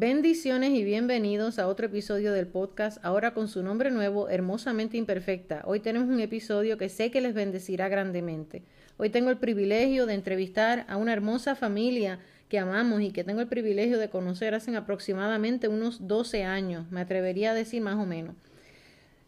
Bendiciones 0.00 0.70
y 0.70 0.82
bienvenidos 0.82 1.58
a 1.58 1.68
otro 1.68 1.84
episodio 1.84 2.32
del 2.32 2.46
podcast, 2.46 3.04
ahora 3.04 3.34
con 3.34 3.48
su 3.48 3.62
nombre 3.62 3.90
nuevo, 3.90 4.30
Hermosamente 4.30 4.96
Imperfecta. 4.96 5.60
Hoy 5.66 5.80
tenemos 5.80 6.08
un 6.08 6.20
episodio 6.20 6.78
que 6.78 6.88
sé 6.88 7.10
que 7.10 7.20
les 7.20 7.34
bendecirá 7.34 7.90
grandemente. 7.90 8.62
Hoy 8.96 9.10
tengo 9.10 9.28
el 9.28 9.36
privilegio 9.36 10.06
de 10.06 10.14
entrevistar 10.14 10.86
a 10.88 10.96
una 10.96 11.12
hermosa 11.12 11.54
familia 11.54 12.18
que 12.48 12.58
amamos 12.58 13.02
y 13.02 13.10
que 13.10 13.24
tengo 13.24 13.42
el 13.42 13.48
privilegio 13.48 13.98
de 13.98 14.08
conocer 14.08 14.54
hace 14.54 14.74
aproximadamente 14.74 15.68
unos 15.68 16.08
12 16.08 16.44
años, 16.44 16.90
me 16.90 17.02
atrevería 17.02 17.50
a 17.50 17.54
decir 17.54 17.82
más 17.82 17.96
o 17.96 18.06
menos. 18.06 18.34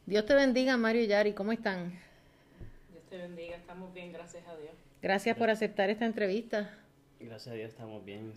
Dios 0.07 0.25
te 0.25 0.33
bendiga, 0.35 0.79
Mario 0.79 1.03
y 1.03 1.07
Yari, 1.07 1.35
¿cómo 1.35 1.53
están? 1.53 1.91
Dios 2.91 3.05
te 3.11 3.19
bendiga, 3.19 3.57
estamos 3.57 3.93
bien, 3.93 4.11
gracias 4.11 4.43
a 4.47 4.57
Dios. 4.57 4.73
Gracias 5.03 5.37
por 5.37 5.51
aceptar 5.51 5.91
esta 5.91 6.07
entrevista. 6.07 6.71
Gracias 7.21 7.49
a 7.53 7.57
Dios 7.57 7.69
estamos 7.69 8.03
bien. 8.07 8.33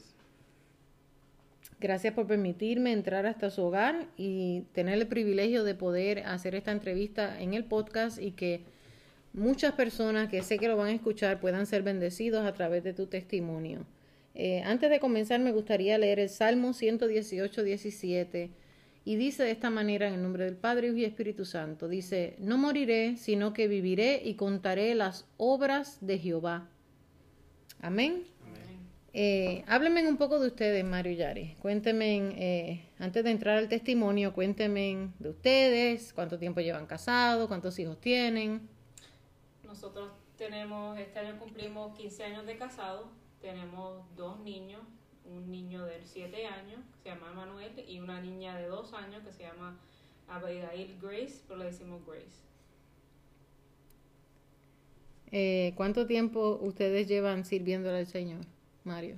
Gracias 1.79 2.13
por 2.13 2.25
permitirme 2.25 2.93
entrar 2.93 3.25
hasta 3.25 3.49
su 3.49 3.63
hogar 3.63 4.07
y 4.16 4.61
tener 4.73 4.95
el 4.95 5.07
privilegio 5.07 5.63
de 5.63 5.75
poder 5.75 6.20
hacer 6.20 6.55
esta 6.55 6.71
entrevista 6.71 7.39
en 7.41 7.53
el 7.53 7.66
podcast 7.66 8.21
y 8.21 8.31
que 8.31 8.61
muchas 9.33 9.73
personas 9.73 10.30
que 10.30 10.41
sé 10.41 10.57
que 10.57 10.69
lo 10.69 10.77
van 10.77 10.88
a 10.88 10.93
escuchar 10.93 11.39
puedan 11.41 11.66
ser 11.66 11.83
bendecidos 11.83 12.45
a 12.45 12.53
través 12.53 12.83
de 12.83 12.93
tu 12.93 13.07
testimonio. 13.07 13.85
Eh, 14.33 14.61
antes 14.63 14.89
de 14.89 14.99
comenzar 14.99 15.39
me 15.41 15.52
gustaría 15.52 15.97
leer 15.97 16.19
el 16.19 16.30
Salmo 16.30 16.73
118, 16.73 17.63
17 17.63 18.52
y 19.03 19.16
dice 19.17 19.44
de 19.44 19.52
esta 19.52 19.69
manera 19.69 20.07
en 20.07 20.16
el 20.16 20.23
nombre 20.23 20.45
del 20.45 20.55
Padre 20.55 20.91
y 20.95 21.03
Espíritu 21.03 21.45
Santo, 21.45 21.88
dice, 21.88 22.35
no 22.39 22.57
moriré, 22.57 23.17
sino 23.17 23.53
que 23.53 23.67
viviré 23.67 24.21
y 24.23 24.33
contaré 24.35 24.95
las 24.95 25.27
obras 25.38 25.97
de 26.02 26.17
Jehová. 26.19 26.69
Amén. 27.81 28.23
Eh, 29.17 29.63
háblenme 29.67 30.05
un 30.09 30.17
poco 30.17 30.39
de 30.39 30.47
ustedes, 30.47 30.83
Mario 30.83 31.13
y 31.13 31.16
Yari. 31.16 31.55
Cuéntenme, 31.61 32.33
eh, 32.35 32.85
antes 32.99 33.23
de 33.23 33.31
entrar 33.31 33.57
al 33.57 33.69
testimonio, 33.69 34.33
cuéntenme 34.33 35.07
de 35.19 35.30
ustedes, 35.30 36.11
cuánto 36.11 36.38
tiempo 36.38 36.59
llevan 36.59 36.85
casados, 36.85 37.47
cuántos 37.47 37.80
hijos 37.80 37.97
tienen. 38.02 38.67
Nosotros 39.63 40.11
tenemos, 40.38 40.99
este 40.99 41.19
año 41.19 41.39
cumplimos 41.39 41.97
15 41.97 42.25
años 42.25 42.45
de 42.45 42.57
casado, 42.57 43.07
tenemos 43.39 44.03
dos 44.17 44.38
niños, 44.41 44.81
un 45.23 45.50
niño 45.50 45.85
de 45.85 46.02
7 46.03 46.47
años 46.47 46.81
que 46.91 47.03
se 47.03 47.16
llama 47.16 47.31
Manuel 47.31 47.72
y 47.88 48.02
una 48.02 48.19
niña 48.19 48.57
de 48.57 48.67
2 48.67 48.94
años 48.95 49.23
que 49.23 49.31
se 49.31 49.44
llama 49.44 49.79
Abigail 50.27 51.00
Grace, 51.02 51.41
pero 51.47 51.59
le 51.59 51.67
decimos 51.67 52.02
Grace. 52.05 52.44
Eh, 55.31 55.72
¿Cuánto 55.77 56.05
tiempo 56.05 56.59
ustedes 56.61 57.07
llevan 57.07 57.45
sirviéndole 57.45 58.00
al 58.00 58.07
Señor? 58.07 58.55
Mario? 58.86 59.17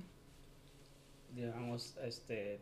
Llevamos 1.34 1.96
este, 2.02 2.60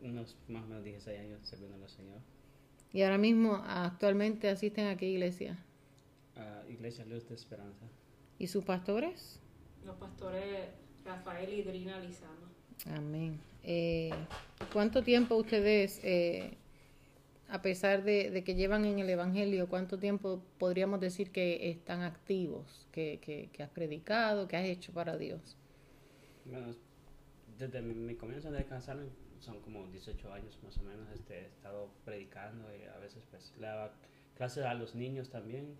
unos 0.00 0.36
más 0.48 0.64
o 0.64 0.66
menos 0.66 0.84
16 0.84 1.20
años 1.20 1.40
sirviendo 1.44 1.76
al 1.76 1.90
Señor. 1.90 2.18
¿Y 2.92 3.02
ahora 3.02 3.18
mismo 3.18 3.54
actualmente 3.66 4.48
asisten 4.48 4.88
a 4.88 4.96
qué 4.96 5.06
iglesia? 5.06 5.56
A 6.36 6.62
Iglesia 6.68 7.04
Luz 7.04 7.28
de 7.28 7.34
Esperanza. 7.34 7.86
¿Y 8.38 8.48
sus 8.48 8.64
pastores? 8.64 9.38
Los 9.84 9.96
pastores 9.96 10.68
Rafael 11.04 11.52
y 11.52 11.62
Drina 11.62 12.00
Lizama. 12.00 12.50
Amén. 12.86 13.38
Eh, 13.62 14.10
¿Cuánto 14.72 15.02
tiempo 15.02 15.36
ustedes, 15.36 16.00
eh, 16.02 16.56
a 17.48 17.62
pesar 17.62 18.02
de, 18.02 18.42
que 18.44 18.54
llevan 18.54 18.84
en 18.86 18.98
el 18.98 19.10
Evangelio, 19.10 19.68
cuánto 19.68 19.98
tiempo 19.98 20.42
podríamos 20.58 21.00
decir 21.00 21.30
que 21.30 21.70
están 21.70 22.02
activos, 22.02 22.88
que, 22.90 23.18
que, 23.20 23.50
que 23.52 23.62
has 23.62 23.70
predicado, 23.70 24.48
que 24.48 24.56
has 24.56 24.64
hecho 24.64 24.92
para 24.92 25.16
Dios? 25.16 25.56
Bueno, 26.44 26.74
desde 27.58 27.82
mi, 27.82 28.14
comienzo 28.14 28.50
de 28.50 28.64
casarme 28.64 29.06
son 29.40 29.60
como 29.60 29.86
18 29.86 30.32
años 30.32 30.58
más 30.62 30.76
o 30.78 30.82
menos, 30.82 31.08
este, 31.14 31.38
he 31.38 31.46
estado 31.46 31.90
predicando 32.04 32.68
y 32.74 32.84
a 32.84 32.98
veces 32.98 33.24
pues 33.30 33.54
le 33.58 33.66
daba 33.66 33.92
clases 34.36 34.64
a 34.64 34.74
los 34.74 34.94
niños 34.94 35.30
también, 35.30 35.76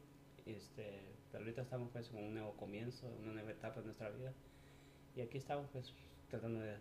este, 0.47 1.01
pero 1.31 1.45
ahorita 1.45 1.63
estamos 1.63 1.91
pues 1.93 2.11
en 2.11 2.25
un 2.25 2.35
nuevo 2.35 2.53
comienzo, 2.57 3.07
una 3.23 3.33
nueva 3.33 3.51
etapa 3.51 3.81
de 3.81 3.87
nuestra 3.87 4.11
vida 4.11 4.33
y 5.17 5.21
aquí 5.21 5.39
estamos 5.39 5.67
pues 5.73 5.93
tratando 6.31 6.61
de 6.61 6.75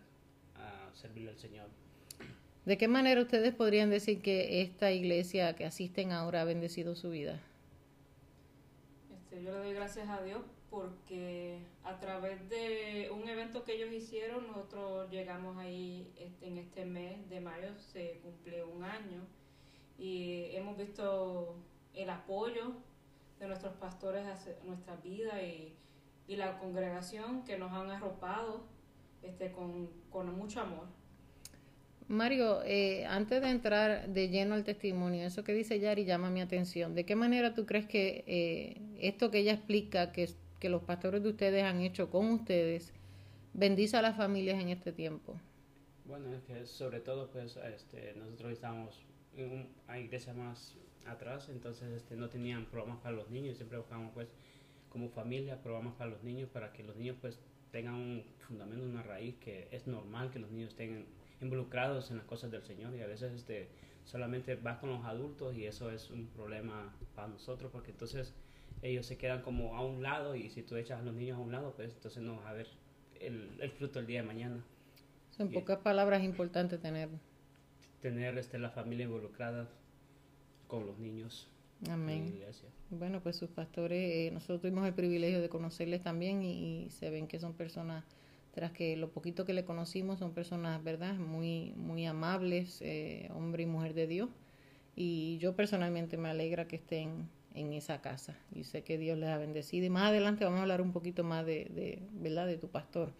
servirle 0.94 1.30
al 1.30 1.38
Señor. 1.38 1.68
¿De 2.66 2.76
qué 2.76 2.88
manera 2.88 3.22
ustedes 3.22 3.54
podrían 3.54 3.90
decir 3.90 4.20
que 4.20 4.60
esta 4.62 4.92
iglesia 4.92 5.54
que 5.56 5.64
asisten 5.64 6.12
ahora 6.12 6.42
ha 6.42 6.44
bendecido 6.44 6.94
su 6.94 7.10
vida? 7.10 7.40
Este, 9.30 9.44
yo 9.44 9.52
le 9.52 9.58
doy 9.58 9.74
gracias 9.74 10.08
a 10.08 10.20
Dios 10.22 10.40
porque 10.70 11.64
a 11.84 12.00
través 12.00 12.48
de 12.48 13.10
un 13.14 13.28
evento 13.28 13.62
que 13.62 13.74
ellos 13.74 13.92
hicieron, 13.92 14.48
nosotros 14.48 15.08
llegamos 15.08 15.56
ahí 15.56 16.12
este, 16.16 16.48
en 16.48 16.58
este 16.58 16.84
mes 16.84 17.28
de 17.28 17.40
mayo, 17.40 17.68
se 17.78 18.18
cumplió 18.24 18.68
un 18.68 18.82
año 18.82 19.24
y 19.98 20.46
hemos 20.56 20.76
visto 20.76 21.54
el 21.94 22.10
apoyo 22.10 22.72
de 23.38 23.46
nuestros 23.46 23.74
pastores 23.74 24.26
a 24.26 24.66
nuestra 24.66 24.96
vida 24.96 25.40
y, 25.40 25.76
y, 26.26 26.34
la 26.34 26.58
congregación 26.58 27.44
que 27.44 27.56
nos 27.56 27.70
han 27.70 27.88
arropado 27.88 28.64
este, 29.22 29.52
con, 29.52 29.90
con 30.10 30.34
mucho 30.36 30.60
amor. 30.60 30.88
Mario, 32.10 32.60
eh, 32.64 33.06
antes 33.06 33.40
de 33.40 33.50
entrar 33.50 34.08
de 34.08 34.28
lleno 34.28 34.56
al 34.56 34.64
testimonio, 34.64 35.24
eso 35.24 35.44
que 35.44 35.54
dice 35.54 35.78
Yari 35.78 36.04
llama 36.04 36.28
mi 36.28 36.40
atención. 36.40 36.92
¿De 36.92 37.06
qué 37.06 37.14
manera 37.14 37.54
tú 37.54 37.66
crees 37.66 37.86
que 37.86 38.24
eh, 38.26 38.80
esto 38.98 39.30
que 39.30 39.38
ella 39.38 39.52
explica, 39.52 40.10
que 40.10 40.68
los 40.68 40.82
pastores 40.82 41.22
de 41.22 41.28
ustedes 41.28 41.62
han 41.62 41.80
hecho 41.82 42.10
con 42.10 42.26
ustedes, 42.30 42.92
bendice 43.54 43.96
a 43.96 44.02
las 44.02 44.16
familias 44.16 44.60
en 44.60 44.70
este 44.70 44.90
tiempo? 44.90 45.38
Bueno, 46.04 46.34
es 46.34 46.42
que 46.42 46.66
sobre 46.66 46.98
todo 46.98 47.30
pues 47.30 47.56
este, 47.76 48.12
nosotros 48.16 48.54
estamos 48.54 49.00
en 49.36 49.68
una 49.86 50.00
iglesia 50.00 50.34
más 50.34 50.74
atrás, 51.06 51.48
entonces 51.48 51.92
este, 51.92 52.16
no 52.16 52.28
tenían 52.28 52.66
programas 52.66 52.98
para 53.02 53.14
los 53.14 53.30
niños, 53.30 53.56
siempre 53.56 53.78
buscamos 53.78 54.10
pues 54.14 54.26
como 54.88 55.10
familia 55.10 55.62
programas 55.62 55.94
para 55.94 56.10
los 56.10 56.24
niños 56.24 56.48
para 56.48 56.72
que 56.72 56.82
los 56.82 56.96
niños 56.96 57.16
pues 57.20 57.38
tengan 57.70 57.94
un 57.94 58.24
fundamento, 58.40 58.84
una 58.84 59.04
raíz 59.04 59.36
que 59.36 59.68
es 59.70 59.86
normal 59.86 60.32
que 60.32 60.40
los 60.40 60.50
niños 60.50 60.70
estén 60.70 61.06
involucrados 61.40 62.10
en 62.10 62.18
las 62.18 62.26
cosas 62.26 62.50
del 62.50 62.62
Señor 62.62 62.94
y 62.94 63.00
a 63.00 63.06
veces 63.06 63.32
este 63.32 63.68
solamente 64.04 64.56
vas 64.56 64.78
con 64.78 64.90
los 64.90 65.04
adultos 65.04 65.54
y 65.54 65.66
eso 65.66 65.90
es 65.90 66.10
un 66.10 66.26
problema 66.28 66.92
para 67.14 67.28
nosotros 67.28 67.70
porque 67.70 67.90
entonces 67.90 68.34
ellos 68.82 69.06
se 69.06 69.16
quedan 69.18 69.42
como 69.42 69.76
a 69.76 69.84
un 69.84 70.02
lado 70.02 70.34
y 70.34 70.50
si 70.50 70.62
tú 70.62 70.76
echas 70.76 71.00
a 71.00 71.02
los 71.02 71.14
niños 71.14 71.38
a 71.38 71.40
un 71.40 71.52
lado, 71.52 71.74
pues 71.76 71.92
entonces 71.94 72.22
no 72.22 72.36
vas 72.36 72.46
a 72.46 72.52
ver 72.54 72.66
el, 73.20 73.58
el 73.60 73.70
fruto 73.70 73.98
el 73.98 74.06
día 74.06 74.22
de 74.22 74.26
mañana. 74.26 74.64
En 75.38 75.52
pocas 75.52 75.78
palabras 75.78 76.20
es 76.20 76.26
importante 76.26 76.76
tener. 76.76 77.08
Tener 78.00 78.36
este, 78.36 78.58
la 78.58 78.70
familia 78.70 79.04
involucrada 79.04 79.68
con 80.66 80.86
los 80.86 80.98
niños. 80.98 81.48
Amén. 81.88 82.38
Bueno, 82.90 83.20
pues 83.22 83.36
sus 83.36 83.48
pastores, 83.48 83.98
eh, 83.98 84.30
nosotros 84.32 84.60
tuvimos 84.60 84.86
el 84.86 84.92
privilegio 84.92 85.40
de 85.40 85.48
conocerles 85.48 86.02
también 86.02 86.42
y, 86.42 86.88
se 86.90 87.08
ven 87.08 87.26
que 87.26 87.38
son 87.38 87.54
personas, 87.54 88.04
tras 88.52 88.72
que 88.72 88.96
lo 88.96 89.10
poquito 89.10 89.44
que 89.44 89.52
le 89.52 89.64
conocimos, 89.64 90.18
son 90.18 90.32
personas, 90.32 90.82
¿verdad? 90.82 91.14
Muy, 91.14 91.72
muy 91.76 92.06
amables, 92.06 92.80
eh, 92.82 93.30
hombre 93.34 93.62
y 93.62 93.66
mujer 93.66 93.94
de 93.94 94.06
Dios. 94.06 94.28
Y 94.96 95.38
yo 95.38 95.54
personalmente 95.54 96.16
me 96.16 96.28
alegra 96.28 96.66
que 96.66 96.76
estén 96.76 97.28
en 97.54 97.72
esa 97.72 98.00
casa. 98.00 98.36
Y 98.54 98.64
sé 98.64 98.82
que 98.82 98.98
Dios 98.98 99.18
les 99.18 99.28
ha 99.28 99.38
bendecido. 99.38 99.86
Y 99.86 99.90
más 99.90 100.08
adelante 100.10 100.44
vamos 100.44 100.58
a 100.58 100.62
hablar 100.62 100.80
un 100.80 100.92
poquito 100.92 101.24
más 101.24 101.46
de, 101.46 101.66
de 101.74 102.02
¿verdad? 102.12 102.46
de 102.46 102.58
tu 102.58 102.68
pastor. 102.68 103.12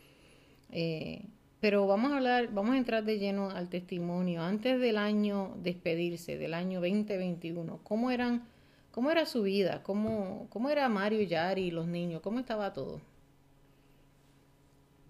Eh, 0.71 1.25
pero 1.61 1.87
vamos 1.87 2.13
a 2.13 2.17
hablar, 2.17 2.49
vamos 2.53 2.75
a 2.75 2.79
entrar 2.79 3.05
de 3.05 3.19
lleno 3.19 3.51
al 3.51 3.69
testimonio. 3.69 4.43
Antes 4.43 4.81
del 4.81 4.97
año 4.97 5.55
despedirse, 5.63 6.39
del 6.39 6.55
año 6.55 6.81
2021, 6.81 7.81
¿cómo 7.85 8.11
eran, 8.11 8.49
cómo 8.91 9.11
era 9.11 9.27
su 9.27 9.43
vida? 9.43 9.83
¿Cómo, 9.83 10.47
cómo 10.51 10.71
era 10.71 10.89
Mario, 10.89 11.23
Yari 11.23 11.65
y 11.67 11.71
los 11.71 11.87
niños? 11.87 12.23
¿Cómo 12.23 12.41
estaba 12.41 12.73
todo? 12.73 13.01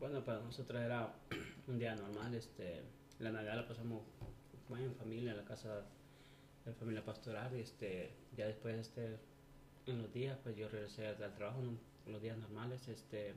Bueno, 0.01 0.25
para 0.25 0.41
nosotros 0.41 0.81
era 0.81 1.15
un 1.69 1.79
día 1.79 1.95
normal. 1.95 2.35
Este, 2.35 2.81
la 3.19 3.31
Navidad 3.31 3.57
la 3.57 3.69
pasamos 3.69 4.03
en 4.71 4.95
familia, 4.95 5.33
en 5.33 5.37
la 5.37 5.45
casa 5.45 5.83
de 6.65 6.73
familia 6.73 7.05
pastoral 7.05 7.55
y 7.55 7.61
este 7.61 8.11
ya 8.37 8.47
después 8.47 8.77
este 8.77 9.19
en 9.87 9.99
los 9.99 10.13
días 10.13 10.39
pues 10.43 10.57
yo 10.57 10.69
regresé 10.69 11.09
al 11.09 11.35
trabajo 11.35 11.61
en 11.61 12.13
los 12.13 12.23
días 12.23 12.39
normales 12.39 12.87
este 12.87 13.35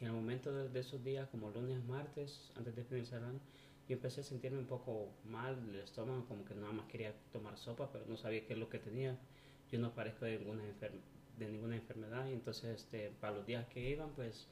y 0.00 0.04
en 0.04 0.10
el 0.10 0.16
momento 0.16 0.50
de, 0.50 0.80
esos 0.80 1.04
días 1.04 1.28
como 1.28 1.50
lunes 1.50 1.84
martes 1.84 2.50
antes 2.56 2.74
de 2.74 2.84
finalizar 2.84 3.18
el 3.18 3.26
año 3.26 3.40
yo 3.88 3.96
empecé 3.96 4.22
a 4.22 4.24
sentirme 4.24 4.58
un 4.58 4.66
poco 4.66 5.10
mal 5.24 5.58
el 5.68 5.80
estómago 5.80 6.24
como 6.26 6.44
que 6.46 6.54
nada 6.54 6.72
más 6.72 6.86
quería 6.86 7.12
tomar 7.32 7.58
sopa 7.58 7.92
pero 7.92 8.06
no 8.06 8.16
sabía 8.16 8.46
qué 8.46 8.54
es 8.54 8.58
lo 8.58 8.70
que 8.70 8.78
tenía 8.78 9.18
yo 9.70 9.78
no 9.78 9.94
parezco 9.94 10.24
de 10.24 10.38
ninguna 10.38 10.62
de 11.36 11.50
ninguna 11.50 11.76
enfermedad 11.76 12.26
y 12.28 12.32
entonces 12.32 12.80
este 12.80 13.10
para 13.20 13.34
los 13.34 13.44
días 13.44 13.66
que 13.66 13.90
iban 13.90 14.10
pues 14.14 14.48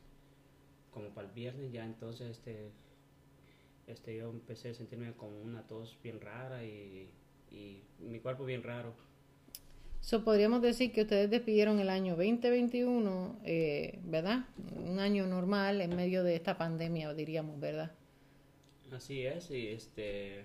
como 0.91 1.11
para 1.11 1.29
el 1.29 1.35
viernes 1.35 1.73
ya 1.73 1.85
entonces 1.85 2.31
este 2.31 2.71
este 3.87 4.17
yo 4.17 4.31
empecé 4.31 4.71
a 4.71 4.75
sentirme 4.75 5.13
como 5.15 5.41
una 5.41 5.67
tos 5.67 5.99
bien 6.03 6.21
rara 6.21 6.65
y 6.65 7.11
y 7.51 7.83
mi 7.99 8.21
cuerpo 8.21 8.45
bien 8.45 8.63
raro. 8.63 8.95
So, 10.01 10.25
podríamos 10.25 10.63
decir 10.63 10.93
que 10.93 11.03
ustedes 11.03 11.31
despidieron 11.31 11.79
el 11.79 11.91
año 11.91 12.17
2021, 12.17 13.41
eh, 13.45 13.99
¿verdad? 14.05 14.47
Un 14.77 14.99
año 14.99 15.27
normal 15.27 15.81
en 15.83 15.95
medio 15.95 16.25
de 16.25 16.37
esta 16.37 16.57
pandemia, 16.57 17.13
diríamos, 17.13 17.61
¿verdad? 17.61 17.93
Así 18.93 19.27
es, 19.27 19.51
y 19.51 19.69
este, 19.69 20.45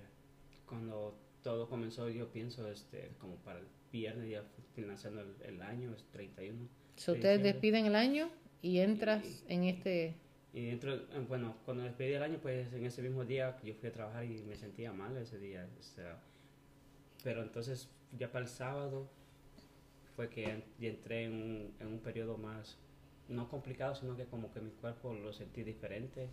cuando 0.68 1.18
todo 1.42 1.70
comenzó, 1.70 2.10
yo 2.10 2.30
pienso, 2.32 2.70
este, 2.70 3.12
como 3.18 3.38
para 3.38 3.60
el 3.60 3.68
viernes, 3.92 4.30
ya 4.30 4.44
financiando 4.76 5.22
el, 5.22 5.36
el 5.46 5.62
año, 5.62 5.94
es 5.96 6.04
31. 6.12 6.68
So, 6.98 7.14
de 7.14 7.18
ustedes 7.18 7.44
despiden 7.44 7.86
el 7.86 7.96
año 7.96 8.30
y 8.62 8.80
entras 8.80 9.44
en 9.48 9.64
este... 9.64 10.16
Y 10.56 10.68
dentro, 10.68 10.94
eh, 10.94 11.26
bueno, 11.28 11.58
cuando 11.66 11.84
despedí 11.84 12.14
el 12.14 12.24
año, 12.24 12.40
pues 12.42 12.72
en 12.72 12.86
ese 12.86 13.02
mismo 13.02 13.26
día 13.26 13.60
yo 13.62 13.74
fui 13.76 13.90
a 13.90 13.92
trabajar 13.92 14.24
y 14.24 14.42
me 14.44 14.56
sentía 14.56 14.94
mal 14.94 15.16
ese 15.18 15.38
día. 15.38 15.68
o 15.78 15.84
sea, 15.84 16.18
pero 17.26 17.42
entonces 17.44 17.90
ya 18.18 18.32
para 18.32 18.46
el 18.46 18.50
sábado 18.50 19.10
fue 20.16 20.30
que 20.30 20.64
entré 20.80 21.26
en 21.26 21.34
un, 21.34 21.74
en 21.82 21.88
un 21.88 22.00
periodo 22.00 22.38
más, 22.38 22.78
no 23.28 23.50
complicado, 23.50 23.96
sino 23.96 24.16
que 24.16 24.24
como 24.28 24.54
que 24.54 24.62
mi 24.62 24.72
cuerpo 24.72 25.14
lo 25.14 25.34
sentí 25.34 25.62
diferente. 25.64 26.30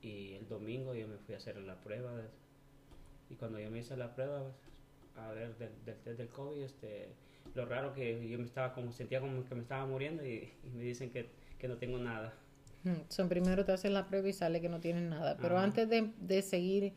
Y 0.00 0.32
el 0.32 0.48
domingo 0.48 0.94
yo 0.94 1.06
me 1.06 1.18
fui 1.18 1.34
a 1.34 1.36
hacer 1.36 1.58
la 1.58 1.78
prueba. 1.82 2.10
y 3.28 3.34
cuando 3.34 3.58
yo 3.58 3.70
me 3.70 3.80
hice 3.80 3.98
la 3.98 4.14
prueba, 4.14 4.50
a 5.16 5.28
ver, 5.32 5.54
del, 5.58 5.72
del 5.84 5.96
test 5.98 6.18
del 6.18 6.28
COVID, 6.28 6.62
este, 6.62 7.08
lo 7.54 7.66
raro 7.66 7.92
que 7.92 8.26
yo 8.26 8.38
me 8.38 8.44
estaba 8.46 8.72
como, 8.72 8.92
sentía 8.92 9.20
como 9.20 9.44
que 9.44 9.54
me 9.54 9.60
estaba 9.60 9.84
muriendo 9.84 10.24
y, 10.24 10.50
y 10.64 10.70
me 10.70 10.84
dicen 10.84 11.10
que, 11.10 11.28
que 11.58 11.68
no 11.68 11.76
tengo 11.76 11.98
nada. 11.98 12.32
Son 13.08 13.28
primero 13.28 13.64
te 13.64 13.72
hacen 13.72 13.94
la 13.94 14.06
prueba 14.06 14.28
y 14.28 14.32
sale 14.32 14.60
que 14.60 14.68
no 14.68 14.80
tienen 14.80 15.08
nada. 15.08 15.38
Pero 15.40 15.56
Ajá. 15.56 15.64
antes 15.64 15.88
de, 15.88 16.12
de 16.18 16.42
seguir 16.42 16.92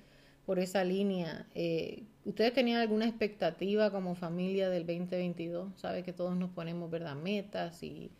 por 0.46 0.60
esa 0.60 0.84
línea, 0.84 1.48
eh, 1.56 2.04
¿ustedes 2.26 2.54
tenían 2.54 2.80
alguna 2.82 3.06
expectativa 3.06 3.92
como 3.92 4.16
familia 4.16 4.70
del 4.70 4.86
2022? 4.86 5.80
Sabe 5.80 6.04
que 6.04 6.14
todos 6.14 6.36
nos 6.38 6.52
ponemos, 6.52 6.90
¿verdad? 6.90 7.16
Metas 7.16 7.84
y, 7.84 8.12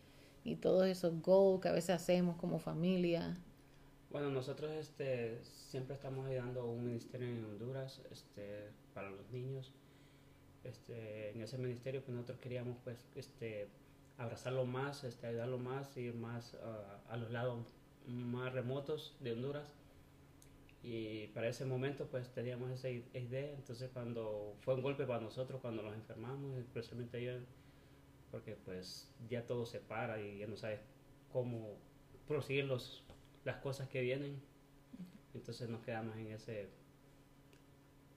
y 0.44 0.56
todos 0.56 0.86
esos 0.86 1.20
goals 1.22 1.60
que 1.62 1.68
a 1.68 1.72
veces 1.72 1.90
hacemos 1.90 2.36
como 2.36 2.58
familia. 2.58 3.36
Bueno, 4.10 4.30
nosotros 4.30 4.70
este, 4.72 5.38
siempre 5.42 5.94
estamos 5.94 6.26
ayudando 6.26 6.62
a 6.62 6.64
un 6.64 6.84
ministerio 6.84 7.28
en 7.28 7.44
Honduras 7.44 8.00
este, 8.10 8.70
para 8.94 9.10
los 9.10 9.30
niños. 9.30 9.72
Este, 10.64 11.30
en 11.30 11.40
ese 11.42 11.56
ministerio 11.58 12.02
pues 12.02 12.14
nosotros 12.14 12.38
queríamos 12.40 12.76
pues 12.84 12.96
este, 13.14 13.68
abrazarlo 14.18 14.66
más, 14.66 15.04
este, 15.04 15.28
ayudarlo 15.28 15.58
más, 15.58 15.96
ir 15.96 16.14
más 16.14 16.54
ah, 16.62 17.00
a 17.08 17.16
los 17.16 17.30
lados 17.30 17.64
más 18.06 18.52
remotos 18.52 19.16
de 19.20 19.32
Honduras. 19.32 19.72
Y 20.82 21.28
para 21.28 21.48
ese 21.48 21.64
momento 21.64 22.06
pues 22.06 22.28
teníamos 22.32 22.70
esa 22.70 22.88
idea, 22.88 23.52
entonces 23.52 23.90
cuando 23.92 24.56
fue 24.60 24.74
un 24.74 24.82
golpe 24.82 25.06
para 25.06 25.20
nosotros 25.20 25.60
cuando 25.60 25.82
nos 25.82 25.94
enfermamos, 25.94 26.56
especialmente 26.58 27.22
yo, 27.22 27.32
porque 28.30 28.56
pues 28.64 29.10
ya 29.28 29.44
todo 29.46 29.66
se 29.66 29.80
para 29.80 30.20
y 30.20 30.38
ya 30.38 30.46
no 30.46 30.56
sabes 30.56 30.80
cómo 31.32 31.76
proseguir 32.26 32.64
los, 32.64 33.02
las 33.44 33.56
cosas 33.56 33.88
que 33.88 34.02
vienen. 34.02 34.40
Entonces 35.34 35.68
nos 35.68 35.82
quedamos 35.82 36.16
en 36.16 36.28
ese 36.28 36.68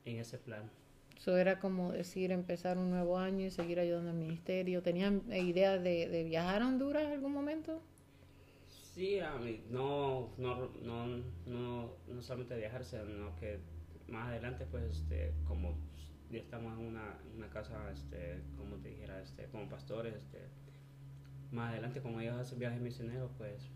en 0.06 0.18
ese 0.18 0.38
plan. 0.38 0.69
Eso 1.21 1.38
era 1.38 1.59
como 1.59 1.91
decir 1.91 2.31
empezar 2.31 2.79
un 2.79 2.89
nuevo 2.89 3.19
año 3.19 3.45
y 3.45 3.51
seguir 3.51 3.79
ayudando 3.79 4.09
al 4.09 4.18
ministerio. 4.18 4.81
¿Tenían 4.81 5.21
eh, 5.29 5.44
idea 5.44 5.77
de, 5.77 6.09
de 6.09 6.23
viajar 6.23 6.63
a 6.63 6.68
Honduras 6.68 7.03
en 7.03 7.12
algún 7.12 7.31
momento? 7.31 7.79
Sí, 8.95 9.19
no, 9.69 10.33
no, 10.39 10.71
no, 10.81 11.06
no, 11.45 11.94
no 12.07 12.21
solamente 12.23 12.57
viajar, 12.57 12.83
sino 12.83 13.35
que 13.35 13.59
más 14.07 14.29
adelante, 14.29 14.65
pues, 14.65 14.97
este, 14.97 15.31
como 15.47 15.77
ya 16.31 16.39
estamos 16.39 16.73
en 16.79 16.88
una, 16.88 17.19
una 17.35 17.50
casa, 17.51 17.91
este, 17.91 18.41
como 18.57 18.77
te 18.77 18.89
dijera, 18.89 19.21
este, 19.21 19.45
como 19.50 19.69
pastores, 19.69 20.15
este, 20.15 20.39
más 21.51 21.69
adelante, 21.69 22.01
como 22.01 22.19
ellos 22.19 22.35
hacen 22.35 22.57
viajes 22.57 22.81
misioneros, 22.81 23.29
pues, 23.38 23.69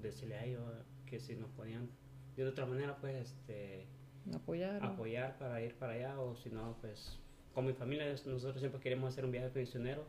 decirle 0.00 0.36
a 0.36 0.44
ellos 0.44 0.62
que 1.04 1.18
si 1.18 1.34
nos 1.34 1.50
podían, 1.50 1.90
de 2.36 2.46
otra 2.46 2.64
manera, 2.64 2.96
pues, 2.98 3.32
este, 3.32 3.88
Apoyar. 4.32 4.84
apoyar 4.84 5.38
para 5.38 5.62
ir 5.62 5.74
para 5.74 5.94
allá, 5.94 6.20
o 6.20 6.36
si 6.36 6.50
no, 6.50 6.76
pues, 6.80 7.18
con 7.54 7.66
mi 7.66 7.72
familia, 7.72 8.06
nosotros 8.10 8.58
siempre 8.58 8.80
queremos 8.80 9.12
hacer 9.12 9.24
un 9.24 9.32
viaje 9.32 9.50
misionero, 9.58 10.04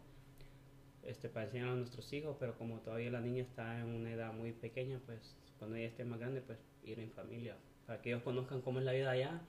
este, 1.04 1.30
para 1.30 1.46
enseñar 1.46 1.70
a 1.70 1.76
nuestros 1.76 2.12
hijos, 2.14 2.38
pero 2.40 2.58
como 2.58 2.80
todavía 2.80 3.12
la 3.12 3.22
niña 3.22 3.44
está 3.44 3.80
en 3.80 3.88
una 3.88 4.12
edad 4.12 4.34
muy 4.34 4.52
pequeña, 4.52 5.00
pues 5.06 5.36
cuando 5.60 5.76
ella 5.78 5.88
esté 5.88 6.06
más 6.06 6.20
grande, 6.20 6.42
pues 6.42 6.60
ir 6.84 7.00
en 7.00 7.12
familia, 7.12 7.56
para 7.86 8.02
que 8.02 8.10
ellos 8.10 8.24
conozcan 8.24 8.62
cómo 8.62 8.80
es 8.80 8.86
la 8.86 8.94
vida 8.94 9.12
allá 9.12 9.42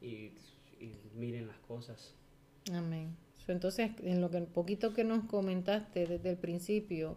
y, 0.00 0.32
y 0.80 0.96
miren 1.14 1.46
las 1.46 1.58
cosas. 1.58 2.14
Amén. 2.72 3.16
Entonces, 3.48 3.92
en 4.02 4.20
lo 4.20 4.30
que 4.30 4.40
poquito 4.40 4.92
que 4.92 5.04
nos 5.04 5.24
comentaste 5.24 6.06
desde 6.06 6.30
el 6.30 6.36
principio, 6.36 7.16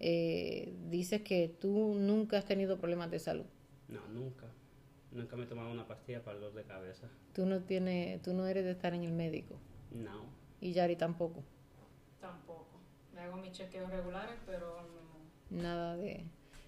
eh, 0.00 0.74
dices 0.90 1.22
que 1.22 1.48
tú 1.60 1.94
nunca 1.94 2.38
has 2.38 2.44
tenido 2.44 2.78
problemas 2.78 3.10
de 3.10 3.20
salud. 3.20 3.46
No, 3.88 4.00
nunca. 4.08 4.46
Nunca 5.12 5.36
me 5.36 5.44
he 5.44 5.46
tomado 5.46 5.70
una 5.70 5.86
pastilla 5.86 6.22
para 6.22 6.36
el 6.36 6.40
dolor 6.42 6.56
de 6.56 6.64
cabeza. 6.64 7.08
Tú 7.34 7.44
no 7.46 7.60
tienes, 7.60 8.20
tú 8.22 8.32
no 8.32 8.46
eres 8.46 8.64
de 8.64 8.70
estar 8.72 8.94
en 8.94 9.04
el 9.04 9.12
médico 9.12 9.56
No. 9.90 10.24
y 10.60 10.72
Yari 10.72 10.96
tampoco. 10.96 11.42
Tampoco. 12.20 12.66
Me 13.14 13.20
hago 13.20 13.36
mis 13.36 13.52
chequeos 13.52 13.90
regulares, 13.90 14.36
pero 14.46 14.82
no. 15.50 15.62
Nada 15.62 15.96
de. 15.96 16.24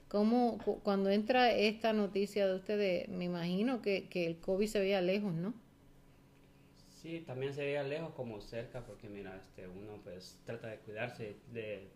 ¿Cómo 0.09 0.59
cu- 0.59 0.81
cuando 0.83 1.09
entra 1.11 1.51
esta 1.53 1.93
noticia 1.93 2.47
de 2.47 2.55
ustedes, 2.57 3.09
me 3.09 3.25
imagino 3.25 3.81
que, 3.81 4.09
que 4.09 4.27
el 4.27 4.39
COVID 4.41 4.67
se 4.67 4.79
veía 4.81 5.01
lejos, 5.01 5.33
¿no? 5.33 5.55
Sí, 7.01 7.21
también 7.27 7.53
se 7.55 7.63
veía 7.65 7.83
lejos 7.83 8.15
como 8.15 8.41
cerca, 8.41 8.85
porque 8.85 9.09
mira, 9.09 9.37
este, 9.37 9.67
uno 9.69 10.01
pues 10.03 10.39
trata 10.45 10.69
de 10.69 10.79
cuidarse, 10.79 11.37
de, 11.53 11.89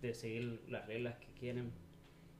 de 0.00 0.14
seguir 0.14 0.62
las 0.68 0.86
reglas 0.86 1.16
que 1.18 1.26
quieren. 1.38 1.72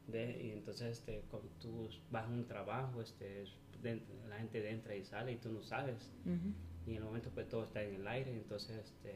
De, 0.06 0.42
y 0.42 0.50
entonces 0.52 0.98
este, 0.98 1.22
cuando 1.30 1.48
tú 1.60 1.88
vas 2.10 2.26
a 2.26 2.28
un 2.28 2.46
trabajo, 2.46 3.00
este, 3.00 3.44
de- 3.82 4.02
la 4.28 4.36
gente 4.38 4.68
entra 4.70 4.94
y 4.94 5.04
sale 5.04 5.32
y 5.32 5.36
tú 5.36 5.50
no 5.50 5.62
sabes. 5.62 6.10
Ujú. 6.24 6.52
y 6.86 6.90
en 6.90 6.96
el 6.96 7.04
momento 7.04 7.30
pues 7.32 7.48
todo 7.48 7.64
está 7.64 7.82
en 7.82 7.94
el 7.94 8.06
aire, 8.06 8.30
entonces 8.32 8.76
este, 8.76 9.14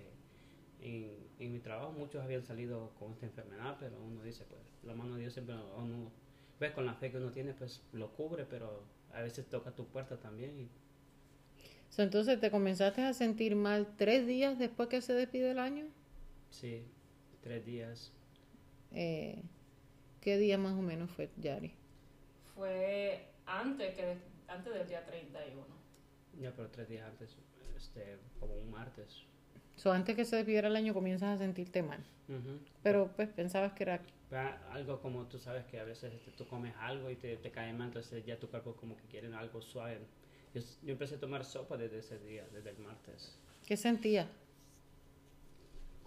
en, 0.80 1.10
en 1.38 1.52
mi 1.52 1.58
trabajo 1.60 1.92
muchos 1.92 2.22
habían 2.22 2.42
salido 2.42 2.92
con 2.98 3.12
esta 3.12 3.26
enfermedad, 3.26 3.76
pero 3.78 4.02
uno 4.02 4.22
dice 4.22 4.44
pues 4.48 4.60
la 4.84 4.94
mano 4.94 5.14
de 5.16 5.20
Dios 5.22 5.34
siempre 5.34 5.54
uno 5.76 6.10
ve 6.60 6.72
con 6.72 6.86
la 6.86 6.94
fe 6.94 7.10
que 7.10 7.18
uno 7.18 7.30
tiene 7.30 7.52
pues 7.54 7.82
lo 7.92 8.10
cubre, 8.14 8.46
pero 8.46 8.84
a 9.12 9.20
veces 9.22 9.46
toca 9.48 9.72
tu 9.72 9.86
puerta 9.86 10.16
también 10.18 10.58
y 10.58 10.68
So, 11.90 12.02
entonces, 12.02 12.38
¿te 12.38 12.50
comenzaste 12.50 13.02
a 13.02 13.14
sentir 13.14 13.56
mal 13.56 13.94
tres 13.96 14.26
días 14.26 14.58
después 14.58 14.88
que 14.88 15.00
se 15.00 15.14
despide 15.14 15.50
el 15.52 15.58
año? 15.58 15.86
sí, 16.50 16.82
tres 17.42 17.64
días, 17.64 18.12
Eh, 18.90 19.42
¿Qué 20.20 20.36
día 20.38 20.58
más 20.58 20.72
o 20.74 20.82
menos 20.82 21.10
fue, 21.10 21.30
Yari? 21.38 21.72
Fue 22.54 23.24
antes, 23.46 23.94
que 23.94 24.04
de- 24.04 24.18
antes 24.48 24.74
del 24.74 24.86
día 24.88 25.04
31. 25.06 25.66
ya 26.40 26.52
pero 26.54 26.68
tres 26.70 26.88
días 26.88 27.04
antes, 27.08 27.36
este, 27.76 28.16
como 28.38 28.54
un 28.54 28.70
martes. 28.70 29.24
So, 29.76 29.92
antes 29.92 30.14
que 30.16 30.24
se 30.24 30.36
despidiera 30.36 30.68
el 30.68 30.76
año 30.76 30.92
comienzas 30.94 31.36
a 31.36 31.38
sentirte 31.38 31.82
mal. 31.82 32.00
Ujú. 32.28 32.58
Pero 32.82 33.10
pues 33.16 33.28
pensabas 33.28 33.72
que 33.72 33.84
era... 33.84 34.00
Pa- 34.30 34.58
Algo 34.72 35.00
como 35.00 35.26
tú 35.26 35.38
sabes 35.38 35.64
que 35.66 35.78
a 35.80 35.84
veces 35.84 36.12
este, 36.12 36.30
tú 36.32 36.46
comes 36.46 36.74
algo 36.78 37.10
y 37.10 37.16
te, 37.16 37.36
te 37.36 37.50
cae 37.50 37.72
mal, 37.72 37.88
entonces 37.88 38.24
ya 38.26 38.38
tu 38.38 38.48
cuerpo 38.48 38.74
como 38.74 38.96
que 38.96 39.04
quiere 39.04 39.32
algo 39.34 39.62
suave. 39.62 40.00
Yo, 40.54 40.60
yo 40.82 40.92
empecé 40.92 41.14
a 41.16 41.20
tomar 41.20 41.44
sopa 41.44 41.76
desde 41.76 41.98
ese 41.98 42.18
día, 42.20 42.44
desde 42.52 42.70
el 42.70 42.78
martes. 42.78 43.36
¿Qué 43.66 43.76
sentías? 43.76 44.26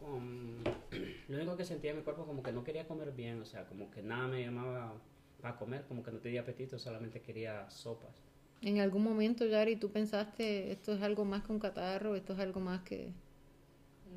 Con- 0.01 0.63
lo 1.29 1.37
único 1.37 1.55
que 1.55 1.63
sentía 1.63 1.91
en 1.91 1.97
mi 1.97 2.03
cuerpo 2.03 2.25
como 2.25 2.41
que 2.41 2.51
no 2.51 2.63
quería 2.63 2.87
comer 2.87 3.11
bien, 3.11 3.39
o 3.39 3.45
sea, 3.45 3.65
como 3.65 3.89
que 3.91 4.01
nada 4.01 4.27
me 4.27 4.41
llamaba 4.43 4.93
para 5.41 5.55
comer, 5.57 5.85
como 5.87 6.03
que 6.03 6.11
no 6.11 6.19
tenía 6.19 6.41
apetito, 6.41 6.77
solamente 6.79 7.21
quería 7.21 7.69
sopas. 7.69 8.15
En 8.61 8.79
algún 8.79 9.03
momento, 9.03 9.45
Yari, 9.45 9.75
tú 9.75 9.91
pensaste, 9.91 10.71
esto 10.71 10.93
es 10.93 11.01
algo 11.01 11.23
más 11.23 11.43
que 11.43 11.51
un 11.51 11.59
catarro, 11.59 12.15
esto 12.15 12.33
es 12.33 12.39
algo 12.39 12.59
más 12.59 12.81
que... 12.81 13.13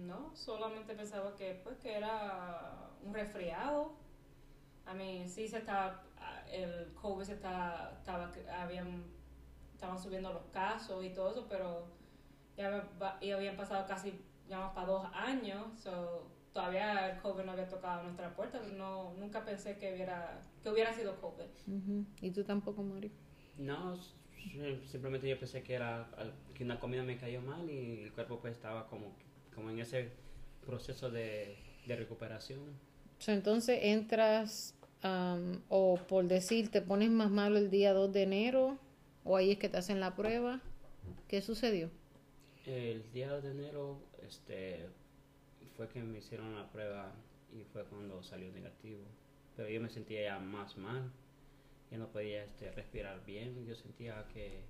No, 0.06 0.34
solamente 0.34 0.94
pensaba 0.94 1.34
que 1.34 1.60
pues 1.62 1.76
que 1.78 1.94
era 1.96 2.90
un 3.02 3.14
resfriado. 3.14 3.92
A 4.86 4.92
mí 4.92 5.24
sí 5.28 5.48
se 5.48 5.58
estaba, 5.58 6.02
el 6.50 6.92
COVID 6.94 7.24
se 7.24 7.34
estaba, 7.34 7.92
estaba 7.96 8.32
habían, 8.60 9.04
estaban 9.72 9.98
subiendo 9.98 10.32
los 10.32 10.44
casos 10.52 11.04
y 11.04 11.10
todo 11.10 11.30
eso, 11.30 11.46
pero 11.48 11.86
ya, 12.56 12.86
habían 13.34 13.56
pasado 13.56 13.86
casi 13.86 14.20
más 14.50 14.72
para 14.74 14.86
dos 14.86 15.06
años, 15.14 15.66
so, 15.82 16.26
todavía 16.52 17.10
el 17.10 17.20
COVID 17.20 17.44
no 17.44 17.52
había 17.52 17.68
tocado 17.68 18.02
nuestra 18.04 18.34
puerta, 18.36 18.60
no, 18.76 19.14
nunca 19.14 19.44
pensé 19.44 19.76
que 19.78 19.92
hubiera, 19.94 20.40
que 20.62 20.70
hubiera 20.70 20.92
sido 20.92 21.20
COVID. 21.20 22.04
¿Y 22.20 22.30
tú 22.30 22.44
tampoco, 22.44 22.82
Mario? 22.82 23.10
No, 23.58 23.96
simplemente 24.86 25.28
yo 25.28 25.38
pensé 25.38 25.62
que 25.62 25.74
era 25.74 26.04
al- 26.16 26.34
que 26.54 26.64
una 26.64 26.78
comida 26.78 27.02
me 27.02 27.16
cayó 27.16 27.40
mal 27.40 27.68
y 27.68 28.02
el 28.02 28.12
cuerpo 28.12 28.38
pues 28.40 28.52
estaba 28.54 28.86
como, 28.88 29.12
como 29.54 29.70
en 29.70 29.78
ese 29.80 30.10
proceso 30.64 31.10
de, 31.10 31.56
de 31.86 31.96
recuperación. 31.96 32.60
So, 33.18 33.32
entonces 33.32 33.78
entras, 33.82 34.74
am, 35.02 35.62
o 35.68 35.96
por 36.08 36.26
decir, 36.26 36.70
te 36.70 36.82
pones 36.82 37.10
más 37.10 37.30
malo 37.30 37.58
el 37.58 37.70
día 37.70 37.92
2 37.92 38.12
de 38.12 38.22
enero, 38.22 38.78
o 39.24 39.36
ahí 39.36 39.52
es 39.52 39.58
que 39.58 39.68
te 39.68 39.78
hacen 39.78 39.98
la 40.00 40.14
prueba. 40.14 40.60
¿Qué 41.28 41.40
sucedió? 41.40 41.90
El 42.66 43.10
día 43.12 43.40
de 43.40 43.50
enero 43.50 43.98
este, 44.26 44.88
fue 45.76 45.88
que 45.88 46.02
me 46.02 46.18
hicieron 46.18 46.54
la 46.54 46.70
prueba 46.70 47.12
y 47.52 47.64
fue 47.64 47.84
cuando 47.84 48.22
salió 48.22 48.50
negativo. 48.52 49.02
Pero 49.56 49.68
yo 49.68 49.80
me 49.80 49.88
sentía 49.88 50.22
ya 50.22 50.38
más 50.38 50.76
mal. 50.76 51.12
ya 51.90 51.98
no 51.98 52.08
podía 52.08 52.44
este, 52.44 52.70
respirar 52.72 53.24
bien, 53.24 53.64
yo 53.66 53.74
sentía 53.74 54.26
que, 54.32 54.64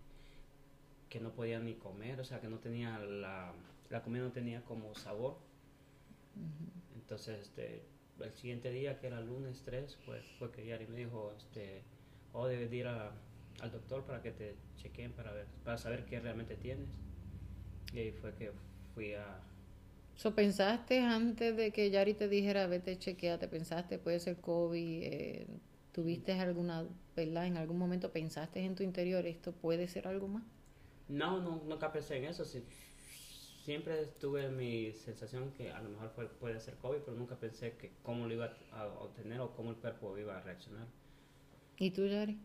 que 1.08 1.20
no 1.20 1.32
podía 1.32 1.58
ni 1.60 1.74
comer, 1.74 2.20
o 2.20 2.24
sea, 2.24 2.40
que 2.40 2.48
no 2.48 2.58
tenía 2.58 2.98
la, 2.98 3.52
la 3.90 4.02
comida 4.02 4.22
no 4.24 4.32
tenía 4.32 4.62
como 4.64 4.94
sabor. 4.94 5.38
Entonces, 6.94 7.40
este, 7.40 7.84
el 8.20 8.32
siguiente 8.34 8.70
día, 8.70 8.98
que 8.98 9.06
era 9.06 9.20
lunes 9.20 9.62
3, 9.64 9.98
pues 10.04 10.24
fue 10.38 10.50
que 10.50 10.66
Yari 10.66 10.86
me 10.86 10.96
dijo, 10.96 11.32
este, 11.36 11.82
oh, 12.32 12.46
debes 12.46 12.72
ir 12.72 12.86
a, 12.86 13.12
al 13.60 13.70
doctor 13.70 14.04
para 14.04 14.22
que 14.22 14.32
te 14.32 14.56
chequen 14.76 15.12
para 15.12 15.32
ver, 15.32 15.46
para 15.64 15.78
saber 15.78 16.04
qué 16.04 16.20
realmente 16.20 16.56
tienes. 16.56 16.88
Y 17.92 17.98
ahí 18.00 18.12
fue 18.12 18.34
que 18.34 18.52
fui 18.94 19.14
a... 19.14 19.40
So, 20.16 20.34
¿Pensaste 20.34 21.00
antes 21.00 21.56
de 21.56 21.72
que 21.72 21.90
Yari 21.90 22.14
te 22.14 22.28
dijera, 22.28 22.66
vete, 22.68 22.98
chequeate, 22.98 23.48
pensaste, 23.48 23.98
puede 23.98 24.20
ser 24.20 24.36
COVID, 24.36 25.02
eh, 25.02 25.46
tuviste 25.92 26.32
alguna, 26.32 26.86
¿verdad? 27.16 27.46
En 27.46 27.56
algún 27.56 27.78
momento 27.78 28.12
pensaste 28.12 28.60
en 28.60 28.76
tu 28.76 28.84
interior, 28.84 29.26
esto 29.26 29.52
puede 29.52 29.88
ser 29.88 30.06
algo 30.06 30.28
más? 30.28 30.44
No, 31.08 31.40
no 31.40 31.62
nunca 31.66 31.92
pensé 31.92 32.16
en 32.16 32.24
eso. 32.24 32.44
Sí, 32.44 32.62
siempre 33.64 34.06
tuve 34.20 34.48
mi 34.50 34.92
sensación 34.92 35.50
que 35.52 35.72
a 35.72 35.80
lo 35.80 35.90
mejor 35.90 36.10
fue, 36.10 36.28
puede 36.28 36.60
ser 36.60 36.74
COVID, 36.74 36.98
pero 36.98 37.16
nunca 37.16 37.36
pensé 37.36 37.76
que 37.76 37.92
cómo 38.02 38.26
lo 38.26 38.34
iba 38.34 38.52
a 38.72 38.86
obtener 38.86 39.40
o 39.40 39.54
cómo 39.54 39.70
el 39.70 39.76
cuerpo 39.76 40.16
iba 40.16 40.36
a 40.36 40.40
reaccionar. 40.42 40.86
¿Y 41.76 41.90
tú, 41.90 42.06
Yari? 42.06 42.38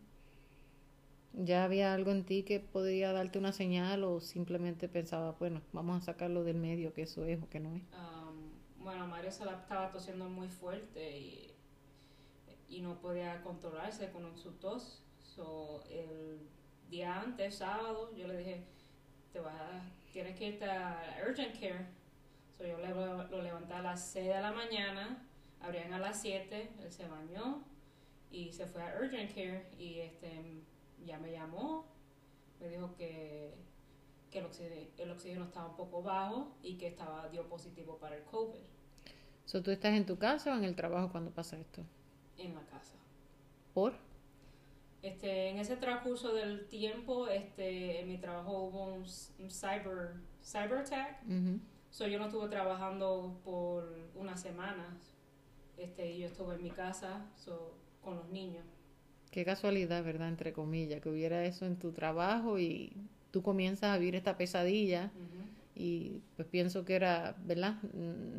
¿Ya 1.34 1.64
había 1.64 1.94
algo 1.94 2.12
en 2.12 2.26
ti 2.26 2.44
que 2.44 2.60
podría 2.60 3.14
darte 3.14 3.38
una 3.38 3.52
señal 3.52 4.04
o 4.04 4.20
simplemente 4.20 4.90
pensaba, 4.90 5.32
bueno, 5.34 5.62
vamos 5.74 6.02
a 6.02 6.06
sacarlo 6.06 6.44
del 6.44 6.58
medio, 6.58 6.94
que 6.94 7.04
eso 7.04 7.24
es 7.26 7.42
o 7.42 7.50
que 7.50 7.60
no 7.60 7.76
es? 7.76 7.84
Um, 7.94 8.84
bueno, 8.84 9.08
Mario 9.08 9.32
se 9.32 9.46
la 9.46 9.54
estaba 9.54 9.92
tosiendo 9.92 10.28
muy 10.28 10.48
fuerte 10.50 11.18
y, 11.18 11.54
y 12.68 12.82
no 12.82 13.00
podía 13.00 13.42
controlarse 13.44 14.10
con 14.10 14.36
su 14.38 14.54
tos. 14.54 15.04
So, 15.20 15.84
el 15.90 16.40
día 16.90 17.22
antes, 17.22 17.56
sábado, 17.56 18.14
yo 18.16 18.28
le 18.28 18.38
dije, 18.38 18.64
te 19.32 19.40
vas 19.40 19.54
a, 19.54 19.84
tienes 20.12 20.36
que 20.38 20.48
irte 20.48 20.66
a 20.66 21.24
urgent 21.28 21.54
care. 21.60 21.88
So, 22.58 22.66
yo 22.66 22.78
le, 22.80 22.90
lo 22.90 23.42
levanté 23.42 23.74
a 23.74 23.82
las 23.82 24.04
6 24.10 24.28
de 24.28 24.42
la 24.42 24.52
mañana, 24.52 25.26
abrían 25.62 25.94
a 25.94 26.00
las 26.00 26.22
7, 26.22 26.70
él 26.82 26.92
se 26.92 27.08
bañó 27.08 27.64
y 28.32 28.52
se 28.52 28.66
fue 28.66 28.82
a 28.82 28.98
urgent 29.00 29.34
care 29.34 29.70
y 29.78 30.00
este 30.00 30.64
ya 31.06 31.18
me 31.20 31.32
llamó, 31.32 31.86
me 32.60 32.70
dijo 32.70 32.94
que, 32.96 33.54
que 34.32 34.40
el, 34.40 34.46
oxígeno, 34.46 34.76
el 34.98 35.12
oxígeno 35.12 35.46
estaba 35.46 35.70
un 35.70 35.76
poco 35.76 36.04
bajo 36.04 36.52
y 36.62 36.78
que 36.78 36.88
estaba 36.88 37.30
dio 37.30 37.48
positivo 37.48 37.98
para 37.98 38.18
el 38.18 38.24
COVID. 38.24 38.60
So, 39.46 39.64
¿Tú 39.64 39.72
estás 39.72 39.94
en 39.96 40.06
tu 40.06 40.18
casa 40.18 40.54
o 40.54 40.58
en 40.58 40.64
el 40.64 40.76
trabajo 40.76 41.12
cuando 41.12 41.32
pasa 41.32 41.58
esto? 41.58 41.82
En 42.38 42.54
la 42.54 42.62
casa. 42.68 42.96
¿Por? 43.74 43.94
Este, 45.02 45.50
en 45.50 45.58
ese 45.58 45.78
transcurso 45.78 46.34
del 46.34 46.68
tiempo, 46.68 47.28
este, 47.28 48.02
en 48.02 48.08
mi 48.10 48.18
trabajo 48.18 48.64
hubo 48.64 48.84
un, 48.94 49.06
un 49.40 49.50
cyber, 49.50 50.16
cyber 50.44 50.80
attack. 50.80 51.24
so, 51.90 52.06
yo 52.06 52.20
no 52.20 52.26
estuve 52.26 52.50
trabajando 52.50 53.40
por 53.44 53.98
unas 54.16 54.42
semanas. 54.42 55.16
Este, 55.78 56.12
y 56.12 56.20
yo 56.20 56.28
estuve 56.28 56.56
en 56.56 56.64
mi 56.64 56.72
casa 56.72 57.26
so, 57.36 57.74
con 58.04 58.18
los 58.18 58.28
niños. 58.30 58.66
Qué 59.32 59.46
casualidad, 59.46 60.04
¿verdad? 60.04 60.30
Entre 60.30 60.54
comillas, 60.54 61.02
que 61.02 61.10
hubiera 61.10 61.46
eso 61.46 61.66
en 61.66 61.76
tu 61.78 61.92
trabajo 61.92 62.60
y 62.60 62.94
tú 63.32 63.42
comienzas 63.44 63.96
a 63.96 63.98
vivir 63.98 64.16
esta 64.16 64.38
pesadilla. 64.38 65.12
Y 65.76 66.22
pues 66.36 66.48
pienso 66.48 66.84
que 66.84 66.96
era, 66.96 67.36
¿verdad? 67.46 67.78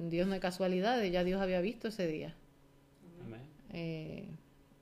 Dios 0.08 0.26
no 0.26 0.34
es 0.34 0.40
casualidad, 0.40 1.02
ya 1.04 1.24
Dios 1.24 1.40
había 1.40 1.60
visto 1.60 1.88
ese 1.88 2.06
día. 2.06 2.34
Eh, 3.72 4.28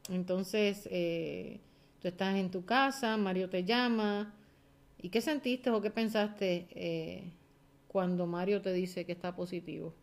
entonces, 0.09 0.89
eh, 0.91 1.61
tú 2.01 2.09
estás 2.09 2.37
en 2.37 2.51
tu 2.51 2.65
casa, 2.65 3.17
Mario 3.17 3.51
te 3.51 3.65
llama. 3.65 4.35
¿Y 5.01 5.11
qué 5.11 5.21
sentiste 5.21 5.71
o 5.71 5.81
qué 5.81 5.91
pensaste 5.91 6.67
eh, 6.71 7.33
cuando 7.87 8.27
Mario 8.27 8.63
te 8.63 8.73
dice 8.73 9.05
que 9.05 9.13
está 9.13 9.37
positivo? 9.37 9.95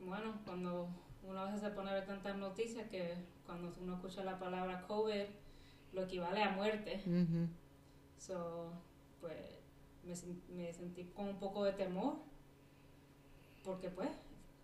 Bueno, 0.00 0.38
cuando 0.46 0.88
uno 1.26 1.40
a 1.40 1.44
veces 1.46 1.60
se 1.60 1.70
pone 1.70 1.90
a 1.90 1.94
ver 1.94 2.06
tantas 2.06 2.36
noticias 2.36 2.88
que 2.88 3.14
cuando 3.44 3.72
uno 3.80 3.94
escucha 3.94 4.24
la 4.24 4.38
palabra 4.38 4.82
COVID 4.86 5.24
lo 5.92 6.02
equivale 6.02 6.42
a 6.42 6.50
muerte. 6.50 7.00
So, 8.18 8.72
pues 9.20 9.34
me, 10.04 10.14
me, 10.54 10.72
sentí 10.72 11.04
con 11.04 11.28
un 11.28 11.38
poco 11.38 11.64
de 11.64 11.72
temor 11.72 12.16
porque 13.64 13.90
pues 13.90 14.10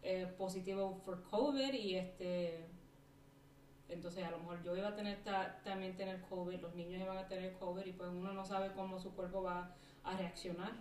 eh, 0.03 0.33
positivo 0.39 1.03
por 1.05 1.23
COVID 1.25 1.75
y 1.75 1.97
este 1.97 2.67
entonces 3.89 4.25
a 4.25 4.31
lo 4.31 4.39
mejor 4.39 4.63
yo 4.63 4.77
iba 4.77 4.89
a 4.89 4.95
tener 4.95 5.19
también 5.65 5.97
tener 5.97 6.23
COVID, 6.23 6.61
los 6.61 6.75
niños 6.75 7.01
iban 7.03 7.19
a 7.19 7.29
tener 7.29 7.53
COVID 7.55 7.85
y 7.85 7.93
pues 7.93 8.09
uno 8.09 8.33
no 8.33 8.45
sabe 8.45 8.73
cómo 8.73 8.99
su 8.99 9.15
cuerpo 9.15 9.43
va 9.43 9.75
a 10.03 10.17
reaccionar. 10.17 10.73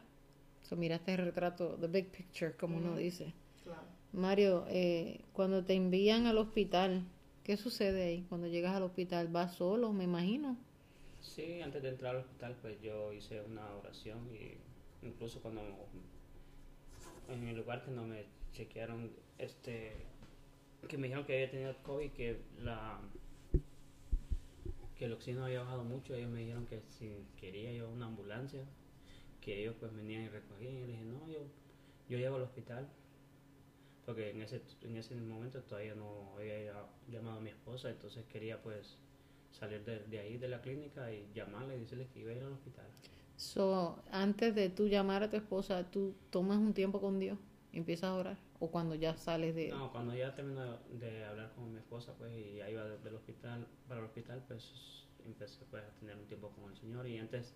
So, 0.61 0.77
miraste 0.77 1.13
el 1.13 1.25
retrato, 1.25 1.75
the 1.75 1.87
big 1.87 2.11
picture, 2.11 2.55
como 2.55 2.77
uno 2.77 2.95
dice. 2.95 3.33
Claro. 3.63 4.00
Mario, 4.13 4.65
eh, 4.69 5.21
cuando 5.33 5.63
te 5.63 5.73
envían 5.73 6.25
al 6.25 6.37
hospital, 6.37 7.03
¿qué 7.43 7.55
sucede 7.55 8.03
ahí? 8.03 8.25
Cuando 8.27 8.47
llegas 8.47 8.75
al 8.75 8.83
hospital, 8.83 9.29
¿vas 9.29 9.55
solo, 9.55 9.93
me 9.93 10.03
imagino? 10.03 10.57
Sí, 11.21 11.61
antes 11.61 11.81
de 11.81 11.89
entrar 11.89 12.15
al 12.15 12.21
hospital, 12.21 12.57
pues 12.61 12.81
yo 12.81 13.13
hice 13.13 13.41
una 13.41 13.75
oración 13.75 14.19
y 14.33 14.57
incluso 15.05 15.41
cuando 15.41 15.61
en 17.29 17.47
el 17.47 17.55
lugar 17.55 17.85
que 17.85 17.91
no 17.91 18.05
me 18.05 18.25
chequearon, 18.51 19.11
este, 19.37 19.93
que 20.87 20.97
me 20.97 21.07
dijeron 21.07 21.25
que 21.25 21.33
había 21.35 21.51
tenido 21.51 21.75
COVID, 21.83 22.11
que 22.11 22.41
la 22.59 22.99
que 24.97 25.05
el 25.05 25.13
oxígeno 25.13 25.45
había 25.45 25.61
bajado 25.61 25.83
mucho, 25.83 26.13
ellos 26.13 26.29
me 26.29 26.41
dijeron 26.41 26.67
que 26.67 26.81
si 26.89 27.11
quería 27.35 27.71
yo 27.73 27.89
una 27.89 28.05
ambulancia, 28.05 28.63
que 29.39 29.61
ellos 29.61 29.75
pues 29.79 29.91
venían 29.95 30.23
y 30.23 30.29
recogían, 30.29 30.75
y 30.75 30.79
le 30.81 30.87
dije, 30.87 31.05
no, 31.05 31.27
yo, 31.27 31.39
yo 32.07 32.19
llego 32.19 32.35
al 32.35 32.43
hospital, 32.43 32.87
porque 34.11 34.29
en 34.29 34.41
ese, 34.41 34.61
en 34.81 34.97
ese 34.97 35.15
momento 35.15 35.61
todavía 35.63 35.95
no 35.95 36.33
había 36.35 36.73
llamado 37.07 37.37
a 37.37 37.39
mi 37.39 37.49
esposa, 37.49 37.89
entonces 37.89 38.25
quería 38.25 38.61
pues 38.61 38.97
salir 39.51 39.85
de, 39.85 40.19
ahí 40.19 40.37
de 40.37 40.49
la 40.49 40.61
clínica 40.61 41.09
y 41.13 41.31
llamarle 41.33 41.77
y 41.77 41.79
decirle 41.79 42.07
que 42.07 42.19
iba 42.19 42.31
a 42.31 42.35
ir 42.35 42.43
al 42.43 42.51
hospital. 42.51 42.87
So, 43.37 44.03
antes 44.11 44.53
de 44.53 44.67
tú 44.67 44.89
llamar 44.89 45.23
a 45.23 45.29
tu 45.29 45.37
esposa, 45.37 45.89
¿tú 45.89 46.13
tomas 46.29 46.57
un 46.57 46.73
tiempo 46.73 46.99
con 46.99 47.19
Dios 47.19 47.39
y 47.71 47.77
empiezas 47.77 48.09
a 48.09 48.15
orar? 48.15 48.37
¿O 48.59 48.69
cuando 48.69 48.95
ya 48.95 49.15
sales 49.15 49.55
de...? 49.55 49.69
No, 49.69 49.93
cuando 49.93 50.13
ya 50.13 50.35
termino 50.35 50.79
de 50.99 51.23
hablar 51.23 51.53
con 51.55 51.71
mi 51.71 51.79
esposa, 51.79 52.13
pues, 52.17 52.33
y 52.35 52.57
ya 52.57 52.69
iba 52.69 52.83
del 52.83 53.15
hospital, 53.15 53.65
para 53.87 54.01
el 54.01 54.07
hospital, 54.07 54.43
pues, 54.45 55.07
empecé 55.25 55.63
pues, 55.69 55.85
a 55.85 55.99
tener 56.01 56.17
un 56.17 56.27
tiempo 56.27 56.49
con 56.49 56.69
el 56.69 56.77
Señor. 56.77 57.07
Y 57.07 57.17
antes, 57.17 57.55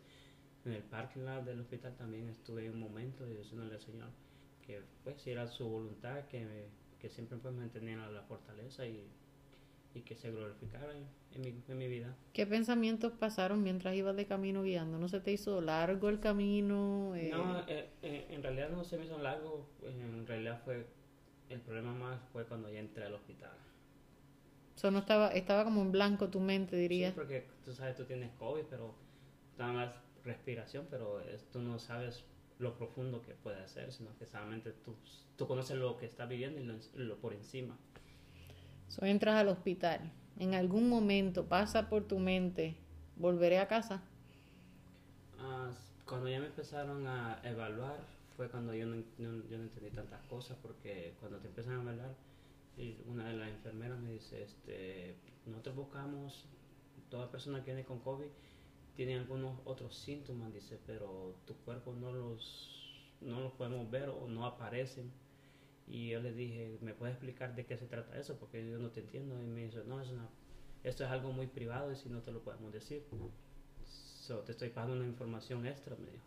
en 0.64 0.72
el 0.72 0.84
parking 0.84 1.26
lot 1.26 1.44
del 1.44 1.60
hospital 1.60 1.98
también 1.98 2.30
estuve 2.30 2.70
un 2.70 2.80
momento 2.80 3.26
diciéndole 3.26 3.74
al 3.74 3.82
Señor, 3.82 4.08
que 4.66 4.82
pues 5.04 5.22
si 5.22 5.32
era 5.32 5.48
su 5.48 5.68
voluntad 5.68 6.26
que, 6.26 6.68
que 7.00 7.10
siempre 7.10 7.38
pues 7.38 7.54
mantenía 7.54 7.98
la 8.10 8.24
fortaleza 8.24 8.86
y, 8.86 9.08
y 9.94 10.02
que 10.02 10.16
se 10.16 10.32
glorificara 10.32 10.94
en, 10.94 11.42
mi, 11.42 11.64
en, 11.68 11.78
mi, 11.78 11.88
vida. 11.88 12.16
¿Qué 12.34 12.46
pensamientos 12.46 13.14
pasaron 13.14 13.64
mientras 13.64 13.96
ibas 13.96 14.16
de 14.16 14.26
camino 14.26 14.64
guiando? 14.64 14.98
¿No 14.98 15.08
se 15.08 15.22
te 15.22 15.32
hizo 15.32 15.62
largo 15.62 16.10
el 16.10 16.20
camino? 16.20 17.16
Eh... 17.16 17.30
No, 17.32 17.60
eh, 17.68 17.90
eh, 18.02 18.28
en 18.30 18.44
realidad 18.44 18.70
no 18.70 18.84
se 18.84 18.98
me 18.98 19.06
hizo 19.06 19.18
largo, 19.18 19.70
en 19.84 20.28
realidad 20.28 20.62
fue, 20.66 20.86
el 21.50 21.62
problema 21.62 21.94
más 21.94 22.20
fue 22.34 22.46
cuando 22.46 22.70
ya 22.70 22.80
entré 22.80 23.06
al 23.06 23.14
hospital. 23.14 23.54
Eso 24.76 24.92
no 24.92 25.00
estaba, 25.00 25.30
estaba 25.30 25.64
como 25.64 25.82
en 25.82 25.94
blanco 25.94 26.30
tu 26.30 26.42
mente, 26.42 26.76
diría. 26.76 27.10
Sí, 27.10 27.16
porque 27.16 27.48
tú 27.64 27.72
sabes, 27.72 27.96
tú 27.96 28.04
tienes 28.04 28.34
COVID, 28.34 28.64
pero 28.70 28.94
nada 29.58 29.72
más 29.72 29.96
respiración, 30.26 30.88
pero 30.90 31.22
tú 31.54 31.60
no 31.60 31.80
sabes 31.80 32.26
lo 32.60 32.76
profundo 32.76 33.22
que 33.22 33.34
puede 33.34 33.68
ser, 33.68 33.92
sino 33.92 34.16
que 34.18 34.26
solamente 34.26 34.72
tú, 34.72 34.96
tú 35.36 35.48
conoces 35.48 35.78
lo 35.78 35.98
que 35.98 36.06
está 36.06 36.26
viviendo 36.26 36.60
y 36.60 36.98
lo, 36.98 37.18
por 37.18 37.34
encima. 37.34 37.78
So, 38.88 39.06
entras 39.06 39.36
al 39.36 39.50
hospital. 39.50 40.12
¿En 40.38 40.54
algún 40.54 40.90
momento 40.90 41.46
pasa 41.46 41.90
por 41.90 42.04
tu 42.08 42.20
mente, 42.20 42.76
volveré 43.16 43.60
a 43.60 43.68
casa? 43.68 44.04
Ah, 45.40 45.72
cuando 46.06 46.30
ya 46.30 46.40
me 46.40 46.48
empezaron 46.48 47.08
a 47.08 47.40
evaluar, 47.44 48.00
fue 48.36 48.50
cuando 48.50 48.74
yo 48.74 48.86
no, 48.86 48.96
yo 49.18 49.32
no 49.32 49.64
entendí 49.64 49.92
tantas 49.92 50.22
cosas, 50.24 50.58
porque 50.62 51.14
cuando 51.20 51.40
te 51.40 51.48
empiezan 51.48 51.80
a 51.80 51.82
evaluar, 51.82 52.16
una 53.08 53.30
de 53.30 53.34
las 53.38 53.50
enfermeras 53.50 53.98
me 54.00 54.12
dice, 54.12 54.44
este, 54.44 55.16
nosotros 55.46 55.76
buscamos 55.76 56.46
toda 57.10 57.32
persona 57.32 57.60
que 57.60 57.74
viene 57.74 57.86
con 57.86 58.00
COVID 58.00 58.28
tiene 58.96 59.16
algunos 59.16 59.60
otros 59.66 59.96
síntomas, 59.96 60.54
dice, 60.54 60.80
pero 60.86 61.36
tu 61.46 61.56
cuerpo 61.58 61.94
no 61.94 62.12
los, 62.12 63.18
no 63.22 63.42
los 63.42 63.54
podemos 63.54 63.90
ver 63.90 64.10
o 64.10 64.28
no 64.28 64.46
aparecen. 64.46 65.12
Y 65.88 66.10
yo 66.10 66.20
le 66.20 66.34
dije, 66.34 66.78
¿me 66.82 66.94
puedes 66.94 67.16
explicar 67.16 67.56
de 67.56 67.66
qué 67.66 67.78
se 67.78 67.86
trata 67.86 68.18
eso? 68.18 68.38
Porque 68.40 68.68
yo 68.68 68.80
no 68.80 68.90
te 68.90 69.02
entiendo. 69.02 69.42
Y 69.44 69.48
me 69.48 69.66
dice, 69.66 69.84
no, 69.86 70.02
es 70.02 70.10
esto 70.84 71.04
es 71.04 71.10
algo 71.10 71.32
muy 71.32 71.48
privado 71.48 71.92
y 71.92 71.96
si 71.96 72.10
no 72.10 72.22
te 72.22 72.32
lo 72.32 72.42
podemos 72.42 72.72
decir. 72.72 73.04
So, 73.86 74.40
te 74.40 74.54
estoy 74.54 74.70
pagando 74.70 74.96
una 74.96 75.06
información 75.06 75.66
extra, 75.66 75.96
me 75.96 76.12
dijo. 76.12 76.26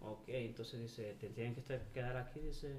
Ok, 0.00 0.24
entonces 0.28 0.80
dice, 0.80 1.14
te 1.20 1.28
tienen 1.30 1.54
que 1.54 1.60
estar, 1.60 1.80
quedar 1.92 2.16
aquí, 2.16 2.40
dice, 2.40 2.76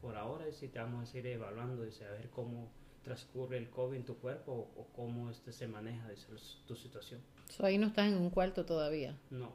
por 0.00 0.16
ahora, 0.16 0.48
y 0.48 0.52
si 0.52 0.68
te 0.68 0.78
vamos 0.78 1.02
a 1.02 1.06
seguir 1.06 1.28
evaluando, 1.28 1.82
dice, 1.84 2.04
a 2.04 2.10
ver 2.10 2.28
cómo 2.30 2.70
transcurre 3.04 3.58
el 3.58 3.70
COVID 3.70 3.96
en 3.96 4.04
tu 4.04 4.16
cuerpo 4.16 4.52
o, 4.52 4.80
o 4.80 4.86
cómo 4.96 5.30
este 5.30 5.52
se 5.52 5.68
maneja 5.68 6.08
dice, 6.08 6.26
tu 6.66 6.74
situación. 6.74 7.20
So, 7.50 7.64
ahí 7.64 7.78
no 7.78 7.86
estás 7.86 8.08
en 8.10 8.16
un 8.18 8.30
cuarto 8.30 8.64
todavía. 8.64 9.16
No. 9.30 9.52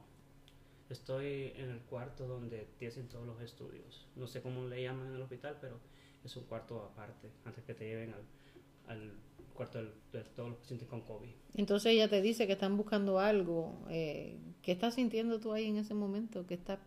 Estoy 0.89 1.51
en 1.55 1.69
el 1.69 1.79
cuarto 1.81 2.27
donde 2.27 2.67
te 2.79 2.87
hacen 2.87 3.07
todos 3.09 3.25
los 3.27 3.39
estudios. 3.41 4.07
No 4.15 4.25
sé 4.27 4.41
cómo 4.41 4.65
le 4.67 4.81
llaman 4.83 5.07
en 5.09 5.15
el 5.15 5.21
hospital, 5.21 5.57
pero 5.61 5.79
es 6.23 6.35
un 6.35 6.45
cuarto 6.45 6.81
aparte, 6.83 7.29
antes 7.45 7.63
que 7.63 7.73
te 7.75 7.85
lleven 7.85 8.13
al, 8.13 8.91
al 8.97 9.11
cuarto 9.53 9.77
del- 9.77 9.93
de, 10.11 10.23
todos 10.23 10.49
los 10.49 10.57
pacientes 10.59 10.87
con 10.87 11.01
COVID. 11.01 11.29
Entonces 11.55 11.91
ella 11.91 12.07
te 12.09 12.21
dice 12.21 12.47
que 12.47 12.53
están 12.53 12.75
buscando 12.75 13.19
algo. 13.19 13.85
Eh, 13.89 14.39
¿Qué 14.63 14.71
estás 14.71 14.95
sintiendo 14.95 15.39
tú 15.39 15.53
ahí 15.53 15.65
en 15.67 15.77
ese 15.77 15.93
momento? 15.93 16.47
¿Qué 16.47 16.55
está... 16.55 16.79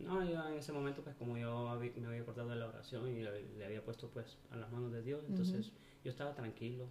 No, 0.00 0.24
yo 0.24 0.48
en 0.48 0.54
ese 0.54 0.72
momento, 0.72 1.02
pues 1.02 1.14
como 1.16 1.36
yo 1.36 1.78
me 1.96 2.06
había 2.06 2.22
acordado 2.22 2.48
de 2.48 2.56
la 2.56 2.68
oración 2.68 3.08
y 3.08 3.22
le, 3.22 3.42
le 3.58 3.64
había 3.64 3.84
puesto 3.84 4.08
pues 4.08 4.38
a 4.50 4.56
las 4.56 4.70
manos 4.72 4.92
de 4.92 5.02
Dios, 5.02 5.24
entonces 5.28 5.72
yo 6.04 6.10
estaba 6.10 6.34
tranquilo. 6.34 6.86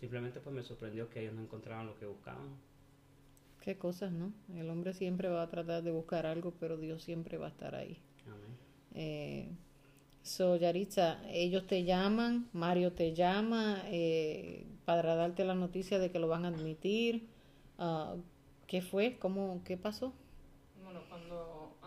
Simplemente 0.00 0.40
pues 0.40 0.54
me 0.54 0.62
sorprendió 0.62 1.08
que 1.08 1.20
ellos 1.20 1.34
no 1.34 1.42
encontraban 1.42 1.86
lo 1.86 1.94
que 1.96 2.06
buscaban. 2.06 2.56
¿Qué 3.60 3.78
cosas, 3.78 4.10
no? 4.10 4.32
El 4.56 4.68
hombre 4.70 4.92
siempre 4.92 5.28
va 5.28 5.42
a 5.42 5.48
tratar 5.48 5.84
de 5.84 5.92
buscar 5.92 6.26
algo, 6.26 6.52
pero 6.58 6.76
Dios 6.76 7.04
siempre 7.04 7.38
va 7.38 7.46
a 7.46 7.50
estar 7.50 7.76
ahí. 7.76 7.98
Amén. 8.26 8.56
Eh, 8.94 9.48
so, 10.22 10.56
Yaritza, 10.56 11.20
ellos 11.30 11.66
te 11.68 11.84
llaman, 11.84 12.48
Mario 12.52 12.92
te 12.92 13.14
llama 13.14 13.82
eh, 13.86 14.66
para 14.84 15.14
darte 15.14 15.44
la 15.44 15.54
noticia 15.54 16.00
de 16.00 16.10
que 16.10 16.18
lo 16.18 16.26
van 16.26 16.44
a 16.44 16.48
admitir. 16.48 17.28
Ah, 17.78 18.16
¿Qué 18.66 18.82
fue? 18.82 19.18
¿Cómo? 19.18 19.62
¿Qué 19.64 19.76
pasó? 19.76 20.12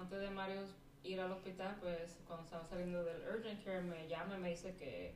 Antes 0.06 0.20
de 0.20 0.30
Mario 0.30 0.62
ir 1.04 1.20
al 1.20 1.32
hospital, 1.32 1.78
pues 1.82 2.20
cuando 2.28 2.44
estaba 2.46 2.64
saliendo 2.64 3.04
del 3.04 3.24
urgent 3.28 3.64
care 3.66 3.82
me 3.82 4.08
llama 4.08 4.36
y 4.38 4.40
me 4.40 4.50
dice 4.52 4.76
que, 4.76 5.16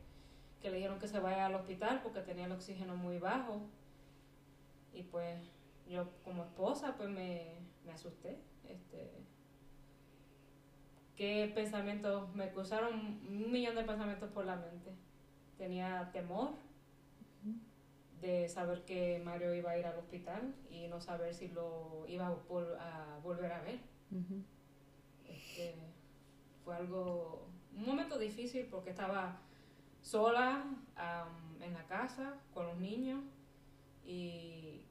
que 0.60 0.72
le 0.72 0.77
dijeron 0.77 0.98
que 0.98 1.08
se 1.08 1.19
vaya 1.19 1.46
al 1.46 1.53
hospital 1.53 2.00
porque 2.01 2.22
tenía 2.22 2.46
el 2.46 2.51
oxígeno 2.53 2.96
muy 2.96 3.19
bajo. 3.19 3.62
Y 4.91 5.03
pues 5.03 5.39
yo 5.88 6.10
como 6.24 6.43
esposa 6.43 6.96
pues 6.98 7.08
me, 7.08 7.53
me 7.86 7.91
asusté. 7.91 8.39
Este, 8.67 9.12
¿Qué 11.15 11.51
pensamientos? 11.53 12.34
Me 12.34 12.50
cruzaron 12.50 12.96
un 13.29 13.51
millón 13.51 13.75
de 13.75 13.84
pensamientos 13.84 14.31
por 14.31 14.46
la 14.46 14.55
mente. 14.55 14.89
Tenía 15.60 16.10
temor 16.12 16.53
de 18.22 18.50
saber 18.50 18.86
que 18.86 19.22
Mario 19.24 19.53
iba 19.53 19.69
a 19.69 19.77
ir 19.77 19.86
al 19.86 20.00
hospital 20.00 20.55
y 20.72 20.88
no 20.88 21.00
saber 21.00 21.36
si 21.36 21.50
lo 21.50 22.08
iba 22.08 22.25
a, 22.25 22.36
vol- 22.50 22.75
a 22.79 23.19
volver 23.22 23.51
a 23.51 23.62
ver. 23.62 23.77
Este, 25.60 25.75
fue 26.63 26.75
algo, 26.75 27.48
un 27.75 27.86
momento 27.86 28.18
difícil 28.18 28.68
porque 28.72 28.92
estaba 28.92 29.42
sola 30.01 30.63
en 31.62 31.74
la 31.74 31.86
casa 31.88 32.36
con 32.54 32.68
los 32.68 32.78
niños 32.78 33.22
y, 34.06 34.82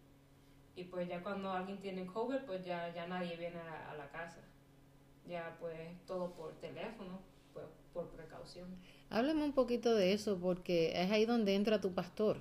y 0.77 0.85
pues 0.85 1.09
ya 1.09 1.23
cuando 1.23 1.51
alguien 1.51 1.79
tiene 1.79 2.05
COVID 2.07 2.41
pues 2.47 2.65
ya, 2.65 2.93
ya 2.95 3.07
nadie 3.07 3.37
viene 3.37 3.59
a, 3.59 3.91
a 3.91 3.95
la 3.95 4.11
casa. 4.11 4.41
Ya 5.27 5.57
pues 5.61 5.77
todo 6.07 6.33
por 6.33 6.53
teléfono, 6.61 7.21
pues 7.53 7.67
por 7.93 8.09
precaución. 8.09 8.69
Háblame 9.11 9.45
un 9.45 9.53
poquito 9.53 9.95
de 9.95 10.13
eso 10.13 10.39
porque 10.39 10.93
es 10.95 11.11
ahí 11.11 11.25
donde 11.25 11.55
entra 11.55 11.81
tu 11.81 11.93
pastor. 11.95 12.41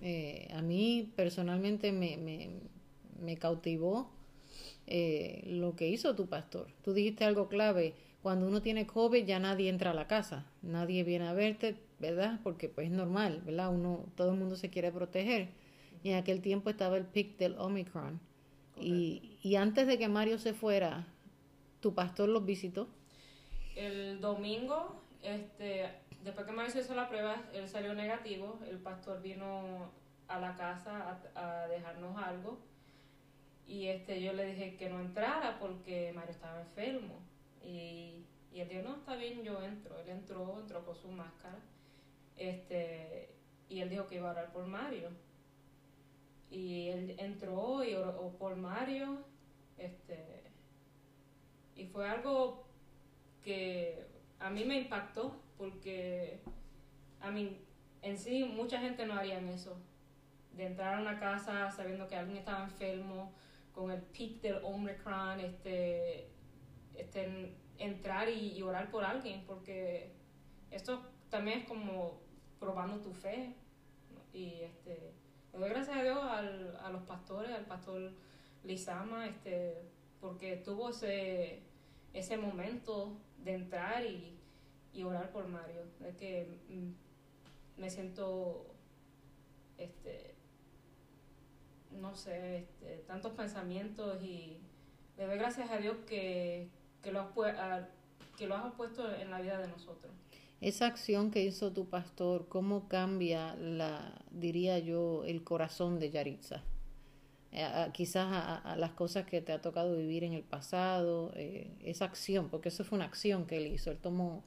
Eh, 0.00 0.48
a 0.52 0.62
mí 0.62 1.12
personalmente 1.16 1.92
me, 1.92 2.16
me, 2.16 2.50
me 3.20 3.36
cautivó 3.36 4.10
eh, 4.90 5.42
lo 5.46 5.76
que 5.76 5.88
hizo 5.88 6.14
tu 6.14 6.28
pastor. 6.28 6.68
Tú 6.82 6.92
dijiste 6.92 7.24
algo 7.24 7.48
clave. 7.48 7.94
Cuando 8.22 8.46
uno 8.46 8.62
tiene 8.62 8.86
COVID 8.86 9.24
ya 9.24 9.38
nadie 9.38 9.68
entra 9.68 9.92
a 9.92 9.94
la 9.94 10.08
casa, 10.08 10.46
nadie 10.62 11.04
viene 11.04 11.28
a 11.28 11.34
verte, 11.34 11.76
¿verdad? 11.98 12.40
Porque 12.42 12.68
pues 12.68 12.88
es 12.88 12.92
normal, 12.92 13.42
¿verdad? 13.44 13.72
Uno, 13.72 14.06
todo 14.16 14.32
el 14.32 14.38
mundo 14.38 14.56
se 14.56 14.70
quiere 14.70 14.90
proteger. 14.90 15.50
Y 16.02 16.10
en 16.10 16.16
aquel 16.16 16.40
tiempo 16.40 16.70
estaba 16.70 16.96
el 16.96 17.04
pic 17.04 17.36
del 17.36 17.56
Omicron. 17.58 18.20
Y, 18.80 19.38
y 19.42 19.56
antes 19.56 19.86
de 19.86 19.98
que 19.98 20.08
Mario 20.08 20.38
se 20.38 20.54
fuera, 20.54 21.06
tu 21.80 21.94
pastor 21.94 22.28
los 22.28 22.44
visitó. 22.44 22.88
El 23.76 24.20
domingo, 24.20 25.00
este, 25.22 25.88
después 26.24 26.46
que 26.46 26.52
Mario 26.52 26.72
se 26.72 26.80
hizo 26.80 26.94
la 26.94 27.08
prueba, 27.08 27.44
él 27.52 27.68
salió 27.68 27.94
negativo. 27.94 28.58
El 28.68 28.78
pastor 28.78 29.22
vino 29.22 29.90
a 30.28 30.40
la 30.40 30.56
casa 30.56 31.20
a, 31.34 31.64
a 31.64 31.68
dejarnos 31.68 32.16
algo. 32.16 32.58
Y 33.68 33.88
este, 33.88 34.22
yo 34.22 34.32
le 34.32 34.46
dije 34.46 34.76
que 34.76 34.88
no 34.88 34.98
entrara 34.98 35.58
porque 35.60 36.10
Mario 36.14 36.30
estaba 36.30 36.62
enfermo. 36.62 37.20
Y, 37.62 38.24
y 38.50 38.60
él 38.60 38.68
dijo, 38.68 38.82
no, 38.82 38.96
está 38.96 39.14
bien, 39.14 39.44
yo 39.44 39.62
entro. 39.62 40.00
Él 40.00 40.08
entró, 40.08 40.58
entró 40.58 40.84
con 40.86 40.96
su 40.96 41.08
máscara. 41.08 41.58
Este, 42.38 43.28
y 43.68 43.80
él 43.80 43.90
dijo 43.90 44.06
que 44.06 44.16
iba 44.16 44.28
a 44.28 44.32
orar 44.32 44.52
por 44.52 44.66
Mario. 44.66 45.10
Y 46.50 46.88
él 46.88 47.14
entró 47.18 47.84
y 47.84 47.94
oró 47.94 48.30
por 48.38 48.56
Mario. 48.56 49.18
Este, 49.76 50.44
y 51.76 51.84
fue 51.84 52.08
algo 52.08 52.64
que 53.44 54.06
a 54.40 54.48
mí 54.48 54.64
me 54.64 54.78
impactó 54.78 55.36
porque 55.58 56.40
a 57.20 57.30
mí 57.30 57.60
en 58.00 58.18
sí 58.18 58.44
mucha 58.44 58.80
gente 58.80 59.04
no 59.04 59.14
harían 59.14 59.46
eso 59.48 59.76
de 60.52 60.66
entrar 60.66 60.94
a 60.94 61.00
una 61.00 61.20
casa 61.20 61.70
sabiendo 61.70 62.08
que 62.08 62.16
alguien 62.16 62.38
estaba 62.38 62.64
enfermo 62.64 63.32
con 63.78 63.92
el 63.92 64.02
pic 64.02 64.40
del 64.40 64.56
Omicron 64.64 65.38
este, 65.38 66.28
este 66.96 67.24
en- 67.24 67.54
entrar 67.78 68.28
y, 68.28 68.60
orar 68.60 68.90
por 68.90 69.04
alguien 69.04 69.44
porque 69.46 70.10
esto 70.72 71.00
también 71.30 71.60
es 71.60 71.68
como 71.68 72.20
probando 72.58 72.98
tu 73.00 73.12
fe 73.12 73.54
y 74.32 74.46
este 74.62 75.12
le 75.52 75.58
doy 75.60 75.68
gracias 75.70 75.96
a 75.96 76.02
Dios 76.02 76.18
al- 76.18 76.76
a 76.82 76.90
los 76.90 77.02
pastores 77.04 77.52
al 77.52 77.66
pastor 77.66 78.10
Lizama 78.64 79.28
este 79.28 79.84
porque 80.20 80.56
tuvo 80.56 80.88
ese 80.90 81.62
ese 82.12 82.36
momento 82.36 83.16
de 83.44 83.54
entrar 83.54 84.04
y, 84.04 84.36
y 84.92 85.04
orar 85.04 85.30
por 85.30 85.46
Mario. 85.46 85.82
Es 86.04 86.16
que 86.16 86.58
mm, 86.68 87.80
me 87.80 87.90
siento, 87.90 88.66
este, 89.76 90.34
no 92.00 92.14
sé, 92.14 92.58
este, 92.58 93.04
tantos 93.06 93.32
pensamientos 93.32 94.22
y 94.22 94.58
le 95.16 95.26
doy 95.26 95.38
gracias 95.38 95.70
a 95.70 95.78
Dios 95.78 95.96
que, 96.06 96.68
que, 97.02 97.12
lo 97.12 97.20
has, 97.20 97.86
que 98.36 98.46
lo 98.46 98.54
has 98.54 98.72
puesto 98.74 99.14
en 99.14 99.30
la 99.30 99.40
vida 99.40 99.58
de 99.58 99.68
nosotros. 99.68 100.12
Esa 100.60 100.86
acción 100.86 101.30
que 101.30 101.44
hizo 101.44 101.72
tu 101.72 101.88
pastor, 101.88 102.48
¿cómo 102.48 102.88
cambia 102.88 103.54
la, 103.56 104.20
diría 104.30 104.78
yo, 104.78 105.24
el 105.24 105.44
corazón 105.44 106.00
de 106.00 106.10
Yaritza? 106.10 106.62
Eh, 107.52 107.66
quizás 107.92 108.26
a 108.64 108.76
las 108.76 108.90
cosas 108.92 109.24
que 109.24 109.40
te 109.40 109.52
ha 109.52 109.60
tocado 109.60 109.96
vivir 109.96 110.24
en 110.24 110.32
el 110.34 110.42
pasado, 110.42 111.32
eh, 111.34 111.70
esa 111.82 112.04
acción, 112.04 112.48
porque 112.48 112.68
eso 112.68 112.84
fue 112.84 112.96
una 112.96 113.06
acción 113.06 113.46
que 113.46 113.56
él 113.56 113.68
hizo, 113.68 113.90
él 113.90 113.98
tomó, 113.98 114.44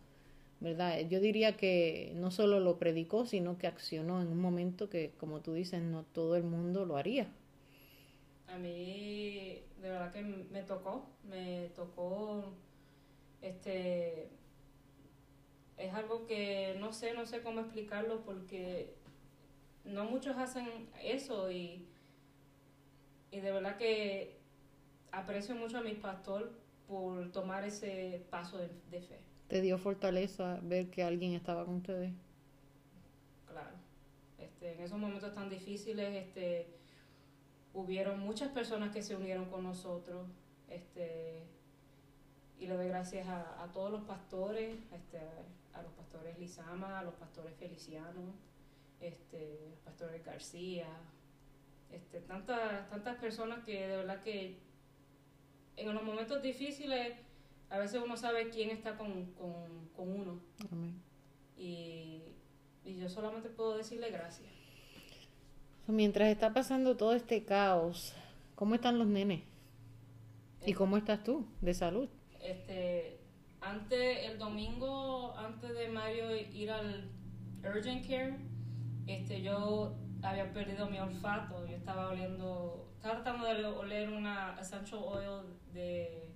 ¿verdad? 0.60 1.00
Yo 1.10 1.20
diría 1.20 1.58
que 1.58 2.14
no 2.16 2.30
solo 2.30 2.60
lo 2.60 2.78
predicó, 2.78 3.26
sino 3.26 3.58
que 3.58 3.68
accionó 3.68 4.22
en 4.22 4.28
un 4.28 4.40
momento 4.40 4.90
que, 4.90 5.14
como 5.18 5.42
tú 5.42 5.54
dices, 5.54 5.82
no 5.82 6.04
todo 6.04 6.36
el 6.36 6.44
mundo 6.44 6.86
lo 6.86 6.98
haría. 6.98 7.28
A 8.52 8.58
mí, 8.58 9.64
de 9.82 9.90
verdad 9.90 10.12
que 10.12 10.22
me 10.24 10.64
tocó, 10.64 11.10
me 11.24 11.70
tocó, 11.76 12.54
este, 13.42 14.30
es 15.78 15.94
algo 15.94 16.26
que 16.26 16.76
no 16.80 16.94
sé, 16.94 17.14
no 17.14 17.26
sé 17.26 17.42
cómo 17.42 17.62
explicarlo 17.62 18.24
porque 18.24 18.96
no 19.86 20.06
muchos 20.06 20.38
hacen 20.38 20.90
eso 21.02 21.52
y, 21.52 21.88
y 23.32 23.40
de 23.40 23.52
verdad 23.52 23.78
que 23.78 24.40
aprecio 25.12 25.56
mucho 25.56 25.78
a 25.80 25.82
mi 25.82 25.94
pastor 25.96 26.54
por 26.88 27.32
tomar 27.32 27.64
ese 27.66 28.26
paso 28.30 28.58
de, 28.58 28.70
de 28.92 29.02
fe, 29.02 29.20
¿Te 29.48 29.62
dio 29.62 29.78
fortaleza 29.78 30.60
ver 30.64 30.90
que 30.90 31.04
alguien 31.04 31.34
estaba 31.34 31.64
con 31.66 31.76
ustedes? 31.76 32.12
claro. 33.46 33.78
Este, 34.38 34.74
en 34.74 34.82
esos 34.82 34.98
momentos 35.00 35.34
tan 35.34 35.50
difíciles, 35.50 36.16
este, 36.16 36.81
hubieron 37.74 38.20
muchas 38.20 38.50
personas 38.50 38.94
que 38.94 39.02
se 39.02 39.16
unieron 39.16 39.46
con 39.46 39.64
nosotros, 39.64 40.28
este, 40.68 41.44
y 42.60 42.68
le 42.68 42.76
doy 42.76 42.88
gracias 42.88 43.28
a, 43.28 43.64
a 43.64 43.72
todos 43.72 43.92
los 43.92 44.04
pastores, 44.04 44.78
este, 44.94 45.20
a 45.74 45.82
los 45.82 45.92
pastores 45.94 46.38
Lizama, 46.38 47.00
a 47.00 47.04
los 47.04 47.14
pastores 47.16 47.56
Feliciano, 47.56 48.34
este, 49.00 49.60
a 49.66 49.70
los 49.70 49.80
pastores 49.80 50.24
García, 50.24 50.88
este, 51.92 52.22
tantas, 52.22 52.90
tantas 52.90 53.18
personas 53.18 53.64
que 53.66 53.88
de 53.88 53.98
verdad 53.98 54.22
que 54.22 54.60
en 55.76 55.94
los 55.94 56.04
momentos 56.04 56.42
difíciles 56.42 57.18
a 57.70 57.80
veces 57.80 58.02
uno 58.04 58.16
sabe 58.18 58.50
quién 58.50 58.70
está 58.70 58.98
con, 58.98 59.32
con, 59.34 59.90
con 59.96 60.10
uno 60.14 60.42
Amén. 60.72 61.02
y, 61.58 62.24
y 62.86 62.98
yo 62.98 63.10
solamente 63.10 63.50
puedo 63.50 63.78
decirle 63.78 64.10
gracias. 64.12 64.61
Mientras 65.88 66.30
está 66.30 66.54
pasando 66.54 66.96
todo 66.96 67.14
este 67.14 67.44
caos, 67.44 68.14
¿cómo 68.56 68.76
están 68.76 69.00
los 69.00 69.08
nenes? 69.08 69.42
¿Y 70.66 70.74
cómo 70.74 70.96
estás 70.96 71.24
tú 71.24 71.46
de 71.60 71.74
salud? 71.74 72.08
Este, 72.40 73.20
antes, 73.62 74.26
el 74.30 74.38
domingo, 74.38 75.36
antes 75.36 75.74
de 75.74 75.90
Mario 75.90 76.36
ir 76.36 76.72
al 76.72 77.10
urgent 77.64 78.08
care, 78.08 78.38
este, 79.08 79.42
yo 79.42 79.96
había 80.22 80.54
perdido 80.54 80.88
mi 80.88 81.00
olfato, 81.00 81.66
yo 81.66 81.76
estaba 81.76 82.10
oliendo, 82.10 82.88
estaba 82.96 83.24
tratando 83.24 83.48
de 83.48 83.66
oler 83.66 84.10
una 84.10 84.58
essential 84.62 85.02
oil 85.04 85.44
de, 85.74 86.30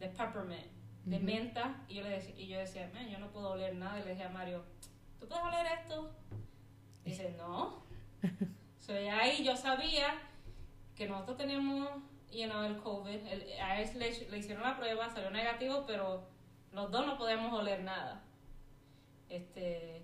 de 0.00 0.08
peppermint, 0.08 0.66
de 1.04 1.18
menta, 1.20 1.84
y 1.88 1.94
yo, 1.94 2.02
le 2.02 2.10
decía, 2.10 2.34
y 2.36 2.48
yo 2.48 2.58
decía, 2.58 2.90
man, 2.92 3.08
yo 3.08 3.18
no 3.18 3.30
puedo 3.30 3.50
oler 3.50 3.76
nada, 3.76 4.00
y 4.00 4.02
le 4.02 4.10
decía 4.10 4.26
a 4.26 4.32
Mario, 4.32 4.64
¿tú 5.20 5.28
puedes 5.28 5.44
oler 5.44 5.66
esto? 5.80 6.10
Y 7.04 7.10
dice, 7.10 7.34
no. 7.38 7.84
so, 8.86 8.92
ahí 8.92 9.42
yo 9.44 9.56
sabía 9.56 10.14
que 10.94 11.08
nosotros 11.08 11.38
teníamos, 11.38 11.88
you 12.30 12.44
know, 12.44 12.62
el 12.64 12.76
COVID, 12.78 13.26
a 13.60 13.80
él 13.80 13.98
le, 13.98 14.38
hicieron 14.38 14.62
la 14.62 14.76
prueba, 14.76 15.08
salió 15.10 15.30
negativo, 15.30 15.84
pero 15.86 16.26
los 16.72 16.90
dos 16.90 17.06
no 17.06 17.16
podemos 17.16 17.52
oler 17.52 17.82
nada. 17.82 18.22
Este, 19.28 20.02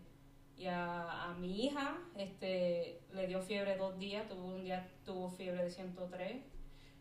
y 0.57 0.67
a, 0.67 1.31
a, 1.31 1.35
mi 1.35 1.67
hija 1.67 1.99
este, 2.17 3.01
le 3.13 3.27
dio 3.27 3.43
fiebre 3.43 3.77
dos 3.77 3.99
días, 3.99 4.27
tuvo 4.29 4.47
un 4.47 4.65
día 4.65 4.89
tuvo 5.05 5.31
fiebre 5.31 5.65
de 5.65 5.71
103, 5.71 6.43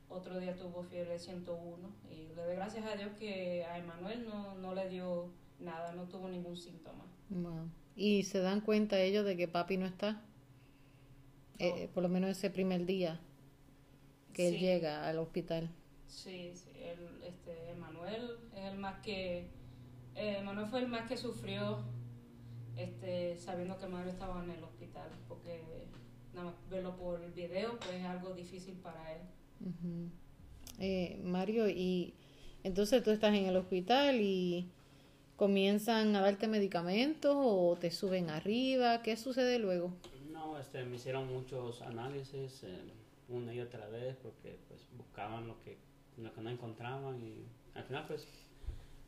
otro 0.09 0.39
día 0.39 0.55
tuvo 0.55 0.83
fiebre 0.83 1.13
de 1.13 1.19
101 1.19 1.89
y 2.09 2.35
le 2.35 2.43
doy 2.43 2.55
gracias 2.55 2.85
a 2.85 2.95
Dios 2.95 3.11
que 3.17 3.65
a 3.65 3.77
Emanuel 3.77 4.25
no, 4.25 4.55
no 4.55 4.73
le 4.73 4.89
dio 4.89 5.29
nada, 5.59 5.91
no 5.93 6.03
tuvo 6.03 6.27
ningún 6.29 6.57
síntoma. 6.57 7.05
¿Y 7.95 8.23
se 8.23 8.39
dan 8.39 8.61
cuenta 8.61 8.99
ellos 8.99 9.25
de 9.25 9.35
que 9.35 9.47
papi 9.47 9.77
no 9.77 9.85
está? 9.85 10.21
Eh, 11.59 11.89
por 11.93 12.03
lo 12.03 12.09
menos 12.09 12.29
ese 12.29 12.49
primer 12.49 12.85
día 12.85 13.19
que 14.33 14.49
él 14.49 14.59
llega 14.59 15.07
al 15.07 15.17
hospital. 15.17 15.69
Sí, 16.07 16.51
sí, 16.53 16.71
este, 17.25 17.71
Emanuel 17.71 18.37
es 18.55 18.65
el 18.65 18.77
más 18.77 18.99
que, 19.01 19.49
eh, 20.15 20.37
Emanuel 20.39 20.67
fue 20.67 20.79
el 20.79 20.87
más 20.87 21.07
que 21.09 21.17
sufrió 21.17 21.83
este, 22.77 23.37
sabiendo 23.37 23.77
que 23.79 23.87
Mario 23.87 24.11
estaba 24.11 24.43
en 24.43 24.51
el 24.51 24.63
hospital, 24.63 25.09
porque 25.27 25.61
nada 26.33 26.51
más 26.51 26.55
verlo 26.69 26.95
por 26.95 27.21
el 27.23 27.31
video 27.31 27.77
pues 27.79 27.95
es 27.95 28.05
algo 28.05 28.33
difícil 28.35 28.75
para 28.75 29.13
él. 29.13 29.21
eh, 30.79 31.19
Mario, 31.23 31.67
y 31.67 32.13
entonces 32.63 33.03
tú 33.03 33.09
estás 33.11 33.33
en 33.33 33.45
el 33.45 33.55
hospital 33.55 34.21
y 34.21 34.69
comienzan 35.35 36.15
a 36.15 36.21
darte 36.21 36.47
medicamentos 36.47 37.35
o 37.35 37.75
te 37.79 37.89
suben 37.91 38.29
arriba, 38.29 39.01
¿qué 39.01 39.17
sucede 39.17 39.59
luego? 39.59 39.93
No, 40.57 40.61
este, 40.63 40.83
me 40.85 40.95
hicieron 40.95 41.27
muchos 41.27 41.83
análisis 41.83 42.63
eh, 42.63 42.91
una 43.29 43.53
y 43.53 43.59
otra 43.59 43.87
vez 43.89 44.15
porque 44.15 44.57
pues 44.67 44.87
buscaban 44.97 45.47
lo 45.47 45.61
que, 45.61 45.77
lo 46.17 46.33
que 46.33 46.41
no 46.41 46.49
encontraban 46.49 47.21
y 47.21 47.45
al 47.75 47.83
final 47.83 48.07
pues 48.07 48.27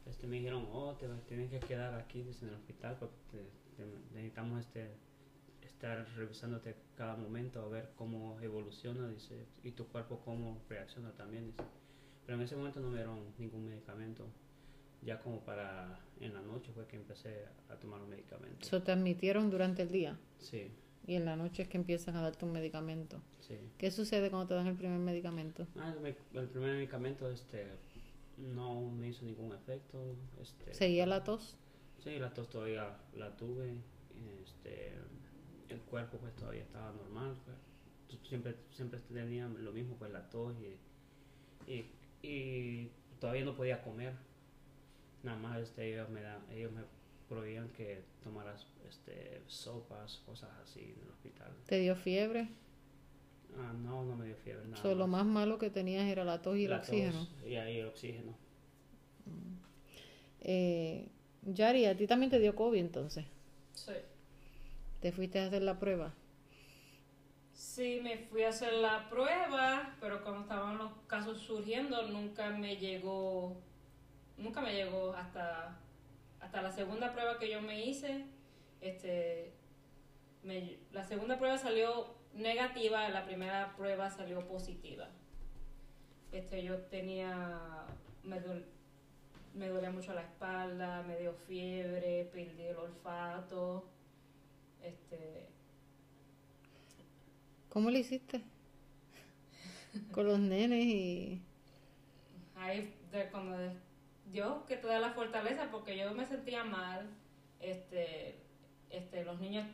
este, 0.06 0.28
me 0.28 0.36
dijeron, 0.38 0.68
oh, 0.72 0.94
te 0.94 1.08
tienes 1.28 1.50
que 1.50 1.60
quedar 1.60 1.96
aquí 1.96 2.22
en 2.22 2.50
el 2.50 2.54
hospital 2.54 2.98
porque 3.00 3.50
necesitamos 4.14 4.60
este, 4.60 4.92
estar 5.64 6.08
revisándote 6.16 6.76
cada 6.96 7.16
momento 7.16 7.64
a 7.64 7.68
ver 7.68 7.94
cómo 7.96 8.40
evoluciona 8.42 9.10
dice, 9.10 9.48
y 9.64 9.72
tu 9.72 9.88
cuerpo 9.88 10.22
cómo 10.24 10.62
reacciona 10.70 11.12
también. 11.14 11.48
Dice. 11.48 11.64
Pero 12.28 12.38
en 12.38 12.44
ese 12.44 12.56
momento 12.58 12.80
no 12.80 12.90
me 12.90 12.98
dieron 12.98 13.34
ningún 13.40 13.66
medicamento. 13.66 14.28
Ya 15.02 15.18
como 15.18 15.40
para 15.40 16.00
en 16.20 16.32
la 16.32 16.42
noche 16.42 16.72
fue 16.74 16.86
que 16.86 16.98
empecé 16.98 17.48
a 17.70 17.76
tomar 17.78 18.02
los 18.02 18.10
medicamentos. 18.10 18.68
¿Se 18.68 18.80
te 18.82 18.92
admitieron 18.92 19.50
durante 19.50 19.82
el 19.82 19.92
día? 19.92 20.20
Sí. 20.38 20.72
Y 21.08 21.16
en 21.16 21.26
la 21.26 21.36
noche 21.36 21.64
es 21.64 21.70
que 21.70 21.78
empiezan 21.78 22.16
a 22.16 22.22
darte 22.22 22.46
un 22.46 22.52
medicamento. 22.52 23.22
Sí. 23.40 23.58
¿Qué 23.78 23.90
sucede 23.92 24.30
cuando 24.30 24.48
te 24.48 24.54
dan 24.54 24.68
el 24.68 24.76
primer 24.76 25.00
medicamento? 25.00 25.68
Ah, 25.78 25.94
el, 26.34 26.48
primer 26.50 26.76
medicamento 26.76 27.30
este, 27.32 27.68
no 28.38 28.90
me 28.92 29.10
hizo 29.10 29.26
ningún 29.26 29.54
efecto. 29.54 30.16
Este, 30.42 30.74
¿Seguía 30.74 31.06
la 31.06 31.24
tos? 31.24 31.58
Sí, 32.04 32.20
la 32.20 32.34
tos 32.34 32.50
todavía 32.50 32.98
la 33.16 33.36
tuve. 33.36 33.74
Este, 34.44 34.94
el 35.70 35.82
cuerpo 35.82 36.18
pues 36.18 36.36
todavía 36.36 36.62
estaba 36.62 36.92
normal. 36.92 37.36
Pues. 37.46 37.58
Siempre, 38.28 38.56
siempre 38.72 39.00
tenía 39.12 39.48
lo 39.48 39.72
mismo, 39.72 39.96
pues 39.96 40.12
la 40.12 40.30
tos 40.30 40.56
y, 41.68 41.86
y, 42.24 42.92
todavía 43.20 43.46
no 43.46 43.56
podía 43.56 43.82
comer. 43.84 44.14
Nada 45.24 45.38
más 45.38 45.60
este, 45.60 45.94
ellos, 45.94 46.10
me 46.10 46.22
da, 46.22 46.42
ellos 46.52 46.72
me 46.72 46.82
prohibían 47.30 47.70
que 47.70 48.04
tomaras 48.24 48.66
este, 48.90 49.42
sopas, 49.48 50.18
cosas 50.26 50.50
así 50.62 50.82
en 50.82 51.04
el 51.04 51.10
hospital. 51.10 51.52
¿Te 51.68 51.80
dio 51.80 51.96
fiebre? 51.96 52.50
Ah, 53.58 53.74
no, 53.74 54.04
no 54.04 54.16
me 54.16 54.26
dio 54.26 54.36
fiebre. 54.36 54.66
Nada 54.68 54.82
so, 54.82 54.96
Lo 54.96 55.08
más 55.08 55.26
malo 55.26 55.58
que 55.60 55.70
tenías 55.70 56.06
era 56.08 56.24
la 56.24 56.42
tos 56.42 56.58
y 56.58 56.66
el 56.66 56.74
oxígeno. 56.74 57.28
y 57.46 57.56
ahí 57.56 57.78
el 57.78 57.88
oxígeno. 57.88 58.32
Mm. 59.26 59.56
Eh, 60.42 61.08
Yari, 61.44 61.86
¿a 61.86 61.96
ti 61.96 62.08
también 62.08 62.30
te 62.30 62.40
dio 62.40 62.56
COVID 62.56 62.80
entonces? 62.80 63.26
Sí. 63.74 63.94
¿Te 65.00 65.12
fuiste 65.12 65.40
a 65.40 65.46
hacer 65.46 65.62
la 65.62 65.80
prueba? 65.80 66.14
Sí, 67.54 68.00
me 68.02 68.18
fui 68.18 68.44
a 68.44 68.50
hacer 68.50 68.74
la 68.74 69.10
prueba, 69.10 69.96
pero 70.00 70.24
cuando 70.24 70.42
estaban 70.42 70.78
los 70.78 70.92
casos 71.08 71.40
surgiendo, 71.40 72.08
nunca 72.08 72.50
me 72.52 72.78
llegó, 72.78 73.56
nunca 74.38 74.62
me 74.62 74.74
llegó 74.74 75.14
hasta, 75.14 75.78
hasta 76.42 76.62
la 76.62 76.72
segunda 76.72 77.14
prueba 77.14 77.38
que 77.38 77.50
yo 77.50 77.62
me 77.62 77.86
hice. 77.86 78.26
Este, 78.82 79.54
la 80.92 81.04
segunda 81.04 81.38
prueba 81.38 81.58
salió 81.58 82.16
negativa, 82.34 83.10
la 83.10 83.26
primera 83.26 83.76
prueba 83.76 84.10
salió 84.10 84.48
positiva. 84.48 85.10
Este, 86.32 86.64
yo 86.64 86.78
tenía, 86.78 87.86
me, 88.24 88.40
me 89.56 89.68
dolía 89.68 89.92
mucho 89.92 90.14
la 90.14 90.22
espalda, 90.22 91.04
me 91.04 91.18
dio 91.18 91.34
fiebre, 91.34 92.30
perdí 92.32 92.64
el 92.64 92.78
olfato. 92.78 93.90
Este. 94.84 95.48
¿Cómo 97.70 97.90
le 97.90 98.00
hiciste? 98.00 98.42
Con 100.12 100.28
los 100.28 100.40
nenes 100.40 100.86
y. 100.86 101.42
Ahí, 102.56 102.94
de, 103.12 103.26
de, 103.26 103.89
Dios 104.32 104.64
que 104.68 104.78
te 104.78 104.88
da 104.88 105.00
la 105.00 105.12
fortaleza, 105.12 105.70
porque 105.72 105.98
yo 105.98 106.14
me 106.14 106.26
sentía 106.26 106.64
mal. 106.64 107.10
Este, 107.60 108.40
este, 108.90 109.26
los 109.26 109.40
niños 109.40 109.66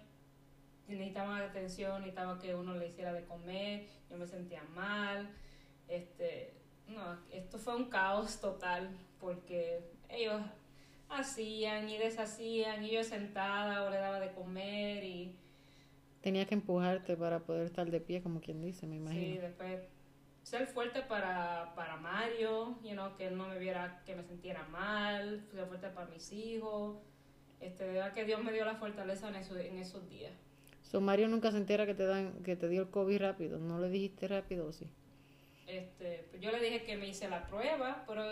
necesitaban 0.87 1.41
atención, 1.41 2.01
necesitaban 2.01 2.39
que 2.39 2.55
uno 2.55 2.75
le 2.75 2.87
hiciera 2.87 3.13
de 3.13 3.23
comer, 3.25 3.87
yo 4.09 4.17
me 4.17 4.27
sentía 4.27 4.63
mal. 4.73 5.29
Este, 5.87 6.53
no, 6.87 7.19
esto 7.31 7.57
fue 7.57 7.75
un 7.75 7.89
caos 7.89 8.39
total 8.39 8.89
porque 9.19 9.81
ellos 10.09 10.41
hacían 11.09 11.89
y 11.89 11.97
deshacían 11.97 12.83
y 12.83 12.91
yo 12.91 13.03
sentada 13.03 13.83
o 13.83 13.89
le 13.89 13.97
daba 13.97 14.19
de 14.19 14.31
comer 14.31 15.03
y... 15.03 15.35
Tenía 16.21 16.45
que 16.45 16.55
empujarte 16.55 17.15
para 17.15 17.39
poder 17.39 17.67
estar 17.67 17.89
de 17.89 18.01
pie, 18.01 18.23
como 18.23 18.41
quien 18.41 18.59
dice, 18.59 18.87
me 18.87 18.95
imagino. 18.95 19.35
Sí, 19.35 19.37
después 19.37 19.79
ser 20.45 20.67
fuerte 20.67 21.01
para, 21.01 21.73
para 21.75 21.97
Mario, 21.97 22.77
you 22.83 22.91
know, 22.91 23.15
que 23.17 23.25
él 23.25 23.35
no 23.35 23.47
me 23.47 23.57
viera 23.57 24.03
que 24.05 24.15
me 24.15 24.23
sintiera 24.23 24.63
mal, 24.67 25.43
ser 25.51 25.65
fuerte 25.65 25.89
para 25.89 26.07
mis 26.07 26.31
hijos. 26.31 26.97
Este, 27.59 27.83
de 27.85 27.93
verdad 27.93 28.13
que 28.13 28.25
Dios 28.25 28.43
me 28.43 28.53
dio 28.53 28.63
la 28.63 28.75
fortaleza 28.75 29.27
en, 29.29 29.37
eso, 29.37 29.57
en 29.57 29.79
esos 29.79 30.07
días. 30.07 30.31
So, 30.83 31.01
Mario 31.01 31.27
nunca 31.29 31.49
se 31.49 31.57
entera 31.57 31.87
que 31.87 31.95
te 31.95 32.05
dan 32.05 32.43
que 32.43 32.55
te 32.55 32.69
dio 32.69 32.83
el 32.83 32.89
COVID 32.91 33.17
rápido, 33.17 33.57
¿no 33.57 33.79
le 33.79 33.89
dijiste 33.89 34.27
rápido 34.27 34.67
o 34.67 34.71
sí? 34.71 34.87
Este, 35.65 36.27
pues 36.29 36.39
yo 36.39 36.51
le 36.51 36.59
dije 36.59 36.83
que 36.83 36.95
me 36.95 37.07
hice 37.07 37.27
la 37.27 37.47
prueba, 37.47 38.03
pero 38.07 38.23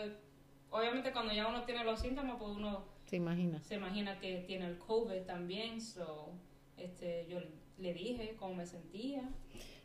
obviamente 0.69 1.11
cuando 1.13 1.33
ya 1.33 1.47
uno 1.47 1.63
tiene 1.63 1.83
los 1.83 1.99
síntomas, 1.99 2.35
pues 2.37 2.51
uno 2.51 2.85
se 3.05 3.15
imagina. 3.15 3.59
Se 3.63 3.73
imagina 3.73 4.19
que 4.19 4.43
tiene 4.45 4.67
el 4.67 4.77
COVID 4.77 5.23
también, 5.23 5.81
so, 5.81 6.31
este, 6.77 7.25
yo 7.27 7.39
le 7.79 7.93
dije 7.95 8.35
cómo 8.37 8.53
me 8.53 8.67
sentía. 8.67 9.23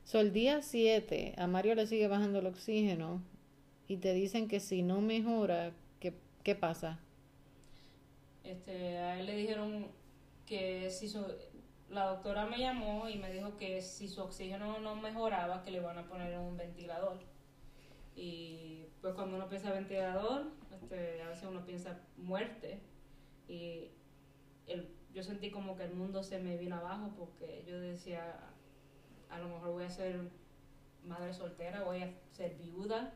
So, 0.08 0.20
el 0.20 0.32
día 0.32 0.62
7 0.62 1.34
a 1.36 1.46
Mario 1.46 1.74
le 1.74 1.86
sigue 1.86 2.08
bajando 2.08 2.38
el 2.38 2.46
oxígeno 2.46 3.20
y 3.88 3.98
te 3.98 4.14
dicen 4.14 4.48
que 4.48 4.58
si 4.58 4.80
no 4.80 5.02
mejora, 5.02 5.72
¿qué, 6.00 6.14
qué 6.42 6.54
pasa? 6.54 6.98
Este, 8.42 8.96
a 8.96 9.20
él 9.20 9.26
le 9.26 9.36
dijeron 9.36 9.88
que 10.46 10.88
si 10.88 11.10
su, 11.10 11.22
la 11.90 12.06
doctora 12.06 12.46
me 12.46 12.58
llamó 12.58 13.06
y 13.10 13.18
me 13.18 13.30
dijo 13.30 13.58
que 13.58 13.82
si 13.82 14.08
su 14.08 14.22
oxígeno 14.22 14.78
no 14.78 14.96
mejoraba, 14.96 15.62
que 15.62 15.72
le 15.72 15.80
van 15.80 15.98
a 15.98 16.08
poner 16.08 16.38
un 16.38 16.56
ventilador. 16.56 17.18
Y 18.16 18.86
pues 19.02 19.12
cuando 19.12 19.36
uno 19.36 19.50
piensa 19.50 19.72
ventilador, 19.72 20.46
este, 20.72 21.20
a 21.20 21.28
veces 21.28 21.44
uno 21.46 21.66
piensa 21.66 22.00
muerte. 22.16 22.80
Y 23.46 23.90
el, 24.68 24.88
yo 25.12 25.22
sentí 25.22 25.50
como 25.50 25.76
que 25.76 25.84
el 25.84 25.92
mundo 25.92 26.22
se 26.22 26.38
me 26.38 26.56
vino 26.56 26.76
abajo 26.76 27.12
porque 27.14 27.62
yo 27.68 27.78
decía, 27.78 28.54
a 29.30 29.38
lo 29.38 29.48
mejor 29.48 29.72
voy 29.72 29.84
a 29.84 29.90
ser 29.90 30.20
madre 31.06 31.32
soltera, 31.32 31.82
voy 31.82 32.02
a 32.02 32.10
ser 32.32 32.56
viuda. 32.56 33.12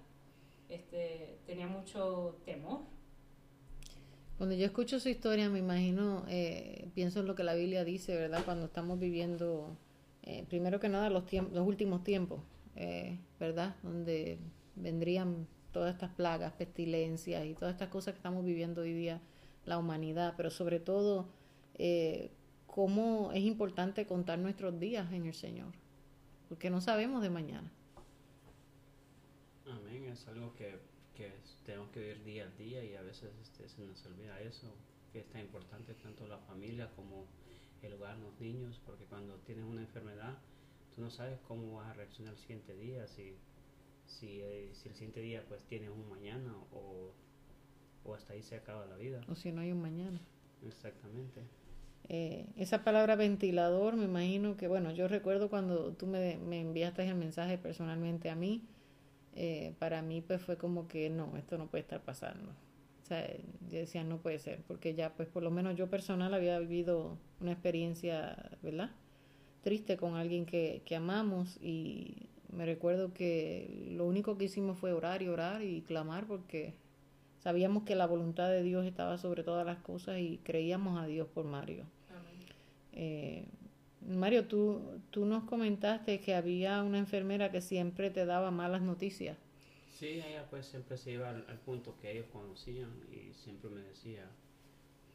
Este, 0.69 1.39
tenía 1.47 1.67
mucho 1.67 2.39
temor. 2.45 2.81
Cuando 4.39 4.57
yo 4.57 4.65
escucho 4.65 4.99
su 4.99 5.09
historia, 5.09 5.49
me 5.51 5.59
imagino, 5.59 6.25
eh, 6.29 6.89
pienso 6.95 7.21
en 7.21 7.27
lo 7.27 7.35
que 7.35 7.45
la 7.45 7.55
Biblia 7.55 7.85
dice, 7.85 8.17
¿verdad? 8.17 8.45
Cuando 8.45 8.67
estamos 8.67 8.99
viviendo, 8.99 9.77
eh, 10.23 10.45
primero 10.49 10.81
que 10.81 10.89
nada, 10.89 11.11
los, 11.11 11.31
los 11.33 11.67
últimos 11.67 12.03
tiempos, 12.03 12.41
eh, 12.75 13.19
¿verdad? 13.39 13.77
Donde 13.83 14.39
vendrían 14.75 15.47
todas 15.73 15.95
estas 15.95 16.11
plagas, 16.11 16.55
pestilencias 16.55 17.45
y 17.45 17.55
todas 17.55 17.75
estas 17.75 17.89
cosas 17.89 18.15
que 18.15 18.19
estamos 18.19 18.45
viviendo 18.45 18.81
hoy 18.81 18.95
día 18.95 19.21
la 19.65 19.79
humanidad, 19.79 20.35
pero 20.37 20.51
sobre 20.51 20.81
todo 20.81 21.29
cómo 22.67 23.31
es 23.33 23.45
importante 23.45 24.07
contar 24.07 24.39
nuestros 24.39 24.79
días 24.81 25.13
en 25.13 25.27
el 25.27 25.35
Señor, 25.35 25.73
porque 26.53 26.69
no 26.69 26.83
sabemos 26.83 27.23
de 27.23 27.31
mañana. 27.31 27.73
Amén, 29.67 30.05
es 30.05 30.29
algo 30.29 30.53
que, 30.53 30.81
que 31.15 31.33
tenemos 31.65 31.89
que 31.93 32.01
vivir 32.01 32.25
día 32.25 32.45
a 32.45 32.51
día 32.59 32.85
y 32.85 32.95
a 32.95 33.01
veces 33.01 33.31
este, 33.41 33.67
se 33.71 33.81
nos 33.81 34.05
olvida 34.05 34.39
eso, 34.39 34.67
que 35.15 35.21
es 35.21 35.27
tan 35.31 35.41
importante 35.41 35.95
tanto 35.95 36.27
la 36.29 36.37
familia 36.41 36.91
como 36.95 37.25
el 37.81 37.95
hogar, 37.95 38.19
los 38.19 38.39
niños, 38.39 38.83
porque 38.85 39.07
cuando 39.07 39.37
tienes 39.47 39.65
una 39.65 39.81
enfermedad, 39.81 40.37
tú 40.95 41.01
no 41.01 41.09
sabes 41.09 41.41
cómo 41.49 41.77
vas 41.77 41.89
a 41.89 41.95
reaccionar 41.95 42.35
el 42.35 42.39
siguiente 42.39 42.77
día, 42.77 43.07
si, 43.07 43.35
si, 44.05 44.43
eh, 44.43 44.73
si 44.75 44.91
el 44.91 44.95
siguiente 44.95 45.21
día 45.21 45.47
pues 45.49 45.65
tienes 45.65 45.89
un 45.89 46.07
mañana 46.11 46.55
o, 46.71 47.15
o 48.05 48.15
hasta 48.15 48.35
ahí 48.35 48.43
se 48.43 48.57
acaba 48.57 48.85
la 48.85 48.97
vida. 48.97 49.23
O 49.27 49.35
si 49.35 49.53
no 49.53 49.63
hay 49.63 49.73
un 49.73 49.81
mañana. 49.81 50.21
Exactamente. 50.67 51.41
Eh, 52.15 52.45
esa 52.59 52.85
palabra 52.85 53.17
ventilador, 53.17 53.97
me 53.97 54.05
imagino 54.05 54.59
que, 54.59 54.69
bueno, 54.69 54.93
yo 54.93 55.09
recuerdo 55.09 55.49
cuando 55.49 55.95
tú 55.95 56.07
me, 56.07 56.37
me 56.37 56.61
enviaste 56.61 57.09
el 57.09 57.15
mensaje 57.15 57.57
personalmente 57.57 58.29
a 58.29 58.37
mí, 58.37 58.67
eh, 59.35 59.75
para 59.79 60.03
mí 60.03 60.21
pues 60.21 60.43
fue 60.43 60.59
como 60.59 60.89
que 60.89 61.09
no, 61.09 61.35
esto 61.39 61.57
no 61.57 61.69
puede 61.69 61.81
estar 61.81 62.03
pasando. 62.03 62.51
O 63.03 63.07
sea, 63.07 63.27
yo 63.71 63.79
decía, 63.79 64.05
no 64.05 64.19
puede 64.19 64.39
ser, 64.39 64.61
porque 64.69 64.95
ya 64.95 65.15
pues 65.15 65.27
por 65.27 65.43
lo 65.43 65.51
menos 65.51 65.75
yo 65.75 65.89
personal 65.89 66.35
había 66.35 66.59
vivido 66.59 67.17
una 67.41 67.53
experiencia, 67.53 68.59
¿verdad? 68.63 68.91
Triste 69.63 69.97
con 69.97 70.15
alguien 70.15 70.45
que, 70.45 70.83
que 70.85 70.97
amamos 70.97 71.57
y 71.63 72.29
me 72.53 72.67
recuerdo 72.67 73.15
que 73.15 73.89
lo 73.97 74.07
único 74.07 74.37
que 74.37 74.45
hicimos 74.45 74.79
fue 74.79 74.93
orar 74.93 75.23
y 75.23 75.29
orar 75.29 75.63
y 75.63 75.81
clamar 75.81 76.27
porque 76.27 76.75
sabíamos 77.39 77.85
que 77.85 77.95
la 77.95 78.07
voluntad 78.07 78.51
de 78.51 78.63
Dios 78.63 78.85
estaba 78.85 79.17
sobre 79.17 79.45
todas 79.45 79.65
las 79.65 79.79
cosas 79.79 80.19
y 80.19 80.41
creíamos 80.45 81.01
a 81.01 81.07
Dios 81.07 81.27
por 81.27 81.47
Mario. 81.47 81.87
Eh, 82.93 83.47
Mario, 84.07 84.47
tú, 84.47 84.81
tú 85.11 85.25
nos 85.25 85.45
comentaste 85.45 86.21
que 86.21 86.35
había 86.35 86.83
una 86.83 86.99
enfermera 86.99 87.51
que 87.51 87.61
siempre 87.61 88.11
te 88.11 88.27
daba 88.27 88.51
malas 88.51 88.83
noticias. 88.83 89.39
Sí, 90.03 90.21
ella 90.21 90.49
pues 90.51 90.67
siempre 90.67 90.97
se 90.97 91.13
iba 91.13 91.31
al, 91.31 91.59
punto 91.61 91.97
que 92.01 92.11
ellos 92.11 92.27
conocían 92.33 92.91
y 93.13 93.33
siempre 93.35 93.71
me 93.71 93.83
decía 93.83 94.29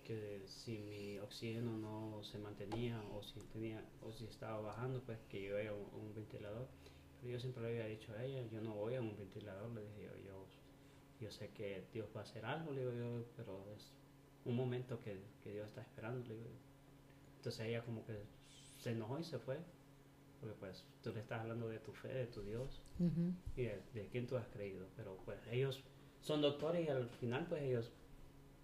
que 0.05 0.41
si 0.45 0.79
mi 0.79 1.19
oxígeno 1.19 1.77
no 1.77 2.23
se 2.23 2.37
mantenía 2.37 3.01
o 3.13 3.21
si 3.21 3.37
tenía 3.51 3.83
o 4.01 4.13
si 4.13 4.23
estaba 4.23 4.61
bajando 4.61 5.01
pues 5.01 5.19
que 5.29 5.43
yo 5.43 5.59
iba 5.59 5.73
un, 5.73 6.13
ventilador 6.15 6.69
pero 7.19 7.33
yo 7.33 7.39
siempre 7.41 7.63
le 7.63 7.69
había 7.69 7.87
dicho 7.87 8.13
a 8.13 8.23
ella 8.23 8.47
yo 8.49 8.61
no 8.61 8.75
voy 8.75 8.95
a 8.95 9.01
un 9.01 9.17
ventilador 9.17 9.69
le 9.71 9.81
dije 9.81 10.03
yo 10.03 10.25
yo, 10.25 10.45
yo 11.19 11.31
sé 11.31 11.49
que 11.49 11.83
Dios 11.91 12.07
va 12.15 12.21
a 12.21 12.23
hacer 12.23 12.45
algo 12.45 12.71
le 12.71 12.79
digo 12.79 12.93
yo 12.93 13.25
pero 13.35 13.65
es 13.75 13.91
un 14.45 14.55
momento 14.55 15.01
que, 15.01 15.19
que 15.43 15.51
Dios 15.51 15.67
está 15.67 15.81
esperando 15.81 16.25
le 16.29 16.35
digo 16.35 16.49
entonces 17.47 17.67
ella 17.67 17.81
como 17.83 18.03
que 18.03 18.13
se 18.77 18.91
enojó 18.91 19.19
y 19.19 19.23
se 19.23 19.39
fue. 19.39 19.57
Porque 20.41 20.55
pues 20.59 20.83
tú 21.01 21.11
le 21.13 21.21
estás 21.21 21.41
hablando 21.41 21.69
de 21.69 21.79
tu 21.79 21.93
fe, 21.93 22.09
de 22.09 22.25
tu 22.27 22.43
Dios 22.43 22.81
y 23.55 23.63
de, 23.63 24.09
quién 24.11 24.27
tú 24.27 24.37
has 24.37 24.47
creído. 24.47 24.85
Pero 24.95 25.17
pues 25.25 25.39
ellos 25.49 25.81
son 26.21 26.41
doctores 26.41 26.85
y 26.85 26.89
al 26.89 27.09
final 27.09 27.45
pues 27.47 27.63
ellos 27.63 27.91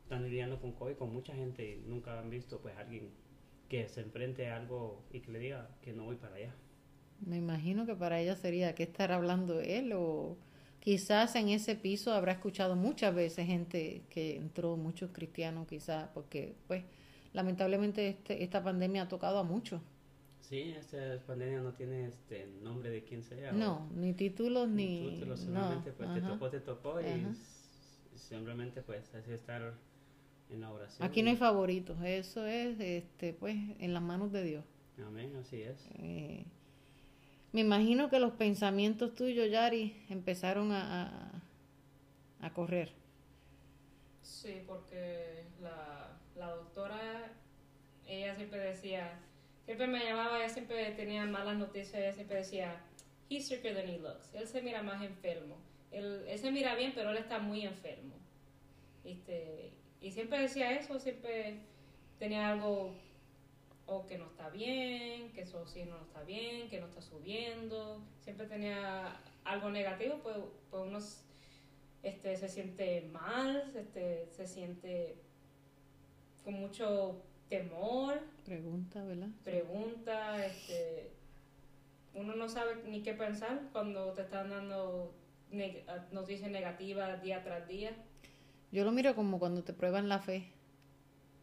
están 0.04 0.24
lidiando 0.24 0.60
con 0.60 0.74
COVID 0.74 0.98
con 0.98 1.14
mucha 1.14 1.34
gente 1.34 1.78
y 1.78 1.90
nunca 1.90 2.20
han 2.20 2.30
visto 2.30 2.60
pues 2.60 2.76
alguien 2.78 3.10
que 3.70 3.88
se 3.88 4.02
enfrente 4.02 4.50
a 4.50 4.58
algo 4.58 5.02
y 5.12 5.22
que 5.22 5.32
le 5.32 5.40
diga 5.40 5.70
que 5.82 5.94
no 5.94 6.04
voy 6.04 6.18
para 6.18 6.36
allá. 6.36 6.54
Me 7.26 7.38
imagino 7.38 7.86
que 7.86 7.96
para 7.96 8.20
ella 8.20 8.36
sería 8.36 8.76
que 8.76 8.84
estar 8.84 9.14
hablando 9.14 9.62
él 9.62 9.94
o 9.94 10.38
quizás 10.82 11.36
en 11.36 11.48
ese 11.48 11.76
piso 11.76 12.14
habrá 12.14 12.34
escuchado 12.34 12.76
muchas 12.76 13.16
veces 13.16 13.48
gente 13.48 14.04
que 14.10 14.36
entró, 14.36 14.76
muchos 14.76 15.12
cristianos 15.12 15.68
quizás, 15.68 16.10
porque 16.14 16.56
pues 16.68 16.84
lamentablemente 17.34 18.08
este, 18.08 18.44
esta 18.44 18.64
pandemia 18.64 19.04
ha 19.04 19.08
tocado 19.08 19.40
a 19.40 19.44
muchos. 19.44 19.82
Sí, 20.40 20.76
esta 20.78 20.98
pandemia 21.26 21.62
no 21.62 21.74
tiene 21.74 22.06
este 22.08 22.48
nombre 22.62 22.90
de 22.90 23.04
quién 23.04 23.24
sea. 23.24 23.52
No, 23.52 23.90
ni 23.96 24.14
títulos 24.14 24.70
ni... 24.70 25.12
títulos, 25.16 25.40
simplemente 25.40 25.92
pues 25.92 26.14
te 26.14 26.22
tocó, 26.22 26.50
te 26.50 26.60
tocó 26.60 27.02
y 27.02 27.26
simplemente 28.16 28.82
pues 28.82 29.14
así 29.16 29.32
estar 29.32 29.74
en 30.50 30.62
la 30.62 30.72
oración. 30.72 31.08
Aquí 31.08 31.24
no 31.24 31.30
hay 31.30 31.38
favoritos, 31.38 31.98
eso 32.04 32.46
es 32.46 32.80
este 32.80 33.34
pues 33.34 33.56
en 33.80 33.94
las 33.94 34.04
manos 34.04 34.32
de 34.32 34.44
Dios. 34.44 34.66
Amén, 35.06 35.36
así 35.38 35.62
es. 35.62 35.88
Eh, 35.96 36.46
me 37.52 37.62
imagino 37.62 38.10
que 38.10 38.20
los 38.20 38.34
pensamientos 38.34 39.16
tuyos, 39.16 39.50
Yari, 39.50 40.06
empezaron 40.10 40.72
a, 40.72 41.08
a, 41.08 41.42
a 42.42 42.54
correr. 42.54 42.92
Sí, 44.22 44.62
porque 44.68 45.46
la, 45.62 45.93
la 46.46 46.56
doctora, 46.56 47.32
ella 48.06 48.36
siempre 48.36 48.60
decía, 48.60 49.20
siempre 49.66 49.88
me 49.88 50.04
llamaba, 50.04 50.40
ella 50.40 50.50
siempre 50.50 50.92
tenía 50.92 51.26
malas 51.26 51.58
noticias, 51.58 51.96
ella 51.96 52.14
siempre 52.14 52.38
decía, 52.38 52.82
he's 53.30 53.48
sicker 53.48 53.74
than 53.74 53.90
he 53.90 54.00
looks, 54.00 54.34
él 54.34 54.48
se 54.48 54.62
mira 54.62 54.84
más 54.84 55.02
enfermo, 55.04 55.58
él, 55.92 56.26
se 56.38 56.52
mira 56.52 56.76
bien, 56.76 56.92
pero 56.96 57.12
él 57.12 57.18
está 57.18 57.40
muy 57.40 57.62
enfermo. 57.66 58.16
Este, 59.04 59.72
y 60.02 60.12
siempre 60.12 60.40
decía 60.40 60.72
eso, 60.72 61.00
siempre 61.00 61.60
tenía 62.20 62.50
algo 62.50 62.94
o 63.86 64.08
que 64.08 64.18
no 64.18 64.26
está 64.28 64.50
bien, 64.50 65.32
que 65.34 65.46
su 65.46 65.58
oxígeno 65.58 65.98
no 65.98 66.04
está 66.04 66.24
bien, 66.24 66.70
que 66.70 66.80
no 66.80 66.88
está 66.88 67.02
subiendo, 67.02 68.02
siempre 68.22 68.48
tenía 68.48 69.20
algo 69.44 69.70
negativo, 69.70 70.20
pues, 70.24 70.38
pues 70.70 70.84
uno 70.84 71.00
este, 72.02 72.36
se 72.38 72.50
siente 72.50 73.02
mal, 73.12 73.72
este, 73.76 74.28
se 74.32 74.48
siente 74.48 75.18
con 76.44 76.56
mucho 76.56 77.22
temor. 77.50 78.20
Pregunta, 78.46 79.04
¿verdad? 79.04 79.30
Pregunta, 79.44 80.46
este, 80.46 81.12
uno 82.14 82.36
no 82.36 82.50
sabe 82.50 82.84
ni 82.88 83.02
qué 83.02 83.14
pensar 83.14 83.70
cuando 83.72 84.14
te 84.14 84.24
están 84.24 84.50
dando 84.50 85.14
noticias 86.12 86.50
negativas 86.50 87.22
día 87.22 87.44
tras 87.44 87.68
día. 87.68 87.92
Yo 88.72 88.84
lo 88.84 88.92
miro 88.92 89.16
como 89.16 89.40
cuando 89.40 89.64
te 89.64 89.74
prueban 89.74 90.10
la 90.10 90.20
fe, 90.20 90.48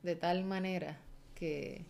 de 0.02 0.16
tal 0.16 0.44
manera 0.44 0.98
que 1.34 1.84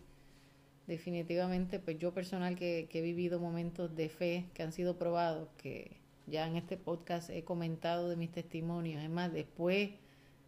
definitivamente, 0.87 1.79
pues 1.79 1.97
yo 1.97 2.13
personal 2.13 2.55
que, 2.55 2.87
que 2.89 2.99
he 2.99 3.01
vivido 3.01 3.39
momentos 3.39 3.95
de 3.95 4.09
fe 4.09 4.45
que 4.53 4.63
han 4.63 4.71
sido 4.71 4.97
probados, 4.97 5.49
que 5.57 5.97
ya 6.27 6.47
en 6.47 6.55
este 6.55 6.77
podcast 6.77 7.29
he 7.29 7.43
comentado 7.43 8.07
de 8.07 8.17
mis 8.17 8.31
testimonios, 8.31 9.03
es 9.03 9.09
más, 9.09 9.33
después 9.33 9.89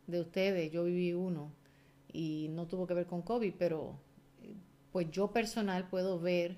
de 0.07 0.21
ustedes 0.21 0.71
yo 0.71 0.83
viví 0.83 1.13
uno 1.13 1.51
y 2.13 2.47
no 2.51 2.67
tuvo 2.67 2.87
que 2.87 2.93
ver 2.93 3.07
con 3.07 3.23
COVID, 3.23 3.53
pero 3.57 3.97
pues 4.91 5.09
yo 5.11 5.31
personal 5.31 5.89
puedo 5.89 6.19
ver 6.19 6.55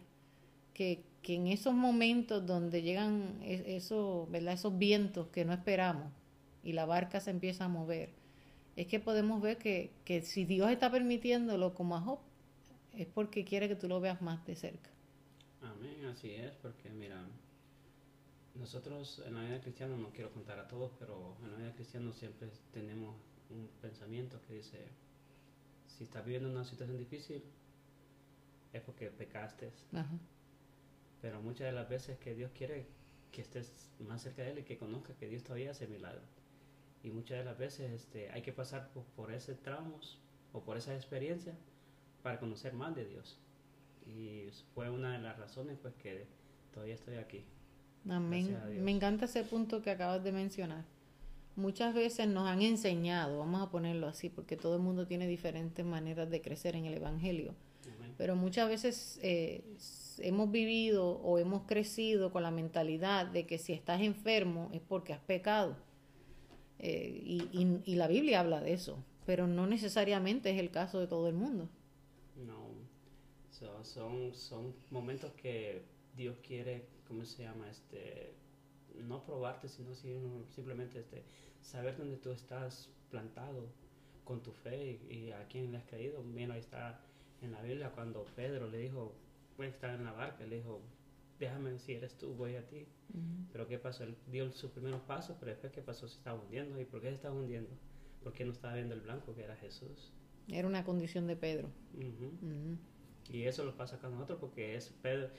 que, 0.74 1.04
que 1.22 1.36
en 1.36 1.48
esos 1.48 1.74
momentos 1.74 2.46
donde 2.46 2.82
llegan 2.82 3.40
esos, 3.42 4.30
¿verdad? 4.30 4.54
esos 4.54 4.78
vientos 4.78 5.30
que 5.30 5.46
no 5.46 5.54
esperamos 5.54 6.12
y 6.62 6.74
la 6.74 6.86
barca 6.86 7.20
se 7.22 7.32
empieza 7.32 7.66
a 7.66 7.70
mover, 7.70 8.10
es 8.76 8.88
que 8.88 9.00
podemos 9.00 9.42
ver 9.42 9.58
que, 9.58 9.92
que 10.04 10.22
si 10.22 10.44
Dios 10.44 10.70
está 10.70 10.92
permitiéndolo 10.92 11.74
como 11.74 11.96
a 11.96 12.02
Job, 12.02 12.20
es 12.94 13.08
porque 13.08 13.46
quiere 13.46 13.70
que 13.70 13.76
tú 13.76 13.88
lo 13.88 14.02
veas 14.02 14.22
más 14.22 14.46
de 14.46 14.56
cerca. 14.56 14.90
Amén, 15.62 16.06
así 16.06 16.32
es, 16.32 16.52
porque 16.56 16.90
mira, 16.90 17.26
nosotros 18.56 19.22
en 19.26 19.36
la 19.36 19.44
vida 19.44 19.62
cristiana, 19.62 19.96
no 19.96 20.10
quiero 20.10 20.32
contar 20.32 20.60
a 20.60 20.68
todos, 20.68 20.92
pero 21.00 21.36
en 21.44 21.52
la 21.52 21.58
vida 21.58 21.74
cristiana 21.74 22.12
siempre 22.12 22.50
tenemos 22.72 23.16
un 23.50 23.70
pensamiento 23.82 24.42
que 24.48 24.56
dice, 24.56 24.88
si 25.98 26.04
estás 26.04 26.26
viviendo 26.26 26.50
una 26.50 26.66
situación 26.66 26.98
difícil, 26.98 27.44
es 28.74 28.82
porque 28.82 29.10
pecaste. 29.10 29.72
Pero 31.22 31.42
muchas 31.42 31.68
de 31.68 31.72
las 31.72 31.88
veces 31.88 32.18
que 32.20 32.36
Dios 32.36 32.52
quiere 32.54 32.86
que 33.32 33.42
estés 33.42 33.90
más 34.00 34.22
cerca 34.22 34.44
de 34.44 34.52
Él 34.52 34.60
y 34.60 34.64
que 34.64 34.78
conozcas 34.78 35.16
que 35.16 35.28
Dios 35.28 35.44
todavía 35.44 35.72
hace 35.72 35.88
milagros. 35.88 36.30
Y 37.04 37.12
muchas 37.12 37.38
de 37.40 37.46
las 37.46 37.58
veces 37.58 37.92
este, 37.92 38.30
hay 38.32 38.42
que 38.42 38.52
pasar 38.52 38.90
por, 38.90 39.04
por 39.16 39.32
ese 39.32 39.56
tramos 39.56 40.20
o 40.54 40.62
por 40.64 40.78
esa 40.78 40.96
experiencia 40.96 41.54
para 42.24 42.40
conocer 42.40 42.74
más 42.74 42.96
de 42.96 43.06
Dios. 43.06 43.40
Y 44.06 44.50
fue 44.74 44.90
una 44.90 45.14
de 45.14 45.20
las 45.20 45.38
razones 45.38 45.78
pues 45.82 45.94
que 45.96 46.26
todavía 46.74 46.96
estoy 46.96 47.16
aquí. 47.16 47.46
Amén. 48.10 48.58
Me 48.84 48.92
encanta 48.92 49.26
ese 49.26 49.44
punto 49.44 49.82
que 49.82 49.92
acabas 49.92 50.24
de 50.24 50.32
mencionar 50.32 50.95
muchas 51.56 51.94
veces 51.94 52.28
nos 52.28 52.48
han 52.48 52.62
enseñado, 52.62 53.40
vamos 53.40 53.62
a 53.62 53.72
ponerlo 53.72 54.08
así, 54.08 54.30
porque 54.30 54.58
todo 54.58 54.76
el 54.76 54.82
mundo 54.82 55.08
tiene 55.08 55.28
diferentes 55.28 55.86
maneras 55.86 56.30
de 56.30 56.42
crecer 56.42 56.76
en 56.76 56.86
el 56.86 56.96
Evangelio, 56.96 57.56
pero 58.18 58.36
muchas 58.36 58.70
veces 58.70 59.20
eh, 59.22 59.64
hemos 60.20 60.50
vivido 60.52 61.20
o 61.22 61.38
hemos 61.38 61.64
crecido 61.64 62.32
con 62.32 62.44
la 62.44 62.52
mentalidad 62.52 63.26
de 63.26 63.46
que 63.46 63.58
si 63.58 63.74
estás 63.74 64.02
enfermo 64.02 64.70
es 64.74 64.82
porque 64.82 65.14
has 65.14 65.20
pecado. 65.20 65.76
Eh, 66.80 67.22
y, 67.24 67.82
y, 67.86 67.96
la 67.96 68.08
Biblia 68.08 68.42
habla 68.42 68.62
de 68.62 68.74
eso, 68.74 68.98
pero 69.26 69.48
no 69.48 69.66
necesariamente 69.66 70.52
es 70.52 70.60
el 70.60 70.72
caso 70.72 71.00
de 71.00 71.08
todo 71.08 71.30
el 71.30 71.34
mundo. 71.34 71.70
No, 72.46 72.66
son, 73.84 74.34
son 74.34 74.74
momentos 74.92 75.32
que 75.34 75.84
Dios 76.16 76.36
quiere, 76.46 76.86
¿cómo 77.08 77.24
se 77.26 77.44
llama? 77.44 77.70
Este, 77.70 78.34
no 79.04 79.24
probarte, 79.24 79.68
sino 79.68 79.94
simplemente 79.96 81.00
este, 81.00 81.24
saber 81.62 81.98
dónde 81.98 82.18
tú 82.18 82.32
estás 82.32 82.90
plantado 83.10 83.70
con 84.24 84.42
tu 84.42 84.52
fe 84.52 85.00
y, 85.10 85.32
a 85.32 85.48
quién 85.48 85.72
le 85.72 85.78
has 85.78 85.86
creído. 85.86 86.24
Bien, 86.24 86.52
ahí 86.52 86.60
está 86.60 87.00
en 87.42 87.52
la 87.52 87.62
Biblia 87.62 87.92
cuando 87.92 88.26
Pedro 88.36 88.70
le 88.70 88.80
dijo, 88.80 89.14
voy 89.58 89.68
a 89.68 89.70
estar 89.70 89.92
en 89.92 90.04
la 90.04 90.12
barca, 90.12 90.46
le 90.46 90.58
dijo, 90.58 90.82
déjame 91.40 91.78
si 91.80 91.94
eres 91.94 92.18
tú, 92.18 92.34
voy 92.34 92.56
a 92.56 92.68
ti. 92.68 92.88
Pero 93.52 93.68
¿qué 93.68 93.78
pasó? 93.80 94.04
Él 94.04 94.18
dio 94.28 94.52
sus 94.52 94.72
primeros 94.72 95.02
pasos, 95.02 95.38
pero 95.40 95.52
después 95.52 95.72
¿qué 95.72 95.82
pasó? 95.82 96.08
Se 96.08 96.18
estaba 96.18 96.42
hundiendo. 96.42 96.80
¿Y 96.82 96.86
por 96.86 97.02
qué 97.02 97.08
se 97.10 97.16
estaba 97.16 97.36
hundiendo? 97.36 97.70
Porque 98.24 98.44
no 98.44 98.52
estaba 98.52 98.74
viendo 98.74 98.94
el 98.94 99.02
blanco 99.02 99.34
que 99.36 99.44
era 99.44 99.56
Jesús. 99.56 100.12
Era 100.48 100.68
una 100.68 100.84
condición 100.84 101.28
de 101.28 101.36
Pedro. 101.36 101.70
Y 103.30 103.44
eso 103.44 103.64
lo 103.64 103.76
pasa 103.76 104.00
con 104.00 104.12
nosotros 104.12 104.40
porque 104.40 104.76
es 104.76 104.90
Pedro, 105.02 105.30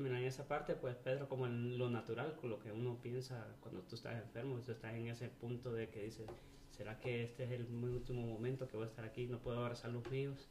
mira, 0.00 0.18
en 0.18 0.24
esa 0.24 0.46
parte, 0.46 0.74
pues 0.74 0.96
Pedro 0.96 1.28
como 1.28 1.46
en 1.46 1.78
lo 1.78 1.90
natural, 1.90 2.36
con 2.36 2.50
lo 2.50 2.58
que 2.58 2.72
uno 2.72 2.98
piensa 3.00 3.46
cuando 3.60 3.80
tú 3.82 3.94
estás 3.94 4.22
enfermo, 4.22 4.58
tú 4.60 4.72
estás 4.72 4.94
en 4.94 5.08
ese 5.08 5.28
punto 5.28 5.72
de 5.72 5.88
que 5.88 6.04
dices, 6.04 6.26
¿será 6.70 6.98
que 6.98 7.24
este 7.24 7.44
es 7.44 7.50
el 7.52 7.66
último 7.72 8.26
momento 8.26 8.68
que 8.68 8.76
voy 8.76 8.84
a 8.84 8.88
estar 8.88 9.04
aquí? 9.04 9.26
No 9.26 9.38
puedo 9.38 9.58
abrazar 9.58 9.90
los 9.90 10.08
míos. 10.10 10.48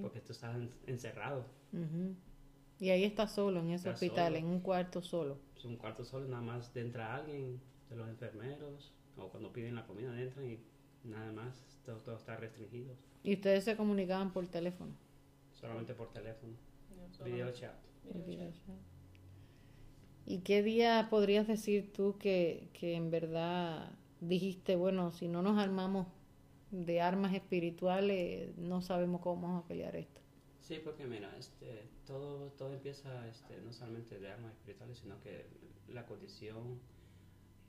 Porque 0.00 0.20
tú 0.20 0.32
estás 0.32 0.56
encerrado. 0.86 1.44
Y 2.80 2.90
ahí 2.90 3.04
estás 3.04 3.32
solo 3.32 3.60
en 3.60 3.70
ese 3.70 3.90
hospital, 3.90 4.34
en 4.36 4.46
un 4.46 4.60
cuarto 4.60 5.00
solo. 5.02 5.38
Es 5.56 5.64
un 5.64 5.76
cuarto 5.76 6.04
solo, 6.04 6.26
nada 6.26 6.42
más 6.42 6.74
entra 6.74 7.14
alguien 7.14 7.60
de 7.88 7.96
los 7.96 8.08
enfermeros, 8.08 8.92
o 9.16 9.28
cuando 9.28 9.52
piden 9.52 9.76
la 9.76 9.86
comida 9.86 10.20
entran 10.20 10.50
y 10.50 10.58
nada 11.04 11.30
más, 11.30 11.64
todo, 11.84 11.98
todo 11.98 12.16
está 12.16 12.36
restringido. 12.36 12.94
¿Y 13.22 13.34
ustedes 13.34 13.62
se 13.64 13.76
comunicaban 13.76 14.32
por 14.32 14.48
teléfono? 14.48 14.96
Solamente 15.52 15.94
por 15.94 16.12
teléfono. 16.12 16.54
Video 17.24 17.52
chat. 17.52 17.91
¿Y 20.24 20.38
qué 20.40 20.62
día 20.62 21.08
podrías 21.10 21.46
decir 21.46 21.92
tú 21.92 22.16
que, 22.18 22.68
que 22.72 22.94
en 22.94 23.10
verdad 23.10 23.92
dijiste, 24.20 24.76
bueno, 24.76 25.12
si 25.12 25.28
no 25.28 25.42
nos 25.42 25.58
armamos 25.58 26.06
de 26.70 27.00
armas 27.00 27.34
espirituales, 27.34 28.56
no 28.56 28.80
sabemos 28.80 29.20
cómo 29.20 29.42
vamos 29.42 29.64
a 29.64 29.68
pelear 29.68 29.96
esto? 29.96 30.20
Sí, 30.60 30.80
porque 30.82 31.06
mira, 31.06 31.36
este, 31.36 31.88
todo, 32.06 32.52
todo 32.52 32.72
empieza 32.72 33.28
este, 33.28 33.60
no 33.60 33.72
solamente 33.72 34.20
de 34.20 34.30
armas 34.30 34.52
espirituales, 34.54 34.98
sino 34.98 35.20
que 35.20 35.46
la 35.88 36.06
condición, 36.06 36.80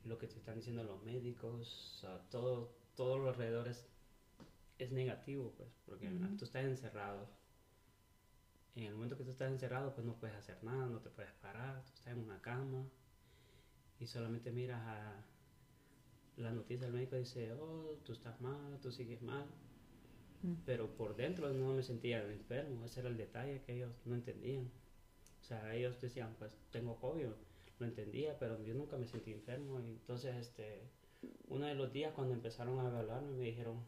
lo 0.04 0.16
que 0.16 0.28
te 0.28 0.36
están 0.36 0.56
diciendo 0.56 0.84
los 0.84 1.02
médicos, 1.02 2.06
todo, 2.30 2.72
todo 2.94 3.18
lo 3.18 3.28
alrededor 3.28 3.68
es, 3.68 3.84
negativo, 4.90 5.52
pues, 5.56 5.70
porque 5.86 6.08
tú 6.38 6.44
estás 6.44 6.64
encerrado. 6.64 7.26
En 8.76 8.84
el 8.84 8.94
momento 8.94 9.16
que 9.16 9.24
tú 9.24 9.30
estás 9.30 9.50
encerrado, 9.50 9.94
pues 9.94 10.06
no 10.06 10.14
puedes 10.14 10.36
hacer 10.36 10.62
nada, 10.64 10.86
no 10.86 10.98
te 10.98 11.10
puedes 11.10 11.32
parar, 11.34 11.82
tú 11.84 11.92
estás 11.94 12.08
en 12.08 12.18
una 12.18 12.40
cama 12.40 12.86
y 14.00 14.06
solamente 14.06 14.50
miras 14.50 14.82
a 14.84 15.24
la 16.36 16.50
noticia 16.50 16.86
del 16.86 16.94
médico 16.94 17.16
y 17.16 17.20
dice, 17.20 17.52
oh, 17.52 17.98
tú 18.04 18.12
estás 18.12 18.40
mal, 18.40 18.80
tú 18.80 18.90
sigues 18.90 19.22
mal 19.22 19.46
pero 20.66 20.94
por 20.94 21.16
dentro 21.16 21.52
no 21.52 21.72
me 21.72 21.82
sentía 21.82 22.22
enfermo, 22.22 22.84
ese 22.84 23.00
era 23.00 23.08
el 23.08 23.16
detalle 23.16 23.62
que 23.62 23.76
ellos 23.76 23.92
no 24.04 24.14
entendían. 24.14 24.70
O 25.40 25.44
sea, 25.44 25.74
ellos 25.74 26.00
decían, 26.00 26.34
pues 26.38 26.52
tengo 26.70 26.98
COVID, 27.00 27.26
lo 27.78 27.86
entendía, 27.86 28.38
pero 28.38 28.62
yo 28.62 28.74
nunca 28.74 28.96
me 28.96 29.06
sentí 29.06 29.32
enfermo. 29.32 29.80
Y 29.80 29.92
entonces, 29.92 30.34
este, 30.36 30.82
uno 31.48 31.66
de 31.66 31.74
los 31.74 31.92
días 31.92 32.12
cuando 32.14 32.34
empezaron 32.34 32.78
a 32.78 32.88
evaluarme 32.88 33.32
me 33.32 33.44
dijeron 33.44 33.82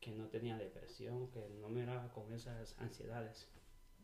que 0.00 0.12
no 0.12 0.28
tenía 0.28 0.56
depresión, 0.56 1.30
que 1.30 1.48
no 1.60 1.68
me 1.68 1.82
era 1.82 2.10
con 2.12 2.32
esas 2.32 2.78
ansiedades. 2.78 3.48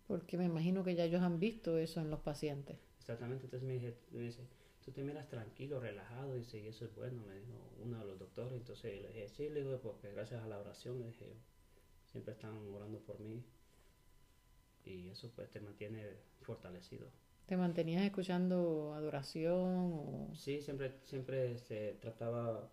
Porque 0.07 0.37
me 0.37 0.45
imagino 0.45 0.85
que 0.85 0.95
ya 0.95 1.05
ellos 1.05 1.23
han 1.23 1.41
visto 1.41 1.79
eso 1.79 2.01
en 2.01 2.11
los 2.11 2.21
pacientes. 2.21 2.77
Exactamente, 2.99 3.45
entonces 3.45 3.67
me, 3.67 4.21
dice, 4.21 4.47
tú 4.85 4.93
te 4.93 5.03
miras 5.03 5.29
tranquilo, 5.29 5.81
relajado, 5.81 6.37
y 6.37 6.41
y 6.41 6.69
eso 6.69 6.85
es 6.85 6.95
bueno, 6.95 7.23
me 7.27 7.39
dijo 7.39 7.71
uno 7.83 7.99
de 7.99 8.05
los 8.05 8.19
doctores. 8.19 8.53
Entonces 8.53 9.01
le 9.01 9.09
dije, 9.09 9.29
sí, 9.29 9.49
le 9.49 9.61
digo, 9.61 9.79
porque 9.81 10.11
gracias 10.13 10.43
a 10.43 10.47
la 10.47 10.59
oración, 10.59 11.01
le 11.01 11.07
dije, 11.07 11.37
siempre 12.11 12.35
están 12.35 12.57
orando 12.69 13.01
por 13.01 13.21
mí. 13.21 13.45
Y 14.85 15.09
eso 15.09 15.31
pues 15.35 15.51
te 15.51 15.61
mantiene 15.61 16.05
fortalecido. 16.43 17.09
¿Te 17.47 17.57
mantenías 17.57 18.05
escuchando 18.05 18.95
adoración? 18.95 19.93
O... 19.93 20.31
Sí, 20.35 20.63
siempre, 20.63 20.99
siempre 21.05 21.53
este, 21.53 21.95
trataba 21.95 22.71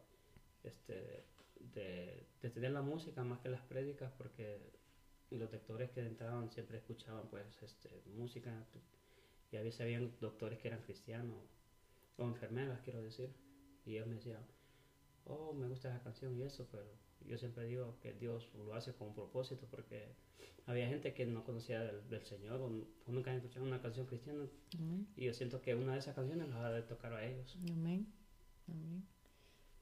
este, 0.63 1.25
de, 1.74 2.26
de, 2.41 2.50
tener 2.50 2.71
la 2.71 2.82
música 2.82 3.24
más 3.24 3.39
que 3.39 3.50
las 3.50 3.62
prédicas, 3.62 4.12
porque 4.17 4.60
los 5.32 5.52
doctores 5.52 5.89
que 5.91 6.02
entraban 6.02 6.52
siempre 6.52 6.78
escuchaban 6.78 7.28
pues 7.30 7.62
este, 7.63 8.02
música. 8.15 8.65
Y 9.52 9.58
a 9.58 9.62
veces 9.62 9.82
habían 9.82 10.12
doctores 10.19 10.60
que 10.60 10.67
eran 10.67 10.82
cristianos 10.82 11.38
o 12.17 12.24
enfermeras, 12.26 12.80
quiero 12.82 13.02
decir, 13.02 13.34
y 13.86 13.95
ellos 13.95 14.08
me 14.08 14.15
decían, 14.15 14.45
oh, 15.26 15.54
me 15.54 15.67
gusta 15.67 15.89
esa 15.89 16.04
canción 16.04 16.38
y 16.38 16.43
eso, 16.43 16.67
pero 16.71 16.86
yo 17.26 17.38
siempre 17.38 17.65
digo 17.65 17.97
que 18.02 18.13
Dios 18.13 18.50
lo 18.56 18.74
hace 18.74 18.93
con 18.93 19.10
un 19.10 19.13
propósito 19.13 19.67
porque 19.69 20.10
había 20.65 20.88
gente 20.88 21.13
que 21.13 21.26
no 21.26 21.43
conocía 21.43 21.82
del, 21.82 22.26
Señor 22.26 22.62
o, 22.62 22.69
nunca 23.08 23.32
había 23.32 23.41
escuchado 23.41 23.65
una 23.65 23.82
canción 23.82 24.06
cristiana 24.06 24.45
y 25.15 25.26
yo 25.26 25.34
siento 25.34 25.62
que 25.62 25.76
una 25.76 25.93
de 25.93 26.00
esas 26.00 26.15
canciones 26.15 26.50
las 26.50 26.58
va 26.58 26.78
a 26.78 26.88
tocar 26.88 27.13
a 27.13 27.26
ellos. 27.26 27.58
Amén. 27.71 28.08
Amén. 28.67 29.06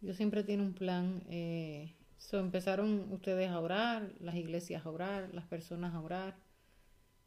Dios 0.02 0.16
siempre 0.16 0.44
tiene 0.44 0.64
un 0.64 0.74
plan. 0.74 1.24
Eh, 1.30 1.96
empezaron 2.32 3.12
ustedes 3.12 3.50
a 3.50 3.60
orar, 3.60 4.14
las 4.20 4.36
iglesias 4.36 4.86
a 4.86 4.90
orar, 4.90 5.30
las 5.34 5.46
personas 5.46 5.94
a 5.94 6.02
orar. 6.02 6.38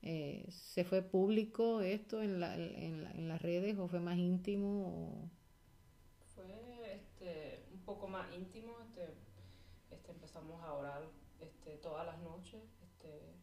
Eh, 0.03 0.47
¿Se 0.51 0.85
fue 0.85 1.03
público 1.03 1.81
esto 1.81 2.23
en, 2.23 2.41
la, 2.41 2.57
en, 2.57 3.07
en, 3.07 3.29
las 3.29 3.41
redes 3.41 3.79
o 3.79 3.87
fue 3.87 4.01
más 4.01 4.19
íntimo? 4.19 5.31
Fue 6.35 6.93
este, 6.95 7.65
un 7.73 7.81
poco 7.81 8.09
más 8.09 8.33
íntimo. 8.35 8.81
Este, 8.81 9.15
este, 9.91 10.13
empezamos 10.13 10.61
a 10.63 10.73
orar 10.73 11.03
este, 11.41 11.77
todas 11.77 12.05
las 12.05 12.19
noches 12.21 12.63
este, 12.83 13.35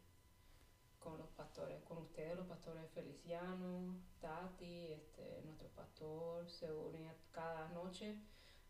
con 0.99 1.17
los 1.17 1.29
pastores, 1.29 1.81
con 1.83 1.99
ustedes, 1.99 2.35
los 2.35 2.47
pastores 2.47 2.89
Feliciano, 2.91 3.95
Tati, 4.19 4.87
este, 4.87 5.41
nuestro 5.45 5.69
pastor 5.69 6.49
se 6.49 6.71
unía 6.73 7.15
cada 7.31 7.69
noche. 7.69 8.17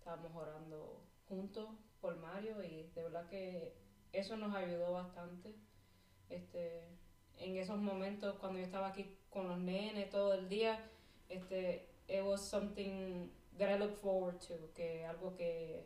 Estábamos 0.10 0.36
orando 0.42 1.04
juntos 1.28 1.70
por 2.02 2.18
Mario 2.18 2.64
y 2.64 2.90
de 2.96 3.04
verdad 3.04 3.30
que 3.30 3.76
eso 4.12 4.38
nos 4.38 4.56
ayudó 4.56 4.92
bastante. 4.94 5.54
Este, 6.32 6.82
en 7.38 7.58
esos 7.58 7.78
momentos 7.78 8.40
cuando 8.40 8.58
yo 8.58 8.66
estaba 8.66 8.88
aquí 8.88 9.06
con 9.30 9.48
los 9.48 9.60
nenes 9.60 10.10
todo 10.10 10.34
el 10.34 10.50
día, 10.50 10.84
este, 11.30 11.90
it 12.08 12.24
was 12.24 12.42
something 12.42 13.30
that 13.60 13.70
I 13.70 13.78
look 13.78 13.98
forward 13.98 14.40
to, 14.48 14.74
que 14.74 15.06
algo 15.06 15.36
que 15.36 15.86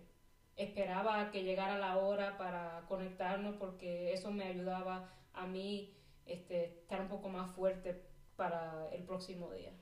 esperaba 0.56 1.30
que 1.30 1.44
llegara 1.44 1.78
la 1.78 1.98
hora 1.98 2.38
para 2.38 2.86
conectarnos 2.88 3.58
porque 3.58 4.14
eso 4.14 4.32
me 4.32 4.46
ayudaba 4.46 5.14
a 5.34 5.48
mí 5.48 5.94
este, 6.26 6.80
estar 6.80 7.02
un 7.02 7.10
poco 7.10 7.28
más 7.28 7.54
fuerte 7.58 8.02
para 8.38 8.88
el 8.94 9.04
próximo 9.04 9.52
día. 9.52 9.74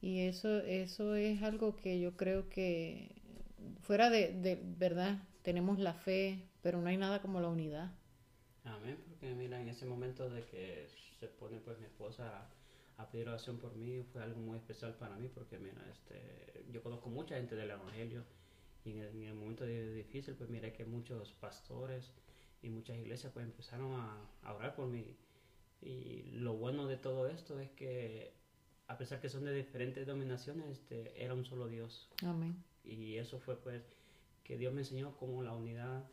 Y 0.00 0.20
eso, 0.20 0.60
eso 0.60 1.16
es 1.16 1.42
algo 1.42 1.76
que 1.76 2.00
yo 2.00 2.16
creo 2.16 2.48
que 2.48 3.17
fuera 3.80 4.10
de, 4.10 4.32
de 4.32 4.60
verdad, 4.62 5.22
tenemos 5.42 5.78
la 5.78 5.94
fe, 5.94 6.48
pero 6.62 6.80
no 6.80 6.88
hay 6.88 6.96
nada 6.96 7.22
como 7.22 7.40
la 7.40 7.48
unidad. 7.48 7.90
Amén, 8.64 8.98
porque 9.08 9.34
mira, 9.34 9.60
en 9.60 9.68
ese 9.68 9.86
momento 9.86 10.28
de 10.28 10.44
que 10.44 10.88
se 11.18 11.26
pone 11.26 11.58
pues 11.60 11.78
mi 11.78 11.86
esposa 11.86 12.48
a, 12.96 13.10
pedir 13.10 13.28
oración 13.28 13.58
por 13.58 13.74
mí, 13.76 14.02
fue 14.12 14.22
algo 14.22 14.40
muy 14.40 14.58
especial 14.58 14.94
para 14.94 15.16
mí, 15.16 15.28
porque 15.28 15.58
mira, 15.58 15.82
este, 15.90 16.64
yo 16.70 16.82
conozco 16.82 17.08
mucha 17.08 17.36
gente 17.36 17.54
del 17.54 17.70
Evangelio 17.70 18.24
y 18.84 18.98
en 18.98 19.22
el, 19.24 19.34
momento 19.34 19.64
difícil, 19.64 20.34
pues 20.34 20.50
mira 20.50 20.72
que 20.72 20.84
muchos 20.84 21.32
pastores 21.34 22.12
y 22.62 22.68
muchas 22.70 22.96
iglesias 22.96 23.32
pues 23.32 23.44
empezaron 23.44 23.92
a, 23.94 24.52
orar 24.52 24.74
por 24.74 24.88
mí. 24.88 25.16
Y 25.80 26.22
lo 26.32 26.54
bueno 26.54 26.86
de 26.86 26.96
todo 26.96 27.28
esto 27.28 27.60
es 27.60 27.70
que 27.70 28.34
a 28.88 28.98
pesar 28.98 29.20
que 29.20 29.28
son 29.28 29.44
de 29.44 29.54
diferentes 29.54 30.06
dominaciones, 30.06 30.66
este, 30.66 31.22
era 31.22 31.34
un 31.34 31.44
solo 31.44 31.68
Dios. 31.68 32.08
Amén. 32.24 32.64
Y 32.88 33.16
eso 33.16 33.38
fue 33.38 33.56
pues 33.60 33.82
que 34.44 34.56
Dios 34.56 34.72
me 34.72 34.80
enseñó 34.80 35.14
cómo 35.18 35.42
la 35.42 35.52
unidad 35.52 36.04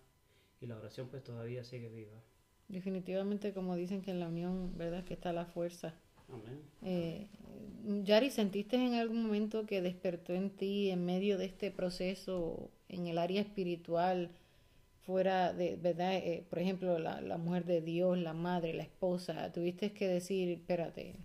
y 0.59 0.67
la 0.67 0.77
oración 0.77 1.07
pues 1.07 1.23
todavía 1.23 1.63
sigue 1.63 1.89
viva. 1.89 2.21
Definitivamente, 2.67 3.53
como 3.53 3.75
dicen 3.75 4.01
que 4.01 4.11
en 4.11 4.19
la 4.19 4.27
unión, 4.27 4.77
¿verdad? 4.77 5.03
Que 5.05 5.13
está 5.13 5.31
la 5.31 5.45
fuerza. 5.45 5.93
Amén. 6.27 6.61
Eh, 6.83 7.27
Yari, 8.03 8.31
¿sentiste 8.31 8.75
en 8.75 8.95
algún 8.95 9.23
momento 9.23 9.65
que 9.65 9.81
despertó 9.81 10.33
en 10.33 10.49
ti, 10.49 10.89
en 10.89 11.05
medio 11.05 11.37
de 11.37 11.45
este 11.45 11.71
proceso, 11.71 12.71
en 12.89 13.07
el 13.07 13.19
área 13.19 13.41
espiritual, 13.41 14.31
fuera 15.03 15.53
de, 15.53 15.75
¿verdad? 15.75 16.15
Eh, 16.15 16.45
por 16.49 16.59
ejemplo, 16.59 16.97
la, 16.97 17.21
la, 17.21 17.37
mujer 17.37 17.65
de 17.65 17.81
Dios, 17.81 18.17
la 18.17 18.33
madre, 18.33 18.73
la 18.73 18.83
esposa, 18.83 19.51
tuviste 19.53 19.93
que 19.93 20.07
decir, 20.07 20.49
espérate, 20.49 21.15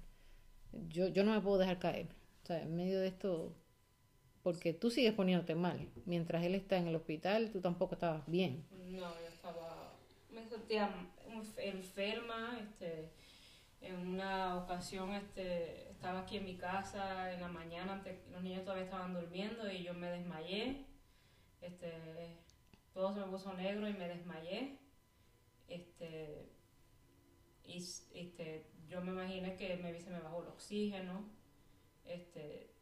yo, 0.88 1.08
yo 1.08 1.24
no 1.24 1.32
me 1.32 1.40
puedo 1.40 1.58
dejar 1.58 1.78
caer. 1.78 2.06
O 2.42 2.46
sea, 2.46 2.62
en 2.62 2.76
medio 2.76 3.00
de 3.00 3.08
esto, 3.08 3.54
porque 4.42 4.72
tú 4.72 4.90
sigues 4.90 5.12
poniéndote 5.14 5.54
mal. 5.54 5.88
Mientras 6.06 6.44
él 6.44 6.54
está 6.54 6.76
en 6.76 6.88
el 6.88 6.96
hospital, 6.96 7.50
tú 7.52 7.60
tampoco 7.60 7.94
estabas 7.94 8.26
bien. 8.26 8.64
No, 8.70 9.14
yo 9.20 9.28
estaba, 9.28 9.92
me 10.30 10.44
sentía 10.46 10.90
enferma, 11.58 12.58
este, 12.60 13.10
en 13.80 13.96
una 13.96 14.56
ocasión 14.56 15.12
este, 15.12 15.90
estaba 15.90 16.20
aquí 16.20 16.36
en 16.36 16.44
mi 16.44 16.56
casa 16.56 17.32
en 17.32 17.40
la 17.40 17.48
mañana, 17.48 18.02
los 18.30 18.42
niños 18.42 18.64
todavía 18.64 18.84
estaban 18.84 19.14
durmiendo 19.14 19.70
y 19.70 19.82
yo 19.82 19.94
me 19.94 20.10
desmayé, 20.10 20.84
este, 21.60 22.36
todo 22.92 23.14
se 23.14 23.20
me 23.20 23.26
puso 23.26 23.52
negro 23.54 23.88
y 23.88 23.94
me 23.94 24.08
desmayé, 24.08 24.78
este, 25.68 26.50
y 27.64 27.76
este, 27.78 28.66
yo 28.88 29.00
me 29.00 29.12
imaginé 29.12 29.56
que 29.56 29.76
me, 29.76 29.98
se 30.00 30.10
me 30.10 30.20
bajó 30.20 30.42
el 30.42 30.48
oxígeno, 30.48 31.24
este, 32.04 32.74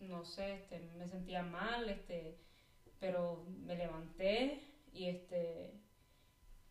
no 0.00 0.24
sé, 0.24 0.54
este, 0.54 0.80
me 0.96 1.06
sentía 1.06 1.42
mal, 1.42 1.88
este, 1.88 2.38
pero 3.00 3.44
me 3.48 3.76
levanté 3.76 4.62
y 4.92 5.06
este 5.06 5.80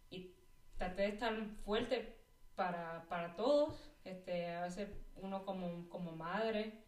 y 0.09 0.33
traté 0.77 1.03
de 1.03 1.07
estar 1.09 1.33
fuerte 1.63 2.17
para, 2.55 3.05
para 3.09 3.35
todos, 3.35 3.91
este, 4.03 4.47
a 4.47 4.63
veces 4.63 4.89
uno 5.15 5.45
como, 5.45 5.87
como 5.89 6.13
madre, 6.13 6.83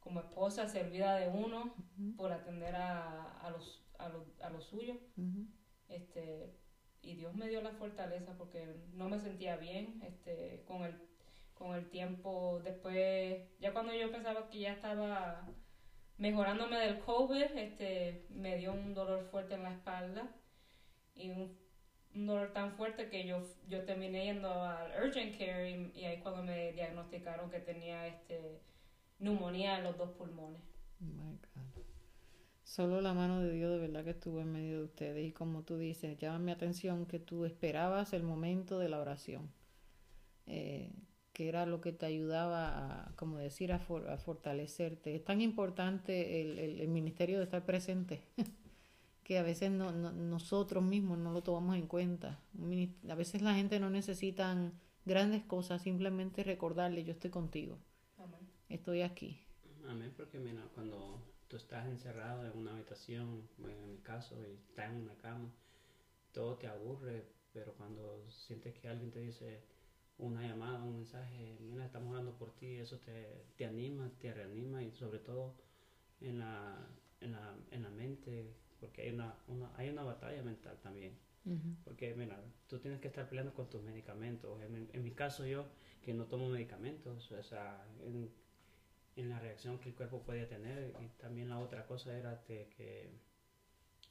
como 0.00 0.20
esposa, 0.20 0.66
se 0.68 0.82
olvida 0.82 1.16
de 1.16 1.28
uno 1.28 1.74
por 2.16 2.32
atender 2.32 2.74
a, 2.74 3.38
a 3.40 3.50
los, 3.50 3.84
a, 3.98 4.08
los, 4.08 4.40
a 4.40 4.50
los 4.50 4.64
suyos. 4.64 4.98
este, 5.88 6.58
y 7.02 7.14
Dios 7.14 7.34
me 7.34 7.48
dio 7.48 7.60
la 7.60 7.72
fortaleza 7.72 8.36
porque 8.36 8.76
no 8.94 9.08
me 9.08 9.18
sentía 9.18 9.56
bien 9.56 10.00
este, 10.04 10.64
con, 10.66 10.82
el, 10.82 11.00
con 11.54 11.74
el 11.74 11.88
tiempo. 11.90 12.60
Después, 12.64 13.42
ya 13.60 13.72
cuando 13.72 13.94
yo 13.94 14.10
pensaba 14.10 14.48
que 14.50 14.60
ya 14.60 14.72
estaba 14.72 15.48
mejorándome 16.18 16.78
del 16.78 16.98
COVID, 17.00 17.56
este, 17.56 18.26
me 18.30 18.56
dio 18.56 18.72
un 18.72 18.94
dolor 18.94 19.24
fuerte 19.30 19.54
en 19.54 19.62
la 19.62 19.72
espalda 19.72 20.28
y 21.14 21.30
un, 21.30 21.60
dolor 22.14 22.52
tan 22.52 22.72
fuerte 22.72 23.08
que 23.08 23.26
yo, 23.26 23.42
yo 23.68 23.84
terminé 23.84 24.24
yendo 24.24 24.50
al 24.50 24.92
urgent 25.02 25.36
care 25.38 25.70
y, 25.94 26.04
ahí 26.04 26.18
cuando 26.20 26.42
me 26.42 26.72
diagnosticaron 26.72 27.50
que 27.50 27.60
tenía 27.60 28.06
este 28.06 28.60
neumonía 29.18 29.78
en 29.78 29.84
los 29.84 29.96
dos 29.96 30.10
pulmones. 30.10 30.60
Solo 32.64 33.00
la 33.00 33.14
mano 33.14 33.40
de 33.40 33.52
Dios 33.52 33.70
de 33.70 33.78
verdad 33.78 34.04
que 34.04 34.10
estuvo 34.10 34.40
en 34.40 34.52
medio 34.52 34.78
de 34.78 34.84
ustedes 34.84 35.26
y 35.26 35.32
como 35.32 35.62
tú 35.62 35.78
dices, 35.78 36.18
llama 36.18 36.38
mi 36.38 36.52
atención 36.52 37.06
que 37.06 37.18
tú 37.18 37.44
esperabas 37.44 38.12
el 38.12 38.22
momento 38.22 38.78
de 38.78 38.88
la 38.88 39.00
oración. 39.00 39.50
Eh, 40.46 40.90
que 41.32 41.48
era 41.48 41.66
lo 41.66 41.80
que 41.80 41.92
te 41.92 42.06
ayudaba 42.06 43.06
a, 43.06 43.16
como 43.16 43.38
decir, 43.38 43.72
a, 43.72 43.78
fortalecerte. 43.78 45.14
Es 45.14 45.24
tan 45.24 45.40
importante 45.40 46.40
el, 46.42 46.58
el, 46.58 46.88
ministerio 46.88 47.38
de 47.38 47.44
estar 47.44 47.64
presente 47.64 48.22
que 49.24 49.38
a 49.38 49.42
veces 49.42 49.70
no, 49.70 49.92
nosotros 49.92 50.82
mismos 50.82 51.18
no 51.18 51.32
lo 51.32 51.42
tomamos 51.42 51.76
en 51.76 51.86
cuenta. 51.86 52.40
A 53.08 53.14
veces 53.14 53.40
la 53.40 53.54
gente 53.54 53.80
no 53.80 53.88
necesita 53.88 54.54
grandes 55.04 55.42
cosas, 55.44 55.82
simplemente 55.82 56.44
recordarle, 56.44 57.04
yo 57.04 57.12
estoy 57.12 57.30
contigo. 57.30 57.78
Estoy 58.68 59.02
aquí. 59.02 59.38
Amén, 59.88 60.12
porque 60.16 60.38
mira, 60.38 60.66
cuando 60.74 61.20
tú 61.48 61.56
estás 61.56 61.86
encerrado 61.86 62.46
en 62.46 62.56
una 62.56 62.72
habitación, 62.72 63.48
en 63.58 63.90
mi 63.90 63.98
caso, 63.98 64.36
y 64.40 64.54
estás 64.68 64.90
en 64.90 65.02
una 65.02 65.14
cama, 65.16 65.50
todo 66.32 66.56
te 66.56 66.66
aburre, 66.66 67.26
pero 67.52 67.74
cuando 67.74 68.24
sientes 68.30 68.74
que 68.74 68.88
alguien 68.88 69.10
te 69.10 69.20
dice, 69.20 69.62
una 70.22 70.46
llamada, 70.46 70.82
un 70.82 70.94
mensaje, 70.94 71.56
mira, 71.60 71.84
estamos 71.84 72.12
orando 72.12 72.36
por 72.36 72.54
ti, 72.54 72.76
eso 72.76 72.98
te, 72.98 73.44
te 73.56 73.64
anima, 73.66 74.10
te 74.20 74.32
reanima 74.32 74.82
y 74.82 74.92
sobre 74.92 75.18
todo 75.18 75.54
en 76.20 76.38
la, 76.38 76.88
en 77.20 77.32
la, 77.32 77.56
en 77.72 77.82
la 77.82 77.90
mente, 77.90 78.54
porque 78.78 79.02
hay 79.02 79.10
una, 79.10 79.34
una, 79.48 79.70
hay 79.76 79.90
una 79.90 80.04
batalla 80.04 80.42
mental 80.42 80.78
también. 80.82 81.18
Porque, 81.82 82.14
mira, 82.14 82.40
tú 82.68 82.78
tienes 82.78 83.00
que 83.00 83.08
estar 83.08 83.28
peleando 83.28 83.52
con 83.52 83.68
tus 83.68 83.82
medicamentos. 83.82 84.62
En, 84.62 84.88
en 84.92 85.02
mi 85.02 85.10
caso, 85.10 85.44
yo, 85.44 85.66
que 86.00 86.14
no 86.14 86.26
tomo 86.26 86.48
medicamentos, 86.48 87.32
o 87.32 87.42
sea, 87.42 87.84
en, 88.04 88.30
en, 89.16 89.28
la 89.28 89.40
reacción 89.40 89.80
que 89.80 89.88
el 89.88 89.96
cuerpo 89.96 90.22
podía 90.22 90.48
tener. 90.48 90.94
Y 91.02 91.08
también 91.20 91.48
la 91.48 91.58
otra 91.58 91.84
cosa 91.84 92.16
era 92.16 92.36
de 92.46 92.68
que 92.68 93.10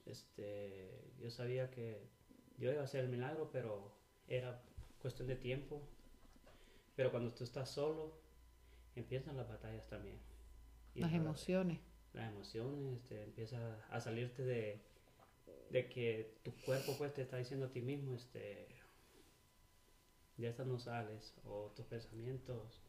este, 0.06 1.14
yo 1.22 1.32
sabía 1.32 1.72
que 1.72 2.06
yo 2.58 2.70
iba 2.70 2.82
a 2.82 2.84
hacer 2.84 3.06
el 3.06 3.10
milagro, 3.10 3.50
pero 3.50 3.96
era 4.28 4.62
cuestión 5.00 5.30
de 5.30 5.38
tiempo 5.38 5.88
pero 6.96 7.12
cuando 7.12 7.32
tú 7.34 7.44
estás 7.44 7.70
solo, 7.70 8.14
empiezan 8.96 9.38
las 9.38 9.48
batallas 9.48 9.88
también. 9.88 10.18
las 10.96 11.14
emociones. 11.14 11.80
Las 12.14 12.32
emociones, 12.32 12.98
este, 13.02 13.24
empieza 13.24 13.58
a 13.90 14.02
salirte 14.02 14.44
de, 14.44 14.82
de 15.70 15.88
que 15.88 16.36
tu 16.44 16.52
cuerpo 16.66 16.98
pues 16.98 17.14
te 17.14 17.22
está 17.22 17.38
diciendo 17.38 17.68
a 17.68 17.70
ti 17.72 17.82
mismo, 17.82 18.14
este, 18.16 18.68
ya 20.38 20.50
estás 20.50 20.68
no 20.68 20.80
sales, 20.80 21.34
o 21.46 21.72
tus 21.76 21.86
pensamientos, 21.86 22.82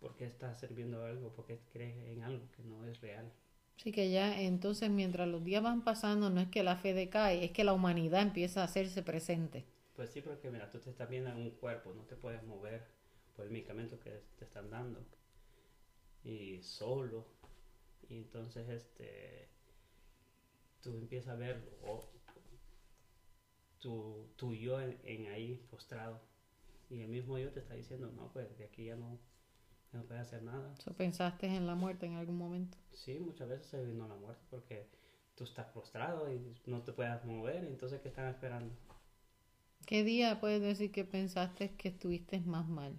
¿por 0.00 0.16
qué 0.16 0.24
estás 0.24 0.60
sirviendo 0.60 1.04
algo? 1.04 1.32
¿Por 1.32 1.46
qué 1.46 1.60
crees 1.72 1.96
en 2.08 2.22
algo 2.22 2.50
que 2.52 2.62
no 2.62 2.84
es 2.86 3.00
real? 3.00 3.30
Sí, 3.76 3.92
que 3.92 4.10
ya 4.10 4.40
entonces 4.40 4.90
mientras 4.90 5.26
los 5.28 5.42
días 5.44 5.62
van 5.62 5.82
pasando 5.84 6.30
no 6.30 6.40
es 6.40 6.48
que 6.48 6.62
la 6.62 6.76
fe 6.76 6.94
decae, 6.94 7.44
es 7.44 7.50
que 7.52 7.64
la 7.64 7.72
humanidad 7.72 8.22
empieza 8.22 8.60
a 8.60 8.64
hacerse 8.64 9.02
presente. 9.02 9.64
Pues 9.94 10.10
sí, 10.10 10.20
porque 10.22 10.50
mira, 10.50 10.70
tú 10.70 10.78
te 10.78 10.90
estás 10.90 11.08
viendo 11.08 11.30
en 11.30 11.36
un 11.36 11.50
cuerpo, 11.50 11.92
no 11.94 12.02
te 12.04 12.16
puedes 12.16 12.42
mover 12.44 12.86
el 13.42 13.50
medicamento 13.50 13.98
que 14.00 14.22
te 14.38 14.44
están 14.44 14.70
dando. 14.70 15.04
Y 16.24 16.62
solo. 16.62 17.26
Y 18.08 18.18
entonces 18.18 18.68
este 18.68 19.48
tú 20.80 20.96
empiezas 20.96 21.34
a 21.34 21.36
ver 21.36 21.62
tu, 23.78 24.28
tu, 24.36 24.54
yo 24.54 24.80
en, 24.80 25.26
ahí 25.28 25.66
postrado. 25.70 26.20
Y 26.88 27.00
el 27.02 27.08
mismo 27.08 27.38
yo 27.38 27.52
te 27.52 27.60
está 27.60 27.74
diciendo 27.74 28.10
no 28.10 28.32
pues 28.32 28.56
de 28.58 28.64
aquí 28.64 28.86
ya 28.86 28.96
no 28.96 29.18
no 29.92 30.04
puedes 30.04 30.22
hacer 30.22 30.42
nada 30.44 30.72
pensaste 30.96 31.46
en 31.46 31.66
la 31.66 31.74
muerte 31.74 32.06
en 32.06 32.14
algún 32.14 32.36
momento. 32.36 32.78
Sí 32.92 33.18
muchas 33.18 33.48
veces 33.48 33.66
se 33.66 33.84
vino 33.84 34.08
la 34.08 34.16
muerte 34.16 34.42
porque 34.50 34.88
tú 35.36 35.44
estás 35.44 35.66
postrado 35.66 36.32
y 36.32 36.56
no 36.66 36.82
te 36.82 36.92
puedes 36.92 37.24
mover 37.24 37.64
entonces 37.64 38.00
qué 38.00 38.08
están 38.08 38.28
esperando 38.28 38.74
¿Qué 39.86 40.04
día 40.04 40.38
puedes 40.40 40.62
decir 40.62 40.92
que 40.92 41.04
pensaste 41.04 41.74
que 41.74 41.88
estuviste 41.88 42.38
más 42.40 42.68
mal? 42.68 42.96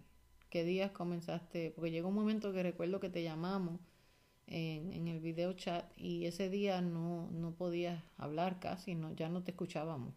Qué 0.51 0.65
días 0.65 0.91
comenzaste, 0.91 1.71
porque 1.71 1.91
llegó 1.91 2.09
un 2.09 2.15
momento 2.15 2.53
que 2.53 2.61
recuerdo 2.61 2.99
que 2.99 3.09
te 3.09 3.23
llamamos 3.23 3.79
en, 4.47 5.07
el 5.07 5.21
video 5.21 5.53
chat 5.53 5.89
y 5.97 6.25
ese 6.25 6.49
día 6.49 6.81
no, 6.81 7.31
no 7.31 7.55
podías 7.55 8.03
hablar 8.17 8.59
casi, 8.59 8.93
no, 8.93 9.13
ya 9.13 9.29
no 9.29 9.43
te 9.43 9.51
escuchábamos. 9.51 10.13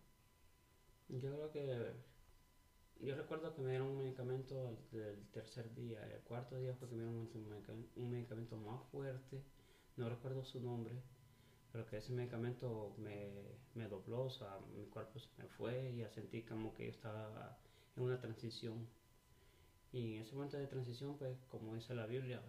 Yo 1.09 1.21
creo 1.21 1.53
que, 1.53 1.93
yo 3.01 3.15
recuerdo 3.15 3.55
que 3.55 3.63
me 3.63 3.71
dieron 3.71 3.89
un 3.89 3.99
medicamento 3.99 4.77
del 4.91 5.25
tercer 5.31 5.73
día, 5.73 6.05
el 6.13 6.21
cuarto 6.23 6.59
día 6.59 6.75
fue 6.75 6.89
que 6.89 6.97
me 6.97 7.03
dieron 7.05 7.29
un 7.95 8.11
medicamento, 8.11 8.57
más 8.57 8.83
fuerte, 8.91 9.41
no 9.97 10.09
recuerdo 10.09 10.45
su 10.45 10.61
nombre, 10.61 10.97
pero 11.71 11.87
que 11.87 11.99
ese 11.99 12.13
medicamento 12.13 12.93
me, 12.99 13.31
me 13.75 13.87
dobló, 13.87 14.25
o 14.25 14.31
sea, 14.31 14.59
mi 14.77 14.87
cuerpo 14.87 15.21
se 15.21 15.29
me 15.39 15.47
fue 15.47 15.93
y 15.93 15.99
ya 15.99 16.11
sentí 16.11 16.43
como 16.43 16.75
que 16.75 16.87
yo 16.87 16.91
estaba 16.91 17.57
en 17.95 18.03
una 18.03 18.19
transición 18.19 18.89
y 19.95 20.17
en 20.17 20.23
ese 20.23 20.35
momento 20.35 20.57
de 20.57 20.67
transición, 20.67 21.17
pues, 21.17 21.39
como 21.49 21.73
dice 21.77 21.95
la 21.95 22.07
Biblia, 22.07 22.43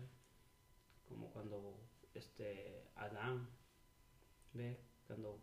como 1.08 1.30
cuando 1.30 1.80
este 2.16 2.90
Adán, 2.96 3.48
ve, 4.54 4.80
cuando, 5.06 5.40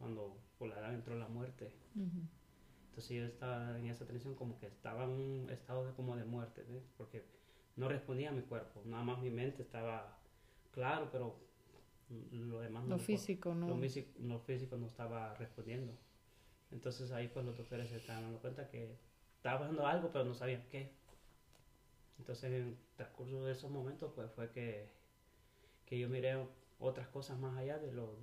cuando 0.00 0.36
por 0.58 0.72
Adán 0.72 0.94
entró 0.94 1.14
la 1.14 1.28
muerte. 1.28 1.72
Entonces 1.94 3.16
yo 3.16 3.24
estaba 3.24 3.78
en 3.78 3.86
esa 3.86 4.04
transición 4.04 4.34
como 4.34 4.58
que 4.58 4.66
estaba 4.66 5.04
en 5.04 5.10
un 5.10 5.50
estado 5.50 5.86
de, 5.86 5.92
como 5.92 6.16
de 6.16 6.24
muerte, 6.24 6.66
porque 6.96 7.24
no 7.76 7.88
respondía 7.88 8.30
a 8.30 8.32
mi 8.32 8.42
cuerpo, 8.42 8.82
nada 8.84 9.04
más 9.04 9.20
mi 9.20 9.30
mente 9.30 9.62
estaba 9.62 10.18
claro, 10.72 11.08
pero 11.12 11.38
lo 12.32 12.58
demás 12.60 12.84
lo 12.86 12.98
físico 12.98 13.54
no 13.54 13.68
lo, 13.68 13.76
lo, 13.76 14.38
físico 14.40 14.76
no 14.76 14.86
estaba 14.86 15.34
respondiendo. 15.34 15.96
Entonces 16.72 17.12
ahí 17.12 17.28
pues 17.28 17.46
los 17.46 17.56
doctores 17.56 17.90
se 17.90 17.96
estaban 17.98 18.24
dando 18.24 18.40
cuenta 18.40 18.68
que 18.68 18.98
estaba 19.46 19.60
pasando 19.60 19.86
algo, 19.86 20.10
pero 20.12 20.24
no 20.24 20.34
sabía 20.34 20.66
qué. 20.68 20.90
Entonces, 22.18 22.44
en 22.44 22.52
el 22.54 22.76
transcurso 22.96 23.44
de 23.44 23.52
esos 23.52 23.70
momentos, 23.70 24.10
pues 24.14 24.28
fue 24.32 24.50
que, 24.50 24.88
que 25.84 25.98
yo 25.98 26.08
miré 26.08 26.36
otras 26.80 27.06
cosas 27.08 27.38
más 27.38 27.56
allá 27.56 27.78
de 27.78 27.92
lo, 27.92 28.18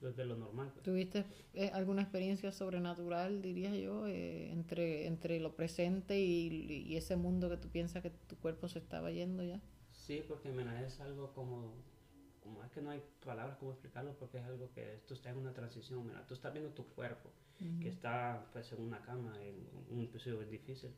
de, 0.00 0.24
lo 0.24 0.36
normal. 0.36 0.70
Pues. 0.72 0.82
¿Tuviste 0.82 1.26
eh, 1.52 1.70
alguna 1.74 2.02
experiencia 2.02 2.52
sobrenatural, 2.52 3.42
diría 3.42 3.74
yo, 3.76 4.06
eh, 4.06 4.50
entre, 4.50 5.06
entre 5.06 5.40
lo 5.40 5.54
presente 5.54 6.18
y, 6.18 6.86
y, 6.88 6.96
ese 6.96 7.16
mundo 7.16 7.50
que 7.50 7.58
tú 7.58 7.68
piensas 7.68 8.02
que 8.02 8.10
tu 8.10 8.36
cuerpo 8.36 8.66
se 8.68 8.78
estaba 8.78 9.10
yendo 9.10 9.42
ya? 9.42 9.60
Sí, 9.92 10.24
porque 10.26 10.50
mira, 10.50 10.82
es 10.86 11.00
algo 11.00 11.34
como, 11.34 11.74
como 12.40 12.64
es 12.64 12.70
que 12.70 12.80
no 12.80 12.90
hay 12.90 13.02
palabras 13.24 13.58
como 13.58 13.72
explicarlo, 13.72 14.16
porque 14.18 14.38
es 14.38 14.44
algo 14.44 14.70
que 14.72 15.02
tú 15.06 15.14
estás 15.14 15.32
en 15.32 15.38
una 15.38 15.52
transición, 15.52 16.06
mira, 16.06 16.26
tú 16.26 16.34
estás 16.34 16.52
viendo 16.52 16.72
tu 16.72 16.86
cuerpo 16.88 17.30
que 17.82 17.88
está 17.88 18.48
pues 18.54 18.72
en 18.72 18.80
una 18.80 19.02
cama, 19.02 19.34
en 19.42 19.68
un 19.90 20.02
episodio 20.02 20.40
difícil, 20.46 20.94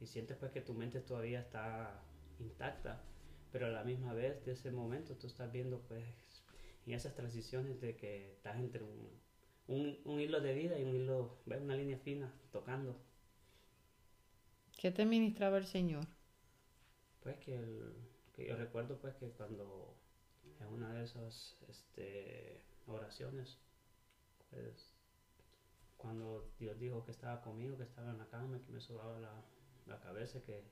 y 0.00 0.06
sientes 0.06 0.38
pues 0.38 0.50
que 0.50 0.62
tu 0.62 0.72
mente 0.72 1.00
todavía 1.00 1.40
está 1.40 2.02
intacta, 2.38 3.02
pero 3.50 3.66
a 3.66 3.70
la 3.70 3.84
misma 3.84 4.14
vez 4.14 4.42
de 4.46 4.52
ese 4.52 4.70
momento 4.70 5.14
tú 5.16 5.26
estás 5.26 5.52
viendo 5.52 5.80
pues 5.82 6.04
en 6.86 6.94
esas 6.94 7.14
transiciones 7.14 7.80
de 7.80 7.94
que 7.96 8.32
estás 8.32 8.58
entre 8.58 8.82
un, 8.82 9.10
un, 9.68 9.98
un 10.04 10.20
hilo 10.20 10.40
de 10.40 10.54
vida 10.54 10.78
y 10.78 10.84
un 10.84 10.96
hilo, 10.96 11.38
una 11.46 11.76
línea 11.76 11.98
fina 11.98 12.32
tocando. 12.50 12.96
¿Qué 14.78 14.90
te 14.90 15.04
ministraba 15.04 15.58
el 15.58 15.66
Señor? 15.66 16.04
Pues 17.22 17.36
que, 17.36 17.54
el, 17.54 17.94
que 18.32 18.48
yo 18.48 18.56
recuerdo 18.56 18.98
pues 18.98 19.14
que 19.16 19.28
cuando 19.28 19.94
en 20.62 20.74
una 20.74 20.92
de 20.92 21.04
esas 21.04 21.56
este, 21.68 22.62
oraciones, 22.86 23.58
pues 24.50 24.92
cuando 25.96 26.50
Dios 26.58 26.78
dijo 26.78 27.04
que 27.04 27.12
estaba 27.12 27.40
conmigo, 27.42 27.76
que 27.76 27.84
estaba 27.84 28.10
en 28.10 28.18
la 28.18 28.26
cama, 28.26 28.60
que 28.64 28.72
me 28.72 28.80
sobaba 28.80 29.18
la, 29.20 29.32
la 29.86 30.00
cabeza, 30.00 30.42
que, 30.42 30.64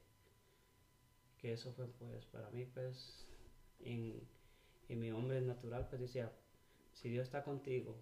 que 1.38 1.52
eso 1.52 1.72
fue 1.72 1.86
pues 1.86 2.24
para 2.26 2.50
mí 2.50 2.64
pues 2.66 3.26
en, 3.80 4.20
en 4.88 5.00
mi 5.00 5.12
hombre 5.12 5.40
natural 5.40 5.86
pues 5.88 6.00
decía, 6.00 6.32
si 6.92 7.08
Dios 7.08 7.24
está 7.26 7.44
contigo 7.44 7.96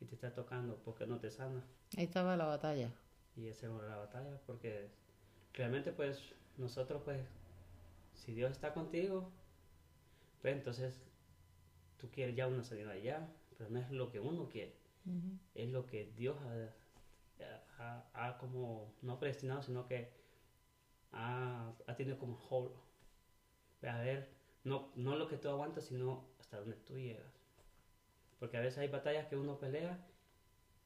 y 0.00 0.06
te 0.06 0.14
está 0.14 0.32
tocando, 0.34 0.76
¿por 0.76 0.94
qué 0.94 1.06
no 1.06 1.20
te 1.20 1.30
sana? 1.30 1.62
Ahí 1.96 2.04
estaba 2.04 2.36
la 2.36 2.46
batalla. 2.46 2.90
Y 3.36 3.46
esa 3.46 3.66
era 3.66 3.88
la 3.88 3.96
batalla, 3.96 4.40
porque 4.46 4.90
realmente 5.52 5.92
pues 5.92 6.18
nosotros 6.56 7.02
pues, 7.04 7.20
si 8.14 8.32
Dios 8.34 8.50
está 8.52 8.72
contigo, 8.72 9.30
pues 10.40 10.54
entonces 10.56 11.00
tú 11.98 12.10
quieres 12.10 12.34
ya 12.36 12.46
una 12.46 12.64
salida 12.64 12.90
allá, 12.92 13.28
pero 13.56 13.70
no 13.70 13.78
es 13.78 13.90
lo 13.90 14.10
que 14.10 14.20
uno 14.20 14.48
quiere, 14.48 14.74
Ujú. 15.06 15.38
es 15.54 15.68
lo 15.70 15.86
que 15.86 16.06
Dios 16.16 16.36
ha, 17.78 17.82
ha- 17.82 18.10
ha 18.28 18.38
como, 18.38 18.92
no 19.02 19.18
predestinado, 19.18 19.62
sino 19.62 19.86
que 19.86 20.10
ha, 21.12 21.72
ha 21.86 21.96
tenido 21.96 22.18
como 22.18 22.38
hold. 22.48 22.72
A 23.82 23.98
ver, 24.00 24.28
no, 24.64 24.90
no 24.94 25.16
lo 25.16 25.26
que 25.28 25.36
tú 25.36 25.48
aguantas, 25.48 25.84
sino 25.84 26.24
hasta 26.38 26.58
donde 26.58 26.76
tú 26.76 26.98
llegas. 26.98 27.32
Porque 28.38 28.56
a 28.56 28.60
veces 28.60 28.78
hay 28.78 28.88
batallas 28.88 29.26
que 29.26 29.36
uno 29.36 29.58
pelea 29.58 29.98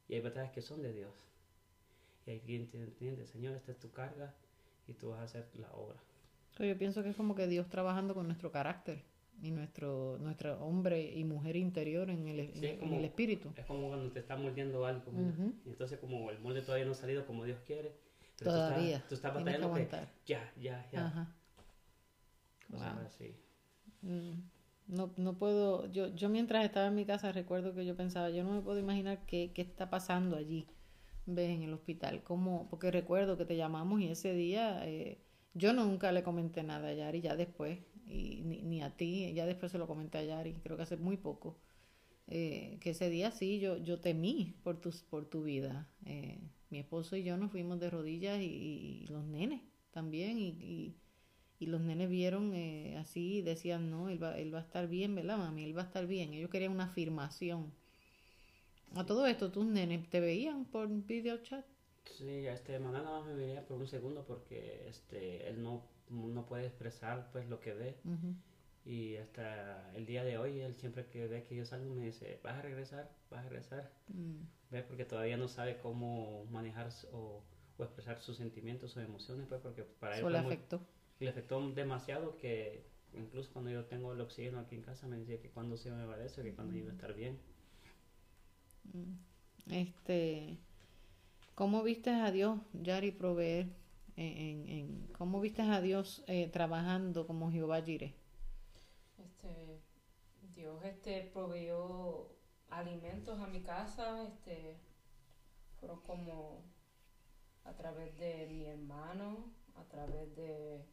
y 0.07 0.15
hay 0.15 0.21
batallas 0.21 0.51
que 0.51 0.61
son 0.61 0.81
de 0.81 0.93
Dios. 0.93 1.13
Y 2.25 2.31
hay 2.31 2.39
quien 2.39 2.69
te 2.69 2.77
entiende, 2.81 3.25
Señor, 3.27 3.55
esta 3.55 3.71
es 3.71 3.79
tu 3.79 3.91
carga 3.91 4.33
y 4.87 4.93
tú 4.93 5.09
vas 5.09 5.19
a 5.19 5.23
hacer 5.23 5.49
la 5.55 5.71
obra. 5.73 5.97
Pero 6.57 6.69
Yo 6.71 6.77
pienso 6.77 7.03
que 7.03 7.09
es 7.09 7.15
como 7.15 7.35
que 7.35 7.47
Dios 7.47 7.69
trabajando 7.69 8.13
con 8.13 8.27
nuestro 8.27 8.51
carácter 8.51 9.03
y 9.41 9.51
nuestro, 9.51 10.17
nuestro 10.19 10.59
hombre 10.65 11.11
y 11.13 11.23
mujer 11.23 11.55
interior 11.55 12.09
en 12.09 12.27
el, 12.27 12.39
en 12.39 12.57
el- 12.57 12.63
en 12.65 12.79
como- 12.79 12.95
el 12.97 13.05
espíritu. 13.05 13.51
Es 13.55 13.65
como 13.65 13.87
cuando 13.89 14.11
te 14.11 14.19
está 14.19 14.35
moldeando 14.35 14.85
algo. 14.85 15.03
como-. 15.05 15.33
Y 15.65 15.69
entonces 15.69 15.99
como 15.99 16.29
el 16.31 16.39
molde 16.39 16.61
todavía 16.61 16.85
no 16.85 16.91
ha 16.91 16.95
salido 16.95 17.25
como 17.25 17.43
Dios 17.45 17.59
quiere. 17.65 17.93
Pero 18.37 18.51
Todavía. 18.51 18.77
Tú 18.77 18.83
estás, 18.85 19.07
tú 19.09 19.15
estás 19.15 19.31
que 19.31 19.37
batallando 19.39 19.73
que 19.73 19.89
ya, 20.25 20.53
ya, 20.59 20.89
ya. 20.91 21.05
Ajá. 21.07 21.35
Cosas 22.71 22.95
Wow. 22.95 23.05
así. 23.05 23.35
Mm, 24.01 24.41
No, 24.87 25.11
no 25.17 25.33
puedo, 25.37 25.91
yo, 25.91 26.13
yo 26.13 26.29
mientras 26.29 26.63
estaba 26.63 26.85
en 26.87 26.93
mi 26.95 27.05
casa 27.05 27.31
recuerdo 27.31 27.73
que 27.73 27.85
yo 27.87 27.95
pensaba, 27.95 28.29
yo 28.29 28.43
no 28.43 28.51
me 28.51 28.61
puedo 28.61 28.77
imaginar 28.77 29.25
qué, 29.25 29.51
qué 29.51 29.63
está 29.63 29.89
pasando 29.89 30.35
allí, 30.37 30.67
ves, 31.25 31.49
en 31.49 31.63
el 31.63 31.73
hospital, 31.73 32.21
cómo, 32.23 32.67
porque 32.69 32.91
recuerdo 32.91 33.35
que 33.35 33.45
te 33.45 33.55
llamamos 33.57 33.99
y 34.01 34.09
ese 34.09 34.33
día 34.35 34.85
eh, 34.87 35.17
yo 35.55 35.73
nunca 35.73 36.11
le 36.11 36.21
comenté 36.21 36.61
nada 36.61 36.89
a 36.89 36.93
Yari, 36.93 37.21
ya 37.21 37.35
después, 37.35 37.79
y, 38.07 38.41
ni, 38.43 38.61
ni 38.63 38.81
a 38.81 38.95
ti, 38.95 39.33
ya 39.33 39.45
después 39.45 39.71
se 39.71 39.77
lo 39.77 39.87
comenté 39.87 40.17
a 40.19 40.23
Yari, 40.23 40.53
creo 40.63 40.77
que 40.77 40.83
hace 40.83 40.97
muy 40.97 41.17
poco, 41.17 41.57
eh, 42.27 42.77
que 42.81 42.91
ese 42.91 43.09
día 43.09 43.31
sí, 43.31 43.59
yo, 43.59 43.77
yo 43.77 43.99
temí 43.99 44.55
por, 44.63 44.79
tus, 44.81 45.03
por 45.03 45.25
tu 45.25 45.43
vida. 45.43 45.87
Eh, 46.05 46.39
mi 46.69 46.79
esposo 46.79 47.15
y 47.15 47.23
yo 47.23 47.37
nos 47.37 47.51
fuimos 47.51 47.79
de 47.79 47.89
rodillas 47.89 48.39
y, 48.41 49.03
y 49.03 49.07
los 49.07 49.23
nenes 49.25 49.61
también, 49.91 50.37
y, 50.37 50.49
y, 50.49 50.95
y 51.59 51.67
los 51.67 51.81
nenes 51.81 52.09
vieron 52.09 52.53
eh, 52.53 52.97
así 52.97 53.37
y 53.37 53.41
decían, 53.41 53.89
no, 53.89 54.09
él 54.09 54.21
va, 54.21 54.37
él 54.37 54.53
va 54.53 54.59
a 54.59 54.63
estar 54.63 54.87
bien, 54.87 55.15
¿verdad, 55.15 55.37
mami? 55.37 55.63
Él 55.63 55.77
va 55.77 55.83
a 55.83 55.85
estar 55.85 56.05
bien. 56.05 56.33
Ellos 56.33 56.49
querían 56.49 56.71
una 56.71 56.85
afirmación. 56.85 57.71
A 58.95 59.05
todo 59.05 59.25
esto, 59.25 59.51
tus 59.51 59.65
nenes 59.65 60.09
te 60.09 60.19
veían 60.19 60.65
por 60.65 60.89
video 60.89 61.37
chat. 61.43 61.65
Sí, 62.17 62.45
este 62.45 62.77
mamá 62.79 63.01
nada 63.01 63.19
más 63.19 63.27
me 63.27 63.35
veía 63.35 63.65
por 63.65 63.77
un 63.77 63.87
segundo 63.87 64.25
porque 64.25 64.87
este 64.87 65.47
él 65.49 65.63
no, 65.63 65.83
no 66.09 66.45
puede 66.45 66.67
expresar 66.67 67.29
pues 67.31 67.47
lo 67.49 67.59
que 67.59 67.73
ve. 67.73 67.95
Y 68.85 69.15
hasta 69.17 69.91
el 69.95 70.05
día 70.05 70.23
de 70.23 70.37
hoy, 70.37 70.59
él 70.59 70.75
siempre 70.75 71.07
que 71.07 71.27
ve 71.27 71.43
que 71.43 71.55
yo 71.55 71.65
salgo 71.65 71.93
me 71.95 72.05
dice, 72.05 72.39
¿vas 72.43 72.53
a 72.55 72.61
regresar? 72.61 73.09
¿Vas 73.31 73.43
a 73.45 73.49
regresar? 73.49 73.91
Mm. 74.09 74.41
¿Ves? 74.69 74.83
Porque 74.83 75.05
todavía 75.05 75.37
no 75.37 75.47
sabe 75.47 75.77
cómo 75.79 76.45
manejar 76.51 76.89
o, 77.11 77.41
o 77.77 77.83
expresar 77.83 78.19
sus 78.21 78.37
sentimientos 78.37 78.95
o 78.95 79.01
emociones, 79.01 79.47
pues 79.47 79.61
porque 79.61 79.83
para 79.83 80.13
él 80.13 80.19
Eso 80.19 80.29
le 80.29 80.37
fue 80.37 80.43
muy- 80.43 80.53
afectó. 80.53 80.81
le 81.19 81.29
afectó 81.29 81.71
demasiado 81.71 82.37
que 82.37 82.83
incluso 83.15 83.51
cuando 83.53 83.71
yo 83.71 83.85
tengo 83.85 84.13
el 84.13 84.21
oxígeno 84.21 84.59
aquí 84.59 84.75
en 84.75 84.81
casa 84.83 85.07
me 85.07 85.17
decía 85.17 85.39
que 85.41 85.49
cuando 85.49 85.77
se 85.77 85.89
me 85.89 86.05
va 86.05 86.21
eso, 86.23 86.43
que 86.43 86.53
cuando 86.53 86.75
iba 86.77 86.89
a 86.89 86.93
estar 86.93 87.13
bien. 87.15 87.39
Este, 89.69 90.57
¿cómo 91.55 91.81
viste 91.83 92.11
a 92.11 92.31
Dios, 92.31 92.59
Yari, 92.73 93.11
proveer? 93.11 93.67
En, 94.17 94.25
en, 94.37 94.69
en- 94.69 95.07
¿Cómo 95.17 95.39
viste 95.41 95.61
a 95.61 95.81
Dios 95.81 96.23
eh, 96.27 96.49
trabajando 96.49 97.25
como 97.27 97.51
Jehová 97.51 97.81
Jireh? 97.81 98.13
Este, 99.17 99.81
Dios 100.55 100.83
este 100.83 101.29
proveyó 101.33 102.29
alimentos 102.69 103.39
a 103.39 103.47
mi 103.47 103.61
casa, 103.61 104.23
este, 104.23 104.77
fueron 105.79 106.01
como 106.01 106.63
a 107.65 107.73
través 107.73 108.17
de 108.17 108.47
mi 108.47 108.65
hermano, 108.65 109.51
a 109.75 109.83
través 109.85 110.35
de 110.35 110.85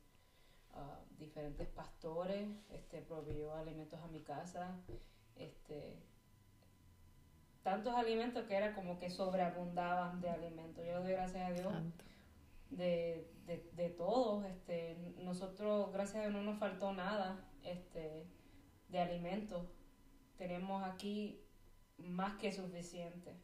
ah, 0.75 1.01
diferentes 1.18 1.68
pastores, 1.68 2.49
este, 2.70 3.03
proveyó 3.03 3.55
alimentos 3.55 4.01
a 4.01 4.09
mi 4.09 4.20
casa, 4.23 4.77
este, 5.37 5.99
tantos 7.62 7.95
alimentos 7.95 8.45
que 8.47 8.57
era 8.57 8.75
como 8.75 8.99
que 8.99 9.11
sobreabundaban 9.11 10.20
de 10.20 10.31
alimentos. 10.31 10.85
Yo 10.85 10.93
le 10.99 11.03
doy 11.05 11.12
gracias 11.12 11.51
a 11.51 11.53
Dios. 11.53 11.73
De, 12.77 13.31
de, 13.47 13.70
de 13.73 13.91
todos. 13.91 14.45
Este, 14.47 14.97
nosotros, 15.18 15.93
gracias 15.93 16.16
a 16.16 16.20
Dios, 16.29 16.33
no 16.33 16.43
nos 16.43 16.59
faltó 16.59 16.93
nada 16.93 17.49
este, 17.62 18.27
de 18.89 18.99
alimentos. 18.99 19.66
Tenemos 20.37 20.83
aquí 20.85 21.41
más 21.99 22.35
que 22.39 22.53
suficiente. 22.53 23.37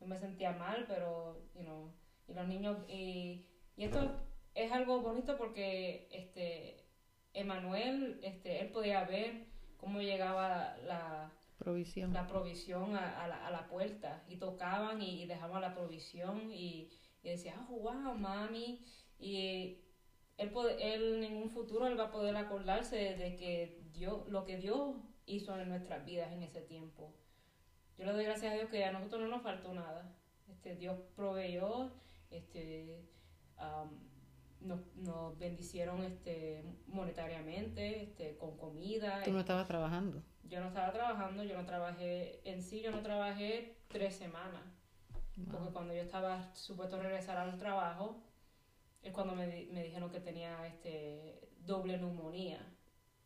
Yo 0.00 0.06
me 0.06 0.18
sentía 0.18 0.52
mal, 0.52 0.84
pero, 0.86 1.40
you 1.54 1.62
know, 1.62 1.92
y 2.28 2.34
los 2.34 2.46
niños, 2.46 2.76
y, 2.88 3.46
y 3.76 3.84
esto 3.84 4.10
es 4.54 4.70
algo 4.72 5.00
bonito 5.00 5.36
porque, 5.38 6.08
este, 6.10 6.84
Emanuel, 7.32 8.20
este, 8.22 8.60
él 8.60 8.70
podía 8.70 9.04
ver 9.04 9.46
cómo 9.78 10.00
llegaba 10.00 10.76
la, 10.78 11.32
Provisión. 11.58 12.12
la 12.12 12.26
provisión 12.26 12.96
a, 12.96 13.24
a 13.24 13.28
la, 13.28 13.46
a 13.46 13.50
la 13.50 13.66
puerta 13.68 14.24
y 14.28 14.36
tocaban 14.36 15.00
y, 15.00 15.22
y 15.22 15.26
dejaban 15.26 15.62
la 15.62 15.74
provisión 15.74 16.50
y, 16.52 16.90
y 17.26 17.30
decía, 17.30 17.54
oh, 17.68 17.78
wow, 17.80 18.14
mami. 18.14 18.84
Y 19.18 19.78
él, 20.36 20.52
él 20.78 21.24
en 21.24 21.36
un 21.36 21.50
futuro 21.50 21.86
él 21.86 21.98
va 21.98 22.04
a 22.04 22.10
poder 22.10 22.36
acordarse 22.36 22.96
de 22.96 23.36
que 23.36 23.82
Dios, 23.92 24.28
lo 24.28 24.44
que 24.44 24.58
Dios 24.58 24.96
hizo 25.26 25.58
en 25.58 25.68
nuestras 25.68 26.04
vidas 26.04 26.32
en 26.32 26.44
ese 26.44 26.60
tiempo. 26.60 27.12
Yo 27.98 28.04
le 28.04 28.12
doy 28.12 28.24
gracias 28.24 28.52
a 28.52 28.54
Dios 28.54 28.70
que 28.70 28.84
a 28.84 28.92
nosotros 28.92 29.22
no 29.22 29.28
nos 29.28 29.42
faltó 29.42 29.74
nada. 29.74 30.14
Este, 30.48 30.76
Dios 30.76 30.98
proveyó, 31.16 31.90
este, 32.30 33.02
nos, 34.60 34.86
nos 34.94 35.36
bendicieron 35.36 36.04
este, 36.04 36.62
monetariamente, 36.86 38.02
este, 38.02 38.36
con 38.36 38.56
comida. 38.56 39.22
Tú 39.24 39.32
no 39.32 39.40
estabas 39.40 39.66
trabajando. 39.66 40.22
Yo 40.44 40.60
no 40.60 40.68
estaba 40.68 40.92
trabajando, 40.92 41.42
yo 41.42 41.56
no 41.56 41.66
trabajé, 41.66 42.40
en 42.48 42.62
sí 42.62 42.80
yo 42.80 42.92
no 42.92 43.02
trabajé 43.02 43.78
tres 43.88 44.14
semanas, 44.14 44.62
porque 45.50 45.72
cuando 45.72 45.94
yo 45.94 46.00
estaba 46.02 46.54
supuesto 46.54 47.00
regresar 47.00 47.36
al 47.36 47.58
trabajo, 47.58 48.22
es 49.02 49.12
cuando 49.12 49.34
me, 49.34 49.46
di- 49.46 49.66
me 49.66 49.82
dijeron 49.84 50.10
que 50.10 50.20
tenía 50.20 50.66
este 50.66 51.48
doble 51.58 51.98
neumonía. 51.98 52.58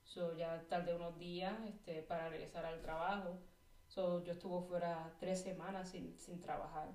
So, 0.04 0.34
ya 0.36 0.66
tardé 0.68 0.94
unos 0.94 1.16
días 1.18 1.54
este, 1.68 2.02
para 2.02 2.28
regresar 2.28 2.64
al 2.66 2.80
trabajo. 2.82 3.38
So, 3.86 4.24
yo 4.24 4.32
estuve 4.32 4.66
fuera 4.68 5.14
tres 5.20 5.40
semanas 5.42 5.88
sin, 5.90 6.18
sin 6.18 6.40
trabajar. 6.40 6.88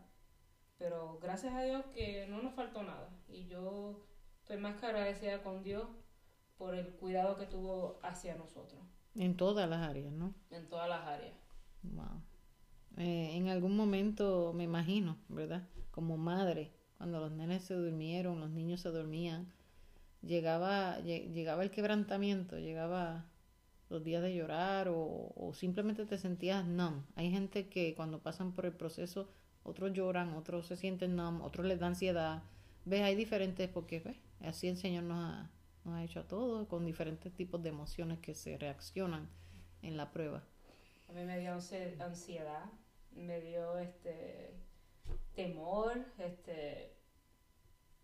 Pero 0.77 1.17
gracias 1.21 1.53
a 1.53 1.61
Dios 1.63 1.85
que 1.93 2.27
no 2.27 2.41
nos 2.41 2.53
faltó 2.53 2.83
nada. 2.83 3.09
Y 3.29 3.47
yo 3.47 4.05
estoy 4.41 4.57
más 4.57 4.75
que 4.77 4.85
agradecida 4.87 5.41
con 5.43 5.63
Dios 5.63 5.87
por 6.57 6.75
el 6.75 6.93
cuidado 6.95 7.37
que 7.37 7.45
tuvo 7.47 7.99
hacia 8.03 8.35
nosotros 8.35 8.81
En 9.15 9.35
todas 9.35 9.69
las 9.69 9.81
áreas, 9.81 10.11
¿no? 10.11 10.33
en 10.51 10.67
todas 10.69 10.87
las 10.89 11.01
áreas. 11.07 11.35
Wow. 11.83 12.21
Eh, 12.97 13.31
en 13.35 13.49
algún 13.49 13.75
momento, 13.75 14.53
me 14.55 14.63
imagino, 14.63 15.17
¿verdad? 15.29 15.67
Como 15.91 16.17
madre, 16.17 16.71
cuando 16.97 17.19
los 17.19 17.31
nenes 17.31 17.63
se 17.63 17.73
durmieron, 17.73 18.39
los 18.39 18.49
niños 18.49 18.81
se 18.81 18.89
dormían, 18.89 19.51
llegaba, 20.21 20.99
lle- 20.99 21.31
llegaba 21.33 21.63
el 21.63 21.71
quebrantamiento, 21.71 22.57
llegaba 22.57 23.25
los 23.89 24.03
días 24.03 24.23
de 24.23 24.35
llorar 24.35 24.87
o, 24.89 25.51
simplemente 25.53 26.05
te 26.05 26.17
sentías 26.17 26.65
numb. 26.65 27.03
Hay 27.15 27.31
gente 27.31 27.67
que 27.69 27.93
cuando 27.95 28.19
pasan 28.19 28.53
por 28.53 28.65
el 28.65 28.73
proceso, 28.73 29.29
otros 29.63 29.93
lloran, 29.93 30.33
otros 30.33 30.67
se 30.67 30.75
sienten 30.77 31.15
numb, 31.15 31.41
otros 31.43 31.65
les 31.65 31.79
da 31.79 31.87
ansiedad. 31.87 32.43
¿Ves? 32.85 33.01
Hay 33.01 33.15
diferentes, 33.15 33.69
porque 33.69 33.99
¿ves? 33.99 34.17
así 34.41 34.67
el 34.67 34.77
Señor 34.77 35.03
nos 35.03 35.17
ha, 35.17 35.49
nos 35.83 35.95
ha 35.95 36.03
hecho 36.03 36.21
a 36.21 36.27
todos 36.27 36.67
con 36.67 36.85
diferentes 36.85 37.33
tipos 37.33 37.61
de 37.61 37.69
emociones 37.69 38.19
que 38.19 38.33
se 38.35 38.57
reaccionan 38.57 39.27
en 39.81 39.97
la 39.97 40.11
prueba. 40.11 40.43
A 41.09 41.13
mí 41.13 41.23
me 41.25 41.39
dio 41.39 41.51
ansi- 41.55 41.99
ansiedad, 42.01 42.65
me 43.15 43.41
dio 43.41 43.77
este 43.77 44.53
temor, 45.33 45.93
este 46.17 46.93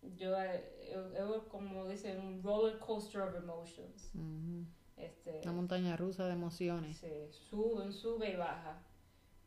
yo 0.02 0.36
eh, 0.40 0.90
yo- 0.92 1.12
yo, 1.14 1.48
como 1.48 1.86
dicen 1.88 2.20
un 2.20 2.42
roller 2.42 2.78
coaster 2.78 3.20
of 3.22 3.34
emotions. 3.36 4.10
Ujú. 4.14 4.66
Este 4.96 5.40
Una 5.44 5.52
montaña 5.52 5.96
rusa 5.96 6.26
de 6.26 6.32
emociones. 6.32 6.96
se 6.98 7.30
sube, 7.32 7.92
sube 7.92 8.30
y 8.32 8.36
baja. 8.36 8.82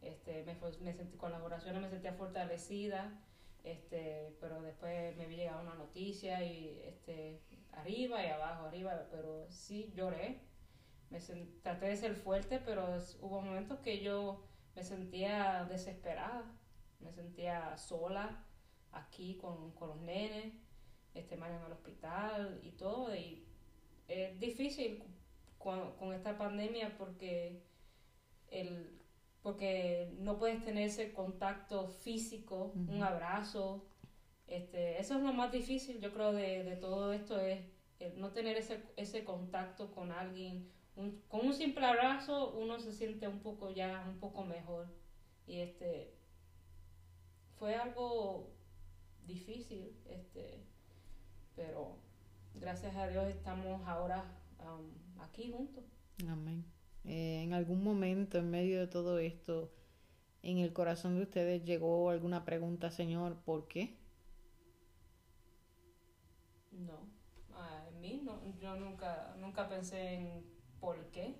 Este, 0.02 0.44
me, 0.44 0.56
me 0.82 0.94
sentí, 0.94 1.18
con 1.18 1.32
las 1.32 1.42
oraciones 1.42 1.82
me 1.82 1.90
sentía 1.90 2.14
fortalecida, 2.14 3.20
este, 3.64 4.36
pero 4.40 4.62
después 4.62 5.16
me 5.18 5.28
llegado 5.28 5.62
una 5.62 5.74
noticia 5.76 6.44
y 6.46 6.80
este, 6.86 7.42
arriba 7.72 8.24
y 8.24 8.28
abajo, 8.30 8.66
arriba, 8.66 9.08
pero 9.12 9.46
sí 9.50 9.92
lloré. 9.96 10.42
Me 11.10 11.20
traté 11.64 11.88
de 11.88 11.98
ser 11.98 12.16
fuerte, 12.16 12.60
pero 12.64 12.86
hubo 13.22 13.42
momentos 13.42 13.80
que 13.80 14.02
yo 14.04 14.44
me 14.76 14.84
sentía 14.84 15.66
desesperada, 15.70 16.44
me 17.00 17.12
sentía 17.12 17.78
sola 17.78 18.46
aquí 18.92 19.38
con, 19.38 19.72
con 19.72 19.90
los 19.90 20.02
nenes, 20.02 20.54
este, 21.14 21.36
en 21.36 21.44
el 21.44 21.72
hospital 21.72 22.60
y 22.64 22.72
todo, 22.72 23.16
y 23.16 23.46
es 24.08 24.40
difícil 24.40 25.04
con, 25.58 25.94
con 25.98 26.14
esta 26.14 26.38
pandemia 26.38 26.98
porque 26.98 27.64
el 28.50 29.02
porque 29.46 30.12
no 30.18 30.40
puedes 30.40 30.66
tener 30.66 30.88
ese 30.88 31.14
contacto 31.14 31.88
físico, 31.88 32.72
un 32.74 33.04
abrazo. 33.04 33.86
Este, 34.48 35.00
eso 35.00 35.18
es 35.18 35.22
lo 35.22 35.34
más 35.34 35.52
difícil, 35.52 36.02
yo 36.02 36.12
creo, 36.12 36.34
de, 36.34 36.64
de 36.64 36.76
todo 36.78 37.14
esto, 37.14 37.40
es 37.40 37.60
no 38.16 38.32
tener 38.32 38.58
ese, 38.58 38.82
ese 38.98 39.24
contacto 39.24 39.92
con 39.92 40.12
alguien. 40.12 40.72
Con 41.28 41.46
un 41.46 41.54
simple 41.54 41.86
abrazo 41.86 42.54
uno 42.54 42.80
se 42.80 42.94
siente 42.94 43.28
un 43.28 43.40
poco 43.40 43.70
ya, 43.70 44.06
un 44.08 44.20
poco 44.20 44.46
mejor. 44.46 44.88
Y 45.46 45.60
este, 45.60 46.14
fue 47.60 47.76
algo 47.76 48.52
difícil, 49.28 49.96
este, 50.06 50.64
pero 51.56 51.98
gracias 52.56 52.96
a 52.96 53.08
Dios 53.08 53.28
estamos 53.28 53.82
ahora 53.88 54.24
um, 54.60 55.22
aquí 55.22 55.52
juntos. 55.52 55.84
Amén. 56.28 56.66
Eh, 57.04 57.44
en 57.44 57.54
algún 57.54 57.84
momento 57.84 58.38
en 58.38 58.50
medio 58.50 58.80
de 58.80 58.88
todo 58.88 59.20
esto, 59.20 59.72
en 60.42 60.60
el 60.60 60.74
corazón 60.74 61.16
de 61.16 61.24
ustedes 61.24 61.64
llegó 61.66 62.10
alguna 62.10 62.46
pregunta, 62.46 62.90
Señor, 62.90 63.36
¿por 63.44 63.68
qué? 63.68 63.98
No, 66.72 67.08
en 67.90 68.02
mí 68.02 68.22
no, 68.24 68.42
yo 68.60 68.76
nunca, 68.76 69.36
nunca 69.40 69.68
pensé 69.70 70.16
en 70.16 70.55
por 70.86 71.10
qué. 71.10 71.36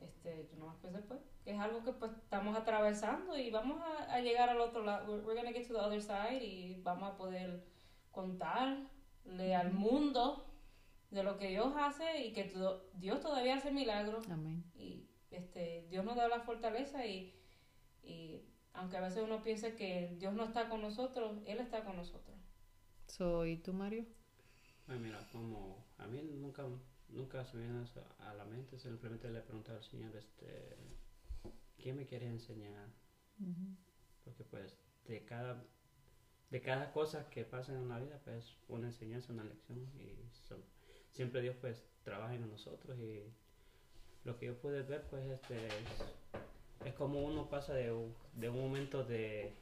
Este, 0.00 0.48
yo 0.50 0.58
no 0.58 0.74
pensé 0.82 0.98
pues 1.02 1.20
que 1.44 1.52
es 1.52 1.60
algo 1.60 1.84
que 1.84 1.92
pues 1.92 2.10
estamos 2.12 2.56
atravesando 2.56 3.38
y 3.38 3.50
vamos 3.50 3.80
a, 3.80 4.12
a 4.14 4.20
llegar 4.20 4.48
al 4.48 4.60
otro 4.60 4.82
lado. 4.82 5.06
We're, 5.06 5.24
we're 5.24 5.40
gonna 5.40 5.52
get 5.52 5.68
to 5.68 5.74
the 5.74 5.80
other 5.80 6.02
side 6.02 6.42
y 6.42 6.80
vamos 6.82 7.12
a 7.12 7.16
poder 7.16 7.64
contarle 8.10 9.54
al 9.54 9.72
mundo 9.72 10.46
de 11.10 11.22
lo 11.22 11.38
que 11.38 11.48
Dios 11.48 11.72
hace 11.76 12.26
y 12.26 12.32
que 12.32 12.52
Dios 12.94 13.20
todavía 13.20 13.54
hace 13.54 13.70
milagros. 13.70 14.28
Amén. 14.28 14.64
Y 14.74 15.08
este, 15.30 15.86
Dios 15.88 16.04
nos 16.04 16.16
da 16.16 16.28
la 16.28 16.40
fortaleza 16.40 17.06
y, 17.06 17.32
y 18.02 18.42
aunque 18.72 18.96
a 18.96 19.00
veces 19.00 19.22
uno 19.22 19.42
piense 19.42 19.76
que 19.76 20.16
Dios 20.18 20.34
no 20.34 20.44
está 20.44 20.68
con 20.68 20.80
nosotros, 20.80 21.38
Él 21.46 21.58
está 21.58 21.84
con 21.84 21.96
nosotros. 21.96 22.36
¿Soy 23.06 23.58
tú, 23.58 23.72
Mario? 23.72 24.06
Ay, 24.88 24.98
mira, 24.98 25.24
como 25.30 25.84
a 25.98 26.06
mí 26.06 26.20
nunca, 26.22 26.64
nunca 27.12 27.44
se 27.44 27.56
me 27.56 27.64
viene 27.64 27.84
a 28.18 28.34
la 28.34 28.44
mente, 28.44 28.78
simplemente 28.78 29.30
le 29.30 29.40
pregunto 29.40 29.72
al 29.72 29.82
Señor, 29.82 30.14
este, 30.16 30.76
¿qué 31.78 31.92
me 31.92 32.06
quiere 32.06 32.26
enseñar? 32.26 32.88
Porque 34.24 34.44
pues 34.44 34.78
de 35.06 35.24
cada 35.24 35.64
de 36.50 36.60
cada 36.60 36.92
cosa 36.92 37.30
que 37.30 37.44
pasa 37.44 37.72
en 37.72 37.88
la 37.88 37.98
vida, 37.98 38.20
pues 38.24 38.56
una 38.68 38.88
enseñanza, 38.88 39.32
una 39.32 39.44
lección 39.44 39.78
y 39.94 40.28
son, 40.48 40.62
siempre 41.12 41.42
Dios 41.42 41.56
pues 41.60 41.84
trabaja 42.02 42.34
en 42.34 42.48
nosotros 42.50 42.98
y 42.98 43.22
lo 44.24 44.36
que 44.36 44.46
yo 44.46 44.58
pude 44.58 44.82
ver 44.82 45.06
pues 45.08 45.24
este 45.26 45.68
es, 46.84 46.94
como 46.94 47.20
uno 47.22 47.48
pasa 47.48 47.72
de, 47.74 47.94
de 48.34 48.48
un 48.48 48.60
momento 48.60 49.04
de, 49.04 49.54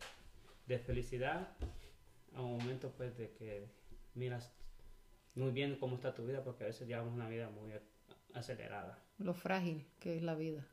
de, 0.67 0.79
felicidad 0.79 1.49
a 2.35 2.41
un 2.41 2.59
momento 2.59 2.91
pues 2.97 3.17
de 3.19 3.33
que 3.33 3.69
miras 4.15 4.51
muy 5.39 5.53
bien 5.53 5.77
cómo 5.77 5.97
está 5.97 6.15
tu 6.15 6.27
vida 6.27 6.43
porque 6.43 6.65
a 6.65 6.67
veces 6.67 6.87
llevamos 6.87 7.15
una 7.15 7.29
vida 7.29 7.49
muy 7.51 7.73
acelerada. 8.35 8.99
Lo 9.19 9.35
frágil 9.35 9.87
que 9.99 10.17
es 10.17 10.23
la 10.23 10.35
vida. 10.35 10.67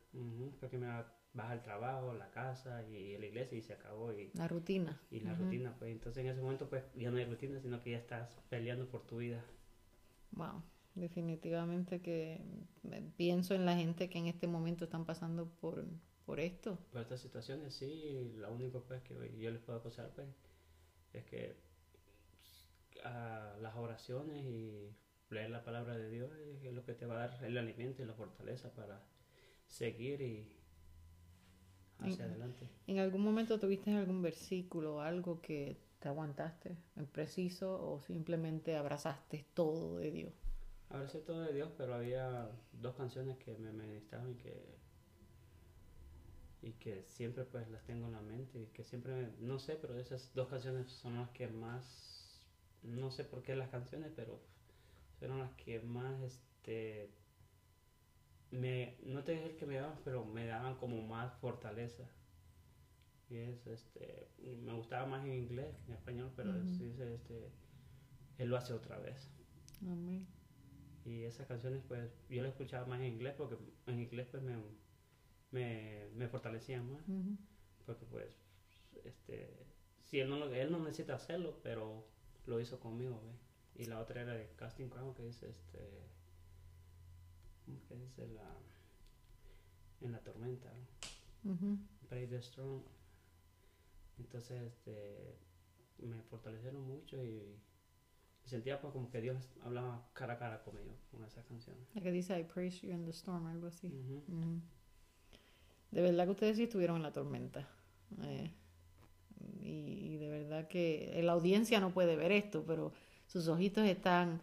porque 0.60 0.78
me 0.78 0.88
vas 0.88 1.52
al 1.52 1.62
trabajo, 1.62 2.14
la 2.14 2.32
casa 2.32 2.84
y 2.88 3.18
la 3.18 3.26
iglesia 3.26 3.58
y 3.58 3.62
se 3.62 3.74
acabó. 3.74 4.12
Y, 4.14 4.32
la 4.34 4.48
rutina. 4.48 5.02
Y 5.12 5.20
la 5.20 5.36
rutina, 5.36 5.76
pues 5.78 5.92
entonces 5.92 6.24
en 6.24 6.32
ese 6.32 6.42
momento 6.42 6.70
pues 6.70 6.84
ya 6.96 7.12
no 7.12 7.18
hay 7.18 7.26
rutina, 7.26 7.60
sino 7.60 7.82
que 7.82 7.92
ya 7.92 7.98
estás 7.98 8.38
peleando 8.50 8.88
por 8.88 9.06
tu 9.06 9.18
vida. 9.18 9.44
Wow, 10.32 10.64
definitivamente 10.96 12.02
que 12.02 12.42
pienso 13.18 13.54
en 13.54 13.66
la 13.66 13.76
gente 13.76 14.10
que 14.10 14.18
en 14.18 14.28
este 14.28 14.48
momento 14.48 14.86
están 14.86 15.06
pasando 15.06 15.48
por, 15.62 15.86
por 16.26 16.40
esto. 16.40 16.80
Por 16.92 17.02
estas 17.02 17.22
situaciones, 17.22 17.74
sí, 17.74 18.34
lo 18.38 18.52
único 18.52 18.82
pues 18.84 19.02
que 19.04 19.14
yo 19.38 19.52
les 19.52 19.62
puedo 19.62 19.80
aconsar 19.80 20.12
pues 20.16 20.28
es 21.14 21.24
que 21.26 21.56
las 23.62 23.76
oraciones 23.76 24.44
y 24.46 24.96
leer 25.30 25.50
la 25.50 25.64
palabra 25.64 25.98
de 25.98 26.10
Dios 26.10 26.32
es 26.64 26.74
lo 26.74 26.84
que 26.86 26.94
te 26.94 27.06
va 27.06 27.16
a 27.16 27.28
dar 27.28 27.44
el 27.44 27.58
alimento 27.58 28.02
y 28.02 28.06
la 28.06 28.14
fortaleza 28.14 28.74
para 28.74 29.04
seguir 29.68 30.22
y 30.22 30.52
hacia 32.00 32.26
adelante. 32.26 32.70
¿En 32.88 33.00
algún 33.00 33.22
momento 33.22 33.60
tuviste 33.60 33.92
algún 33.96 34.22
versículo 34.22 34.98
o 34.98 35.00
algo 35.00 35.42
que 35.42 35.78
te 36.00 36.10
aguantaste 36.10 36.78
en 36.96 37.06
preciso 37.08 37.82
o 37.82 38.02
simplemente 38.02 38.76
abrazaste 38.76 39.46
todo 39.54 39.98
de 39.98 40.12
Dios? 40.12 40.34
Abracé 40.90 41.20
todo 41.20 41.42
de 41.42 41.54
Dios, 41.54 41.72
pero 41.78 41.96
había 41.96 42.50
dos 42.74 42.96
canciones 42.96 43.38
que 43.38 43.58
me 43.58 43.72
ministraban 43.72 44.32
y 44.32 44.36
que 44.36 44.86
y 46.66 46.74
que 46.74 47.04
siempre 47.04 47.44
pues 47.46 47.70
las 47.70 47.84
tengo 47.84 48.08
en 48.08 48.14
la 48.14 48.22
mente 48.22 48.60
y 48.60 48.66
que 48.68 48.84
siempre, 48.84 49.32
no 49.40 49.60
sé, 49.60 49.76
pero 49.76 49.98
esas 50.00 50.34
dos 50.34 50.50
canciones 50.50 50.92
son 50.92 51.16
las 51.16 51.30
que 51.30 51.48
más, 51.48 52.15
no 52.86 53.12
sé 53.12 53.24
por 53.24 53.42
qué 53.44 53.56
las 53.56 53.70
canciones, 53.70 54.12
pero 54.16 54.42
fueron 55.20 55.40
las 55.40 55.52
que 55.54 55.80
más, 55.82 56.22
este, 56.22 57.10
me, 58.52 58.98
no 59.04 59.24
te 59.24 59.34
dije 59.34 59.56
que 59.56 59.66
me 59.66 59.76
daban, 59.76 60.00
pero 60.04 60.26
me 60.26 60.46
daban 60.46 60.76
como 60.78 61.02
más 61.02 61.34
fortaleza. 61.36 62.04
Y 63.30 63.38
es, 63.38 63.66
este, 63.66 64.30
me 64.62 64.74
gustaba 64.74 65.08
más 65.08 65.26
en 65.26 65.34
inglés 65.34 65.76
que 65.86 65.92
en 65.92 65.98
español, 65.98 66.32
pero 66.36 66.54
dice, 66.62 67.16
este, 67.16 67.52
él 68.38 68.50
lo 68.50 68.58
hace 68.58 68.74
otra 68.74 69.00
vez. 69.00 69.30
Y 71.06 71.24
esas 71.24 71.48
canciones, 71.48 71.84
pues, 71.88 72.12
yo 72.30 72.42
las 72.42 72.52
escuchaba 72.52 72.86
más 72.86 73.00
en 73.00 73.08
inglés 73.08 73.36
porque 73.38 73.58
en 73.88 74.00
inglés, 74.00 74.28
pues, 74.30 74.44
me, 74.44 74.58
me, 75.52 76.08
me 76.14 76.28
fortalecían 76.28 76.92
más. 76.92 77.04
Porque, 77.86 78.06
pues, 78.06 78.36
este, 79.04 79.66
si 80.04 80.20
él 80.20 80.30
no, 80.30 80.46
él 80.46 80.72
no 80.72 80.80
necesita 80.80 81.16
hacerlo, 81.16 81.60
pero 81.64 82.08
lo 82.46 82.60
hizo 82.60 82.80
conmigo, 82.80 83.22
Y 83.76 83.86
la 83.86 84.00
otra 84.00 84.22
era 84.22 84.34
de 84.34 84.50
Casting 84.56 84.90
Crown, 84.90 85.14
que 85.14 85.28
es, 85.28 85.44
este, 85.44 85.80
¿cómo 87.66 87.84
que 87.88 87.96
dice? 87.96 88.28
La, 88.28 88.58
en 90.02 90.12
la 90.12 90.20
tormenta, 90.20 90.72
Pray 92.08 92.28
the 92.28 92.42
Strong. 92.42 92.82
Entonces, 94.18 94.62
este, 94.62 95.38
me 96.00 96.22
fortalecieron 96.24 96.82
mucho 96.82 97.24
y, 97.24 97.60
sentía 98.46 98.80
pues 98.80 98.94
como 98.94 99.10
que 99.10 99.22
Dios 99.22 99.50
hablaba 99.64 100.08
cara 100.14 100.34
a 100.34 100.38
cara 100.38 100.64
conmigo 100.64 100.96
con 101.12 101.24
esa 101.24 101.44
canción. 101.44 101.76
La 101.94 102.02
que 102.02 102.12
dice 102.12 102.40
I 102.40 102.44
praise 102.44 102.80
you 102.86 102.94
in 102.94 103.04
the 103.04 103.12
storm, 103.12 103.48
algo 103.48 103.68
así. 103.68 103.90
De 105.92 106.02
verdad 106.02 106.26
que 106.26 106.32
ustedes 106.32 106.58
sí 106.58 106.64
estuvieron 106.64 106.98
en 106.98 107.04
la 107.04 107.12
tormenta. 107.12 107.68
Eh, 108.24 108.52
y, 109.66 110.18
de 110.18 110.30
verdad 110.30 110.68
que 110.68 111.20
la 111.24 111.34
audiencia 111.34 111.80
no 111.80 111.94
puede 111.94 112.16
ver 112.16 112.32
esto, 112.32 112.64
pero 112.66 112.94
sus 113.28 113.48
ojitos 113.48 113.86
están, 113.86 114.42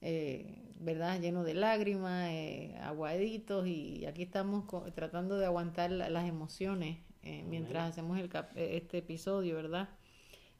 eh, 0.00 0.72
¿verdad?, 0.80 1.20
llenos 1.20 1.44
de 1.44 1.54
lágrimas, 1.54 2.30
eh, 2.30 2.76
aguaditos, 2.82 3.66
y 3.66 4.06
aquí 4.06 4.22
estamos 4.22 4.64
tratando 4.94 5.38
de 5.38 5.46
aguantar 5.46 5.90
las 5.90 6.28
emociones 6.28 6.98
eh, 7.22 7.44
mientras 7.46 7.90
hacemos 7.90 8.18
el 8.18 8.30
eh, 8.56 8.76
este 8.76 8.98
episodio, 8.98 9.56
¿verdad? 9.56 9.90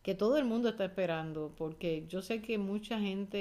Que 0.02 0.14
todo 0.14 0.36
el 0.38 0.44
mundo 0.44 0.68
está 0.68 0.84
esperando, 0.84 1.54
porque 1.56 2.06
yo 2.08 2.22
sé 2.22 2.42
que 2.42 2.58
mucha 2.58 3.00
gente 3.00 3.38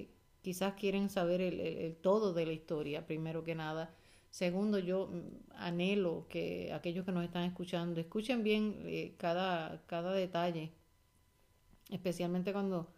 eh, 0.00 0.10
quizás 0.42 0.74
quieren 0.74 1.08
saber 1.08 1.40
el, 1.40 1.96
todo 1.96 2.32
de 2.32 2.46
la 2.46 2.52
historia, 2.52 3.06
primero 3.06 3.44
que 3.44 3.54
nada. 3.54 3.94
Segundo, 4.32 4.78
yo 4.80 5.06
mm, 5.08 5.52
anhelo 5.68 6.26
que 6.28 6.72
aquellos 6.72 7.04
que 7.06 7.12
nos 7.12 7.24
están 7.24 7.44
escuchando 7.44 8.00
escuchen 8.00 8.42
bien 8.42 9.14
cada, 9.18 9.82
cada 9.86 10.12
detalle, 10.12 10.72
especialmente 11.90 12.52
cuando 12.52 12.92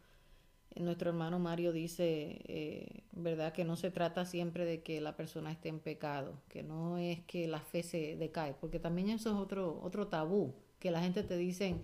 nuestro 0.76 1.11
hermano 1.11 1.39
Mario 1.39 1.72
dice, 1.72 2.41
eh, 2.49 3.05
¿verdad? 3.12 3.53
Que 3.53 3.64
no 3.64 3.76
se 3.76 3.91
trata 3.91 4.24
siempre 4.26 4.64
de 4.64 4.82
que 4.82 5.01
la 5.01 5.16
persona 5.16 5.53
esté 5.53 5.68
en 5.68 5.80
pecado, 5.80 6.43
que 6.49 6.62
no 6.62 6.99
es 6.99 7.20
que 7.26 7.49
la 7.49 7.61
fe 7.61 7.82
se 7.82 8.16
decae, 8.16 8.55
porque 8.61 8.80
también 8.80 9.11
eso 9.11 9.30
es 9.30 9.37
otro, 9.37 9.80
otro 9.82 10.09
tabú, 10.09 10.55
que 10.80 10.91
la 10.91 11.01
gente 11.03 11.22
te 11.22 11.37
dice, 11.37 11.76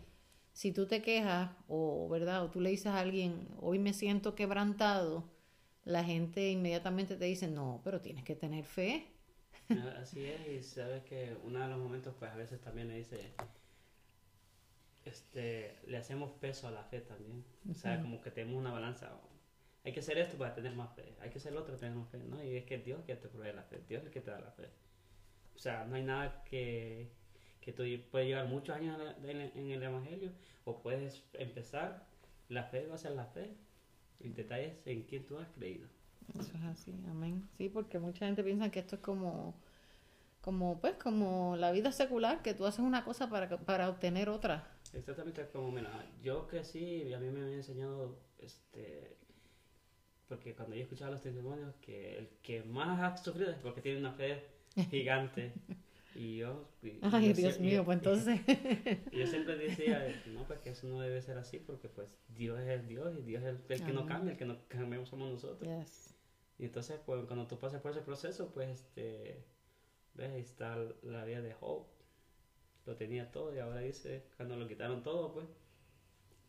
si 0.53 0.72
tú 0.72 0.86
te 0.86 1.03
quejas 1.03 1.53
o, 1.68 2.09
¿verdad? 2.11 2.44
O 2.44 2.51
tú 2.51 2.61
le 2.61 2.70
dices 2.70 2.88
a 2.88 3.01
alguien, 3.01 3.48
hoy 3.61 3.78
me 3.78 3.92
siento 3.94 4.34
quebrantado, 4.34 5.24
la 5.84 6.05
gente 6.05 6.51
inmediatamente 6.51 7.16
te 7.16 7.24
dice, 7.26 7.48
no, 7.48 7.80
pero 7.84 8.01
tienes 8.01 8.24
que 8.24 8.36
tener 8.36 8.64
fe. 8.64 9.07
Así 10.01 10.25
es, 10.25 10.49
y 10.49 10.62
sabes 10.62 11.03
que 11.05 11.37
uno 11.45 11.61
de 11.61 11.68
los 11.68 11.79
momentos, 11.79 12.14
pues 12.18 12.31
a 12.31 12.37
veces 12.37 12.61
también 12.61 12.89
le 12.89 12.97
dice, 12.97 13.33
este, 15.05 15.77
le 15.87 15.97
hacemos 15.97 16.33
peso 16.33 16.68
a 16.68 16.71
la 16.71 16.85
fe 16.85 17.01
también. 17.01 17.45
O 17.71 17.75
sea, 17.75 18.01
como 18.01 18.21
que 18.21 18.31
tenemos 18.31 18.59
una 18.59 18.73
balanza. 18.73 19.11
Hay 19.85 19.93
que 19.93 20.01
hacer 20.01 20.18
esto 20.18 20.37
para 20.37 20.55
tener 20.55 20.75
más 20.75 20.95
fe, 20.95 21.14
hay 21.21 21.31
que 21.31 21.39
hacer 21.39 21.53
lo 21.53 21.61
otro 21.61 21.75
para 21.75 21.81
tener 21.81 21.97
más 21.97 22.09
fe, 22.11 22.18
¿no? 22.18 22.43
Y 22.45 22.57
es 22.57 22.64
que 22.64 22.79
Dios 22.79 23.03
que 23.05 23.16
te 23.16 23.29
provee 23.29 23.53
la 23.55 23.62
fe, 23.62 23.83
Dios 23.89 24.03
es 24.03 24.09
el 24.09 24.12
que 24.12 24.21
te 24.21 24.31
da 24.31 24.41
la 24.41 24.51
fe. 24.51 24.68
O 25.55 25.59
sea, 25.59 25.87
no 25.87 25.97
hay 25.97 26.03
nada 26.03 26.45
que, 26.45 27.11
que 27.61 27.73
tú 27.73 27.85
puedes 28.11 28.29
llevar 28.29 28.47
muchos 28.47 28.77
años 28.77 29.01
en 29.25 29.71
el 29.71 29.83
Evangelio 29.83 30.33
o 30.64 30.83
puedes 30.83 31.25
empezar, 31.33 32.07
la 32.49 32.64
fe 32.64 32.87
va 32.87 32.97
a 32.97 32.99
ser 32.99 33.12
la 33.12 33.27
fe. 33.27 33.55
El 34.21 34.35
detalle 34.35 34.66
es 34.66 34.87
en 34.87 35.05
quién 35.05 35.27
tú 35.27 35.39
has 35.39 35.49
creído. 35.49 35.89
Eso 36.39 36.53
es 36.57 36.64
así, 36.64 36.95
amén. 37.09 37.49
Sí, 37.57 37.68
porque 37.68 37.99
mucha 37.99 38.26
gente 38.26 38.45
piensa 38.45 38.70
que 38.70 38.81
esto 38.81 38.97
es 38.97 39.03
como, 39.03 39.55
como 40.41 40.81
pues, 40.81 40.95
como 40.95 41.57
la 41.57 41.72
vida 41.72 41.93
secular, 41.93 42.43
que 42.43 42.55
tú 42.55 42.66
haces 42.66 42.81
una 42.81 43.05
cosa 43.05 43.28
para, 43.28 43.49
para 43.59 43.89
obtener 43.89 44.28
otra. 44.28 44.66
Exactamente 44.93 45.47
como, 45.53 45.70
mira, 45.70 45.91
yo 46.22 46.47
crecí 46.47 46.78
y 46.78 47.12
a 47.12 47.18
mí 47.18 47.28
me 47.31 47.41
han 47.41 47.53
enseñado, 47.53 48.18
este, 48.39 49.16
porque 50.28 50.55
cuando 50.55 50.76
yo 50.76 50.83
escuchaba 50.83 51.11
los 51.12 51.22
testimonios, 51.22 51.74
que 51.76 52.18
el 52.18 52.28
que 52.43 52.62
más 52.62 53.01
ha 53.01 53.16
sufrido 53.16 53.51
es 53.51 53.59
porque 53.59 53.81
tiene 53.81 53.99
una 53.99 54.12
fe 54.12 54.45
gigante. 54.91 55.53
Y 56.14 56.39
yo... 56.39 56.68
Ay, 57.03 57.33
Dios 57.33 57.61
mío, 57.61 57.85
pues 57.85 57.99
entonces... 57.99 58.41
Y 59.12 59.18
yo 59.18 59.26
siempre 59.26 59.57
decía, 59.57 60.07
no, 60.26 60.45
pues 60.45 60.61
que 60.61 60.70
eso 60.70 60.87
no 60.89 61.01
debe 61.01 61.22
ser 61.22 61.39
así, 61.39 61.59
porque 61.59 61.89
pues 61.89 62.16
Dios 62.28 62.59
es 62.61 62.68
el 62.68 62.87
Dios 62.89 63.16
y 63.18 63.22
Dios 63.22 63.43
es 63.43 63.55
el, 63.81 63.87
que 63.87 63.93
no 63.93 64.07
cambia, 64.07 64.33
el 64.33 64.39
que 64.39 64.45
no 64.45 64.57
cambiamos 64.68 65.09
somos 65.09 65.31
nosotros. 65.31 65.68
Y 66.61 66.66
entonces, 66.66 67.00
pues 67.06 67.24
cuando 67.24 67.46
tú 67.46 67.58
pasas 67.58 67.80
por 67.80 67.92
ese 67.92 68.02
proceso, 68.02 68.50
pues, 68.52 68.68
este, 68.68 69.42
ves, 70.12 70.30
ahí 70.30 70.42
está 70.42 70.76
la 71.02 71.24
vida 71.24 71.40
de 71.40 71.54
Job. 71.54 71.86
Lo 72.84 72.96
tenía 72.96 73.30
todo 73.32 73.54
y 73.54 73.58
ahora 73.58 73.80
dice, 73.80 74.26
cuando 74.36 74.56
lo 74.56 74.68
quitaron 74.68 75.02
todo, 75.02 75.32
pues, 75.32 75.46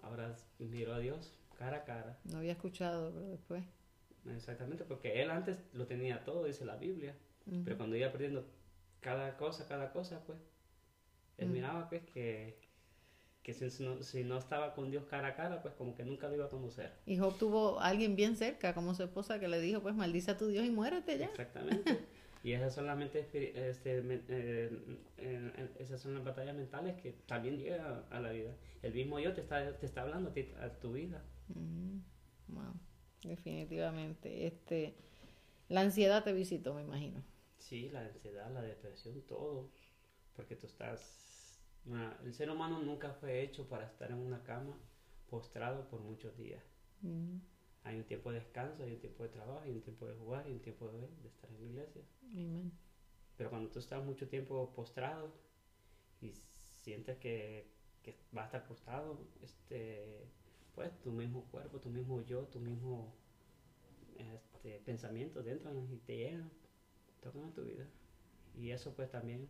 ahora 0.01 0.35
miró 0.59 0.95
a 0.95 0.99
Dios 0.99 1.33
cara 1.57 1.77
a 1.77 1.83
cara. 1.85 2.19
No 2.25 2.39
había 2.39 2.51
escuchado, 2.51 3.13
pero 3.13 3.27
después. 3.27 3.63
Exactamente, 4.25 4.83
porque 4.83 5.21
él 5.21 5.31
antes 5.31 5.57
lo 5.71 5.87
tenía 5.87 6.25
todo, 6.25 6.43
dice 6.43 6.65
la 6.65 6.75
Biblia, 6.75 7.15
pero 7.63 7.77
cuando 7.77 7.95
iba 7.95 8.11
perdiendo 8.11 8.45
cada 8.99 9.37
cosa, 9.37 9.65
cada 9.65 9.93
cosa, 9.93 10.25
pues, 10.25 10.39
él 11.37 11.47
miraba, 11.47 11.87
pues, 11.87 12.03
que 12.03 12.59
que 13.43 13.53
si 13.53 13.83
no, 13.83 14.03
si 14.03 14.23
no 14.23 14.37
estaba 14.37 14.73
con 14.75 14.91
Dios 14.91 15.05
cara 15.05 15.29
a 15.29 15.35
cara, 15.35 15.61
pues 15.61 15.73
como 15.73 15.95
que 15.95 16.03
nunca 16.03 16.27
lo 16.27 16.35
iba 16.35 16.45
a 16.45 16.49
conocer. 16.49 16.91
Y 17.05 17.17
Job 17.17 17.37
tuvo 17.37 17.79
a 17.79 17.87
alguien 17.87 18.15
bien 18.15 18.35
cerca, 18.35 18.73
como 18.73 18.93
su 18.93 19.03
esposa, 19.03 19.39
que 19.39 19.47
le 19.47 19.59
dijo, 19.59 19.81
pues 19.81 19.95
maldice 19.95 20.31
a 20.31 20.37
tu 20.37 20.47
Dios 20.47 20.65
y 20.65 20.69
muérete 20.69 21.17
ya. 21.17 21.25
Exactamente. 21.25 21.99
y 22.43 22.51
esas 22.51 22.75
son 22.75 22.85
las 22.85 22.97
mentes, 22.97 23.25
este, 23.33 24.03
eh, 24.27 25.69
esas 25.79 25.99
son 25.99 26.13
las 26.13 26.23
batallas 26.23 26.55
mentales 26.55 27.01
que 27.01 27.13
también 27.25 27.57
llegan 27.57 28.05
a, 28.11 28.19
la 28.19 28.31
vida. 28.31 28.55
El 28.83 28.93
mismo 28.93 29.17
Dios 29.17 29.33
te 29.33 29.41
está, 29.41 29.75
te 29.77 29.85
está 29.87 30.01
hablando 30.01 30.29
a, 30.29 30.33
ti, 30.33 30.51
a 30.61 30.69
tu 30.79 30.93
vida. 30.93 31.23
Wow. 32.47 32.73
Definitivamente. 33.23 34.45
Este, 34.45 34.95
la 35.67 35.81
ansiedad 35.81 36.23
te 36.23 36.33
visitó, 36.33 36.75
me 36.75 36.83
imagino. 36.83 37.23
Sí, 37.57 37.89
la 37.89 38.01
ansiedad, 38.01 38.51
la 38.51 38.61
depresión, 38.61 39.21
todo. 39.21 39.69
Porque 40.35 40.55
tú 40.55 40.67
estás 40.67 41.21
el 42.23 42.33
ser 42.33 42.49
humano 42.49 42.79
nunca 42.79 43.13
fue 43.13 43.41
hecho 43.41 43.67
para 43.67 43.85
estar 43.85 44.11
en 44.11 44.17
una 44.17 44.43
cama 44.43 44.77
postrado 45.29 45.87
por 45.89 46.01
muchos 46.01 46.37
días. 46.37 46.63
Mm. 47.01 47.37
Hay 47.83 47.97
un 47.97 48.03
tiempo 48.03 48.31
de 48.31 48.39
descanso, 48.39 48.83
hay 48.83 48.93
un 48.93 48.99
tiempo 48.99 49.23
de 49.23 49.29
trabajo, 49.29 49.61
hay 49.61 49.71
un 49.71 49.81
tiempo 49.81 50.05
de 50.05 50.13
jugar, 50.13 50.45
hay 50.45 50.53
un 50.53 50.61
tiempo 50.61 50.91
de, 50.91 51.27
estar 51.27 51.49
en 51.49 51.61
la 51.61 51.67
iglesia. 51.67 52.01
Pero 53.37 53.49
cuando 53.49 53.69
tú 53.71 53.79
estás 53.79 54.03
mucho 54.03 54.27
tiempo 54.27 54.71
postrado 54.75 55.33
y 56.21 56.31
sientes 56.83 57.17
que, 57.17 57.71
que 58.03 58.15
vas 58.31 58.43
a 58.43 58.45
estar 58.45 58.67
postrado, 58.67 59.19
este, 59.41 60.27
pues 60.75 60.91
tu 61.01 61.11
mismo 61.11 61.45
cuerpo, 61.45 61.79
tu 61.79 61.89
mismo 61.89 62.21
yo, 62.21 62.43
tu 62.43 62.59
mismo 62.59 63.15
este, 64.17 64.79
pensamientos 64.79 65.47
entran 65.47 65.91
y 65.91 65.97
te 65.97 66.17
llegan, 66.17 66.51
tocan 67.19 67.51
tu 67.53 67.63
vida. 67.63 67.87
Y 68.55 68.69
eso 68.71 68.93
pues 68.93 69.09
también 69.09 69.47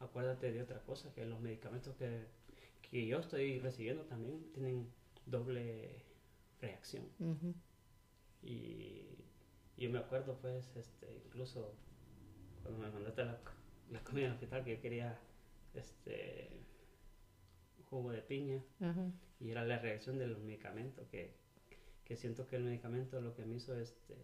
acuérdate 0.00 0.52
de 0.52 0.62
otra 0.62 0.80
cosa, 0.82 1.12
que 1.12 1.24
los 1.26 1.40
medicamentos 1.40 1.94
que, 1.96 2.26
que 2.82 3.06
yo 3.06 3.18
estoy 3.18 3.58
recibiendo 3.58 4.04
también 4.04 4.50
tienen 4.52 4.88
doble 5.26 6.04
reacción. 6.60 7.04
Y 8.42 9.06
yo 9.76 9.90
me 9.90 9.98
acuerdo 9.98 10.38
pues, 10.40 10.76
este, 10.76 11.22
incluso 11.26 11.74
cuando 12.62 12.80
me 12.80 12.90
mandaste 12.90 13.24
la, 13.24 13.38
la 13.90 14.04
comida 14.04 14.26
al 14.26 14.32
hospital, 14.34 14.64
que 14.64 14.76
yo 14.76 14.80
quería 14.80 15.18
este 15.74 16.50
jugo 17.88 18.10
de 18.10 18.22
piña 18.22 18.62
y 19.40 19.50
era 19.50 19.64
la 19.64 19.78
reacción 19.78 20.18
de 20.18 20.26
los 20.26 20.40
medicamentos 20.40 21.06
que, 21.08 21.32
que 22.04 22.16
siento 22.16 22.46
que 22.46 22.56
el 22.56 22.64
medicamento 22.64 23.20
lo 23.20 23.34
que 23.34 23.44
me 23.44 23.56
hizo 23.56 23.78
este 23.78 24.16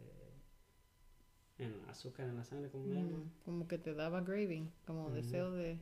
en 1.58 1.84
azúcar 1.88 2.28
en 2.28 2.36
la 2.36 2.44
sangre, 2.44 2.70
como, 2.70 2.86
mm, 2.86 3.30
como 3.44 3.68
que 3.68 3.78
te 3.78 3.94
daba 3.94 4.24
craving, 4.24 4.70
como 4.86 5.10
deseo 5.10 5.50
de... 5.52 5.78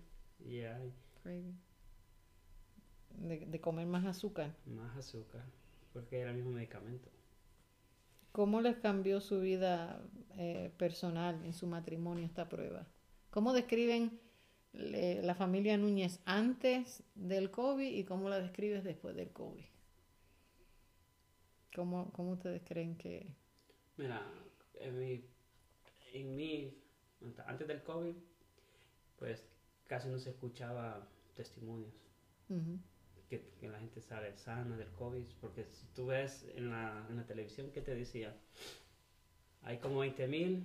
Craving. 1.23 1.59
De, 3.19 3.61
comer 3.61 3.87
más 3.87 4.05
azúcar. 4.05 4.55
Más 4.67 4.97
azúcar, 4.97 5.45
porque 5.93 6.19
era 6.19 6.31
el 6.31 6.37
mismo 6.37 6.53
medicamento. 6.53 7.09
¿Cómo 8.33 8.61
les 8.61 8.77
cambió 8.77 9.21
su 9.21 9.41
vida 9.41 10.03
eh, 10.37 10.73
personal 10.79 11.45
en 11.45 11.53
su 11.53 11.67
matrimonio 11.67 12.25
esta 12.25 12.49
prueba? 12.49 12.87
¿Cómo 13.31 13.53
describen 13.53 14.19
la 14.73 15.35
familia 15.35 15.77
Núñez 15.77 16.21
antes 16.25 17.03
del 17.15 17.51
COVID 17.51 17.93
y 17.93 18.05
cómo 18.05 18.31
la 18.31 18.41
describes 18.41 18.85
después 18.85 19.15
del 19.15 19.31
COVID? 19.31 19.65
¿Cómo, 21.75 22.11
cómo 22.13 22.33
ustedes 22.33 22.63
creen 22.65 22.97
que...? 22.97 23.35
Mira, 23.99 24.23
en 24.81 24.99
mi 24.99 25.25
en 26.13 26.37
mí, 26.37 26.79
antes 27.47 27.67
del 27.69 27.83
COVID, 27.83 28.15
pues 29.19 29.45
casi 29.87 30.09
no 30.09 30.19
se 30.19 30.31
escuchaba 30.31 31.07
testimonios. 31.35 31.95
que, 33.29 33.69
la 33.69 33.79
gente 33.79 34.01
sale 34.01 34.37
sana 34.37 34.77
del 34.77 34.91
COVID, 34.93 35.25
porque 35.41 35.65
si 35.65 35.87
tú 35.95 36.07
ves 36.07 36.47
en 36.55 36.71
la, 36.71 37.07
en 37.09 37.17
la 37.17 37.27
televisión, 37.27 37.71
¿qué 37.73 37.81
te 37.81 37.95
decía? 37.95 38.37
Hay 39.63 39.79
como 39.79 40.01
20 40.01 40.29
mil 40.29 40.65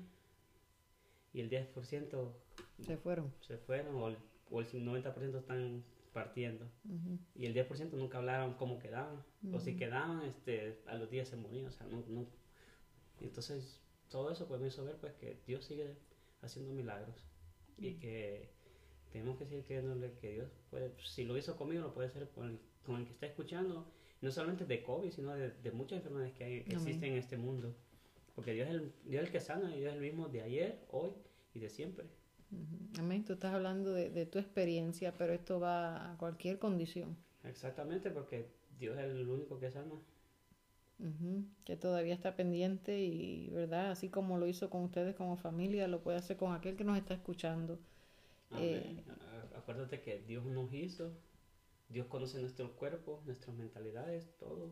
y 1.34 1.42
el 1.42 1.50
10% 1.50 2.32
se 2.82 2.98
fueron. 2.98 3.34
Se 3.42 3.58
fueron 3.58 3.96
o 3.96 4.10
el, 4.10 4.18
o 4.50 4.60
el 4.60 4.68
90% 4.68 5.38
están 5.38 5.84
partiendo. 6.12 6.66
Y 7.36 7.46
el 7.46 7.54
10% 7.54 7.92
nunca 7.92 8.18
hablaron 8.18 8.56
cómo 8.56 8.80
quedaban. 8.80 9.24
O 9.54 9.60
si 9.60 9.76
quedaban, 9.76 10.24
este, 10.24 10.82
a 10.88 10.96
los 10.96 11.10
días 11.10 11.28
se 11.28 11.36
morían. 11.36 11.68
O 11.68 11.72
sea, 11.72 11.86
no, 11.88 12.04
no. 12.08 12.26
Entonces 13.22 13.80
todo 14.10 14.32
eso 14.32 14.48
pues 14.48 14.60
me 14.62 14.68
hizo 14.68 14.84
ver 14.86 14.96
pues 14.98 15.14
que 15.14 15.40
Dios 15.46 15.66
sigue 15.66 15.96
haciendo 16.42 16.74
milagros. 16.74 17.26
Y 17.78 17.96
que 17.96 18.50
tenemos 19.12 19.38
que 19.38 19.46
seguir 19.46 19.66
creyéndole 19.66 20.14
que 20.14 20.34
Dios 20.34 20.50
puede, 20.70 20.92
si 21.04 21.24
lo 21.24 21.38
hizo 21.38 21.56
conmigo, 21.56 21.84
lo 21.84 21.94
puede 21.94 22.08
hacer 22.08 22.30
con 22.30 22.60
el, 22.98 23.06
que 23.06 23.12
está 23.12 23.28
escuchando, 23.28 23.86
no 24.22 24.32
solamente 24.32 24.66
de 24.66 24.82
COVID, 24.84 25.12
sino 25.12 25.36
de, 25.36 25.72
muchas 25.72 25.98
enfermedades 25.98 26.34
que, 26.34 26.44
hay, 26.44 26.56
existen 26.68 27.12
en 27.12 27.18
este 27.18 27.38
mundo. 27.38 27.76
Porque 28.36 28.54
Dios 28.54 28.68
es, 28.68 28.76
el, 28.76 28.94
Dios 29.06 29.24
el 29.24 29.32
que 29.32 29.40
sana 29.40 29.76
y 29.76 29.80
Dios 29.80 29.92
es 29.92 29.96
el 29.96 30.02
mismo 30.02 30.28
de 30.30 30.42
ayer, 30.42 30.80
hoy 30.92 31.12
y 31.54 31.60
de 31.60 31.70
siempre. 31.70 32.06
Amén, 32.98 33.26
tú 33.26 33.34
estás 33.34 33.54
hablando 33.54 33.94
de, 33.94 34.10
de 34.10 34.26
tu 34.26 34.40
experiencia, 34.40 35.14
pero 35.18 35.34
esto 35.34 35.60
va 35.60 36.14
a 36.14 36.18
cualquier 36.18 36.60
condición. 36.60 37.18
Exactamente, 37.44 38.10
porque 38.10 38.48
Dios 38.80 38.98
es 38.98 39.06
el 39.06 39.28
único 39.28 39.60
que 39.60 39.72
sana 39.72 39.92
que 41.64 41.78
todavía 41.78 42.16
está 42.16 42.36
pendiente 42.36 43.00
y, 43.00 43.50
¿verdad? 43.50 43.92
Así 43.92 44.10
como 44.10 44.38
lo 44.38 44.48
hizo 44.48 44.70
con 44.70 44.84
ustedes 44.84 45.16
como 45.16 45.38
familia, 45.38 45.88
lo 45.88 46.02
puede 46.02 46.18
hacer 46.18 46.38
con 46.38 46.54
aquel 46.54 46.76
que 46.76 46.84
nos 46.84 46.98
está 46.98 47.14
escuchando. 47.14 47.80
Eh, 48.58 49.04
acuérdate 49.56 50.02
que 50.02 50.22
Dios 50.22 50.46
nos 50.46 50.74
hizo, 50.74 51.12
Dios 51.90 52.08
conoce 52.08 52.42
nuestro 52.42 52.76
cuerpo, 52.76 53.22
nuestras 53.26 53.56
mentalidades, 53.56 54.36
todo. 54.40 54.72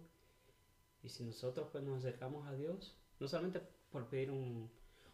Y 1.03 1.09
si 1.09 1.23
nosotros 1.23 1.69
pues 1.71 1.83
nos 1.83 1.99
acercamos 1.99 2.47
a 2.47 2.53
Dios, 2.53 2.97
no 3.19 3.27
solamente 3.27 3.61
por 3.91 4.07
pedir 4.09 4.31
un, 4.31 4.69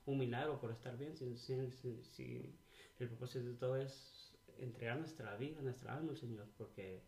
un 0.05 0.17
milagro, 0.17 0.59
por 0.59 0.71
estar 0.71 0.97
bien, 0.97 1.15
si, 1.17 1.37
si, 1.37 2.55
el 2.99 3.07
propósito 3.07 3.45
de 3.45 3.53
todo 3.55 3.75
es 3.77 4.33
entregar 4.59 4.97
nuestra 4.97 5.35
vida, 5.35 5.61
nuestra 5.61 5.95
alma 5.95 6.11
al 6.11 6.17
Señor, 6.17 6.47
porque 6.57 7.01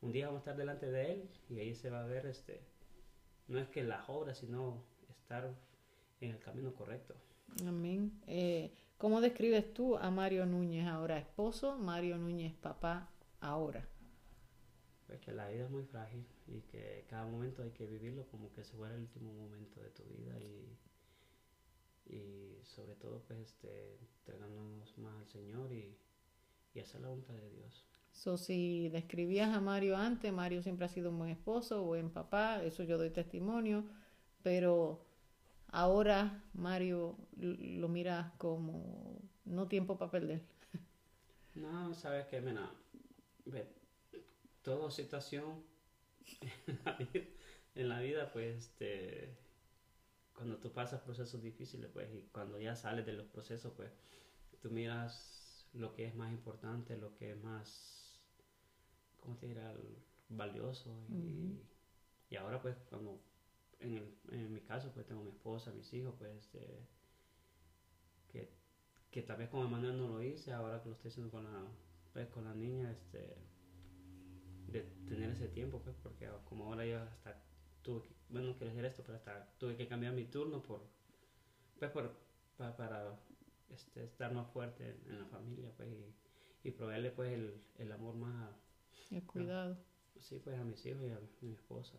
un 0.00 0.10
día 0.10 0.26
vamos 0.26 0.40
a 0.40 0.42
estar 0.42 0.56
delante 0.56 0.90
de 0.90 1.12
Él 1.12 1.30
y 1.50 1.58
ahí 1.60 1.74
se 1.74 1.90
va 1.90 2.02
a 2.02 2.06
ver 2.06 2.26
este 2.26 2.62
no 3.48 3.58
es 3.58 3.68
que 3.68 3.82
las 3.82 4.08
obras, 4.08 4.38
sino 4.38 4.82
estar 5.08 5.54
en 6.20 6.30
el 6.30 6.38
camino 6.38 6.74
correcto. 6.74 7.14
Amén. 7.66 8.20
Eh, 8.26 8.72
¿Cómo 8.98 9.20
describes 9.20 9.72
tú 9.74 9.96
a 9.96 10.10
Mario 10.10 10.46
Núñez 10.46 10.86
ahora 10.86 11.18
esposo, 11.18 11.76
Mario 11.76 12.16
Núñez 12.16 12.54
papá 12.54 13.10
ahora? 13.40 13.86
Pues 15.06 15.20
que 15.20 15.32
la 15.32 15.48
vida 15.48 15.64
es 15.64 15.70
muy 15.70 15.84
frágil 15.84 16.24
y 16.46 16.60
que 16.62 17.04
cada 17.08 17.26
momento 17.26 17.62
hay 17.62 17.70
que 17.70 17.86
vivirlo 17.86 18.26
como 18.28 18.52
que 18.52 18.64
se 18.64 18.74
fuera 18.76 18.94
el 18.94 19.02
último 19.02 19.32
momento 19.32 19.80
de 19.80 19.90
tu 19.90 20.04
vida 20.04 20.38
y, 20.40 20.78
y 22.06 22.60
sobre 22.64 22.94
todo 22.94 23.22
pues 23.26 23.40
este, 23.40 23.98
entregándonos 24.18 24.96
más 24.98 25.14
al 25.18 25.26
Señor 25.26 25.72
y, 25.72 25.96
y 26.72 26.80
hacer 26.80 27.00
la 27.02 27.08
voluntad 27.08 27.34
de 27.34 27.50
Dios. 27.50 27.84
So, 28.14 28.38
si 28.38 28.88
describías 28.88 29.50
a 29.54 29.60
Mario 29.60 29.96
antes, 29.96 30.32
Mario 30.32 30.62
siempre 30.62 30.86
ha 30.86 30.88
sido 30.88 31.10
un 31.10 31.18
buen 31.18 31.30
esposo, 31.30 31.82
buen 31.82 32.10
papá, 32.10 32.62
eso 32.62 32.82
yo 32.84 32.96
doy 32.96 33.10
testimonio, 33.10 33.84
pero 34.42 35.04
ahora 35.68 36.42
Mario 36.54 37.18
lo 37.36 37.88
mira 37.88 38.32
como 38.38 39.20
no 39.44 39.66
tiempo 39.68 39.98
para 39.98 40.10
perder. 40.10 40.42
No, 41.54 41.92
sabes 41.94 42.26
que, 42.26 42.40
mira, 42.40 42.70
toda 44.62 44.90
situación 44.90 45.62
en 47.74 47.88
la 47.88 48.00
vida, 48.00 48.32
pues, 48.32 48.56
este, 48.56 49.36
cuando 50.34 50.56
tú 50.58 50.72
pasas 50.72 51.00
procesos 51.02 51.42
difíciles, 51.42 51.90
pues, 51.92 52.08
y 52.14 52.28
cuando 52.32 52.58
ya 52.60 52.74
sales 52.74 53.06
de 53.06 53.12
los 53.12 53.26
procesos, 53.26 53.72
pues, 53.76 53.90
tú 54.62 54.70
miras 54.70 55.68
lo 55.74 55.92
que 55.92 56.06
es 56.06 56.14
más 56.14 56.32
importante, 56.32 56.96
lo 56.96 57.14
que 57.16 57.32
es 57.32 57.42
más, 57.42 58.03
¿cómo 59.24 59.36
te 59.36 59.46
dirá? 59.46 59.74
Valioso. 60.28 60.90
Y, 61.08 61.60
y 62.30 62.36
ahora, 62.36 62.60
pues, 62.62 62.76
cuando, 62.88 63.20
en, 63.80 64.14
en, 64.30 64.52
mi 64.52 64.60
caso, 64.60 64.92
pues, 64.92 65.06
tengo 65.06 65.22
mi 65.22 65.30
esposa, 65.30 65.72
mis 65.72 65.92
hijos, 65.92 66.14
pues, 66.18 66.32
este, 66.36 66.86
que, 68.28 68.52
que 69.10 69.22
tal 69.22 69.38
vez 69.38 69.48
con 69.48 69.70
Manuel 69.70 69.98
no 69.98 70.08
lo 70.08 70.22
hice, 70.22 70.52
ahora 70.52 70.82
que 70.82 70.88
lo 70.88 70.94
estoy 70.94 71.10
haciendo 71.10 71.32
con 71.32 71.44
la, 71.44 71.66
pues, 72.12 72.28
con 72.28 72.44
la 72.44 72.54
niña, 72.54 72.90
este, 72.92 73.36
de 74.68 74.82
tener 75.06 75.30
ese 75.30 75.48
tiempo, 75.48 75.80
pues, 75.82 75.96
porque 76.02 76.28
como 76.44 76.66
ahora 76.66 76.86
yo 76.86 77.00
hasta 77.00 77.42
tuve 77.82 78.02
que, 78.02 78.14
bueno, 78.28 78.56
quiero 78.56 78.72
decir 78.72 78.84
esto, 78.84 79.02
pero 79.04 79.16
hasta 79.18 79.56
tuve 79.58 79.76
que 79.76 79.86
cambiar 79.86 80.14
mi 80.14 80.24
turno 80.24 80.62
por, 80.62 80.82
pues, 81.78 81.90
por, 81.90 82.16
para, 82.56 83.18
este, 83.70 84.04
estar 84.04 84.32
más 84.32 84.50
fuerte 84.52 84.96
en 85.06 85.18
la 85.18 85.26
familia, 85.26 85.70
pues, 85.76 85.90
y, 85.90 86.68
y 86.68 86.70
proveerle, 86.72 87.10
pues, 87.10 87.32
el, 87.32 87.60
el 87.78 87.92
amor 87.92 88.16
más... 88.16 88.63
El 89.10 89.22
cuidado. 89.24 89.76
sí, 90.20 90.40
pues, 90.42 90.58
a 90.58 90.64
mis 90.64 90.84
hijos 90.86 91.02
y 91.02 91.12
a 91.12 91.20
mi 91.40 91.52
esposa. 91.52 91.98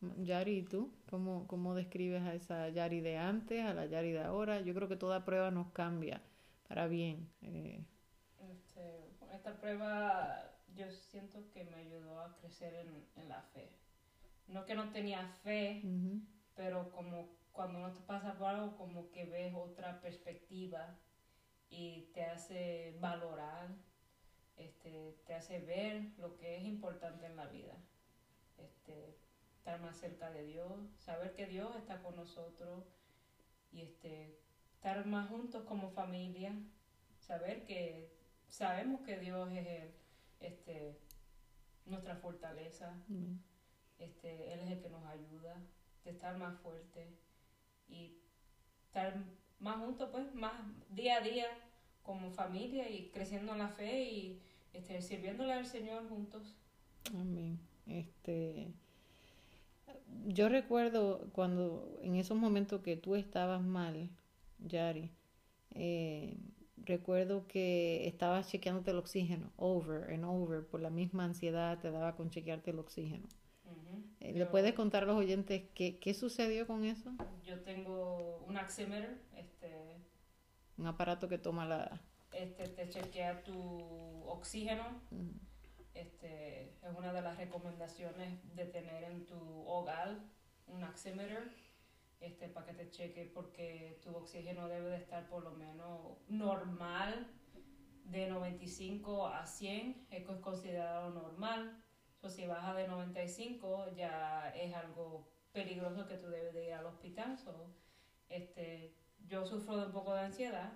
Yari, 0.00 0.58
¿y 0.58 0.62
tú? 0.62 0.92
¿Cómo, 1.08 1.46
¿Cómo 1.46 1.74
describes 1.74 2.22
a 2.22 2.34
esa 2.34 2.68
Yari 2.68 3.00
de 3.00 3.16
antes, 3.16 3.64
a 3.64 3.74
la 3.74 3.86
Yari 3.86 4.12
de 4.12 4.22
ahora? 4.22 4.60
Yo 4.60 4.74
creo 4.74 4.88
que 4.88 4.96
toda 4.96 5.24
prueba 5.24 5.50
nos 5.50 5.72
cambia 5.72 6.22
para 6.68 6.86
bien. 6.86 7.28
Eh. 7.42 7.84
Este, 8.38 9.10
esta 9.32 9.58
prueba 9.58 10.56
yo 10.74 10.90
siento 10.90 11.50
que 11.52 11.64
me 11.64 11.76
ayudó 11.76 12.20
a 12.20 12.36
crecer 12.36 12.74
en, 12.74 13.28
la 13.28 13.42
fe. 13.54 13.70
No 14.46 14.64
que 14.66 14.74
no 14.74 14.90
tenía 14.90 15.26
fe, 15.42 15.82
pero 16.54 16.90
como 16.90 17.30
cuando 17.52 17.78
no 17.78 17.92
te 17.92 18.00
pasa 18.00 18.36
por 18.36 18.48
algo, 18.48 18.76
como 18.76 19.10
que 19.10 19.24
ves 19.24 19.54
otra 19.54 20.00
perspectiva 20.00 20.98
y 21.70 22.10
te 22.12 22.24
hace 22.24 22.96
valorar, 23.00 23.74
este, 24.56 25.16
te 25.26 25.34
hace 25.34 25.60
ver 25.60 26.02
lo 26.18 26.36
que 26.36 26.56
es 26.56 26.64
importante 26.64 27.26
en 27.26 27.36
la 27.36 27.46
vida. 27.46 27.74
Este, 28.58 29.16
estar 29.58 29.80
más 29.80 29.96
cerca 29.96 30.30
de 30.30 30.44
Dios, 30.44 30.72
saber 30.98 31.34
que 31.34 31.46
Dios 31.46 31.74
está 31.76 32.02
con 32.02 32.16
nosotros 32.16 32.84
y 33.72 33.82
este, 33.82 34.38
estar 34.74 35.04
más 35.06 35.28
juntos 35.28 35.64
como 35.64 35.90
familia, 35.90 36.54
saber 37.20 37.64
que 37.64 38.10
sabemos 38.48 39.00
que 39.02 39.18
Dios 39.18 39.50
es 39.52 39.66
el 39.66 39.94
este, 40.40 40.98
nuestra 41.84 42.16
fortaleza. 42.16 42.94
Este, 43.98 44.52
él 44.52 44.60
es 44.60 44.70
el 44.72 44.82
que 44.82 44.90
nos 44.90 45.04
ayuda 45.06 45.56
de 46.04 46.10
estar 46.10 46.36
más 46.36 46.58
fuerte 46.60 47.16
y 47.88 48.18
estar 48.86 49.16
más 49.58 49.78
juntos, 49.78 50.10
pues, 50.12 50.34
más 50.34 50.52
día 50.90 51.16
a 51.16 51.20
día 51.20 51.46
como 52.06 52.30
familia 52.30 52.88
y 52.88 53.10
creciendo 53.12 53.52
en 53.52 53.58
la 53.58 53.68
fe 53.68 54.04
y 54.04 54.40
este, 54.72 55.02
sirviéndole 55.02 55.52
al 55.52 55.66
Señor 55.66 56.08
juntos. 56.08 56.54
Amén. 57.14 57.58
Este, 57.86 58.68
yo 60.26 60.48
recuerdo 60.48 61.28
cuando 61.32 61.98
en 62.02 62.14
esos 62.14 62.38
momentos 62.38 62.80
que 62.82 62.96
tú 62.96 63.16
estabas 63.16 63.60
mal, 63.60 64.08
Yari, 64.60 65.10
eh, 65.72 66.36
recuerdo 66.84 67.46
que 67.48 68.06
estabas 68.06 68.48
chequeándote 68.48 68.92
el 68.92 68.98
oxígeno 68.98 69.52
over 69.56 70.12
and 70.12 70.24
over 70.24 70.64
por 70.64 70.80
la 70.80 70.90
misma 70.90 71.24
ansiedad 71.24 71.78
te 71.80 71.90
daba 71.90 72.14
con 72.14 72.30
chequearte 72.30 72.70
el 72.70 72.78
oxígeno. 72.78 73.26
Eh, 74.20 74.32
¿Le 74.32 74.46
puedes 74.46 74.74
contar 74.74 75.02
a 75.02 75.06
los 75.06 75.16
oyentes 75.16 75.64
qué, 75.74 75.98
qué, 75.98 76.14
sucedió 76.14 76.66
con 76.66 76.84
eso? 76.84 77.12
Yo 77.44 77.60
tengo 77.60 78.44
un 78.46 78.56
oximeter, 78.56 79.18
este, 79.36 79.98
un 80.78 80.86
aparato 80.86 81.28
que 81.28 81.38
toma 81.38 81.66
la... 81.66 82.00
Este, 82.32 82.68
te 82.68 82.88
chequea 82.88 83.42
tu 83.42 84.24
oxígeno. 84.26 84.84
Este, 85.94 86.74
es 86.82 86.96
una 86.96 87.12
de 87.12 87.22
las 87.22 87.38
recomendaciones 87.38 88.54
de 88.54 88.66
tener 88.66 89.04
en 89.04 89.24
tu 89.24 89.38
hogar 89.66 90.18
un 90.66 90.84
oximeter 90.84 91.50
este, 92.20 92.48
para 92.48 92.66
que 92.66 92.74
te 92.74 92.90
cheque 92.90 93.30
porque 93.32 94.00
tu 94.02 94.14
oxígeno 94.14 94.68
debe 94.68 94.90
de 94.90 94.96
estar 94.96 95.26
por 95.28 95.42
lo 95.42 95.52
menos 95.52 96.18
normal 96.28 97.26
de 98.04 98.28
95 98.28 99.26
a 99.26 99.46
100, 99.46 100.06
es 100.10 100.24
considerado 100.40 101.10
normal. 101.10 101.82
O 102.22 102.28
si 102.28 102.46
baja 102.46 102.74
de 102.74 102.88
95 102.88 103.94
ya 103.94 104.50
es 104.50 104.74
algo 104.74 105.28
peligroso 105.52 106.06
que 106.06 106.16
tú 106.16 106.28
debes 106.28 106.54
de 106.54 106.66
ir 106.66 106.72
al 106.72 106.86
hospital. 106.86 107.38
este, 108.28 108.94
yo 109.28 109.44
sufro 109.46 109.76
de 109.78 109.86
un 109.86 109.92
poco 109.92 110.14
de 110.14 110.20
ansiedad 110.20 110.72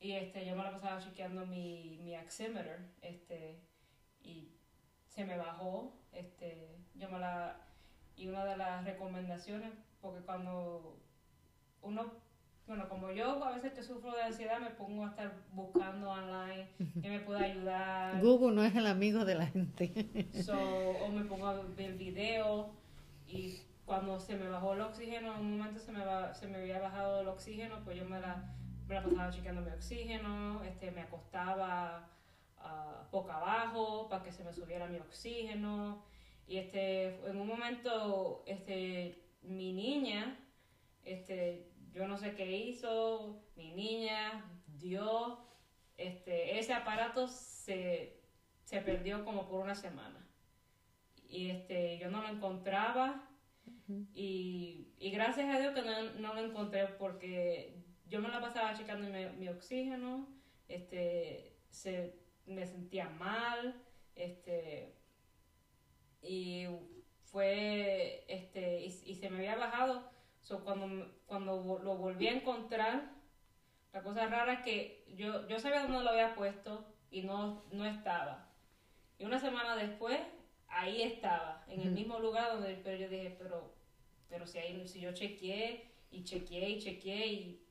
y 0.00 0.12
este, 0.12 0.44
yo 0.44 0.54
me 0.56 0.62
la 0.62 0.72
pasaba 0.72 1.00
chequeando 1.00 1.46
mi, 1.46 1.98
mi 2.02 2.16
oximeter 2.16 2.80
este, 3.00 3.60
y 4.22 4.52
se 5.08 5.24
me 5.24 5.36
bajó. 5.36 5.94
Este, 6.12 6.76
yo 6.94 7.08
me 7.08 7.18
la, 7.18 7.60
y 8.16 8.28
una 8.28 8.44
de 8.44 8.56
las 8.56 8.84
recomendaciones 8.84 9.72
porque 10.00 10.20
cuando 10.20 10.98
uno, 11.82 12.12
bueno, 12.66 12.88
como 12.88 13.10
yo 13.10 13.42
a 13.44 13.52
veces 13.52 13.72
que 13.72 13.82
sufro 13.82 14.12
de 14.12 14.22
ansiedad, 14.22 14.60
me 14.60 14.70
pongo 14.70 15.04
a 15.04 15.08
estar 15.08 15.32
buscando 15.52 16.10
online 16.10 16.68
que 17.02 17.08
me 17.08 17.20
pueda 17.20 17.40
ayudar. 17.40 18.20
Google 18.20 18.54
no 18.54 18.64
es 18.64 18.74
el 18.76 18.86
amigo 18.86 19.24
de 19.24 19.34
la 19.34 19.46
gente. 19.46 20.28
o 20.52 21.08
me 21.08 21.24
pongo 21.24 21.46
a 21.46 21.62
ver 21.62 21.94
videos 21.94 22.68
y 23.26 23.60
cuando 23.86 24.18
se 24.18 24.36
me 24.36 24.48
bajó 24.48 24.74
el 24.74 24.80
oxígeno, 24.80 25.34
en 25.34 25.40
un 25.40 25.58
momento 25.58 25.78
se 25.78 25.92
me, 25.92 26.02
se 26.34 26.48
me 26.48 26.58
había 26.58 26.80
bajado 26.80 27.20
el 27.20 27.28
oxígeno, 27.28 27.82
pues 27.84 27.96
yo 27.96 28.04
me 28.04 28.20
la, 28.20 28.52
me 28.88 28.96
la 28.96 29.04
pasaba 29.04 29.30
chequeando 29.30 29.62
mi 29.62 29.70
oxígeno, 29.70 30.62
este, 30.64 30.90
me 30.90 31.02
acostaba 31.02 32.10
uh, 32.58 33.30
abajo 33.30 34.08
para 34.08 34.24
que 34.24 34.32
se 34.32 34.42
me 34.42 34.52
subiera 34.52 34.88
mi 34.88 34.98
oxígeno. 34.98 36.02
Y 36.48 36.58
este, 36.58 37.14
en 37.28 37.40
un 37.40 37.46
momento, 37.46 38.42
este, 38.46 39.22
mi 39.42 39.72
niña, 39.72 40.36
este, 41.04 41.70
yo 41.92 42.08
no 42.08 42.16
sé 42.16 42.34
qué 42.34 42.56
hizo, 42.56 43.40
mi 43.54 43.70
niña 43.70 44.44
dio, 44.66 45.38
este, 45.96 46.58
ese 46.58 46.74
aparato 46.74 47.28
se, 47.28 48.20
se 48.64 48.80
perdió 48.80 49.24
como 49.24 49.46
por 49.46 49.60
una 49.60 49.76
semana. 49.76 50.26
Y 51.28 51.50
este, 51.50 51.98
yo 51.98 52.10
no 52.10 52.22
lo 52.22 52.28
encontraba 52.28 53.25
y, 54.14 54.88
y, 54.98 55.10
gracias 55.10 55.54
a 55.54 55.60
Dios 55.60 55.74
que 55.74 55.82
no, 55.82 56.10
no, 56.18 56.34
lo 56.34 56.40
encontré 56.40 56.86
porque 56.98 57.76
yo 58.08 58.20
me 58.20 58.28
la 58.28 58.40
pasaba 58.40 58.74
checando 58.74 59.08
mi, 59.08 59.26
mi 59.38 59.48
oxígeno, 59.48 60.28
este, 60.68 61.56
se, 61.70 62.14
me 62.46 62.66
sentía 62.66 63.08
mal, 63.10 63.74
este, 64.14 64.94
y 66.22 66.66
fue, 67.24 68.24
este, 68.28 68.80
y, 68.80 69.14
se 69.14 69.30
me 69.30 69.38
había 69.38 69.56
bajado. 69.56 70.10
So, 70.40 70.64
cuando, 70.64 71.12
cuando 71.26 71.80
lo 71.82 71.96
volví 71.96 72.28
a 72.28 72.34
encontrar, 72.34 73.10
la 73.92 74.02
cosa 74.02 74.26
rara 74.26 74.54
es 74.54 74.60
que 74.60 75.04
yo, 75.16 75.48
yo 75.48 75.58
sabía 75.58 75.82
dónde 75.82 76.04
lo 76.04 76.10
había 76.10 76.34
puesto 76.34 76.86
y 77.10 77.22
no, 77.22 77.64
no 77.72 77.84
estaba. 77.84 78.48
Y 79.18 79.24
una 79.24 79.38
semana 79.38 79.76
después, 79.76 80.20
ahí 80.68 81.02
estaba, 81.02 81.64
en 81.68 81.80
el 81.80 81.90
mismo 81.92 82.18
lugar 82.18 82.52
donde 82.52 82.74
pero 82.84 82.96
yo 82.96 83.08
dije, 83.08 83.34
pero, 83.38 83.74
pero 84.28 84.46
si, 84.46 84.58
ahí, 84.58 84.86
si 84.86 85.00
yo 85.00 85.12
chequeé 85.12 85.84
y 86.10 86.24
chequeé 86.24 86.70
y 86.70 86.78
chequeé 86.78 87.26
y 87.26 87.66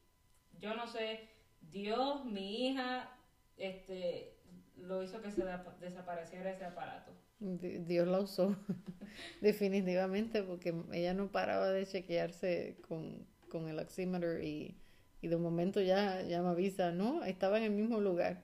yo 0.59 0.75
no 0.75 0.87
sé, 0.87 1.27
Dios, 1.71 2.25
mi 2.25 2.67
hija, 2.67 3.09
este, 3.57 4.37
lo 4.77 5.03
hizo 5.03 5.21
que 5.21 5.31
se 5.31 5.43
desapareciera 5.81 6.51
ese 6.51 6.65
aparato. 6.65 7.11
Dios 7.39 8.07
la 8.07 8.21
usó 8.21 8.55
definitivamente 9.41 10.41
porque 10.41 10.73
ella 10.93 11.13
no 11.13 11.31
paraba 11.31 11.69
de 11.69 11.85
chequearse 11.85 12.77
con, 12.87 13.27
con 13.49 13.67
el 13.67 13.77
oxímetro 13.79 14.41
y, 14.41 14.77
y, 15.21 15.27
de 15.27 15.35
un 15.35 15.41
momento 15.41 15.81
ya, 15.81 16.21
ya 16.23 16.41
me 16.41 16.49
avisa, 16.49 16.91
no, 16.91 17.23
estaba 17.25 17.57
en 17.57 17.65
el 17.65 17.71
mismo 17.71 17.99
lugar. 17.99 18.43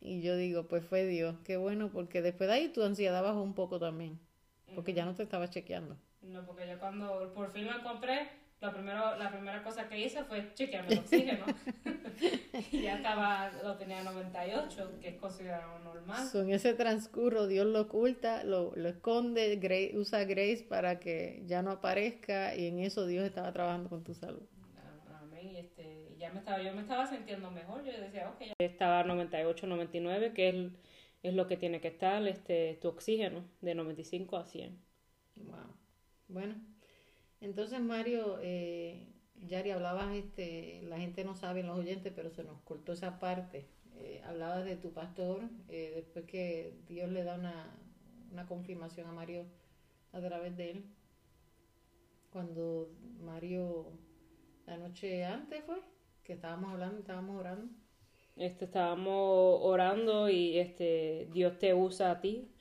Y 0.00 0.20
yo 0.22 0.36
digo, 0.36 0.68
pues 0.68 0.84
fue 0.84 1.04
Dios, 1.06 1.36
qué 1.44 1.56
bueno, 1.56 1.90
porque 1.90 2.22
después 2.22 2.48
de 2.48 2.54
ahí 2.54 2.68
tu 2.68 2.84
ansiedad 2.84 3.22
bajó 3.22 3.42
un 3.42 3.54
poco 3.54 3.80
también, 3.80 4.20
porque 4.76 4.94
ya 4.94 5.04
no 5.04 5.14
te 5.14 5.24
estaba 5.24 5.50
chequeando. 5.50 5.98
No, 6.22 6.44
porque 6.44 6.66
ya 6.66 6.78
cuando 6.78 7.32
por 7.34 7.52
fin 7.52 7.66
lo 7.66 7.76
encontré, 7.76 8.28
la, 8.60 8.72
primero, 8.72 9.16
la 9.16 9.30
primera 9.30 9.62
cosa 9.62 9.88
que 9.88 10.00
hice 10.00 10.24
fue 10.24 10.52
chequearme 10.54 10.92
el 10.92 10.98
oxígeno. 10.98 11.44
ya 12.72 12.96
estaba, 12.96 13.52
lo 13.62 13.76
tenía 13.76 14.02
98, 14.02 14.98
que 15.00 15.08
es 15.10 15.16
considerado 15.16 15.78
normal. 15.78 16.28
en 16.34 16.50
ese 16.50 16.74
transcurso 16.74 17.46
Dios 17.46 17.66
lo 17.66 17.82
oculta, 17.82 18.42
lo, 18.42 18.74
lo 18.74 18.88
esconde, 18.88 19.92
usa 19.94 20.24
Grace 20.24 20.66
para 20.68 20.98
que 20.98 21.44
ya 21.46 21.62
no 21.62 21.70
aparezca 21.70 22.56
y 22.56 22.66
en 22.66 22.80
eso 22.80 23.06
Dios 23.06 23.24
estaba 23.24 23.52
trabajando 23.52 23.88
con 23.88 24.02
tu 24.02 24.14
salud. 24.14 24.42
Amén. 25.22 25.54
Este, 25.54 26.16
ya 26.18 26.32
me 26.32 26.40
estaba, 26.40 26.60
yo 26.60 26.74
me 26.74 26.80
estaba 26.80 27.06
sintiendo 27.06 27.52
mejor. 27.52 27.84
Yo 27.84 27.92
decía, 27.92 28.28
ok, 28.28 28.42
estaba 28.58 29.04
98, 29.04 29.68
99, 29.68 30.32
que 30.32 30.48
es, 30.48 30.72
es 31.22 31.34
lo 31.34 31.46
que 31.46 31.56
tiene 31.56 31.80
que 31.80 31.88
estar 31.88 32.26
este, 32.26 32.76
tu 32.82 32.88
oxígeno, 32.88 33.44
de 33.60 33.76
95 33.76 34.36
a 34.36 34.44
100. 34.44 34.78
Wow. 35.36 35.77
Bueno, 36.28 36.54
entonces, 37.40 37.80
Mario, 37.80 38.38
eh, 38.42 39.06
Yari, 39.46 39.70
hablabas, 39.70 40.14
este, 40.14 40.82
la 40.82 40.98
gente 40.98 41.24
no 41.24 41.34
sabe, 41.34 41.62
los 41.62 41.78
oyentes, 41.78 42.12
pero 42.14 42.30
se 42.30 42.44
nos 42.44 42.60
cortó 42.62 42.92
esa 42.92 43.18
parte. 43.18 43.66
Eh, 43.96 44.20
hablabas 44.24 44.64
de 44.64 44.76
tu 44.76 44.92
pastor, 44.92 45.42
eh, 45.68 45.92
después 45.94 46.26
que 46.26 46.74
Dios 46.86 47.10
le 47.10 47.24
da 47.24 47.36
una, 47.36 47.74
una 48.30 48.46
confirmación 48.46 49.08
a 49.08 49.12
Mario 49.12 49.46
a 50.12 50.20
través 50.20 50.56
de 50.56 50.70
él. 50.72 50.84
Cuando 52.30 52.90
Mario, 53.20 53.86
la 54.66 54.76
noche 54.76 55.24
antes 55.24 55.64
fue, 55.64 55.80
que 56.24 56.34
estábamos 56.34 56.72
hablando, 56.72 56.98
estábamos 56.98 57.40
orando. 57.40 57.72
Este, 58.36 58.66
estábamos 58.66 59.60
orando 59.62 60.28
y 60.28 60.58
este, 60.58 61.28
Dios 61.32 61.58
te 61.58 61.74
usa 61.74 62.12
a 62.12 62.20
ti 62.20 62.52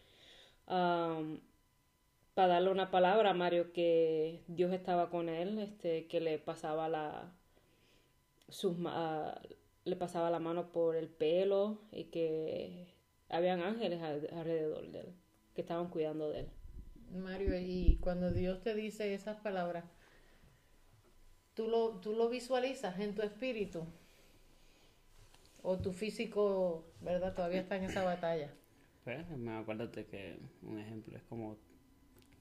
para 2.37 2.53
darle 2.53 2.69
una 2.69 2.91
palabra 2.91 3.31
a 3.31 3.33
Mario 3.33 3.73
que 3.73 4.43
Dios 4.47 4.71
estaba 4.71 5.09
con 5.09 5.27
él, 5.27 5.57
este, 5.57 6.05
que 6.05 6.21
le 6.21 6.37
pasaba 6.37 6.87
la 6.87 7.33
sus 8.47 8.77
le 9.85 9.95
pasaba 9.95 10.29
la 10.29 10.37
mano 10.37 10.71
por 10.71 10.95
el 10.95 11.09
pelo 11.09 11.79
y 11.91 12.03
que 12.11 12.93
habían 13.27 13.61
ángeles 13.61 14.03
alrededor 14.03 14.91
de 14.91 14.99
él 14.99 15.15
que 15.55 15.61
estaban 15.61 15.89
cuidando 15.89 16.29
de 16.29 16.41
él. 16.41 16.49
Mario, 17.11 17.59
y 17.59 17.97
cuando 18.01 18.29
Dios 18.29 18.61
te 18.61 18.75
dice 18.75 19.15
esas 19.15 19.37
palabras, 19.37 19.85
¿tú 21.55 21.67
lo, 21.67 21.99
tú 22.01 22.13
lo 22.13 22.29
visualizas 22.29 22.99
en 22.99 23.15
tu 23.15 23.23
espíritu? 23.23 23.83
¿O 25.63 25.79
tu 25.79 25.91
físico, 25.91 26.85
verdad, 27.01 27.33
todavía 27.33 27.61
está 27.61 27.77
en 27.77 27.85
esa 27.85 28.03
batalla? 28.03 28.53
Pues, 29.03 29.27
me 29.29 29.57
acuérdate 29.57 30.05
que 30.05 30.37
un 30.61 30.77
ejemplo 30.77 31.17
es 31.17 31.23
como 31.23 31.57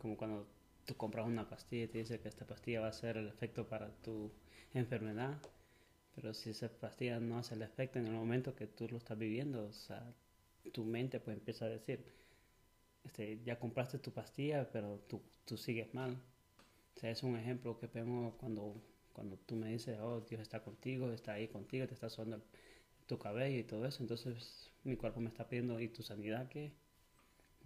como 0.06 0.16
cuando 0.16 0.46
tú 0.84 0.96
compras 0.96 1.26
una 1.26 1.48
pastilla 1.48 1.84
y 1.84 1.88
te 1.88 1.98
dice 1.98 2.20
que 2.20 2.28
esta 2.28 2.46
pastilla 2.46 2.80
va 2.80 2.86
a 2.86 2.90
hacer 2.90 3.16
el 3.16 3.26
efecto 3.26 3.68
para 3.68 3.90
tu 4.02 4.30
enfermedad, 4.72 5.36
pero 6.14 6.32
si 6.32 6.50
esa 6.50 6.68
pastilla 6.68 7.18
no 7.18 7.38
hace 7.38 7.56
el 7.56 7.62
efecto 7.62 7.98
en 7.98 8.06
el 8.06 8.12
momento 8.12 8.54
que 8.54 8.68
tú 8.68 8.86
lo 8.88 8.98
estás 8.98 9.18
viviendo, 9.18 9.66
o 9.66 9.72
sea, 9.72 10.14
tu 10.72 10.84
mente 10.84 11.18
pues 11.18 11.36
empieza 11.36 11.64
a 11.64 11.68
decir, 11.68 12.04
este, 13.04 13.40
ya 13.44 13.58
compraste 13.58 13.98
tu 13.98 14.12
pastilla, 14.12 14.70
pero 14.70 15.00
tú, 15.08 15.20
tú 15.44 15.56
sigues 15.56 15.92
mal. 15.92 16.12
O 16.96 17.00
sea, 17.00 17.10
es 17.10 17.22
un 17.24 17.36
ejemplo 17.36 17.78
que 17.78 17.88
vemos 17.88 18.34
cuando, 18.36 18.80
cuando 19.12 19.36
tú 19.38 19.56
me 19.56 19.68
dices, 19.70 19.98
oh, 20.00 20.20
Dios 20.20 20.40
está 20.40 20.62
contigo, 20.62 21.10
está 21.10 21.32
ahí 21.32 21.48
contigo, 21.48 21.86
te 21.88 21.94
está 21.94 22.08
sonando 22.08 22.46
tu 23.06 23.18
cabello 23.18 23.58
y 23.58 23.64
todo 23.64 23.86
eso, 23.86 24.02
entonces 24.02 24.70
mi 24.84 24.96
cuerpo 24.96 25.20
me 25.20 25.28
está 25.28 25.48
pidiendo, 25.48 25.80
¿y 25.80 25.88
tu 25.88 26.02
sanidad 26.02 26.48
qué? 26.48 26.72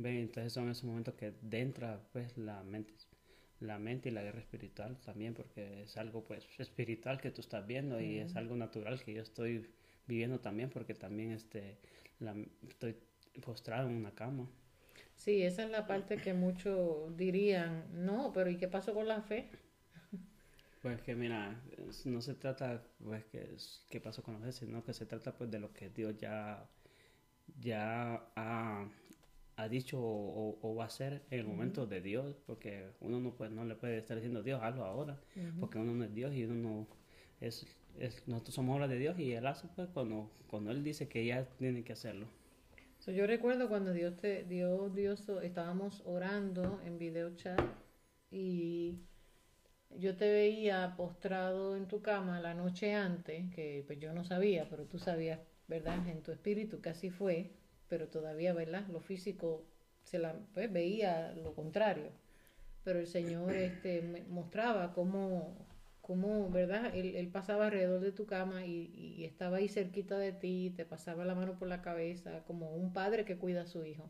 Entonces 0.09 0.53
son 0.53 0.71
esos 0.71 0.85
momentos 0.85 1.15
que 1.15 1.35
entra 1.51 2.01
pues 2.13 2.37
la 2.37 2.63
mente, 2.63 2.95
la 3.61 3.79
mente 3.79 4.09
y 4.09 4.13
la 4.13 4.23
guerra 4.23 4.41
espiritual 4.41 4.99
también, 5.01 5.35
porque 5.35 5.83
es 5.83 5.97
algo 5.97 6.25
pues 6.25 6.47
espiritual 6.59 7.21
que 7.21 7.31
tú 7.31 7.41
estás 7.41 7.67
viendo 7.67 8.01
y 8.01 8.19
es 8.19 8.37
algo 8.37 8.57
natural 8.57 9.03
que 9.03 9.15
yo 9.15 9.23
estoy 9.23 9.71
viviendo 10.07 10.41
también, 10.41 10.71
porque 10.71 10.95
también 10.95 11.33
este, 11.33 11.79
la, 12.19 12.35
estoy 12.69 12.97
postrado 13.45 13.89
en 13.89 13.97
una 13.97 14.15
cama. 14.15 14.49
Sí, 15.15 15.43
esa 15.43 15.65
es 15.65 15.71
la 15.71 15.87
parte 15.87 16.17
que 16.17 16.33
muchos 16.33 17.15
dirían, 17.17 17.85
no, 17.93 18.33
pero 18.33 18.49
¿y 18.49 18.57
qué 18.57 18.69
pasó 18.69 18.95
con 18.95 19.07
la 19.07 19.21
fe? 19.21 19.51
Pues 20.81 21.03
que 21.03 21.15
mira, 21.15 21.61
no 22.07 22.23
se 22.23 22.35
trata 22.35 22.83
pues 23.05 23.27
que 23.27 23.55
qué 23.91 24.01
pasó 24.01 24.23
con 24.23 24.35
la 24.35 24.41
fe, 24.41 24.53
sino 24.53 24.83
que 24.83 24.95
se 24.95 25.05
trata 25.05 25.37
pues 25.37 25.51
de 25.51 25.59
lo 25.59 25.75
que 25.75 25.91
Dios 25.91 26.17
ya 26.17 26.67
ya 27.59 28.15
ha 28.35 28.89
ha 29.61 29.69
dicho 29.69 29.99
o, 30.01 30.75
va 30.75 30.87
a 30.87 30.91
ser 30.91 31.23
en 31.31 31.41
el 31.41 31.47
momento 31.47 31.87
de 31.87 32.01
Dios, 32.01 32.37
porque 32.47 32.89
uno 33.01 33.21
no, 33.21 33.35
puede, 33.35 33.51
no 33.51 33.65
le 33.65 33.75
puede 33.75 33.99
estar 33.99 34.17
diciendo 34.17 34.43
Dios, 34.43 34.61
hazlo 34.63 34.85
ahora, 34.85 35.21
porque 35.59 35.79
uno 35.79 35.95
no 35.95 36.05
es 36.05 36.15
Dios 36.15 36.35
y 36.35 36.45
uno 36.45 36.55
no 36.55 36.87
es, 37.41 37.67
es, 37.99 38.27
nosotros 38.27 38.55
somos 38.55 38.77
obras 38.77 38.89
de 38.89 38.99
Dios 38.99 39.19
y 39.19 39.33
Él 39.33 39.47
hace 39.47 39.69
pues 39.75 39.89
cuando, 39.91 40.31
cuando 40.49 40.71
Él 40.71 40.83
dice 40.83 41.09
que 41.09 41.25
ya 41.27 41.45
tiene 41.59 41.85
que 41.85 41.93
hacerlo. 41.93 42.27
yo 43.07 43.27
recuerdo 43.27 43.69
cuando 43.69 43.93
Dios 43.93 44.17
te 44.17 44.45
Dios, 44.45 44.95
Dios, 44.95 45.29
estábamos 45.43 46.03
orando 46.07 46.81
en 46.85 46.99
video 46.99 47.37
chat 47.37 47.61
y 48.31 49.01
yo 49.91 50.17
te 50.17 50.31
veía 50.31 50.95
postrado 50.97 51.77
en 51.77 51.87
tu 51.87 52.01
cama 52.01 52.41
la 52.41 52.55
noche 52.55 52.95
antes, 52.95 53.53
que 53.55 53.85
pues 53.87 53.99
yo 53.99 54.15
no 54.15 54.25
sabía, 54.25 54.69
pero 54.71 54.85
tú 54.85 54.99
sabías, 54.99 55.41
¿verdad? 55.69 56.07
En 56.09 56.23
tu 56.23 56.33
espíritu 56.33 56.81
así 56.89 57.11
fue 57.11 57.60
pero 57.91 58.09
todavía, 58.09 58.55
¿verdad? 58.55 58.87
Lo 58.89 59.01
físico 59.01 59.67
se 60.05 60.19
la 60.19 60.33
pues, 60.55 60.73
veía 60.73 61.33
lo 61.33 61.55
contrario. 61.55 62.11
Pero 62.85 63.01
el 63.01 63.07
Señor 63.07 63.55
este, 63.57 64.25
mostraba 64.29 64.95
cómo, 64.95 65.55
cómo 66.01 66.49
¿verdad? 66.51 66.95
Él, 66.95 67.29
pasaba 67.29 67.67
alrededor 67.67 68.01
de 68.01 68.13
tu 68.13 68.25
cama 68.25 68.65
y, 68.65 69.25
estaba 69.25 69.59
ahí 69.59 69.69
cerquita 69.69 70.17
de 70.19 70.33
ti, 70.33 70.73
te 70.75 70.87
pasaba 70.87 71.27
la 71.27 71.35
mano 71.35 71.59
por 71.59 71.69
la 71.69 71.83
cabeza, 71.83 72.45
como 72.45 72.75
un 72.75 72.95
padre 72.95 73.27
que 73.27 73.37
cuida 73.37 73.63
a 73.63 73.67
su 73.67 73.85
hijo. 73.85 74.09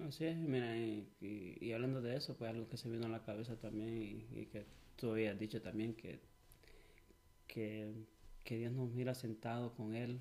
Así 0.00 0.24
es, 0.24 0.36
mira, 0.36 0.76
y, 0.76 1.72
hablando 1.72 2.02
de 2.02 2.16
eso, 2.16 2.36
pues 2.36 2.50
algo 2.50 2.68
que 2.68 2.76
se 2.76 2.90
vino 2.90 3.06
a 3.06 3.10
la 3.10 3.22
cabeza 3.22 3.56
también 3.56 3.96
y, 4.32 4.46
que 4.46 4.66
tú 4.96 5.12
habías 5.12 5.38
dicho 5.38 5.62
también 5.62 5.94
que, 5.94 6.20
que, 7.46 7.92
que 8.44 8.56
Dios 8.58 8.72
nos 8.72 8.90
mira 8.90 9.14
sentado 9.14 9.74
con 9.74 9.94
Él 9.94 10.20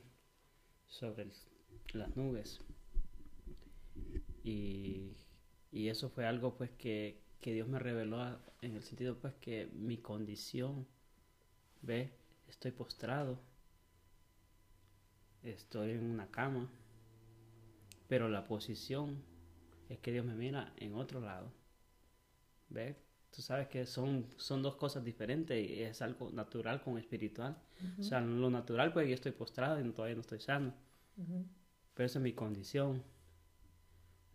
sobre 0.87 1.23
el, 1.23 1.31
las 1.93 2.15
nubes. 2.15 2.59
Y, 4.43 5.15
y 5.71 5.89
eso 5.89 6.09
fue 6.09 6.25
algo 6.25 6.55
pues 6.55 6.71
que, 6.71 7.21
que 7.41 7.53
Dios 7.53 7.67
me 7.67 7.79
reveló 7.79 8.39
en 8.61 8.75
el 8.75 8.83
sentido 8.83 9.17
pues 9.17 9.33
que 9.35 9.69
mi 9.73 9.97
condición, 9.97 10.87
ve, 11.81 12.11
estoy 12.47 12.71
postrado, 12.71 13.39
estoy 15.43 15.91
en 15.91 16.05
una 16.05 16.29
cama, 16.29 16.69
pero 18.07 18.27
la 18.27 18.45
posición 18.47 19.21
es 19.87 19.99
que 19.99 20.11
Dios 20.11 20.25
me 20.25 20.35
mira 20.35 20.73
en 20.77 20.95
otro 20.95 21.21
lado. 21.21 21.51
¿Ve? 22.69 22.95
Tú 23.31 23.41
sabes 23.41 23.67
que 23.67 23.85
son, 23.85 24.27
son 24.37 24.61
dos 24.61 24.75
cosas 24.75 25.03
diferentes 25.03 25.69
y 25.69 25.83
es 25.83 26.01
algo 26.01 26.31
natural 26.31 26.81
con 26.81 26.97
espiritual. 26.97 27.57
O 27.99 28.03
sea, 28.03 28.21
lo 28.21 28.49
natural 28.49 28.91
pues 28.91 29.07
yo 29.07 29.13
estoy 29.13 29.31
postrado 29.31 29.79
y 29.79 29.91
todavía 29.91 30.15
no 30.15 30.21
estoy 30.21 30.39
sano 30.39 30.73
pero 31.99 32.07
esa 32.07 32.19
es 32.19 32.23
mi 32.23 32.31
condición. 32.31 33.03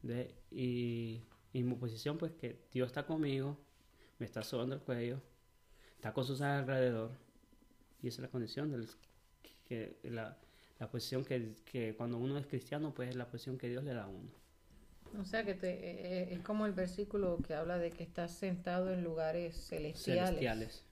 De, 0.02 0.34
y, 0.50 1.22
mi 1.54 1.74
posición, 1.76 2.18
pues 2.18 2.32
que 2.32 2.66
Dios 2.70 2.88
está 2.88 3.06
conmigo, 3.06 3.56
me 4.18 4.26
está 4.26 4.42
sobando 4.42 4.74
el 4.74 4.82
cuello, 4.82 5.22
está 5.96 6.12
con 6.12 6.26
sus 6.26 6.42
alrededor, 6.42 7.12
y 8.02 8.08
esa 8.08 8.16
es 8.16 8.22
la 8.24 8.28
condición, 8.28 8.70
del, 8.70 8.86
que, 9.66 9.98
la, 10.02 10.36
la 10.78 10.90
posición 10.90 11.24
que, 11.24 11.54
que, 11.64 11.96
cuando 11.96 12.18
uno 12.18 12.36
es 12.36 12.46
cristiano, 12.46 12.92
pues 12.92 13.08
es 13.08 13.16
la 13.16 13.28
posición 13.28 13.56
que 13.56 13.70
Dios 13.70 13.82
le 13.82 13.94
da 13.94 14.04
a 14.04 14.08
uno. 14.08 14.28
O 15.18 15.24
sea 15.24 15.42
que 15.42 15.54
te, 15.54 15.70
eh, 15.70 15.78
eh, 15.84 16.28
es 16.32 16.40
como 16.40 16.66
el 16.66 16.72
versículo 16.72 17.38
que 17.38 17.54
habla 17.54 17.78
de 17.78 17.92
que 17.92 18.02
estás 18.02 18.32
sentado 18.32 18.92
en 18.92 19.02
lugares 19.02 19.56
celestiales. 19.56 20.28
celestiales. 20.28 20.84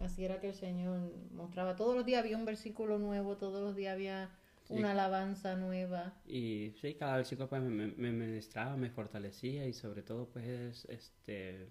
Así 0.00 0.24
era 0.24 0.40
que 0.40 0.48
el 0.48 0.54
Señor 0.54 1.12
mostraba. 1.30 1.76
Todos 1.76 1.94
los 1.94 2.04
días 2.04 2.24
había 2.24 2.36
un 2.36 2.44
versículo 2.44 2.98
nuevo, 2.98 3.36
todos 3.36 3.62
los 3.62 3.76
días 3.76 3.94
había 3.94 4.32
una 4.68 4.92
alabanza 4.92 5.56
nueva. 5.56 6.14
Y 6.26 6.72
sí, 6.80 6.94
cada 6.94 7.16
versículo 7.16 7.48
pues 7.48 7.62
me, 7.62 7.88
me, 7.88 8.12
ministraba, 8.12 8.76
me 8.76 8.90
fortalecía 8.90 9.66
y 9.66 9.72
sobre 9.72 10.02
todo 10.02 10.26
pues 10.28 10.86
este 10.86 11.68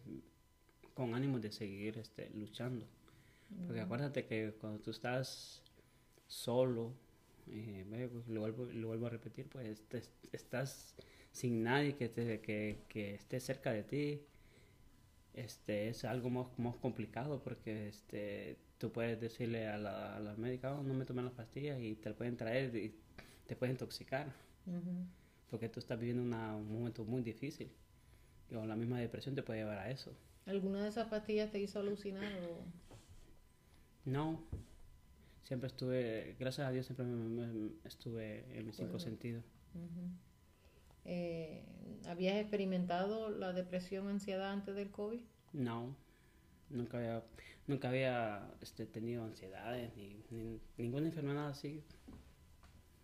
con 0.93 1.15
ánimo 1.15 1.39
de 1.39 1.51
seguir 1.51 1.97
este 1.97 2.29
luchando. 2.31 2.85
Porque 3.67 3.81
acuérdate 3.81 4.25
que 4.25 4.53
cuando 4.59 4.79
tú 4.79 4.91
estás 4.91 5.61
solo, 6.27 6.93
eh, 7.47 8.09
pues, 8.11 8.27
lo, 8.27 8.41
vuelvo, 8.41 8.65
lo, 8.65 8.87
vuelvo, 8.87 9.07
a 9.07 9.09
repetir, 9.09 9.47
pues 9.47 9.83
estás 10.31 10.95
sin 11.31 11.63
nadie 11.63 11.95
que, 11.95 12.09
te, 12.09 12.41
que, 12.41 12.79
que, 12.87 13.15
esté 13.15 13.39
cerca 13.39 13.71
de 13.71 13.83
ti. 13.83 14.21
Este 15.33 15.89
es 15.89 16.03
algo 16.05 16.29
más, 16.29 16.47
más 16.57 16.75
complicado 16.75 17.41
porque 17.43 17.87
este 17.89 18.57
tú 18.83 18.91
puedes 18.91 19.17
decirle 19.21 19.65
a 19.69 19.77
la, 19.77 20.17
a 20.17 20.19
la 20.19 20.35
médica, 20.35 20.73
oh, 20.73 20.83
no 20.83 20.93
me 20.93 21.05
tomen 21.05 21.23
las 21.23 21.33
pastillas 21.33 21.79
y 21.79 21.95
te 21.95 22.13
pueden 22.13 22.35
traer 22.35 22.75
y 22.75 22.93
te 23.47 23.55
pueden 23.55 23.75
intoxicar. 23.75 24.27
Porque 25.49 25.69
tú 25.69 25.79
estás 25.79 25.97
viviendo 25.97 26.21
un 26.23 26.73
momento 26.73 27.05
muy 27.05 27.21
difícil. 27.21 27.71
O 28.53 28.65
la 28.65 28.75
misma 28.75 28.99
depresión 28.99 29.35
te 29.35 29.41
puede 29.41 29.59
llevar 29.61 29.77
a 29.77 29.89
eso. 29.89 30.11
¿Alguna 30.47 30.83
de 30.83 30.89
esas 30.89 31.07
pastillas 31.07 31.49
te 31.49 31.59
hizo 31.59 31.79
alucinar 31.79 32.29
o...? 32.43 32.65
No, 34.03 34.43
siempre 35.45 35.67
estuve, 35.67 36.35
gracias 36.37 36.67
a 36.67 36.71
Dios, 36.71 36.85
siempre 36.85 37.05
me, 37.05 37.45
me- 37.47 37.71
estuve 37.85 38.43
en 38.59 38.65
mis 38.65 38.75
cinco 38.75 38.99
sentidos. 38.99 39.45
Eh, 41.05 41.63
¿Habías 42.05 42.35
experimentado 42.35 43.29
la 43.29 43.53
depresión, 43.53 44.09
ansiedad 44.09 44.51
antes 44.51 44.75
del 44.75 44.91
COVID? 44.91 45.21
No, 45.53 45.95
nunca 46.73 46.97
había, 46.97 47.23
nunca 47.67 47.89
había 47.89 48.51
este, 48.61 48.85
tenido 48.85 49.23
ansiedades 49.23 49.95
ni, 49.95 50.23
ni 50.31 50.59
ninguna 50.77 51.07
enfermedad 51.07 51.47
así. 51.47 51.83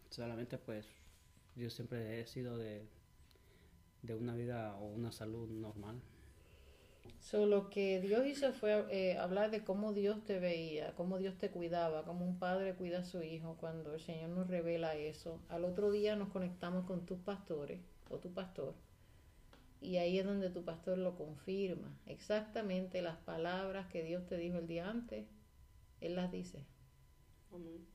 Solamente 0.09 0.57
pues 0.57 0.86
yo 1.55 1.70
siempre 1.70 2.20
he 2.20 2.28
sido 2.28 2.57
de, 2.57 2.84
de 4.01 4.15
una 4.15 4.36
vida 4.36 4.76
o 4.78 4.88
una 4.88 5.11
salud 5.11 5.47
normal. 5.49 6.01
So, 7.20 7.45
lo 7.45 7.70
que 7.70 7.99
Dios 7.99 8.26
hizo 8.26 8.53
fue 8.53 8.86
eh, 8.91 9.17
hablar 9.17 9.51
de 9.51 9.63
cómo 9.63 9.93
Dios 9.93 10.24
te 10.24 10.39
veía, 10.39 10.93
cómo 10.95 11.17
Dios 11.17 11.38
te 11.38 11.49
cuidaba, 11.51 12.05
cómo 12.05 12.26
un 12.26 12.39
padre 12.39 12.76
cuida 12.76 12.99
a 12.99 13.03
su 13.03 13.22
hijo 13.22 13.57
cuando 13.59 13.93
el 13.93 13.99
Señor 13.99 14.30
nos 14.30 14.47
revela 14.47 14.95
eso. 14.95 15.39
Al 15.49 15.65
otro 15.65 15.91
día 15.91 16.15
nos 16.15 16.30
conectamos 16.30 16.86
con 16.86 17.05
tus 17.05 17.20
pastores 17.20 17.82
o 18.09 18.17
tu 18.20 18.32
pastor 18.34 18.74
y 19.82 19.97
ahí 19.97 20.19
es 20.19 20.25
donde 20.25 20.49
tu 20.49 20.63
pastor 20.63 20.97
lo 20.97 21.15
confirma. 21.15 21.97
Exactamente 22.05 23.01
las 23.01 23.17
palabras 23.17 23.88
que 23.88 24.03
Dios 24.03 24.25
te 24.27 24.38
dijo 24.38 24.57
el 24.59 24.67
día 24.67 24.89
antes, 24.89 25.27
Él 26.01 26.15
las 26.15 26.32
dice. 26.32 26.65
Amén. 27.51 27.86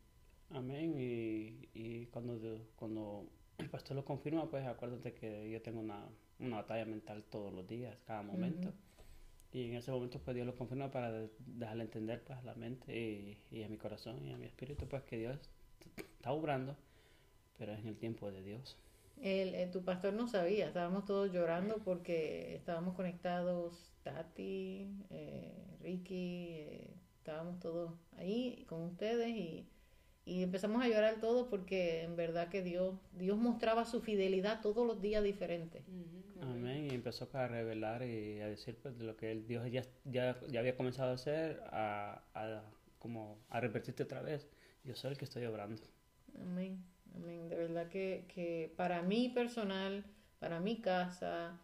Amén. 0.51 0.95
Y, 0.99 1.69
y 1.75 2.07
cuando, 2.07 2.39
cuando 2.77 3.27
el 3.59 3.69
pastor 3.71 3.97
lo 3.97 4.05
confirma, 4.05 4.49
pues 4.51 4.65
acuérdate 4.67 5.15
que 5.15 5.51
yo 5.51 5.61
tengo 5.63 5.81
una, 5.81 6.09
una 6.39 6.57
batalla 6.57 6.85
mental 6.85 7.25
todos 7.25 7.53
los 7.53 7.67
días, 7.67 7.97
cada 8.07 8.23
momento. 8.23 8.73
Y 9.53 9.65
en 9.69 9.75
ese 9.77 9.91
momento 9.93 10.21
pues 10.21 10.35
Dios 10.35 10.47
lo 10.47 10.57
confirma 10.57 10.91
para 10.91 11.13
de- 11.13 11.31
dejarle 11.39 11.85
entender 11.85 12.23
pues 12.25 12.39
a 12.39 12.43
la 12.43 12.55
mente 12.55 12.95
y, 12.97 13.39
y 13.51 13.63
a 13.63 13.69
mi 13.69 13.79
corazón 13.79 14.25
y 14.27 14.33
a 14.33 14.37
mi 14.39 14.47
espíritu 14.47 14.87
pues 14.89 15.03
que 15.05 15.19
Dios 15.19 15.39
está 15.97 16.33
obrando, 16.33 16.77
pero 17.59 17.73
es 17.73 17.81
en 17.81 17.89
el 17.89 17.97
tiempo 17.99 18.31
de 18.31 18.43
Dios. 18.43 18.79
El, 19.21 19.55
eh, 19.55 19.69
tu 19.73 19.85
pastor 19.85 20.13
no 20.13 20.29
sabía, 20.29 20.67
estábamos 20.67 21.05
todos 21.07 21.33
llorando 21.33 21.79
porque 21.85 22.55
estábamos 22.57 22.95
conectados, 22.95 23.93
Tati, 24.03 24.89
eh, 25.11 25.53
Ricky, 25.81 26.49
eh, 26.59 26.95
estábamos 27.19 27.59
todos 27.59 27.93
ahí 28.19 28.65
con 28.69 28.83
ustedes 28.83 29.29
y, 29.29 29.67
y 30.27 30.43
empezamos 30.43 30.83
a 30.83 30.89
llorar 30.89 31.21
todos 31.21 31.49
porque 31.49 32.03
en 32.03 32.17
verdad 32.17 32.49
que 32.49 32.63
Dios, 32.63 32.97
Dios 33.13 33.39
mostraba 33.39 33.85
su 33.87 34.03
fidelidad 34.03 34.61
todos 34.61 34.87
los 34.87 35.01
días 35.01 35.23
diferente. 35.25 35.85
Ujú, 35.89 36.43
Amén. 36.43 36.89
Y 36.91 36.95
empezó 36.95 37.29
a 37.33 37.49
revelar 37.49 38.03
y 38.03 38.41
a 38.41 38.49
decir 38.49 38.77
pues 38.83 38.99
de 38.99 39.05
lo 39.05 39.17
que 39.17 39.35
Dios 39.37 39.71
ya, 39.71 39.83
ya, 40.05 40.39
ya 40.49 40.61
había 40.61 40.77
comenzado 40.77 41.13
a 41.13 41.15
hacer, 41.15 41.63
a, 41.71 42.23
a 42.35 42.63
como 42.99 43.39
a 43.49 43.61
repetirte 43.61 44.03
otra 44.03 44.23
vez. 44.23 44.49
Yo 44.85 44.95
soy 44.95 45.13
el 45.13 45.19
que 45.19 45.25
estoy 45.25 45.45
obrando. 45.47 45.83
Amén, 46.41 46.83
amén. 47.15 47.49
De 47.49 47.57
verdad 47.57 47.89
que, 47.89 48.25
que 48.35 48.73
para 48.77 49.03
mí 49.03 49.29
personal, 49.29 50.05
para 50.39 50.61
mi 50.61 50.81
casa, 50.81 51.59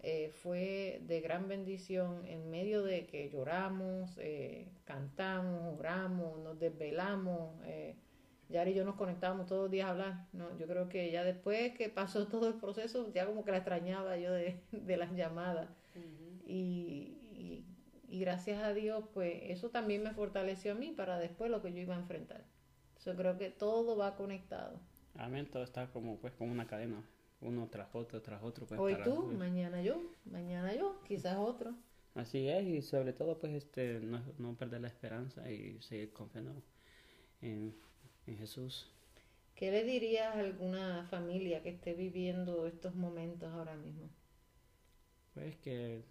eh, 0.00 0.30
fue 0.30 1.00
de 1.06 1.20
gran 1.20 1.48
bendición 1.48 2.24
en 2.26 2.50
medio 2.50 2.82
de 2.82 3.06
que 3.06 3.30
lloramos, 3.30 4.16
eh, 4.18 4.68
cantamos, 4.84 5.78
oramos, 5.78 6.38
nos 6.40 6.58
desvelamos. 6.58 7.54
Eh, 7.64 7.96
Yari 8.48 8.70
y 8.70 8.74
yo 8.74 8.84
nos 8.84 8.94
conectábamos 8.94 9.46
todos 9.46 9.62
los 9.62 9.70
días 9.70 9.88
a 9.88 9.90
hablar. 9.90 10.26
¿no? 10.32 10.56
Yo 10.58 10.66
creo 10.66 10.88
que 10.88 11.10
ya 11.10 11.24
después 11.24 11.72
que 11.72 11.88
pasó 11.88 12.26
todo 12.28 12.48
el 12.48 12.54
proceso, 12.54 13.12
ya 13.12 13.26
como 13.26 13.44
que 13.44 13.50
la 13.50 13.56
extrañaba 13.56 14.16
yo 14.16 14.32
de, 14.32 14.60
de 14.70 14.96
las 14.96 15.12
llamadas. 15.12 15.68
Y, 16.46 17.18
y, 17.32 17.64
y 18.08 18.20
gracias 18.20 18.62
a 18.62 18.72
Dios, 18.72 19.04
pues 19.12 19.40
eso 19.44 19.70
también 19.70 20.04
me 20.04 20.12
fortaleció 20.12 20.72
a 20.72 20.74
mí 20.76 20.92
para 20.92 21.18
después 21.18 21.50
lo 21.50 21.62
que 21.62 21.72
yo 21.72 21.80
iba 21.80 21.96
a 21.96 21.98
enfrentar. 21.98 22.44
Yo 23.04 23.16
creo 23.16 23.36
que 23.36 23.50
todo 23.50 23.96
va 23.96 24.14
conectado. 24.14 24.78
Amén. 25.18 25.46
Todo 25.50 25.64
está 25.64 25.90
como 25.92 26.18
pues 26.18 26.32
como 26.34 26.52
una 26.52 26.66
cadena, 26.66 27.02
uno 27.40 27.68
tras 27.70 27.88
otro, 27.94 28.20
tras 28.22 28.42
otro. 28.42 28.66
Pues, 28.66 28.80
Hoy 28.80 28.92
para- 28.94 29.04
tú, 29.04 29.22
mañana 29.32 29.82
yo, 29.82 30.00
mañana 30.24 30.74
yo, 30.74 31.00
quizás 31.06 31.36
otro. 31.38 31.74
Así 32.14 32.48
es, 32.48 32.64
y 32.66 32.80
sobre 32.80 33.12
todo, 33.12 33.38
pues, 33.38 33.52
este, 33.52 34.00
no, 34.00 34.22
no 34.38 34.54
perder 34.56 34.80
la 34.80 34.88
esperanza 34.88 35.50
y 35.50 35.80
seguir 35.82 36.12
confiando 36.14 36.62
en, 37.42 37.74
en 38.26 38.38
Jesús. 38.38 38.90
¿Qué 39.54 39.70
le 39.70 39.84
dirías 39.84 40.34
a 40.34 40.40
alguna 40.40 41.06
familia 41.10 41.62
que 41.62 41.68
esté 41.70 41.92
viviendo 41.94 42.66
estos 42.66 42.94
momentos 42.94 43.52
ahora 43.52 43.74
mismo? 43.76 44.08
Pues 45.34 45.56
que, 45.56 46.02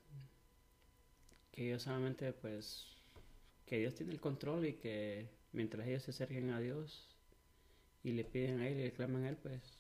que 1.52 1.68
ellos 1.68 1.84
solamente, 1.84 2.34
pues, 2.34 2.86
que 3.66 3.80
Dios 3.80 3.96
tiene 3.96 4.12
el 4.14 4.20
control 4.22 4.66
y 4.68 4.74
que 4.74 5.28
mientras 5.54 5.88
ellos 5.88 6.04
se 6.04 6.12
acerquen 6.12 6.52
a 6.52 6.60
Dios 6.60 7.15
y 8.06 8.12
le 8.12 8.24
piden 8.24 8.60
a 8.60 8.68
Él 8.68 8.80
y 8.80 8.84
le 8.84 8.94
claman 8.94 9.24
a 9.24 9.30
Él, 9.30 9.36
pues, 9.38 9.80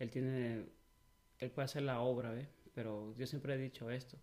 Él 0.00 0.10
tiene, 0.10 0.66
Él 1.38 1.50
puede 1.52 1.64
hacer 1.66 1.82
la 1.82 2.00
obra, 2.00 2.32
¿ves? 2.32 2.48
Pero 2.74 3.14
yo 3.16 3.26
siempre 3.26 3.54
he 3.54 3.58
dicho 3.58 3.88
esto, 3.88 4.18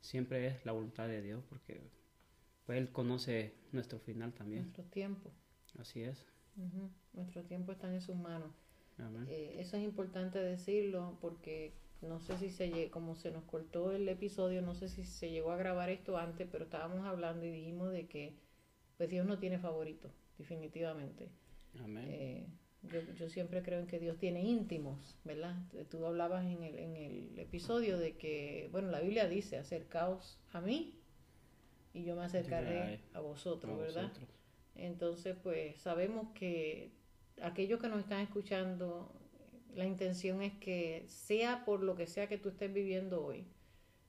siempre 0.00 0.46
es 0.46 0.64
la 0.66 0.72
voluntad 0.72 1.08
de 1.08 1.22
Dios, 1.22 1.42
porque 1.48 1.80
pues 2.66 2.76
Él 2.78 2.92
conoce 2.92 3.54
nuestro 3.72 3.98
final 3.98 4.34
también, 4.34 4.64
Nuestro 4.64 4.84
tiempo. 4.84 5.30
así 5.78 6.02
es. 6.02 6.26
Nuestro 7.14 7.44
tiempo 7.44 7.72
está 7.72 7.92
en 7.92 8.02
sus 8.02 8.16
manos. 8.16 8.50
Eh, 9.28 9.54
eso 9.58 9.76
es 9.78 9.84
importante 9.84 10.38
decirlo 10.38 11.16
porque 11.20 11.72
no 12.02 12.20
sé 12.20 12.36
si 12.36 12.50
se 12.50 12.90
como 12.90 13.14
se 13.14 13.30
nos 13.30 13.44
cortó 13.44 13.92
el 13.92 14.08
episodio, 14.08 14.60
no 14.60 14.74
sé 14.74 14.88
si 14.88 15.04
se 15.04 15.30
llegó 15.30 15.52
a 15.52 15.56
grabar 15.56 15.88
esto 15.88 16.18
antes, 16.18 16.46
pero 16.50 16.64
estábamos 16.64 17.06
hablando 17.06 17.46
y 17.46 17.50
dijimos 17.50 17.90
de 17.92 18.06
que 18.06 18.36
pues 18.98 19.08
Dios 19.08 19.24
no 19.24 19.38
tiene 19.38 19.58
favorito, 19.58 20.10
definitivamente. 20.36 21.30
Amén. 21.82 22.04
Eh, 22.08 22.46
yo, 22.82 23.00
yo 23.14 23.28
siempre 23.28 23.62
creo 23.62 23.80
en 23.80 23.86
que 23.86 23.98
Dios 23.98 24.18
tiene 24.18 24.42
íntimos, 24.42 25.16
¿verdad? 25.24 25.56
Tú 25.90 26.06
hablabas 26.06 26.44
en 26.46 26.62
el, 26.62 26.78
en 26.78 26.96
el 26.96 27.38
episodio 27.38 27.98
de 27.98 28.16
que, 28.16 28.68
bueno, 28.72 28.90
la 28.90 29.00
Biblia 29.00 29.28
dice, 29.28 29.58
acercaos 29.58 30.38
a 30.52 30.60
mí 30.60 30.94
y 31.92 32.04
yo 32.04 32.14
me 32.16 32.24
acercaré 32.24 33.00
a 33.12 33.20
vosotros, 33.20 33.74
a 33.74 33.76
¿verdad? 33.76 34.02
vosotros. 34.08 34.28
Entonces, 34.76 35.36
pues 35.42 35.76
sabemos 35.80 36.28
que 36.34 36.92
aquellos 37.42 37.80
que 37.80 37.88
nos 37.88 38.00
están 38.00 38.20
escuchando, 38.20 39.12
la 39.74 39.86
intención 39.86 40.42
es 40.42 40.54
que 40.54 41.04
sea 41.08 41.64
por 41.64 41.82
lo 41.82 41.96
que 41.96 42.06
sea 42.06 42.28
que 42.28 42.38
tú 42.38 42.50
estés 42.50 42.72
viviendo 42.72 43.24
hoy, 43.24 43.44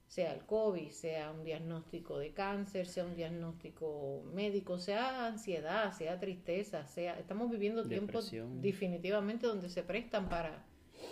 sea 0.09 0.33
el 0.33 0.43
COVID, 0.43 0.89
sea 0.89 1.31
un 1.31 1.43
diagnóstico 1.43 2.17
de 2.17 2.33
cáncer, 2.33 2.87
sea 2.87 3.05
un 3.05 3.15
diagnóstico 3.15 4.23
médico, 4.33 4.79
sea 4.79 5.27
ansiedad, 5.27 5.93
sea 5.93 6.19
tristeza, 6.19 6.87
sea 6.87 7.19
estamos 7.19 7.51
viviendo 7.51 7.87
tiempos 7.87 8.31
definitivamente 8.59 9.45
donde 9.45 9.69
se 9.69 9.83
prestan 9.83 10.27
para 10.27 10.65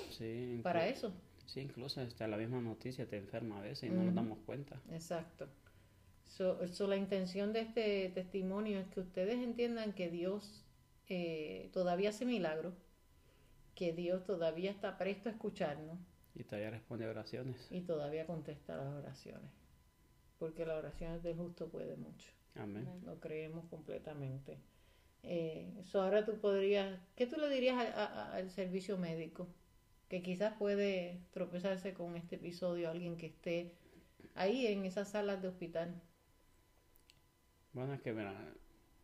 Sí, 0.10 0.60
para 0.64 0.88
eso. 0.88 1.14
Sí, 1.46 1.62
incluso 1.62 2.02
hasta 2.02 2.28
la 2.28 2.38
misma 2.38 2.60
noticia 2.60 3.08
te 3.08 3.18
enferma 3.18 3.60
a 3.60 3.62
veces 3.62 3.90
y 3.90 3.94
no 3.94 4.04
nos 4.04 4.16
damos 4.16 4.40
cuenta. 4.40 4.82
Exacto. 4.92 5.48
So, 6.26 6.68
so, 6.68 6.88
la 6.88 6.98
intención 6.98 7.54
de 7.54 7.62
este 7.62 8.10
testimonio 8.16 8.80
es 8.80 8.88
que 8.88 9.00
ustedes 9.00 9.36
entiendan 9.36 9.94
que 9.94 10.10
Dios 10.10 10.66
eh, 11.08 11.70
todavía 11.72 12.10
hace 12.10 12.26
milagros, 12.26 12.74
que 13.76 13.94
Dios 13.94 14.26
todavía 14.26 14.72
está 14.72 14.98
presto 14.98 15.30
a 15.30 15.34
escucharnos 15.34 16.00
Y 16.40 16.44
todavía 16.44 16.70
responde 16.70 17.06
a 17.06 17.10
oraciones. 17.10 17.68
y 17.72 17.82
todavía 17.82 18.26
contesta 18.28 18.78
las 18.78 18.88
oraciones. 18.94 19.50
Porque 20.38 20.66
las 20.66 20.78
oraciones 20.78 21.24
del 21.24 21.36
justo 21.36 21.68
puede 21.70 21.96
mucho. 21.98 22.30
Amén. 22.56 22.88
Lo 23.06 23.20
creemos 23.20 23.66
completamente. 23.70 24.60
Eh, 25.24 25.74
so 25.84 26.02
ahora 26.02 26.24
tú 26.26 26.40
podrías, 26.40 27.00
¿qué 27.16 27.26
tú 27.26 27.38
le 27.38 27.50
dirías 27.50 27.76
a- 27.76 28.06
a- 28.06 28.36
al 28.36 28.52
servicio 28.52 28.98
médico? 28.98 29.48
Que 30.10 30.22
quizás 30.22 30.54
puede 30.58 31.20
tropezarse 31.32 31.94
con 31.94 32.16
este 32.16 32.36
episodio 32.36 32.90
alguien 32.90 33.18
que 33.18 33.26
esté 33.28 33.74
ahí 34.36 34.68
en 34.68 34.86
esas 34.86 35.10
salas 35.10 35.42
de 35.42 35.48
hospital. 35.48 36.00
Bueno, 37.74 37.94
es 37.94 38.02
que 38.02 38.14
mira, 38.14 38.34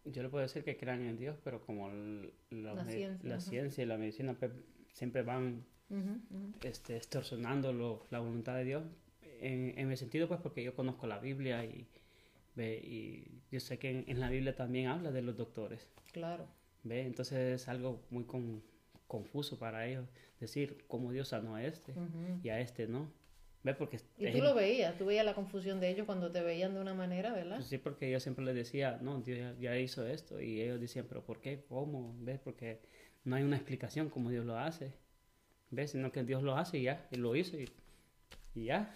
yo 0.05 0.21
le 0.23 0.29
puedo 0.29 0.43
decir 0.43 0.63
que 0.63 0.77
crean 0.77 1.01
en 1.01 1.17
Dios, 1.17 1.37
pero 1.43 1.65
como 1.65 1.89
el- 1.89 2.31
la, 2.51 2.73
La 2.75 2.85
ciencia, 2.85 3.29
la 3.29 3.39
ciencia 3.39 3.83
y 3.83 3.87
la 3.87 3.97
medicina 3.97 4.37
siempre 4.93 5.23
van 5.23 5.65
Este, 6.63 6.97
extorsionando 6.97 7.71
lo- 7.73 8.05
la 8.09 8.19
voluntad 8.19 8.55
de 8.55 8.63
Dios, 8.63 8.83
en, 9.41 9.73
en 9.77 9.87
mi 9.87 9.97
sentido 9.97 10.27
pues 10.27 10.39
porque 10.41 10.63
yo 10.63 10.73
conozco 10.75 11.05
la 11.07 11.19
Biblia 11.19 11.63
y, 11.65 11.87
ve, 12.55 12.77
y 12.83 13.41
yo 13.51 13.59
sé 13.59 13.77
que 13.77 13.89
en, 13.89 14.05
en 14.07 14.19
la 14.19 14.29
Biblia 14.29 14.55
también 14.55 14.87
habla 14.87 15.11
de 15.11 15.21
los 15.21 15.35
doctores. 15.37 15.87
Claro. 16.11 16.47
¿Ve? 16.83 17.05
Entonces 17.05 17.61
es 17.61 17.67
algo 17.67 18.01
muy 18.09 18.23
con- 18.25 18.63
confuso 19.07 19.59
para 19.59 19.85
ellos 19.87 20.07
decir 20.39 20.83
cómo 20.87 21.11
Dios 21.11 21.27
sanó 21.29 21.55
a 21.55 21.63
este 21.63 21.93
y 22.43 22.49
a 22.49 22.59
este 22.59 22.87
no. 22.87 23.11
¿Ve? 23.63 23.73
Porque 23.73 23.97
Y 24.17 24.29
tú 24.31 24.37
el- 24.39 24.43
lo 24.43 24.55
veías, 24.55 24.97
tú 24.97 25.05
veías 25.05 25.25
la 25.25 25.33
confusión 25.35 25.79
de 25.79 25.89
ellos 25.89 26.05
cuando 26.05 26.31
te 26.31 26.41
veían 26.41 26.73
de 26.73 26.81
una 26.81 26.93
manera, 26.93 27.31
¿verdad? 27.33 27.57
Pues 27.57 27.67
sí, 27.67 27.77
porque 27.77 28.09
yo 28.11 28.19
siempre 28.19 28.43
les 28.43 28.55
decía, 28.55 28.99
no, 29.01 29.21
Dios 29.21 29.37
ya, 29.39 29.55
ya 29.59 29.77
hizo 29.77 30.05
esto. 30.05 30.41
Y 30.41 30.59
ellos 30.61 30.81
decían, 30.81 31.05
pero 31.07 31.23
¿por 31.23 31.39
qué? 31.39 31.63
¿Cómo? 31.69 32.13
¿Ves? 32.19 32.39
Porque 32.39 32.81
no 33.23 33.35
hay 33.37 33.43
una 33.43 33.55
explicación 33.55 34.09
cómo 34.09 34.29
Dios 34.31 34.45
lo 34.45 34.57
hace. 34.57 34.91
¿Ves? 35.73 35.91
Sino 35.91 36.11
que 36.11 36.23
Dios 36.23 36.43
lo 36.43 36.55
hace 36.55 36.77
y 36.77 36.83
ya, 36.83 37.07
y 37.11 37.17
lo 37.17 37.35
hizo 37.35 37.57
y, 37.57 37.69
y 38.55 38.65
ya. 38.65 38.93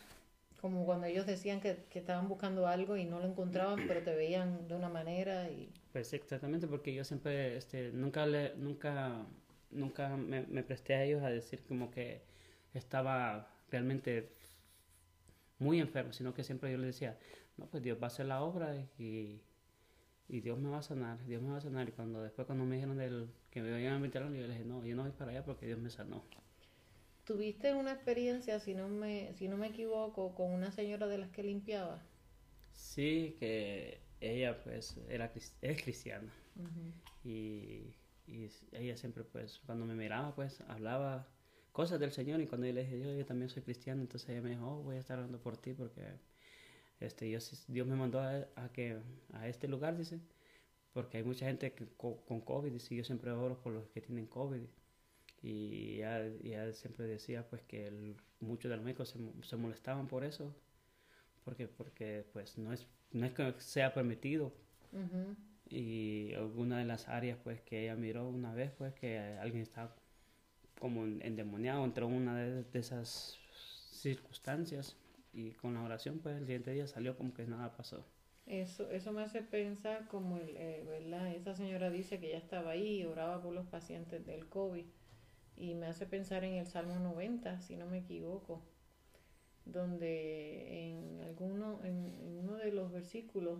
Como 0.61 0.85
cuando 0.85 1.05
ellos 1.07 1.25
decían 1.25 1.59
que, 1.61 1.85
que 1.89 1.99
estaban 1.99 2.27
buscando 2.27 2.67
algo 2.67 2.97
y 2.97 3.05
no 3.05 3.19
lo 3.19 3.27
encontraban, 3.27 3.85
pero 3.87 4.01
te 4.03 4.15
veían 4.15 4.67
de 4.67 4.75
una 4.75 4.89
manera 4.89 5.49
y... 5.49 5.71
Pues 5.91 6.13
exactamente, 6.13 6.67
porque 6.67 6.93
yo 6.93 7.03
siempre, 7.03 7.57
este, 7.57 7.91
nunca 7.91 8.25
le, 8.25 8.55
nunca, 8.55 9.25
nunca 9.71 10.15
me, 10.17 10.45
me 10.47 10.63
presté 10.63 10.95
a 10.95 11.03
ellos 11.03 11.23
a 11.23 11.29
decir 11.29 11.63
como 11.67 11.91
que 11.91 12.21
estaba 12.73 13.49
realmente 13.71 14.29
muy 15.59 15.79
enfermo, 15.79 16.13
sino 16.13 16.33
que 16.33 16.43
siempre 16.43 16.71
yo 16.71 16.77
les 16.77 16.87
decía, 16.87 17.17
no, 17.57 17.65
pues 17.67 17.83
Dios 17.83 17.97
va 17.99 18.05
a 18.05 18.07
hacer 18.07 18.27
la 18.27 18.41
obra 18.41 18.75
y, 18.97 19.41
y 20.27 20.41
Dios 20.41 20.59
me 20.59 20.69
va 20.69 20.79
a 20.79 20.83
sanar, 20.83 21.23
Dios 21.25 21.41
me 21.41 21.51
va 21.51 21.57
a 21.57 21.61
sanar. 21.61 21.89
Y 21.89 21.91
cuando 21.91 22.21
después 22.21 22.45
cuando 22.45 22.65
me 22.65 22.75
dijeron 22.75 22.97
del, 22.97 23.29
que 23.49 23.61
me 23.61 23.81
iban 23.81 23.93
a 23.93 23.97
invitar, 23.97 24.23
yo 24.23 24.29
les 24.29 24.49
dije, 24.49 24.65
no, 24.65 24.83
yo 24.85 24.95
no 24.95 25.03
voy 25.03 25.11
para 25.11 25.31
allá 25.31 25.43
porque 25.43 25.65
Dios 25.65 25.79
me 25.79 25.89
sanó. 25.89 26.23
¿Tuviste 27.27 27.73
una 27.73 27.91
experiencia, 27.91 28.57
si 28.61 28.73
no 28.73 28.87
me, 28.87 29.33
si 29.33 29.49
no 29.49 29.57
me 29.57 29.67
equivoco, 29.67 30.33
con 30.33 30.49
una 30.49 30.71
señora 30.71 31.07
de 31.07 31.17
las 31.17 31.29
que 31.29 31.43
limpiaba? 31.43 32.01
Sí, 32.71 33.35
que 33.37 33.99
ella 34.21 34.63
pues 34.63 34.95
era 35.09 35.29
es 35.61 35.81
cristiana. 35.83 36.31
Y, 37.25 37.93
y 38.27 38.49
ella 38.71 38.95
siempre 38.95 39.25
pues 39.25 39.59
cuando 39.65 39.85
me 39.85 39.93
miraba 39.93 40.33
pues 40.35 40.61
hablaba 40.69 41.27
cosas 41.73 41.99
del 41.99 42.13
Señor 42.13 42.39
y 42.39 42.47
cuando 42.47 42.65
yo 42.65 42.73
le 42.73 42.85
dije 42.85 42.99
yo, 42.99 43.13
yo 43.13 43.25
también 43.25 43.49
soy 43.49 43.61
cristiano 43.61 44.01
entonces 44.01 44.29
ella 44.29 44.41
me 44.41 44.51
dijo 44.51 44.65
oh, 44.65 44.83
voy 44.83 44.95
a 44.95 44.99
estar 44.99 45.19
orando 45.19 45.39
por 45.39 45.57
ti 45.57 45.73
porque 45.73 46.01
este 46.99 47.25
Dios, 47.25 47.65
Dios 47.67 47.85
me 47.85 47.95
mandó 47.95 48.21
a, 48.21 48.47
que 48.73 48.97
a 49.33 49.47
este 49.47 49.67
lugar 49.67 49.97
dice 49.97 50.19
porque 50.93 51.17
hay 51.17 51.23
mucha 51.23 51.45
gente 51.45 51.73
que, 51.73 51.85
con, 51.95 52.41
COVID 52.41 52.73
y 52.73 52.95
yo 52.95 53.03
siempre 53.03 53.31
oro 53.31 53.61
por 53.61 53.73
los 53.73 53.87
que 53.89 54.01
tienen 54.01 54.25
COVID 54.27 54.61
y 55.47 56.01
ella, 56.03 56.73
siempre 56.73 57.07
decía 57.07 57.47
pues 57.49 57.61
que 57.63 58.15
muchos 58.41 58.69
de 58.69 58.75
los 58.75 58.85
médicos 58.85 59.15
se, 59.41 59.55
molestaban 59.55 60.07
por 60.07 60.25
eso 60.25 60.53
porque 61.45 61.67
porque 61.67 62.25
pues 62.33 62.57
no 62.57 62.73
es 62.73 62.85
no 63.13 63.25
es 63.25 63.31
que 63.31 63.53
sea 63.59 63.93
permitido 63.93 64.51
y 65.69 66.33
alguna 66.33 66.79
de 66.79 66.85
las 66.85 67.07
áreas 67.07 67.37
pues 67.43 67.61
que 67.61 67.83
ella 67.83 67.95
miró 67.95 68.27
una 68.27 68.53
vez 68.53 68.71
pues 68.77 68.93
que 68.95 69.19
alguien 69.39 69.63
estaba 69.63 69.95
como 70.79 71.05
endemoniado 71.05 71.85
entre 71.85 72.03
una 72.03 72.35
de, 72.35 72.65
esas 72.73 73.39
circunstancias 73.91 74.97
y 75.33 75.51
con 75.51 75.75
la 75.75 75.81
oración 75.81 76.19
pues 76.19 76.35
el 76.35 76.45
siguiente 76.45 76.71
día 76.71 76.87
salió 76.87 77.15
como 77.17 77.33
que 77.33 77.45
nada 77.45 77.75
pasó. 77.75 78.05
Eso, 78.45 78.89
eso 78.91 79.11
me 79.11 79.23
hace 79.23 79.41
pensar 79.41 80.07
como, 80.07 80.37
el, 80.37 80.55
eh, 80.55 80.83
¿verdad? 80.87 81.33
Esa 81.35 81.53
señora 81.53 81.89
dice 81.89 82.19
que 82.19 82.29
ya 82.29 82.37
estaba 82.37 82.71
ahí 82.71 83.01
y 83.01 83.05
oraba 83.05 83.41
por 83.41 83.53
los 83.53 83.65
pacientes 83.65 84.25
del 84.25 84.47
COVID 84.47 84.85
y 85.57 85.73
me 85.75 85.87
hace 85.87 86.05
pensar 86.05 86.43
en 86.43 86.53
el 86.53 86.67
Salmo 86.67 86.99
90, 86.99 87.59
si 87.61 87.75
no 87.75 87.87
me 87.87 87.99
equivoco, 87.99 88.61
donde 89.65 90.89
en, 90.89 91.21
alguno, 91.23 91.83
en, 91.83 92.05
en 92.21 92.37
uno 92.39 92.55
de 92.55 92.71
los 92.71 92.91
versículos, 92.91 93.59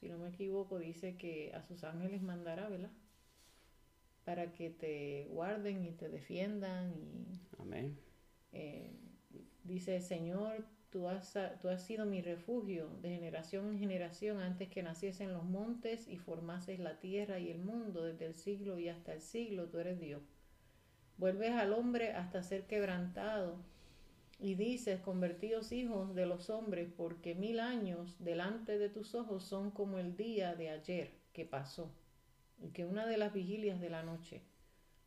si 0.00 0.08
no 0.08 0.18
me 0.18 0.30
equivoco, 0.30 0.78
dice 0.78 1.16
que 1.16 1.52
a 1.54 1.62
sus 1.62 1.84
ángeles 1.84 2.22
mandará, 2.22 2.68
¿verdad? 2.68 2.90
para 4.26 4.52
que 4.52 4.70
te 4.70 5.28
guarden 5.30 5.84
y 5.84 5.92
te 5.92 6.08
defiendan. 6.08 6.92
Y, 6.98 7.62
Amén. 7.62 7.96
Eh, 8.52 8.90
dice, 9.62 10.00
Señor, 10.00 10.64
tú 10.90 11.06
has, 11.06 11.38
tú 11.62 11.68
has 11.68 11.84
sido 11.84 12.06
mi 12.06 12.22
refugio 12.22 12.88
de 13.02 13.10
generación 13.10 13.68
en 13.68 13.78
generación 13.78 14.40
antes 14.40 14.68
que 14.68 14.82
naciesen 14.82 15.32
los 15.32 15.44
montes 15.44 16.08
y 16.08 16.16
formases 16.16 16.80
la 16.80 16.98
tierra 16.98 17.38
y 17.38 17.50
el 17.50 17.60
mundo 17.60 18.02
desde 18.02 18.26
el 18.26 18.34
siglo 18.34 18.80
y 18.80 18.88
hasta 18.88 19.12
el 19.14 19.20
siglo, 19.20 19.68
tú 19.68 19.78
eres 19.78 20.00
Dios. 20.00 20.22
Vuelves 21.18 21.52
al 21.52 21.72
hombre 21.72 22.12
hasta 22.12 22.42
ser 22.42 22.66
quebrantado 22.66 23.56
y 24.38 24.54
dices, 24.54 25.00
convertidos 25.00 25.72
hijos 25.72 26.14
de 26.14 26.26
los 26.26 26.50
hombres, 26.50 26.88
porque 26.96 27.34
mil 27.34 27.58
años 27.60 28.16
delante 28.18 28.78
de 28.78 28.90
tus 28.90 29.14
ojos 29.14 29.44
son 29.44 29.70
como 29.70 29.98
el 29.98 30.16
día 30.16 30.54
de 30.54 30.70
ayer 30.70 31.12
que 31.32 31.44
pasó 31.44 31.90
y 32.58 32.68
que 32.68 32.84
una 32.84 33.06
de 33.06 33.16
las 33.16 33.32
vigilias 33.32 33.80
de 33.80 33.90
la 33.90 34.02
noche 34.02 34.42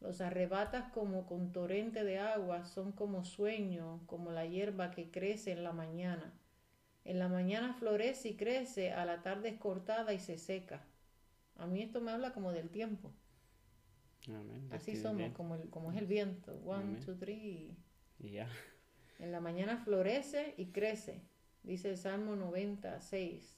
los 0.01 0.21
arrebatas 0.21 0.91
como 0.93 1.25
con 1.25 1.51
torrente 1.51 2.05
de 2.05 2.19
agua, 2.19 2.65
son 2.65 2.93
como 2.93 3.25
sueño, 3.25 4.01
como 4.05 4.31
la 4.31 4.45
hierba 4.45 4.91
que 4.91 5.11
crece 5.11 5.51
en 5.51 5.63
la 5.63 5.73
mañana. 5.73 6.33
En 7.03 7.19
la 7.19 7.27
mañana 7.27 7.73
florece 7.73 8.29
y 8.29 8.35
crece, 8.35 8.93
a 8.93 9.03
la 9.03 9.21
tarde 9.23 9.49
es 9.49 9.59
cortada 9.59 10.13
y 10.13 10.19
se 10.19 10.37
seca. 10.37 10.85
A 11.57 11.67
mí 11.67 11.81
esto 11.81 11.99
me 11.99 12.11
habla 12.11 12.31
como 12.33 12.53
del 12.53 12.69
tiempo. 12.69 13.11
Así 14.71 14.95
somos, 14.95 15.31
como, 15.33 15.55
el, 15.55 15.69
como 15.69 15.91
es 15.91 15.97
el 15.97 16.05
viento. 16.05 16.53
One, 16.65 16.99
two, 17.03 17.15
three. 17.15 17.75
Y 18.19 18.31
ya. 18.31 18.49
En 19.19 19.31
la 19.31 19.41
mañana 19.41 19.77
florece 19.77 20.53
y 20.57 20.67
crece, 20.67 21.21
dice 21.63 21.89
el 21.89 21.97
Salmo 21.97 22.35
96. 22.35 23.57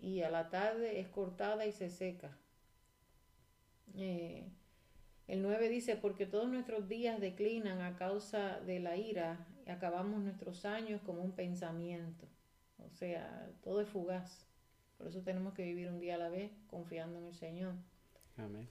Y 0.00 0.22
a 0.22 0.30
la 0.30 0.48
tarde 0.48 1.00
es 1.00 1.08
cortada 1.08 1.66
y 1.66 1.72
se 1.72 1.90
seca. 1.90 2.36
Eh, 3.94 4.48
el 5.26 5.42
9 5.42 5.68
dice, 5.68 5.96
porque 5.96 6.24
todos 6.24 6.48
nuestros 6.48 6.88
días 6.88 7.20
declinan 7.20 7.82
a 7.82 7.96
causa 7.96 8.60
de 8.60 8.80
la 8.80 8.96
ira, 8.96 9.46
y 9.66 9.70
acabamos 9.70 10.22
nuestros 10.22 10.64
años 10.64 11.02
como 11.02 11.22
un 11.22 11.32
pensamiento. 11.32 12.26
O 12.78 12.90
sea, 12.90 13.50
todo 13.62 13.82
es 13.82 13.88
fugaz. 13.88 14.46
Por 14.96 15.08
eso 15.08 15.20
tenemos 15.22 15.52
que 15.52 15.64
vivir 15.64 15.88
un 15.88 16.00
día 16.00 16.14
a 16.14 16.18
la 16.18 16.30
vez 16.30 16.50
confiando 16.68 17.18
en 17.18 17.26
el 17.26 17.34
Señor. 17.34 17.74
Amén. 18.36 18.66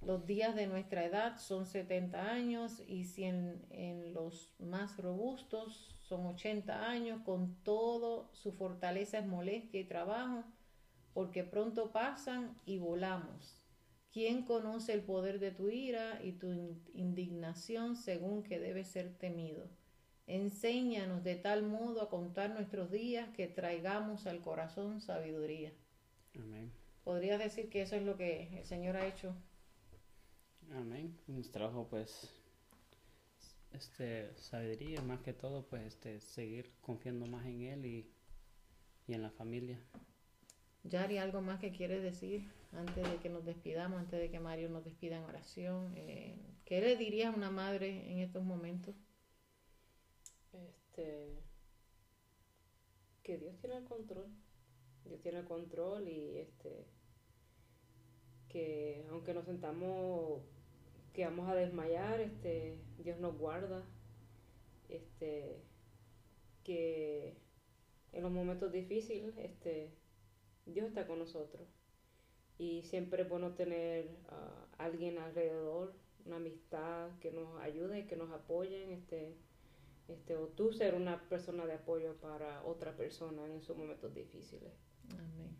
Los 0.00 0.26
días 0.26 0.54
de 0.54 0.66
nuestra 0.66 1.04
edad 1.04 1.38
son 1.38 1.66
70 1.66 2.30
años 2.30 2.82
y 2.86 3.04
si 3.04 3.24
en, 3.24 3.64
en 3.70 4.12
los 4.12 4.54
más 4.58 4.98
robustos 4.98 5.96
son 6.02 6.26
80 6.26 6.88
años, 6.88 7.22
con 7.24 7.56
todo 7.62 8.28
su 8.34 8.52
fortaleza 8.52 9.18
es 9.18 9.26
molestia 9.26 9.80
y 9.80 9.84
trabajo, 9.84 10.44
porque 11.14 11.44
pronto 11.44 11.90
pasan 11.92 12.54
y 12.66 12.78
volamos. 12.78 13.64
¿Quién 14.12 14.44
conoce 14.44 14.92
el 14.92 15.02
poder 15.02 15.40
de 15.40 15.50
tu 15.50 15.70
ira 15.70 16.20
y 16.22 16.32
tu 16.32 16.46
indignación 16.92 17.96
según 17.96 18.44
que 18.44 18.60
debe 18.60 18.84
ser 18.84 19.16
temido? 19.18 19.68
Enséñanos 20.26 21.24
de 21.24 21.34
tal 21.34 21.64
modo 21.64 22.00
a 22.00 22.08
contar 22.08 22.50
nuestros 22.50 22.90
días 22.90 23.28
que 23.30 23.46
traigamos 23.46 24.26
al 24.26 24.40
corazón 24.40 25.00
sabiduría. 25.00 25.72
Amén. 26.38 26.70
¿Podrías 27.02 27.38
decir 27.38 27.68
que 27.68 27.82
eso 27.82 27.96
es 27.96 28.02
lo 28.02 28.16
que 28.16 28.58
el 28.58 28.64
Señor 28.66 28.96
ha 28.96 29.06
hecho? 29.06 29.34
Amén. 30.72 31.16
Nuestro 31.26 31.52
trabajo 31.52 31.86
pues 31.88 32.30
este 33.72 34.34
sabiduría 34.36 35.02
más 35.02 35.20
que 35.20 35.32
todo 35.32 35.66
pues 35.66 35.82
este 35.82 36.20
seguir 36.20 36.72
confiando 36.80 37.26
más 37.26 37.44
en 37.46 37.62
él 37.62 37.86
y, 37.86 38.10
y 39.06 39.14
en 39.14 39.22
la 39.22 39.30
familia. 39.30 39.78
Yari, 40.84 41.18
¿algo 41.18 41.40
más 41.40 41.60
que 41.60 41.72
quieres 41.72 42.02
decir 42.02 42.50
antes 42.72 43.10
de 43.10 43.16
que 43.18 43.30
nos 43.30 43.44
despidamos, 43.44 44.00
antes 44.00 44.20
de 44.20 44.30
que 44.30 44.38
Mario 44.38 44.68
nos 44.68 44.84
despida 44.84 45.16
en 45.16 45.24
oración? 45.24 45.92
Eh, 45.96 46.38
¿Qué 46.64 46.80
le 46.80 46.96
dirías 46.96 47.32
a 47.32 47.36
una 47.36 47.50
madre 47.50 48.10
en 48.10 48.18
estos 48.18 48.44
momentos? 48.44 48.94
Este, 50.52 51.42
que 53.22 53.38
Dios 53.38 53.56
tiene 53.60 53.78
el 53.78 53.84
control. 53.84 54.26
Dios 55.04 55.20
tiene 55.22 55.38
el 55.38 55.46
control 55.46 56.08
y 56.08 56.38
este 56.38 56.86
que 58.54 59.04
aunque 59.10 59.34
nos 59.34 59.46
sentamos 59.46 60.40
que 61.12 61.24
vamos 61.24 61.48
a 61.48 61.56
desmayar, 61.56 62.20
este 62.20 62.78
Dios 62.98 63.18
nos 63.18 63.36
guarda. 63.36 63.84
Este 64.88 65.60
que 66.62 67.36
en 68.12 68.22
los 68.22 68.30
momentos 68.30 68.70
difíciles, 68.70 69.36
este 69.38 69.90
Dios 70.66 70.86
está 70.86 71.04
con 71.08 71.18
nosotros. 71.18 71.66
Y 72.56 72.82
siempre 72.82 73.24
es 73.24 73.28
bueno 73.28 73.54
tener 73.54 74.08
a 74.28 74.68
alguien 74.78 75.18
alrededor, 75.18 75.92
una 76.24 76.36
amistad 76.36 77.10
que 77.18 77.32
nos 77.32 77.60
ayude 77.60 78.06
que 78.06 78.14
nos 78.14 78.30
apoye 78.30 78.94
este, 78.94 79.34
este, 80.06 80.36
o 80.36 80.46
tú 80.46 80.72
ser 80.72 80.94
una 80.94 81.28
persona 81.28 81.66
de 81.66 81.74
apoyo 81.74 82.14
para 82.20 82.64
otra 82.64 82.96
persona 82.96 83.44
en 83.46 83.56
esos 83.56 83.76
momentos 83.76 84.14
difíciles. 84.14 84.72
Amén. 85.10 85.56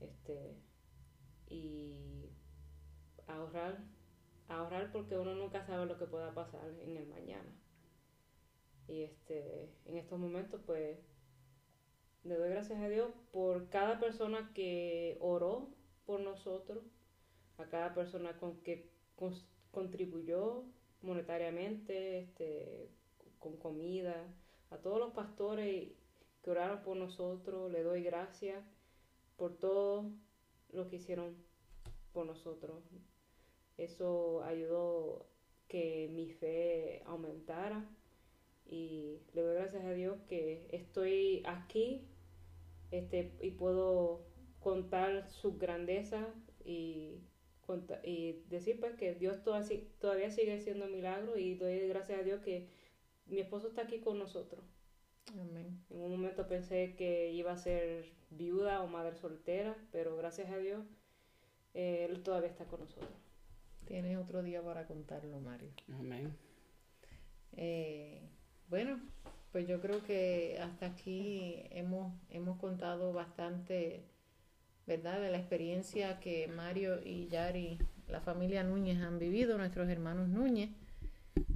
Este, 0.00 0.58
y 1.48 2.13
ahorrar, 3.26 3.78
ahorrar 4.48 4.92
porque 4.92 5.16
uno 5.16 5.34
nunca 5.34 5.64
sabe 5.66 5.86
lo 5.86 5.98
que 5.98 6.06
pueda 6.06 6.32
pasar 6.34 6.68
en 6.80 6.96
el 6.96 7.06
mañana. 7.06 7.50
Y 8.86 9.02
este, 9.02 9.70
en 9.86 9.96
estos 9.96 10.18
momentos, 10.18 10.60
pues, 10.66 10.98
le 12.24 12.36
doy 12.36 12.50
gracias 12.50 12.80
a 12.80 12.88
Dios 12.88 13.12
por 13.32 13.68
cada 13.68 13.98
persona 13.98 14.50
que 14.54 15.16
oró 15.20 15.68
por 16.06 16.20
nosotros, 16.20 16.84
a 17.58 17.64
cada 17.66 17.94
persona 17.94 18.36
con 18.38 18.60
que 18.62 18.90
contribuyó 19.70 20.64
monetariamente, 21.02 22.20
este, 22.20 22.88
con 23.38 23.56
comida, 23.56 24.26
a 24.70 24.78
todos 24.78 24.98
los 24.98 25.12
pastores 25.12 25.92
que 26.42 26.50
oraron 26.50 26.82
por 26.82 26.96
nosotros, 26.96 27.70
le 27.70 27.82
doy 27.82 28.02
gracias 28.02 28.64
por 29.36 29.56
todo 29.56 30.10
lo 30.72 30.88
que 30.88 30.96
hicieron 30.96 31.36
por 32.12 32.26
nosotros. 32.26 32.82
Eso 33.76 34.42
ayudó 34.44 35.26
que 35.68 36.08
mi 36.12 36.28
fe 36.30 37.02
aumentara 37.06 37.84
y 38.66 39.18
le 39.32 39.42
doy 39.42 39.54
gracias 39.54 39.84
a 39.84 39.92
Dios 39.92 40.18
que 40.28 40.66
estoy 40.70 41.42
aquí 41.46 42.06
este, 42.90 43.32
y 43.40 43.50
puedo 43.50 44.22
contar 44.60 45.28
su 45.30 45.58
grandeza 45.58 46.26
y, 46.64 47.18
y 48.04 48.42
decir 48.48 48.78
pues 48.80 48.94
que 48.94 49.14
Dios 49.14 49.38
todavía 49.42 50.30
sigue 50.30 50.60
siendo 50.60 50.86
milagro 50.86 51.36
y 51.36 51.54
doy 51.56 51.88
gracias 51.88 52.20
a 52.20 52.22
Dios 52.22 52.40
que 52.40 52.68
mi 53.26 53.40
esposo 53.40 53.68
está 53.68 53.82
aquí 53.82 53.98
con 53.98 54.18
nosotros. 54.18 54.64
En 55.36 55.80
un 55.90 56.10
momento 56.10 56.46
pensé 56.46 56.94
que 56.96 57.32
iba 57.32 57.52
a 57.52 57.56
ser 57.56 58.12
viuda 58.30 58.82
o 58.82 58.86
madre 58.86 59.16
soltera, 59.16 59.76
pero 59.90 60.16
gracias 60.16 60.50
a 60.50 60.58
Dios 60.58 60.84
eh, 61.72 62.06
él 62.08 62.22
todavía 62.22 62.50
está 62.50 62.64
con 62.66 62.80
nosotros. 62.80 63.23
Tienes 63.86 64.16
otro 64.16 64.42
día 64.42 64.62
para 64.62 64.86
contarlo, 64.86 65.40
Mario. 65.40 65.70
Amén. 65.92 66.34
Eh, 67.56 68.22
bueno, 68.68 68.98
pues 69.52 69.68
yo 69.68 69.80
creo 69.80 70.02
que 70.02 70.58
hasta 70.60 70.86
aquí 70.86 71.62
hemos, 71.70 72.12
hemos 72.30 72.58
contado 72.58 73.12
bastante, 73.12 74.04
¿verdad?, 74.86 75.20
de 75.20 75.30
la 75.30 75.38
experiencia 75.38 76.18
que 76.18 76.48
Mario 76.48 77.00
y 77.04 77.28
Yari, 77.28 77.78
la 78.08 78.20
familia 78.20 78.64
Núñez, 78.64 79.00
han 79.00 79.18
vivido, 79.18 79.58
nuestros 79.58 79.88
hermanos 79.88 80.28
Núñez. 80.28 80.70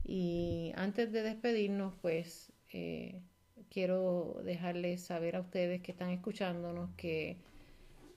Y 0.05 0.73
antes 0.77 1.13
de 1.13 1.23
despedirnos, 1.23 1.95
pues 2.01 2.53
eh, 2.73 3.21
quiero 3.71 4.41
dejarles 4.45 5.03
saber 5.05 5.37
a 5.37 5.41
ustedes 5.41 5.83
que 5.83 5.93
están 5.93 6.11
escuchándonos 6.11 6.91
que 6.97 7.39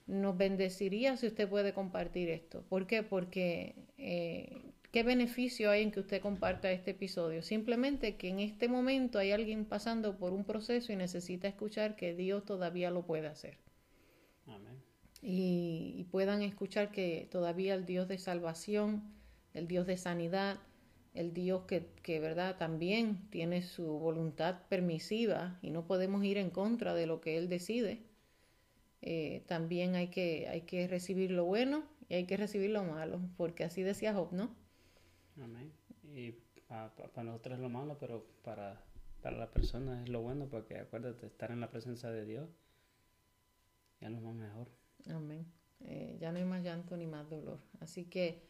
nos 0.06 0.36
bendeciría 0.36 1.16
si 1.16 1.26
usted 1.26 1.48
puede 1.48 1.72
compartir 1.72 2.28
esto. 2.28 2.64
¿Por 2.68 2.86
qué? 2.86 3.02
Porque 3.02 3.74
eh, 3.98 4.72
¿Qué 4.92 5.04
beneficio 5.04 5.70
hay 5.70 5.82
en 5.82 5.90
que 5.90 6.00
usted 6.00 6.20
comparta 6.20 6.70
este 6.70 6.90
episodio? 6.90 7.40
Simplemente 7.42 8.16
que 8.16 8.28
en 8.28 8.40
este 8.40 8.68
momento 8.68 9.18
hay 9.18 9.32
alguien 9.32 9.64
pasando 9.64 10.18
por 10.18 10.34
un 10.34 10.44
proceso 10.44 10.92
y 10.92 10.96
necesita 10.96 11.48
escuchar 11.48 11.96
que 11.96 12.14
Dios 12.14 12.44
todavía 12.44 12.90
lo 12.90 13.06
puede 13.06 13.26
hacer. 13.26 13.56
Amén. 14.46 14.82
Y, 15.22 16.06
puedan 16.10 16.42
escuchar 16.42 16.90
que 16.90 17.26
todavía 17.30 17.72
el 17.72 17.86
Dios 17.86 18.06
de 18.06 18.18
salvación, 18.18 19.02
el 19.54 19.66
Dios 19.66 19.86
de 19.86 19.96
sanidad, 19.96 20.58
el 21.14 21.32
Dios 21.32 21.62
que, 21.62 21.86
que, 22.02 22.20
verdad 22.20 22.58
también 22.58 23.30
tiene 23.30 23.62
su 23.62 23.98
voluntad 23.98 24.60
permisiva 24.68 25.58
y 25.62 25.70
no 25.70 25.86
podemos 25.86 26.22
ir 26.22 26.36
en 26.36 26.50
contra 26.50 26.92
de 26.92 27.06
lo 27.06 27.22
que 27.22 27.38
Él 27.38 27.48
decide. 27.48 28.02
Eh, 29.02 29.42
también 29.46 29.96
hay 29.96 30.08
que, 30.08 30.48
hay 30.48 30.62
que 30.62 30.86
recibir 30.86 31.32
lo 31.32 31.44
bueno 31.44 31.84
y 32.08 32.14
hay 32.14 32.26
que 32.26 32.36
recibir 32.36 32.70
lo 32.70 32.84
malo, 32.84 33.20
porque 33.36 33.64
así 33.64 33.82
decía 33.82 34.14
Job, 34.14 34.32
¿no? 34.32 34.54
Amén. 35.42 35.72
Y 36.14 36.32
para 36.68 36.92
nosotros 37.24 37.56
es 37.56 37.60
lo 37.60 37.68
malo, 37.68 37.98
pero 37.98 38.24
para, 38.44 38.80
para 39.20 39.36
la 39.36 39.50
persona 39.50 40.02
es 40.02 40.08
lo 40.08 40.22
bueno, 40.22 40.46
porque 40.48 40.78
acuérdate, 40.78 41.26
estar 41.26 41.50
en 41.50 41.60
la 41.60 41.70
presencia 41.70 42.10
de 42.10 42.24
Dios 42.24 42.48
ya 44.00 44.10
nos 44.10 44.24
va 44.24 44.32
mejor. 44.32 44.68
Amén. 45.10 45.46
Eh, 45.80 46.16
ya 46.20 46.32
no 46.32 46.38
hay 46.38 46.44
más 46.44 46.62
llanto 46.62 46.96
ni 46.96 47.06
más 47.06 47.28
dolor. 47.28 47.58
Así 47.80 48.04
que 48.04 48.42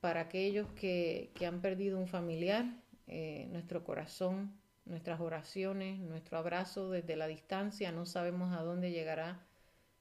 para 0.00 0.20
aquellos 0.22 0.68
que, 0.72 1.32
que 1.34 1.46
han 1.46 1.60
perdido 1.60 1.98
un 1.98 2.06
familiar, 2.06 2.64
eh, 3.06 3.48
nuestro 3.50 3.84
corazón, 3.84 4.58
nuestras 4.84 5.20
oraciones, 5.20 6.00
nuestro 6.00 6.38
abrazo 6.38 6.90
desde 6.90 7.16
la 7.16 7.26
distancia, 7.26 7.92
no 7.92 8.06
sabemos 8.06 8.56
a 8.56 8.62
dónde 8.62 8.90
llegará 8.90 9.46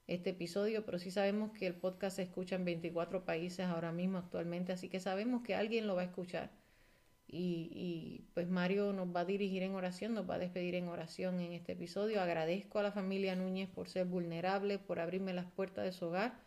este 0.10 0.32
episodio, 0.32 0.84
pero 0.86 0.98
sí 0.98 1.12
sabemos 1.12 1.52
que 1.52 1.68
el 1.68 1.76
podcast 1.76 2.16
se 2.16 2.24
escucha 2.24 2.56
en 2.56 2.66
24 2.66 3.26
países 3.26 3.66
ahora 3.68 3.92
mismo 3.92 4.18
actualmente, 4.18 4.72
así 4.74 4.90
que 4.90 5.00
sabemos 5.00 5.44
que 5.44 5.54
alguien 5.56 5.86
lo 5.86 5.96
va 5.96 6.02
a 6.02 6.06
escuchar. 6.06 6.52
Y, 7.32 8.26
pues 8.34 8.50
Mario 8.50 8.92
nos 8.92 9.16
va 9.16 9.20
a 9.20 9.26
dirigir 9.26 9.62
en 9.62 9.76
oración, 9.76 10.16
nos 10.16 10.28
va 10.28 10.36
a 10.36 10.40
despedir 10.40 10.74
en 10.74 10.88
oración 10.88 11.40
en 11.40 11.54
este 11.54 11.74
episodio. 11.74 12.22
Agradezco 12.22 12.80
a 12.80 12.84
la 12.84 12.92
familia 12.92 13.36
Núñez 13.36 13.70
por 13.70 13.88
ser 13.88 14.08
vulnerable, 14.08 14.80
por 14.80 15.00
abrirme 15.00 15.34
las 15.34 15.46
puertas 15.46 15.86
de 15.86 15.92
su 15.92 16.08
hogar 16.08 16.40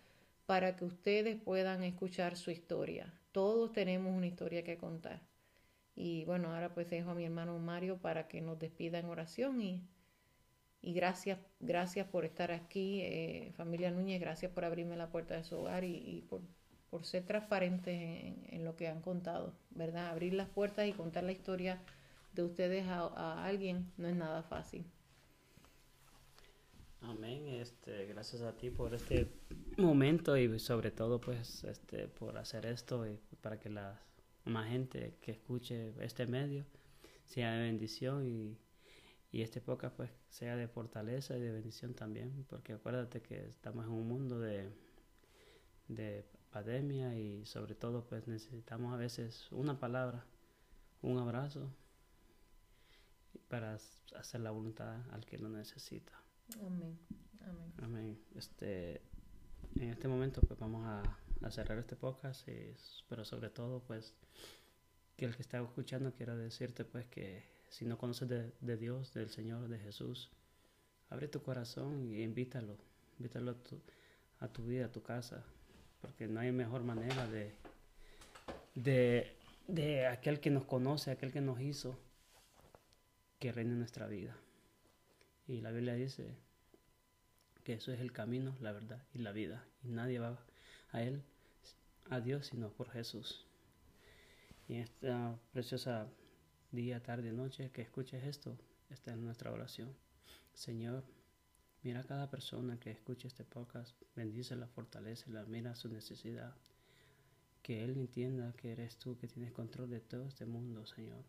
para 0.47 0.75
que 0.75 0.85
ustedes 0.85 1.41
puedan 1.41 1.85
escuchar 1.85 2.37
su 2.37 2.51
historia. 2.51 3.15
Todos 3.31 3.73
tenemos 3.73 4.13
una 4.13 4.27
historia 4.27 4.65
que 4.65 4.77
contar. 4.77 5.21
Y 5.95 6.25
bueno, 6.25 6.53
ahora 6.53 6.75
pues 6.75 6.91
dejo 6.91 7.11
a 7.11 7.15
mi 7.15 7.25
hermano 7.25 7.57
Mario 7.61 7.99
para 7.99 8.27
que 8.27 8.41
nos 8.41 8.59
despida 8.59 8.99
en 8.99 9.07
oración 9.07 9.61
y 9.61 9.83
y 10.83 10.93
gracias, 10.95 11.39
gracias 11.61 12.09
por 12.09 12.25
estar 12.25 12.51
aquí, 12.51 13.01
eh, 13.03 13.53
familia 13.57 13.93
Núñez, 13.93 14.21
gracias 14.21 14.51
por 14.51 14.65
abrirme 14.65 14.97
la 14.97 15.11
puerta 15.11 15.37
de 15.37 15.45
su 15.45 15.57
hogar 15.57 15.85
y, 15.85 16.25
por, 16.29 16.43
ser 17.05 17.25
transparentes 17.25 17.95
en, 18.51 18.65
lo 18.65 18.77
que 18.77 18.89
han 18.89 19.01
contado, 19.01 19.55
¿verdad? 19.71 20.09
Abrir 20.09 20.35
las 20.35 20.49
puertas 20.49 20.87
y 20.87 20.93
contar 20.93 21.25
la 21.25 21.33
historia 21.33 21.81
de 22.35 22.43
ustedes 22.43 22.85
a, 22.87 23.45
alguien 23.45 23.91
no 23.97 24.09
es 24.09 24.17
nada 24.17 24.43
fácil. 24.43 24.85
Amén, 27.01 27.49
este, 27.49 28.07
gracias 28.07 28.43
a 28.43 28.57
ti 28.57 28.71
por 28.71 28.93
este 28.93 29.29
momento 29.79 30.37
y 30.37 30.59
sobre 30.59 30.91
todo 30.91 31.21
pues 31.21 31.65
este, 31.65 32.09
por 32.09 32.37
hacer 32.37 32.67
esto 32.67 33.07
y 33.07 33.19
para 33.41 33.59
que 33.59 33.71
la 33.71 34.01
más 34.45 34.69
gente 34.69 35.17
que 35.21 35.33
escuche 35.33 35.95
este 36.01 36.27
medio 36.27 36.65
sea 37.25 37.53
de 37.53 37.63
bendición 37.63 38.27
y 38.27 38.57
y 39.33 39.41
este 39.41 39.63
podcast 39.63 39.97
pues 39.97 40.11
sea 40.29 40.57
de 40.57 40.69
fortaleza 40.69 41.37
y 41.37 41.41
de 41.41 41.51
bendición 41.51 41.95
también, 41.95 42.45
porque 42.51 42.75
acuérdate 42.75 43.23
que 43.23 43.49
estamos 43.49 43.87
en 43.87 43.93
un 43.93 44.07
mundo 44.07 44.39
de, 44.39 44.71
de 45.89 46.27
pandemia 46.51 47.17
y 47.17 47.47
sobre 47.47 47.75
todo 47.75 48.05
pues 48.05 48.29
necesitamos 48.29 48.93
a 48.93 48.99
veces 48.99 49.51
una 49.51 49.81
palabra, 49.81 50.27
un 51.01 51.19
abrazo 51.19 51.73
para 53.49 53.79
hacer 54.17 54.41
la 54.43 54.51
voluntad 54.51 55.01
al 55.11 55.25
que 55.25 55.39
lo 55.39 55.49
necesita. 55.49 56.13
Amén. 56.61 56.99
Amén. 57.41 57.73
Amén. 57.83 58.19
Este, 58.35 59.01
en 59.77 59.89
este 59.89 60.09
momento 60.09 60.43
pues 60.43 60.61
vamos 60.61 60.85
a, 60.85 61.03
a 61.41 61.51
cerrar 61.51 61.79
este 61.79 61.97
podcast, 61.97 62.47
pero 63.09 63.25
sobre 63.25 63.49
todo 63.49 63.81
pues 63.81 64.15
que 65.17 65.25
el 65.25 65.35
que 65.35 65.41
está 65.41 65.59
escuchando 65.59 66.13
quiero 66.13 66.37
decirte 66.37 66.85
pues 66.85 67.07
que 67.07 67.52
si 67.73 67.87
no 67.87 67.97
conoces 67.97 68.29
de, 68.29 68.77
Dios, 68.77 69.15
del 69.15 69.31
Señor, 69.31 69.67
de 69.67 69.79
Jesús, 69.79 70.29
abre 71.09 71.27
tu 71.27 71.43
corazón 71.43 72.07
y 72.13 72.23
invítalo, 72.23 72.77
invítalo 73.19 73.57
a 74.41 74.49
tu, 74.49 74.67
vida, 74.67 74.85
a 74.85 74.93
tu 74.93 75.03
casa, 75.03 75.43
porque 76.03 76.29
no 76.29 76.41
hay 76.41 76.53
mejor 76.53 76.83
manera 76.83 77.27
de, 77.29 77.55
de, 78.75 79.35
de 79.69 80.07
aquel 80.07 80.39
que 80.39 80.51
nos 80.51 80.67
conoce, 80.67 81.11
aquel 81.13 81.33
que 81.33 81.41
nos 81.41 81.63
hizo, 81.63 81.99
que 83.39 83.53
reine 83.53 83.75
nuestra 83.75 84.07
vida. 84.07 84.37
Y 85.49 85.63
la 85.63 85.71
Biblia 85.71 85.95
dice 85.95 86.37
que 87.65 87.73
eso 87.73 87.91
es 87.91 88.01
el 88.01 88.13
camino, 88.13 88.55
la 88.61 88.73
verdad 88.73 89.03
y 89.15 89.21
la 89.21 89.33
vida. 89.33 89.65
Y 89.83 89.89
nadie 89.89 90.19
va 90.19 90.39
a 90.91 91.03
Él, 91.03 91.23
a 92.11 92.21
Dios, 92.21 92.49
sino 92.49 92.69
por 92.69 92.91
Jesús. 92.91 93.47
Y 94.69 94.75
esta 94.75 95.39
preciosa 95.53 96.07
día, 96.73 97.03
tarde, 97.03 97.33
noche, 97.33 97.71
que 97.71 97.83
escuches 97.83 98.25
esto, 98.25 98.57
está 98.89 99.13
en 99.13 99.23
nuestra 99.23 99.53
oración. 99.53 99.95
Señor, 100.55 101.05
mira 101.83 102.01
a 102.01 102.05
cada 102.05 102.31
persona 102.31 102.81
que 102.81 102.91
escuche 102.91 103.29
este 103.29 103.45
podcast, 103.45 103.95
bendícela, 104.17 104.71
la 105.29 105.45
mira 105.45 105.77
su 105.77 105.91
necesidad. 105.91 106.57
Que 107.63 107.85
Él 107.85 107.99
entienda 107.99 108.55
que 108.55 108.73
eres 108.73 108.97
tú 108.97 109.19
que 109.19 109.29
tienes 109.29 109.53
control 109.53 109.91
de 109.91 110.01
todo 110.01 110.27
este 110.27 110.47
mundo, 110.47 110.87
Señor. 110.87 111.25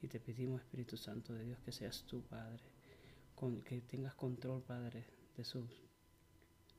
Y 0.00 0.08
te 0.08 0.20
pedimos, 0.20 0.62
Espíritu 0.62 0.96
Santo 0.96 1.34
de 1.34 1.44
Dios, 1.44 1.58
que 1.60 1.70
seas 1.72 2.04
tú, 2.04 2.22
Padre, 2.22 2.62
con, 3.34 3.60
que 3.60 3.82
tengas 3.82 4.14
control, 4.14 4.62
Padre, 4.62 5.04
de 5.36 5.44
su, 5.44 5.68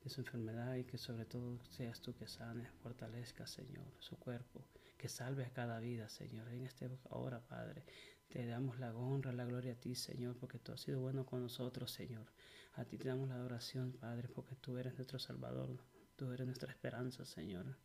de 0.04 0.10
su 0.10 0.22
enfermedad 0.22 0.76
y 0.78 0.84
que 0.84 0.98
sobre 0.98 1.26
todo 1.26 1.60
seas 1.70 2.02
tú 2.02 2.16
que 2.16 2.28
sanes, 2.28 2.72
fortalezca, 2.82 3.46
Señor, 3.46 3.86
su 4.00 4.18
cuerpo 4.18 4.66
que 5.00 5.08
salves 5.08 5.50
cada 5.50 5.80
vida, 5.80 6.10
Señor. 6.10 6.50
En 6.50 6.66
esta 6.66 6.86
hora, 7.10 7.40
Padre, 7.40 7.86
te 8.28 8.46
damos 8.46 8.78
la 8.80 8.94
honra, 8.94 9.32
la 9.32 9.46
gloria 9.46 9.72
a 9.72 9.76
ti, 9.76 9.96
Señor, 9.96 10.36
porque 10.38 10.60
tú 10.60 10.74
has 10.74 10.82
sido 10.82 11.00
bueno 11.00 11.26
con 11.26 11.42
nosotros, 11.42 11.90
Señor. 11.90 12.28
A 12.74 12.84
ti 12.84 12.98
te 12.98 13.08
damos 13.08 13.30
la 13.30 13.36
adoración, 13.36 13.94
Padre, 13.94 14.28
porque 14.28 14.56
tú 14.58 14.78
eres 14.78 14.94
nuestro 14.96 15.18
Salvador, 15.18 15.82
tú 16.18 16.32
eres 16.34 16.46
nuestra 16.46 16.70
esperanza, 16.70 17.24
Señor. 17.24 17.78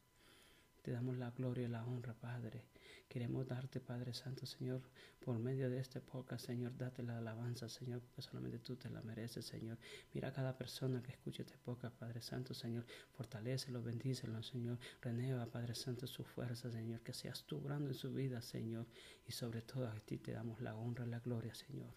Te 0.85 0.91
damos 0.91 1.17
la 1.17 1.31
gloria 1.31 1.65
y 1.65 1.71
la 1.71 1.83
honra, 1.83 2.13
Padre. 2.13 2.63
Queremos 3.09 3.47
darte, 3.47 3.81
Padre 3.81 4.13
Santo, 4.13 4.45
Señor, 4.45 4.83
por 5.25 5.39
medio 5.39 5.71
de 5.71 5.79
este 5.79 6.03
podcast, 6.03 6.45
Señor, 6.45 6.77
date 6.77 7.03
la 7.03 7.17
alabanza, 7.17 7.71
Señor, 7.71 8.03
porque 8.03 8.21
solamente 8.21 8.59
tú 8.59 8.77
te 8.77 8.91
la 8.91 9.01
mereces, 9.01 9.47
Señor. 9.47 9.79
Mira 10.13 10.29
a 10.29 10.33
cada 10.35 10.59
persona 10.59 11.03
que 11.03 11.13
escuche 11.13 11.41
este 11.41 11.57
podcast, 11.57 11.97
Padre 11.97 12.21
Santo, 12.21 12.53
Señor, 12.53 12.85
fortalecelo, 13.17 13.83
bendícelo, 13.83 14.43
Señor. 14.43 14.79
Renueva, 15.01 15.47
Padre 15.47 15.75
Santo, 15.75 16.07
su 16.07 16.23
fuerza, 16.23 16.71
Señor, 16.71 17.01
que 17.01 17.15
seas 17.15 17.45
tú 17.45 17.63
grande 17.63 17.93
en 17.93 17.95
su 17.95 18.13
vida, 18.13 18.43
Señor. 18.43 18.87
Y 19.27 19.33
sobre 19.33 19.63
todo 19.63 19.89
a 19.89 19.95
ti 20.01 20.19
te 20.19 20.33
damos 20.33 20.61
la 20.61 20.77
honra 20.77 21.07
y 21.07 21.09
la 21.09 21.21
gloria, 21.21 21.55
Señor. 21.55 21.95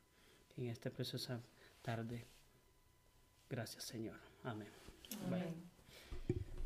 En 0.55 0.67
esta 0.67 0.91
preciosa 0.91 1.41
tarde. 1.81 2.25
Gracias, 3.49 3.83
Señor. 3.83 4.17
Amén. 4.43 4.69
Amén. 5.25 5.76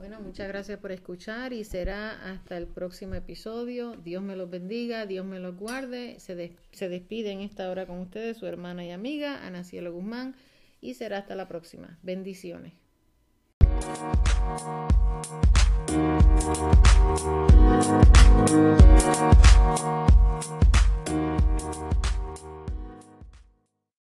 Bueno, 0.02 0.20
muchas 0.20 0.48
gracias 0.48 0.80
por 0.80 0.92
escuchar 0.92 1.54
y 1.54 1.64
será 1.64 2.34
hasta 2.34 2.58
el 2.58 2.66
próximo 2.66 3.14
episodio. 3.14 3.96
Dios 3.98 4.24
me 4.24 4.36
los 4.36 4.50
bendiga, 4.50 5.06
Dios 5.06 5.24
me 5.28 5.38
los 5.38 5.56
guarde. 5.56 6.20
Se, 6.20 6.58
se 6.72 6.90
despide 6.90 7.30
en 7.30 7.42
esta 7.42 7.70
hora 7.70 7.86
con 7.86 8.00
ustedes 8.00 8.38
su 8.38 8.48
hermana 8.48 8.84
y 8.84 8.90
amiga 8.90 9.46
Ana 9.46 9.64
Cielo 9.64 9.94
Guzmán 9.94 10.34
y 10.82 10.96
será 10.96 11.20
hasta 11.20 11.36
la 11.36 11.48
próxima. 11.48 12.00
Bendiciones. 12.02 12.74